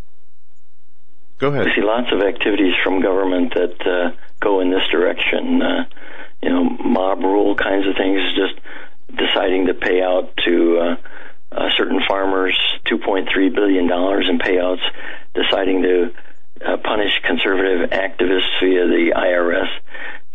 Go 1.39 1.47
ahead. 1.47 1.65
We 1.65 1.71
see 1.75 1.81
lots 1.81 2.07
of 2.11 2.21
activities 2.21 2.73
from 2.83 3.01
government 3.01 3.53
that 3.53 3.79
uh, 3.85 4.15
go 4.41 4.59
in 4.59 4.71
this 4.71 4.83
direction. 4.91 5.61
Uh, 5.61 5.85
you 6.41 6.49
know, 6.49 6.63
mob 6.63 7.19
rule 7.19 7.55
kinds 7.55 7.87
of 7.87 7.95
things. 7.95 8.19
Just 8.35 8.59
deciding 9.17 9.67
to 9.67 9.73
pay 9.73 10.01
out 10.01 10.35
to 10.45 10.77
uh, 10.79 10.95
uh, 11.51 11.69
certain 11.77 12.01
farmers 12.07 12.57
2.3 12.85 13.55
billion 13.55 13.87
dollars 13.87 14.27
in 14.29 14.37
payouts. 14.37 14.83
Deciding 15.33 15.81
to 15.83 16.13
uh, 16.65 16.77
punish 16.83 17.11
conservative 17.25 17.89
activists 17.91 18.49
via 18.61 18.85
the 18.87 19.13
IRS. 19.15 19.69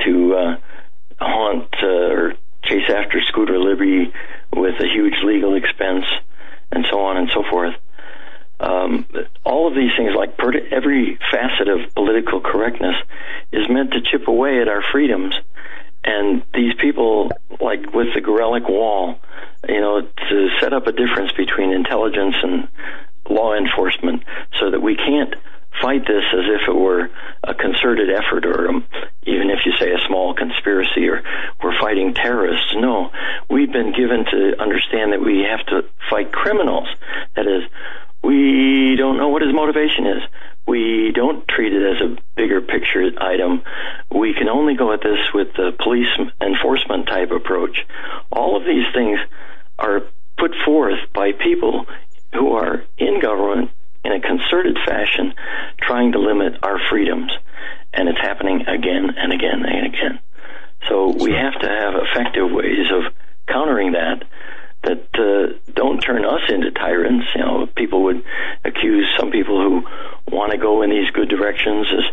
To 0.07 0.35
uh, 0.35 0.57
haunt 1.21 1.69
uh, 1.83 1.87
or 1.87 2.35
chase 2.65 2.89
after 2.89 3.21
Scooter 3.29 3.59
Libby 3.59 4.13
with 4.53 4.75
a 4.81 4.87
huge 4.87 5.15
legal 5.25 5.55
expense, 5.55 6.05
and 6.75 6.87
so 6.91 7.01
on 7.01 7.17
and 7.17 7.31
so 7.33 7.43
forth 7.51 7.75
um, 8.61 9.07
all 9.45 9.69
of 9.69 9.75
these 9.75 9.91
things, 9.97 10.15
like 10.17 10.37
per- 10.37 10.67
every 10.71 11.19
facet 11.31 11.69
of 11.69 11.95
political 11.95 12.41
correctness, 12.41 12.95
is 13.53 13.69
meant 13.69 13.93
to 13.93 14.01
chip 14.01 14.29
away 14.29 14.61
at 14.61 14.69
our 14.69 14.83
freedoms. 14.93 15.35
And 16.05 16.43
these 16.53 16.75
people, 16.81 17.31
like 17.61 17.93
with 17.93 18.09
the 18.15 18.21
Gorelick 18.21 18.69
Wall, 18.69 19.19
you 19.69 19.81
know, 19.81 20.03
to 20.03 20.49
set 20.61 20.73
up 20.73 20.87
a 20.87 20.93
difference 20.93 21.33
between 21.33 21.73
intelligence 21.73 22.37
and 22.43 22.69
law 23.29 23.55
enforcement, 23.55 24.23
so 24.61 24.71
that 24.71 24.81
we 24.81 24.97
can't 24.97 25.35
fight 25.81 26.07
this 26.07 26.25
as 26.33 26.45
if 26.47 26.69
it 26.69 26.75
were 26.75 27.11
a 27.43 27.55
concerted 27.55 28.11
effort, 28.11 28.47
or 28.47 28.69
um, 28.69 28.85
even 29.25 29.51
if 29.51 29.61
you 29.67 29.73
say 29.79 29.93
a 29.93 30.07
small 30.07 30.35
conspiracy, 30.35 31.09
or 31.09 31.23
we're 31.63 31.79
fighting 31.81 32.15
terrorists. 32.15 32.75
No, 32.77 33.11
we've 33.51 33.73
been 33.73 33.93
given 33.93 34.25
to 34.25 34.61
understand 34.61 35.13
that 35.13 35.21
we 35.21 35.47
have 35.49 35.65
to 35.67 35.89
fight 36.11 36.33
criminals. 36.33 36.89
That 37.37 37.47
is, 37.47 37.69
we 38.23 38.97
don't 38.97 39.17
know 39.17 39.29
what 39.29 39.43
his 39.43 39.55
motivation 39.55 40.07
is. 40.07 40.23
We 40.67 41.13
don't 41.15 41.47
treat 41.47 41.75
it 41.75 41.83
as 41.83 42.01
a 42.01 42.17
bigger 42.37 42.63
picture 42.63 43.11
item. 43.21 43.63
We 44.11 44.33
can 44.33 44.49
only 44.49 44.75
go 44.75 44.93
at 44.95 45.03
this 45.03 45.19
with 45.35 45.49
the 45.55 45.73
police 45.79 46.09
enforcement 46.41 47.07
type 47.07 47.31
approach. 47.31 47.77
All 48.33 48.57
of 48.57 48.65
these 48.65 48.87
things 48.95 49.19
are 49.79 50.03
put 50.39 50.53
forth 50.65 50.99
by 51.13 51.33
people 51.33 51.85
who 52.33 52.53
are 52.53 52.83
in 52.97 53.21
government 53.21 53.71
in 54.05 54.13
a 54.13 54.21
concerted 54.21 54.77
fashion 54.87 55.35
trying 55.81 56.13
to 56.13 56.19
limit 56.19 56.55
our 56.63 56.79
freedoms. 56.91 57.33
And 57.93 58.09
it's 58.09 58.21
happening 58.21 58.63
again 58.63 59.11
and 59.17 59.33
again 59.33 59.65
and 59.65 59.87
again. 59.87 60.19
So 60.89 61.09
we 61.09 61.33
have 61.33 61.59
to 61.61 61.69
have 61.69 61.95
effective 61.95 62.51
ways 62.51 62.87
of 62.93 63.13
countering 63.49 63.93
that 63.93 64.25
that 64.85 65.09
uh, 65.15 65.57
don't 65.73 66.01
turn 66.01 66.27
us 66.27 66.43
into 66.49 66.71
tyrants. 66.71 67.27
You 67.35 67.41
know, 67.41 67.67
people 67.75 68.05
would 68.05 68.23
accuse 68.65 69.07
some 69.19 69.31
people 69.31 69.57
who 69.57 69.83
want 70.31 70.53
to 70.53 70.59
go 70.59 70.83
in 70.83 70.91
these 70.91 71.11
good 71.11 71.29
directions 71.29 71.87
as, 71.91 72.05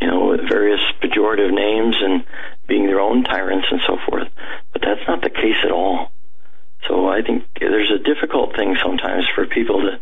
you 0.00 0.06
know, 0.06 0.36
various 0.48 0.80
pejorative 1.02 1.52
names 1.52 1.96
and 1.98 2.24
being 2.66 2.86
their 2.86 3.00
own 3.00 3.24
tyrants 3.24 3.66
and 3.70 3.80
so 3.86 3.96
forth. 4.08 4.28
But 4.72 4.82
that's 4.82 5.00
not 5.08 5.22
the 5.22 5.30
case 5.30 5.64
at 5.64 5.70
all. 5.70 6.12
So 6.88 7.08
I 7.08 7.22
think 7.22 7.44
there's 7.58 7.90
a 7.90 8.02
difficult 8.02 8.56
thing 8.56 8.76
sometimes 8.82 9.24
for 9.34 9.46
people 9.46 9.80
to 9.82 10.00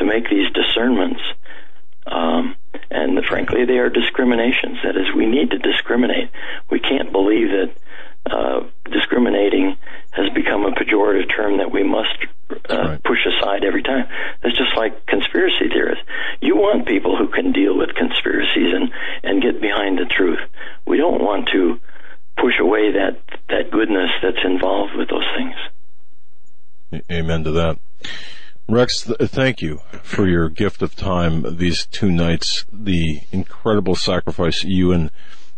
to 0.00 0.04
make 0.04 0.28
these 0.28 0.50
discernments. 0.52 1.20
Um, 2.06 2.56
and 2.90 3.24
frankly, 3.24 3.64
they 3.64 3.78
are 3.78 3.88
discriminations. 3.88 4.78
That 4.84 4.96
is, 4.96 5.06
we 5.14 5.26
need 5.26 5.50
to 5.52 5.58
discriminate. 5.58 6.30
We 6.70 6.80
can't 6.80 7.12
believe 7.12 7.48
that 7.48 7.70
uh, 8.30 8.60
discriminating 8.90 9.76
has 10.12 10.28
become 10.34 10.64
a 10.64 10.72
pejorative 10.72 11.28
term 11.34 11.58
that 11.58 11.70
we 11.70 11.82
must 11.82 12.16
uh, 12.68 12.76
Right. 12.76 13.02
push 13.02 13.18
aside 13.26 13.64
every 13.64 13.82
time. 13.82 14.06
It's 14.42 14.56
just 14.56 14.76
like 14.76 15.06
conspiracy 15.06 15.68
theorists. 15.72 16.04
You 16.40 16.56
want 16.56 16.86
people 16.86 17.16
who 17.16 17.28
can 17.28 17.52
deal 17.52 17.76
with 17.76 17.94
conspiracies 17.94 18.74
and, 18.74 18.90
and 19.22 19.42
get 19.42 19.60
behind 19.60 19.98
the 19.98 20.04
truth. 20.04 20.40
We 20.86 20.96
don't 20.98 21.22
want 21.22 21.48
to 21.52 21.80
push 22.36 22.58
away 22.60 22.92
that, 22.92 23.18
that 23.48 23.70
goodness 23.70 24.10
that's 24.22 24.44
involved 24.44 24.94
with 24.96 25.08
those 25.08 25.26
things. 25.36 25.54
Amen 27.10 27.44
to 27.44 27.52
that. 27.52 27.78
Rex, 28.68 29.02
th- 29.02 29.30
thank 29.30 29.60
you 29.60 29.82
for 30.02 30.26
your 30.26 30.48
gift 30.48 30.80
of 30.80 30.96
time 30.96 31.56
these 31.58 31.86
two 31.86 32.10
nights. 32.10 32.64
The 32.72 33.20
incredible 33.30 33.94
sacrifice 33.94 34.64
you 34.64 34.90
and 34.90 35.10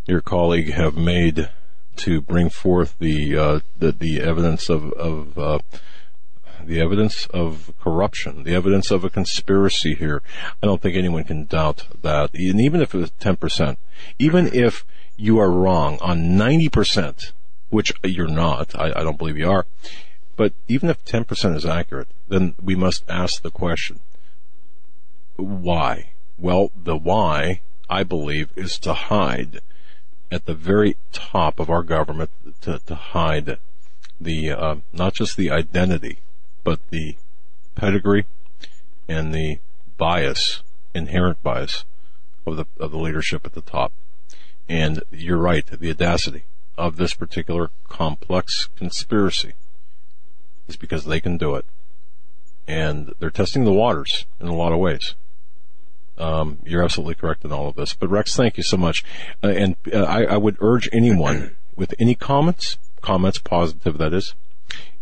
your 0.06 0.20
colleague 0.20 0.73
have 0.73 0.97
made 0.97 1.50
to 1.97 2.20
bring 2.20 2.50
forth 2.50 2.97
the 2.98 3.36
uh, 3.36 3.60
the, 3.78 3.92
the 3.92 4.20
evidence 4.20 4.68
of 4.68 4.92
of 4.94 5.39
uh, 5.39 5.58
the 6.65 6.81
evidence 6.81 7.26
of 7.26 7.73
corruption, 7.81 8.42
the 8.42 8.55
evidence 8.55 8.90
of 8.90 9.05
a 9.05 9.10
conspiracy 9.10 9.94
here. 9.94 10.20
I 10.62 10.66
don't 10.66 10.82
think 10.82 10.97
anyone 10.97 11.24
can 11.24 11.44
doubt 11.44 11.86
that. 12.02 12.34
And 12.34 12.60
even 12.60 12.81
if 12.81 12.94
it 12.94 12.98
was 12.98 13.12
ten 13.20 13.36
percent, 13.36 13.78
even 14.18 14.52
if 14.52 14.84
you 15.16 15.39
are 15.39 15.50
wrong 15.50 15.98
on 16.00 16.36
ninety 16.36 16.68
percent, 16.68 17.32
which 17.70 17.92
you're 18.02 18.26
not, 18.26 18.74
I, 18.74 18.92
I 18.97 19.02
don't 19.05 19.18
believe 19.18 19.39
you 19.39 19.50
are. 19.50 19.66
But 20.36 20.52
even 20.68 20.90
if 20.90 21.05
10% 21.05 21.56
is 21.56 21.65
accurate, 21.65 22.08
then 22.28 22.55
we 22.62 22.74
must 22.74 23.05
ask 23.08 23.42
the 23.42 23.50
question, 23.50 24.00
why? 25.36 26.10
Well, 26.39 26.70
the 26.76 26.97
why, 26.97 27.62
I 27.89 28.02
believe, 28.02 28.50
is 28.55 28.78
to 28.81 28.92
hide 28.92 29.60
at 30.31 30.44
the 30.44 30.55
very 30.55 30.97
top 31.12 31.58
of 31.58 31.70
our 31.70 31.82
government, 31.82 32.31
to, 32.62 32.78
to 32.81 32.94
hide 32.94 33.58
the, 34.20 34.50
uh, 34.50 34.76
not 34.92 35.15
just 35.15 35.36
the 35.36 35.50
identity, 35.50 36.20
but 36.65 36.81
the 36.90 37.16
pedigree 37.74 38.26
and 39.08 39.32
the 39.32 39.58
bias, 39.97 40.62
inherent 40.94 41.42
bias 41.42 41.84
of 42.47 42.56
the, 42.56 42.66
of 42.78 42.90
the 42.90 42.98
leadership 42.98 43.47
at 43.47 43.55
the 43.55 43.62
top. 43.62 43.92
And 44.68 45.02
you're 45.10 45.39
right, 45.39 45.66
the 45.66 45.90
audacity 45.90 46.44
of 46.76 46.97
this 46.97 47.15
particular 47.15 47.70
complex 47.89 48.68
conspiracy 48.76 49.55
is 50.69 50.77
because 50.77 51.05
they 51.05 51.20
can 51.20 51.36
do 51.36 51.55
it. 51.55 51.65
And 52.67 53.15
they're 53.19 53.31
testing 53.31 53.65
the 53.65 53.73
waters 53.73 54.27
in 54.41 54.49
a 54.49 54.55
lot 54.55 54.73
of 54.73 54.78
ways. 54.78 55.15
Um, 56.19 56.59
you're 56.65 56.83
absolutely 56.83 57.15
correct 57.15 57.45
in 57.45 57.53
all 57.53 57.69
of 57.69 57.77
this. 57.77 57.95
But 57.95 58.09
Rex, 58.09 58.35
thank 58.35 58.57
you 58.57 58.62
so 58.62 58.77
much. 58.77 59.05
Uh, 59.43 59.49
and 59.49 59.77
uh, 59.93 60.03
I, 60.03 60.25
I 60.25 60.36
would 60.36 60.57
urge 60.61 60.89
anyone 60.93 61.57
with 61.77 61.95
any 61.99 62.15
comments, 62.15 62.78
comments 63.03 63.39
positive 63.39 63.99
that 63.99 64.12
is, 64.12 64.35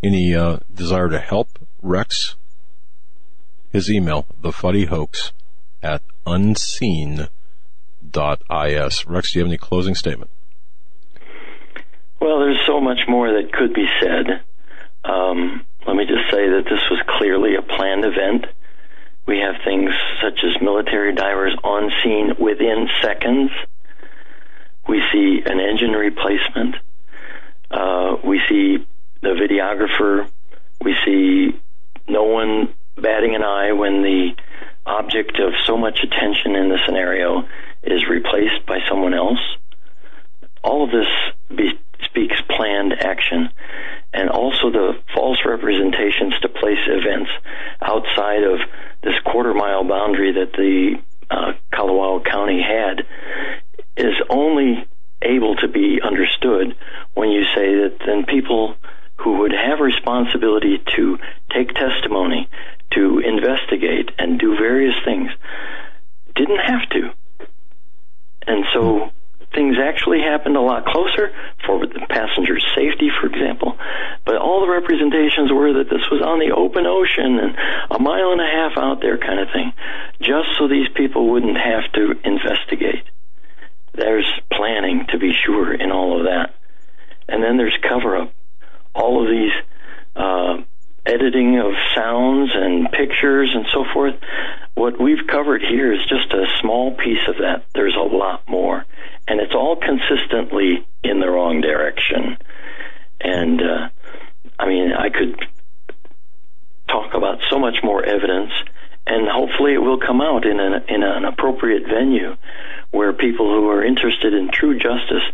any 0.02 0.34
uh, 0.34 0.58
desire 0.74 1.08
to 1.08 1.18
help 1.18 1.58
Rex, 1.80 2.36
his 3.72 3.90
email, 3.90 4.26
thefuddyhoax 4.42 5.32
at 5.82 6.02
unseen.is. 6.26 7.28
Rex, 9.06 9.32
do 9.32 9.38
you 9.38 9.44
have 9.44 9.48
any 9.48 9.58
closing 9.58 9.94
statement? 9.94 10.30
Well, 12.20 12.40
there's 12.40 12.60
so 12.66 12.80
much 12.80 13.00
more 13.08 13.28
that 13.28 13.52
could 13.52 13.74
be 13.74 13.86
said. 14.00 14.42
Um, 15.04 15.64
let 15.86 15.96
me 15.96 16.06
just 16.06 16.30
say 16.30 16.48
that 16.48 16.64
this 16.64 16.80
was 16.90 17.00
clearly 17.06 17.56
a 17.56 17.62
planned 17.62 18.04
event. 18.04 18.46
We 19.26 19.38
have 19.38 19.56
things 19.64 19.90
such 20.22 20.40
as 20.44 20.62
military 20.62 21.14
divers 21.14 21.54
on 21.62 21.90
scene 22.02 22.34
within 22.38 22.88
seconds. 23.02 23.50
We 24.88 25.02
see 25.12 25.42
an 25.44 25.60
engine 25.60 25.92
replacement. 25.92 26.76
Uh, 27.70 28.16
we 28.24 28.40
see 28.48 28.86
the 29.20 29.30
videographer. 29.30 30.30
We 30.82 30.94
see 31.04 31.60
no 32.08 32.24
one 32.24 32.74
batting 32.96 33.34
an 33.34 33.42
eye 33.42 33.72
when 33.72 34.02
the 34.02 34.30
object 34.86 35.38
of 35.40 35.52
so 35.64 35.76
much 35.76 36.00
attention 36.02 36.54
in 36.56 36.68
the 36.68 36.78
scenario 36.86 37.48
is 37.82 38.06
replaced 38.08 38.66
by 38.66 38.80
someone 38.88 39.14
else. 39.14 39.40
All 40.62 40.84
of 40.84 40.90
this 40.90 41.08
be, 41.54 41.78
speaks 42.04 42.40
planned 42.48 42.92
action 42.92 43.50
and 44.14 44.30
also 44.30 44.70
the 44.70 44.92
false 45.14 45.38
representations 45.44 46.34
to 46.40 46.48
place 46.48 46.78
events 46.86 47.30
outside 47.82 48.44
of 48.44 48.60
this 49.02 49.14
quarter 49.24 49.52
mile 49.52 49.84
boundary 49.84 50.32
that 50.32 50.52
the 50.52 51.02
uh, 51.30 51.52
Kalawao 51.72 52.24
County 52.24 52.62
had 52.62 53.06
is 53.96 54.14
only 54.30 54.86
able 55.20 55.56
to 55.56 55.68
be 55.68 56.00
understood 56.02 56.76
when 57.14 57.30
you 57.30 57.44
say 57.54 57.74
that 57.74 57.98
then 58.06 58.24
people 58.24 58.76
who 59.16 59.38
would 59.38 59.52
have 59.52 59.80
responsibility 59.80 60.82
to 60.96 61.18
take 61.52 61.72
testimony, 61.74 62.48
to 62.92 63.18
investigate 63.18 63.64
investigate 63.74 64.10
and 64.18 64.38
do 64.38 64.56
various 64.56 64.94
things 65.04 65.30
didn't 66.34 66.58
have 66.58 66.88
to. 66.90 67.10
And 68.46 68.64
so 68.72 69.10
things 69.54 69.76
actually 69.80 70.20
happened 70.20 70.56
a 70.56 70.60
lot 70.60 70.84
closer 70.84 71.30
for 71.66 71.86
the 71.86 72.00
passenger's 72.08 72.64
safety, 72.74 73.10
for 73.20 73.26
example. 73.26 73.78
But 74.24 74.36
all 74.36 74.60
the 74.60 74.70
representations 74.70 75.52
were 75.52 75.72
that 75.74 75.90
this 75.90 76.04
was 76.10 76.22
on 76.22 76.38
the 76.38 76.54
open 76.54 76.86
ocean 76.86 77.38
and 77.38 77.56
a 77.90 77.98
mile 77.98 78.32
and 78.32 78.40
a 78.40 78.50
half 78.50 78.76
out 78.76 79.00
there 79.00 79.18
kind 79.18 79.40
of 79.40 79.48
thing, 79.52 79.72
just 80.20 80.58
so 80.58 80.68
these 80.68 80.88
people 80.94 81.30
wouldn't 81.30 81.56
have 81.56 81.90
to 81.94 82.14
investigate. 82.24 83.04
There's 83.94 84.30
planning, 84.52 85.06
to 85.10 85.18
be 85.18 85.32
sure, 85.32 85.72
in 85.72 85.92
all 85.92 86.18
of 86.18 86.26
that. 86.26 86.54
And 87.28 87.42
then 87.42 87.56
there's 87.56 87.76
cover 87.88 88.16
up. 88.16 88.32
All 88.94 89.22
of 89.22 89.30
these 89.30 89.52
uh, 90.16 90.62
editing 91.06 91.58
of 91.58 91.72
sounds 91.94 92.50
and 92.54 92.90
pictures 92.90 93.50
and 93.54 93.66
so 93.72 93.84
forth. 93.92 94.14
What 94.74 95.00
we've 95.00 95.26
covered 95.30 95.62
here 95.62 95.92
is 95.92 96.00
just 96.08 96.32
a 96.32 96.46
small 96.60 96.96
piece 96.96 97.22
of 97.28 97.36
that. 97.38 97.64
There's 97.74 97.96
a 97.96 98.00
lot 98.00 98.42
more. 98.48 98.84
And 99.26 99.40
it's 99.40 99.54
all 99.54 99.76
consistently 99.76 100.86
in 101.02 101.20
the 101.20 101.28
wrong 101.28 101.60
direction. 101.60 102.36
And, 103.20 103.60
uh, 103.60 103.88
I 104.58 104.66
mean, 104.66 104.92
I 104.92 105.08
could 105.08 105.36
talk 106.88 107.14
about 107.14 107.38
so 107.50 107.58
much 107.58 107.76
more 107.82 108.04
evidence, 108.04 108.52
and 109.06 109.26
hopefully 109.28 109.74
it 109.74 109.78
will 109.82 109.98
come 109.98 110.20
out 110.20 110.46
in 110.46 110.60
an, 110.60 110.84
in 110.88 111.02
an 111.02 111.24
appropriate 111.24 111.84
venue 111.88 112.36
where 112.90 113.12
people 113.12 113.46
who 113.48 113.68
are 113.68 113.84
interested 113.84 114.34
in 114.34 114.50
true 114.52 114.78
justice 114.78 115.24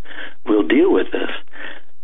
will 0.46 0.62
deal 0.62 0.92
with 0.92 1.10
this. 1.12 1.30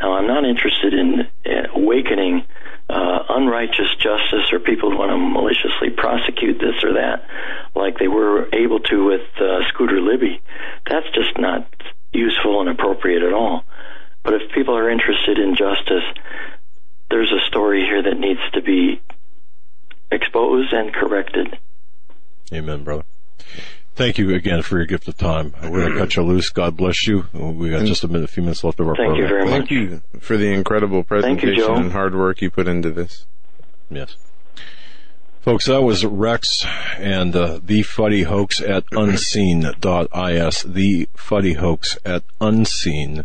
Now, 0.00 0.14
I'm 0.14 0.26
not 0.26 0.44
interested 0.44 0.92
in 0.92 1.20
uh, 1.46 1.68
awakening 1.74 2.44
uh, 2.88 3.18
unrighteous 3.28 3.94
justice 3.98 4.52
or 4.52 4.60
people 4.60 4.90
who 4.90 4.98
want 4.98 5.10
to 5.10 5.18
maliciously 5.18 5.90
prosecute 5.90 6.58
this 6.58 6.82
or 6.84 6.94
that, 6.94 7.26
like 7.74 7.98
they 7.98 8.08
were 8.08 8.48
able 8.54 8.80
to 8.80 9.06
with 9.06 9.26
uh, 9.40 9.66
Scooter 9.68 10.00
Libby. 10.00 10.40
That's 10.88 11.06
just 11.14 11.38
not 11.38 11.68
useful 12.12 12.60
and 12.60 12.70
appropriate 12.70 13.22
at 13.22 13.32
all. 13.32 13.64
But 14.22 14.34
if 14.34 14.52
people 14.52 14.76
are 14.76 14.90
interested 14.90 15.38
in 15.38 15.56
justice, 15.56 16.04
there's 17.10 17.32
a 17.32 17.46
story 17.46 17.82
here 17.82 18.02
that 18.02 18.18
needs 18.18 18.40
to 18.54 18.62
be 18.62 19.00
exposed 20.10 20.72
and 20.72 20.92
corrected. 20.92 21.58
Amen, 22.52 22.84
brother. 22.84 23.04
Thank 23.96 24.18
you 24.18 24.34
again 24.34 24.60
for 24.60 24.76
your 24.76 24.84
gift 24.84 25.08
of 25.08 25.16
time. 25.16 25.54
We're 25.62 25.80
going 25.80 25.92
to 25.94 25.98
cut 25.98 26.16
you 26.16 26.22
loose. 26.22 26.50
God 26.50 26.76
bless 26.76 27.06
you. 27.06 27.28
We 27.32 27.70
got 27.70 27.86
just 27.86 28.04
a 28.04 28.08
minute, 28.08 28.24
a 28.24 28.28
few 28.28 28.42
minutes 28.42 28.62
left 28.62 28.78
of 28.78 28.88
our 28.88 28.94
Thank 28.94 29.16
program. 29.16 29.22
you 29.22 29.28
very 29.28 29.44
much. 29.44 29.52
Thank 29.52 29.70
you 29.70 30.02
for 30.20 30.36
the 30.36 30.52
incredible 30.52 31.02
presentation 31.02 31.56
Joe. 31.56 31.76
and 31.76 31.92
hard 31.92 32.14
work 32.14 32.42
you 32.42 32.50
put 32.50 32.68
into 32.68 32.90
this. 32.90 33.24
Yes. 33.90 34.16
Folks, 35.40 35.64
that 35.64 35.82
was 35.82 36.04
Rex 36.04 36.66
and 36.98 37.34
uh, 37.34 37.58
the 37.62 37.82
Fuddy 37.84 38.24
Hoax 38.24 38.60
at 38.60 38.84
mm-hmm. 38.90 39.10
unseen.is. 39.10 40.62
The 40.64 41.08
Fuddy 41.14 41.54
Hoax 41.54 41.96
at 42.04 42.22
unseen.is. 42.38 43.24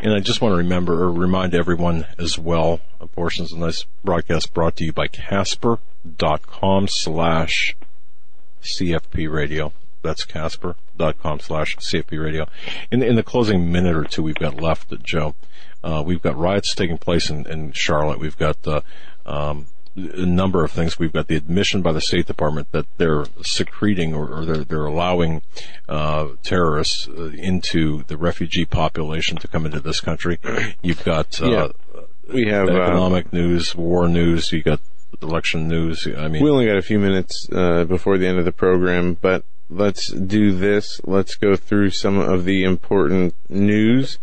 And 0.00 0.14
I 0.14 0.18
just 0.18 0.40
want 0.40 0.52
to 0.52 0.56
remember 0.56 1.04
or 1.04 1.12
remind 1.12 1.54
everyone 1.54 2.06
as 2.18 2.36
well, 2.38 2.80
portions 3.14 3.52
of 3.52 3.60
this 3.60 3.86
broadcast 4.02 4.52
brought 4.52 4.74
to 4.76 4.84
you 4.84 4.92
by 4.92 5.06
Casper.com 5.06 6.88
slash 6.88 7.76
CFP 8.76 9.30
radio. 9.30 9.72
That's 10.02 10.24
Casper.com 10.24 11.40
slash 11.40 11.76
CFP 11.76 12.22
radio. 12.22 12.46
In, 12.90 13.02
in 13.02 13.16
the 13.16 13.22
closing 13.22 13.70
minute 13.70 13.96
or 13.96 14.04
two 14.04 14.22
we've 14.22 14.36
got 14.36 14.60
left, 14.60 14.92
Joe, 15.02 15.34
uh, 15.82 16.02
we've 16.04 16.22
got 16.22 16.36
riots 16.36 16.74
taking 16.74 16.98
place 16.98 17.30
in, 17.30 17.46
in 17.48 17.72
Charlotte. 17.72 18.20
We've 18.20 18.36
got, 18.36 18.66
uh, 18.66 18.80
um, 19.26 19.66
a 19.96 20.26
number 20.26 20.64
of 20.64 20.70
things. 20.70 20.98
We've 20.98 21.12
got 21.12 21.26
the 21.26 21.36
admission 21.36 21.82
by 21.82 21.92
the 21.92 22.00
State 22.00 22.26
Department 22.26 22.70
that 22.72 22.86
they're 22.98 23.24
secreting 23.42 24.14
or, 24.14 24.28
or 24.28 24.44
they're, 24.44 24.64
they're 24.64 24.86
allowing 24.86 25.42
uh, 25.88 26.28
terrorists 26.42 27.08
uh, 27.08 27.30
into 27.30 28.04
the 28.04 28.16
refugee 28.16 28.64
population 28.64 29.36
to 29.38 29.48
come 29.48 29.66
into 29.66 29.80
this 29.80 30.00
country. 30.00 30.38
You've 30.82 31.04
got 31.04 31.40
uh, 31.42 31.50
Yeah. 31.50 31.68
We 32.32 32.46
have, 32.48 32.68
uh, 32.68 32.82
economic 32.82 33.32
news, 33.32 33.74
war 33.74 34.06
news. 34.06 34.52
You 34.52 34.62
got 34.62 34.80
election 35.22 35.68
news. 35.68 36.06
I 36.06 36.28
mean, 36.28 36.42
we 36.42 36.50
only 36.50 36.66
got 36.66 36.76
a 36.76 36.82
few 36.82 36.98
minutes, 36.98 37.48
uh, 37.52 37.84
before 37.84 38.18
the 38.18 38.26
end 38.26 38.38
of 38.38 38.44
the 38.44 38.52
program, 38.52 39.14
but 39.20 39.44
let's 39.70 40.12
do 40.12 40.52
this. 40.52 41.00
Let's 41.04 41.34
go 41.34 41.56
through 41.56 41.90
some 41.90 42.18
of 42.18 42.44
the 42.44 42.64
important 42.64 43.34
news. 43.48 44.18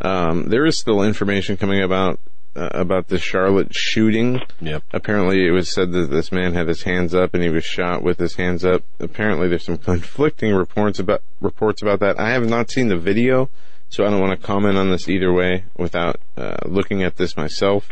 Um, 0.00 0.48
there 0.48 0.66
is 0.66 0.78
still 0.78 1.02
information 1.02 1.56
coming 1.56 1.82
about, 1.82 2.18
uh, 2.54 2.68
about 2.72 3.08
the 3.08 3.18
Charlotte 3.18 3.74
shooting. 3.74 4.40
Yep. 4.60 4.84
Apparently, 4.92 5.46
it 5.46 5.50
was 5.50 5.72
said 5.72 5.92
that 5.92 6.10
this 6.10 6.32
man 6.32 6.54
had 6.54 6.68
his 6.68 6.82
hands 6.82 7.14
up 7.14 7.34
and 7.34 7.42
he 7.42 7.50
was 7.50 7.64
shot 7.64 8.02
with 8.02 8.18
his 8.18 8.34
hands 8.36 8.64
up. 8.64 8.82
Apparently, 9.00 9.48
there's 9.48 9.64
some 9.64 9.78
conflicting 9.92 10.54
reports 10.54 10.98
about 10.98 11.22
reports 11.40 11.82
about 11.82 12.00
that. 12.00 12.18
I 12.18 12.30
have 12.30 12.48
not 12.48 12.70
seen 12.70 12.88
the 12.88 12.98
video, 12.98 13.50
so 13.88 14.04
I 14.06 14.10
don't 14.10 14.20
want 14.20 14.38
to 14.38 14.46
comment 14.46 14.76
on 14.76 14.90
this 14.90 15.08
either 15.08 15.32
way 15.32 15.64
without 15.76 16.20
uh, 16.36 16.56
looking 16.66 17.02
at 17.02 17.16
this 17.16 17.36
myself. 17.36 17.88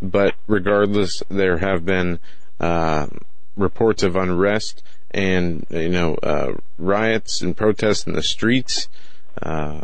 But 0.00 0.34
regardless, 0.46 1.22
there 1.28 1.58
have 1.58 1.84
been 1.84 2.18
uh, 2.60 3.08
reports 3.56 4.02
of 4.02 4.16
unrest 4.16 4.82
and 5.10 5.66
you 5.70 5.88
know 5.88 6.14
uh, 6.16 6.54
riots 6.76 7.40
and 7.40 7.56
protests 7.56 8.06
in 8.06 8.12
the 8.12 8.22
streets. 8.22 8.88
Uh, 9.42 9.82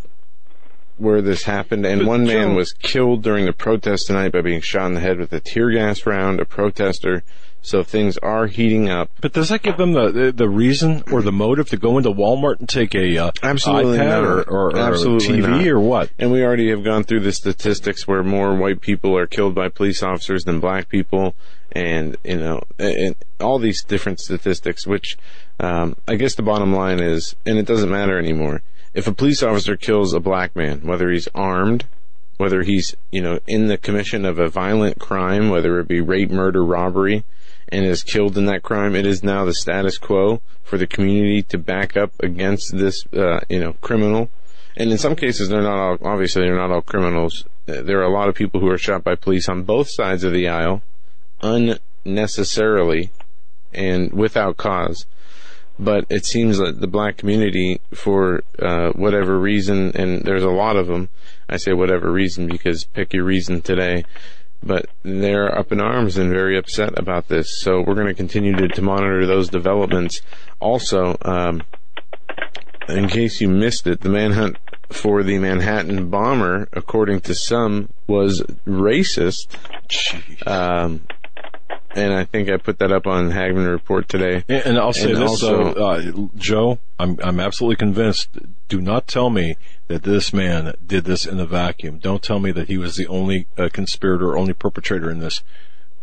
where 0.97 1.21
this 1.21 1.43
happened, 1.43 1.85
and 1.85 2.07
one 2.07 2.25
man 2.25 2.55
was 2.55 2.73
killed 2.73 3.23
during 3.23 3.47
the 3.47 3.53
protest 3.53 4.07
tonight 4.07 4.31
by 4.31 4.41
being 4.41 4.61
shot 4.61 4.87
in 4.87 4.95
the 4.95 5.01
head 5.01 5.19
with 5.19 5.33
a 5.33 5.41
tear 5.41 5.71
gas 5.71 6.07
round, 6.07 6.39
a 6.39 6.45
protester. 6.45 7.25
So 7.65 7.83
things 7.83 8.19
are 8.19 8.47
heating 8.47 8.91
up. 8.91 9.11
But 9.23 9.33
does 9.33 9.49
that 9.49 9.63
give 9.63 9.79
them 9.79 9.95
the, 9.95 10.35
the 10.37 10.51
reason 10.51 11.03
or 11.11 11.23
the 11.23 11.33
motive 11.33 11.71
to 11.71 11.79
go 11.79 11.97
into 11.97 12.11
Walmart 12.11 12.61
and 12.61 12.69
take 12.69 12.95
a 12.95 13.17
uh, 13.17 13.31
Absolutely 13.43 13.97
iPad 13.97 14.23
or, 14.23 14.43
or, 14.43 14.77
or 14.77 14.77
Absolutely 14.77 15.39
TV 15.39 15.49
not. 15.49 15.67
or 15.69 15.81
what? 15.81 16.11
And 16.19 16.31
we 16.31 16.45
already 16.45 16.69
have 16.69 16.85
gone 16.85 17.05
through 17.05 17.21
the 17.21 17.33
statistics 17.33 18.07
where 18.07 18.23
more 18.23 18.55
white 18.55 18.83
people 18.83 19.17
are 19.17 19.27
killed 19.27 19.55
by 19.55 19.71
police 19.71 20.03
officers 20.03 20.45
than 20.45 20.61
black 20.61 20.91
people, 20.91 21.35
and 21.73 22.19
you 22.23 22.37
know, 22.37 22.61
and 22.79 23.17
all 23.41 23.59
these 23.59 23.83
different 23.83 24.21
statistics. 24.21 24.87
Which 24.87 25.17
um, 25.59 25.97
I 26.07 26.17
guess 26.17 26.35
the 26.35 26.43
bottom 26.43 26.75
line 26.75 27.01
is, 27.01 27.35
and 27.47 27.59
it 27.59 27.65
doesn't 27.65 27.91
matter 27.91 28.19
anymore. 28.19 28.61
If 28.93 29.07
a 29.07 29.13
police 29.13 29.43
officer 29.43 29.75
kills 29.75 30.13
a 30.13 30.21
black 30.21 30.55
man, 30.55 30.83
whether 30.83 31.11
he's 31.11 31.29
armed, 31.35 31.87
whether 32.37 32.63
he's 32.63 32.95
you 33.11 33.23
know 33.23 33.41
in 33.47 33.69
the 33.69 33.79
commission 33.79 34.27
of 34.27 34.39
a 34.39 34.49
violent 34.49 34.99
crime, 34.99 35.49
whether 35.49 35.81
it 35.81 35.89
be 35.89 36.03
rape, 36.03 36.31
murder, 36.31 36.63
robbery, 36.63 37.25
and 37.75 37.85
is 37.85 38.05
killed 38.05 38.39
in 38.39 38.47
that 38.47 38.63
crime, 38.63 38.95
it 38.95 39.05
is 39.05 39.25
now 39.25 39.45
the 39.45 39.53
status 39.53 39.99
quo 39.99 40.41
for 40.63 40.79
the 40.79 40.87
community 40.87 41.43
to 41.43 41.59
back 41.59 41.97
up 41.97 42.13
against 42.21 42.77
this 42.77 43.05
uh, 43.13 43.41
you 43.49 43.59
know 43.59 43.73
criminal. 43.81 44.31
And 44.77 44.93
in 44.93 44.99
some 44.99 45.17
cases, 45.17 45.49
they're 45.49 45.63
not 45.63 45.79
all, 45.79 45.99
obviously 46.05 46.43
they're 46.43 46.57
not 46.57 46.71
all 46.71 46.83
criminals. 46.83 47.45
There 47.67 47.99
are 47.99 48.05
a 48.05 48.13
lot 48.13 48.29
of 48.29 48.37
people 48.37 48.61
who 48.61 48.71
are 48.71 48.79
shot 48.79 49.03
by 49.03 49.17
police 49.17 49.49
on 49.49 49.65
both 49.65 49.89
sides 49.91 50.23
of 50.23 50.33
the 50.33 50.49
aisle, 50.49 50.83
unnecessarily, 51.43 53.11
and 53.73 54.13
without 54.13 54.57
cause. 54.57 55.07
But 55.77 56.07
it 56.11 56.25
seems 56.25 56.59
that 56.59 56.81
the 56.81 56.87
black 56.87 57.17
community, 57.17 57.81
for 57.93 58.43
uh, 58.61 58.91
whatever 58.91 59.37
reason, 59.39 59.91
and 59.97 60.23
there's 60.23 60.45
a 60.45 60.51
lot 60.51 60.77
of 60.77 60.87
them. 60.87 61.09
I 61.49 61.57
say 61.57 61.73
whatever 61.73 62.13
reason 62.13 62.47
because 62.47 62.85
pick 62.85 63.13
your 63.13 63.25
reason 63.25 63.63
today. 63.63 64.05
But 64.67 64.87
they're 65.03 65.57
up 65.57 65.73
in 65.73 65.81
arms 65.81 66.17
and 66.17 66.31
very 66.31 66.57
upset 66.57 66.99
about 66.99 67.29
this. 67.29 67.61
So 67.61 67.83
we're 67.87 67.95
going 67.95 68.07
to 68.07 68.15
continue 68.15 68.57
to, 68.57 68.69
to 68.69 68.83
monitor 68.83 69.27
those 69.27 69.49
developments. 69.49 70.23
Also, 70.59 71.17
um, 71.23 71.63
in 72.89 73.09
case 73.09 73.41
you 73.41 73.49
missed 73.49 73.87
it, 73.87 74.01
the 74.01 74.09
manhunt 74.09 74.57
for 74.91 75.23
the 75.23 75.39
Manhattan 75.39 76.09
bomber, 76.09 76.69
according 76.73 77.21
to 77.23 77.35
some, 77.35 77.91
was 78.07 78.43
racist. 78.67 79.57
Um, 80.47 81.03
and 81.95 82.13
I 82.13 82.25
think 82.25 82.49
I 82.51 82.57
put 82.57 82.79
that 82.81 82.93
up 82.93 83.07
on 83.07 83.31
Hagmann 83.31 83.67
Report 83.71 84.09
today. 84.09 84.45
And, 84.49 84.67
and 84.67 84.79
I'll 84.79 84.93
say 84.93 85.13
And 85.13 85.23
this, 85.23 85.31
also- 85.43 85.75
uh, 85.75 86.29
Joe, 86.37 86.79
I'm 86.99 87.19
I'm 87.23 87.41
absolutely 87.41 87.77
convinced. 87.77 88.29
Do 88.69 88.81
not 88.81 89.07
tell 89.07 89.31
me 89.31 89.57
that 89.89 90.03
this 90.03 90.33
man 90.33 90.75
did 90.87 91.05
this 91.05 91.27
in 91.27 91.39
a 91.39 91.47
vacuum. 91.47 91.99
Don't 91.99 92.23
tell 92.23 92.39
me 92.41 92.51
that 92.53 92.69
he 92.69 92.79
was 92.79 92.97
the 92.97 93.07
only 93.07 93.47
uh, 93.59 93.69
conspirator, 93.73 94.37
only 94.37 94.53
perpetrator 94.55 95.11
in 95.11 95.19
this. 95.21 95.43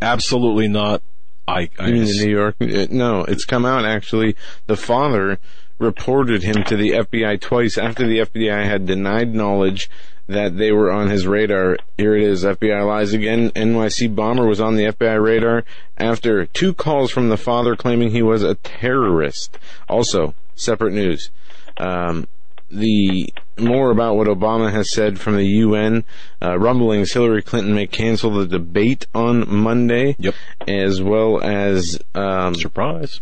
Absolutely 0.02 0.68
not. 0.68 1.02
I, 1.48 1.70
I 1.80 1.88
You 1.88 1.94
mean 1.94 2.08
in 2.08 2.16
New 2.18 2.30
York? 2.32 2.56
Uh, 2.62 2.88
No, 2.90 3.24
it's 3.24 3.46
come 3.46 3.66
out 3.66 3.86
actually. 3.86 4.36
The 4.68 4.78
father 4.78 5.40
reported 5.80 6.44
him 6.44 6.64
to 6.66 6.76
the 6.78 6.92
FBI 6.92 7.42
twice 7.42 7.78
after 7.78 8.08
the 8.08 8.20
FBI 8.20 8.64
had 8.66 8.86
denied 8.86 9.34
knowledge 9.34 9.90
that 10.32 10.58
they 10.58 10.72
were 10.72 10.92
on 10.92 11.10
his 11.10 11.28
radar. 11.28 11.78
Here 11.98 12.16
it 12.16 12.24
is, 12.24 12.44
FBI 12.44 12.86
lies 12.86 13.14
again. 13.14 13.52
NYC 13.52 14.14
bomber 14.16 14.48
was 14.48 14.62
on 14.62 14.76
the 14.76 14.86
FBI 14.86 15.22
radar 15.22 15.64
after 15.98 16.46
two 16.46 16.74
calls 16.74 17.12
from 17.12 17.30
the 17.30 17.38
father 17.38 17.76
claiming 17.76 18.12
he 18.12 18.22
was 18.22 18.44
a 18.44 18.56
terrorist. 18.56 19.58
Also, 19.88 20.34
separate 20.56 20.94
news. 20.94 21.30
Um, 21.78 22.28
the 22.70 23.34
more 23.60 23.92
about 23.92 24.16
what 24.16 24.28
Obama 24.28 24.72
has 24.72 24.94
said 24.94 25.20
from 25.20 25.36
the 25.36 25.46
UN. 25.46 26.04
Uh, 26.42 26.58
rumblings 26.58 27.14
Hillary 27.14 27.42
Clinton 27.42 27.76
may 27.76 27.88
cancel 27.88 28.32
the 28.32 28.48
debate 28.48 29.08
on 29.14 29.54
Monday. 29.54 30.16
Yep. 30.20 30.36
As 30.68 31.02
well 31.02 31.42
as, 31.44 32.00
um, 32.16 32.56
Surprise. 32.56 33.20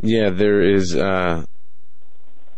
yeah, 0.00 0.30
there 0.30 0.62
is, 0.62 0.96
uh, 0.96 1.44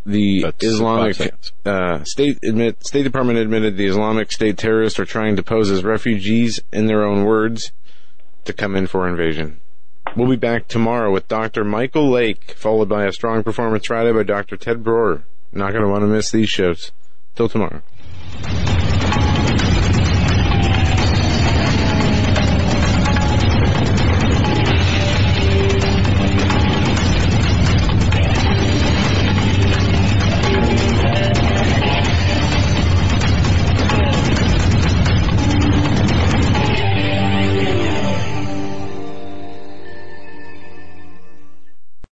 the 0.07 0.43
That's 0.43 0.65
Islamic 0.65 1.35
uh, 1.65 2.05
state 2.05 2.39
admit 2.43 2.85
State 2.87 3.03
Department 3.03 3.39
admitted 3.39 3.77
the 3.77 3.87
Islamic 3.87 4.33
State 4.33 4.59
terrorists 4.59 4.99
are 4.99 5.05
trying 5.05 5.37
to 5.37 5.43
pose 5.43 5.71
as 5.71 5.85
refugees, 5.85 6.61
in 6.73 6.87
their 6.87 7.05
own 7.05 7.25
words, 7.25 7.73
to 8.45 8.53
come 8.53 8.77
in 8.77 8.87
for 8.87 9.09
invasion. 9.09 9.61
We'll 10.17 10.29
be 10.29 10.37
back 10.37 10.67
tomorrow 10.67 11.13
with 11.13 11.29
Dr. 11.29 11.65
Michael 11.65 12.11
Lake, 12.11 12.53
followed 12.57 12.89
by 12.89 13.05
a 13.05 13.13
strong 13.13 13.45
performance 13.45 13.87
Friday 13.87 14.13
by 14.13 14.25
Dr. 14.25 14.57
Ted 14.57 14.83
Broer. 14.83 15.23
Not 15.53 15.73
going 15.73 15.85
to 15.85 15.91
want 15.91 16.03
to 16.03 16.09
miss 16.09 16.31
these 16.31 16.49
shows. 16.49 16.91
Till 17.37 17.49
tomorrow. 17.49 17.83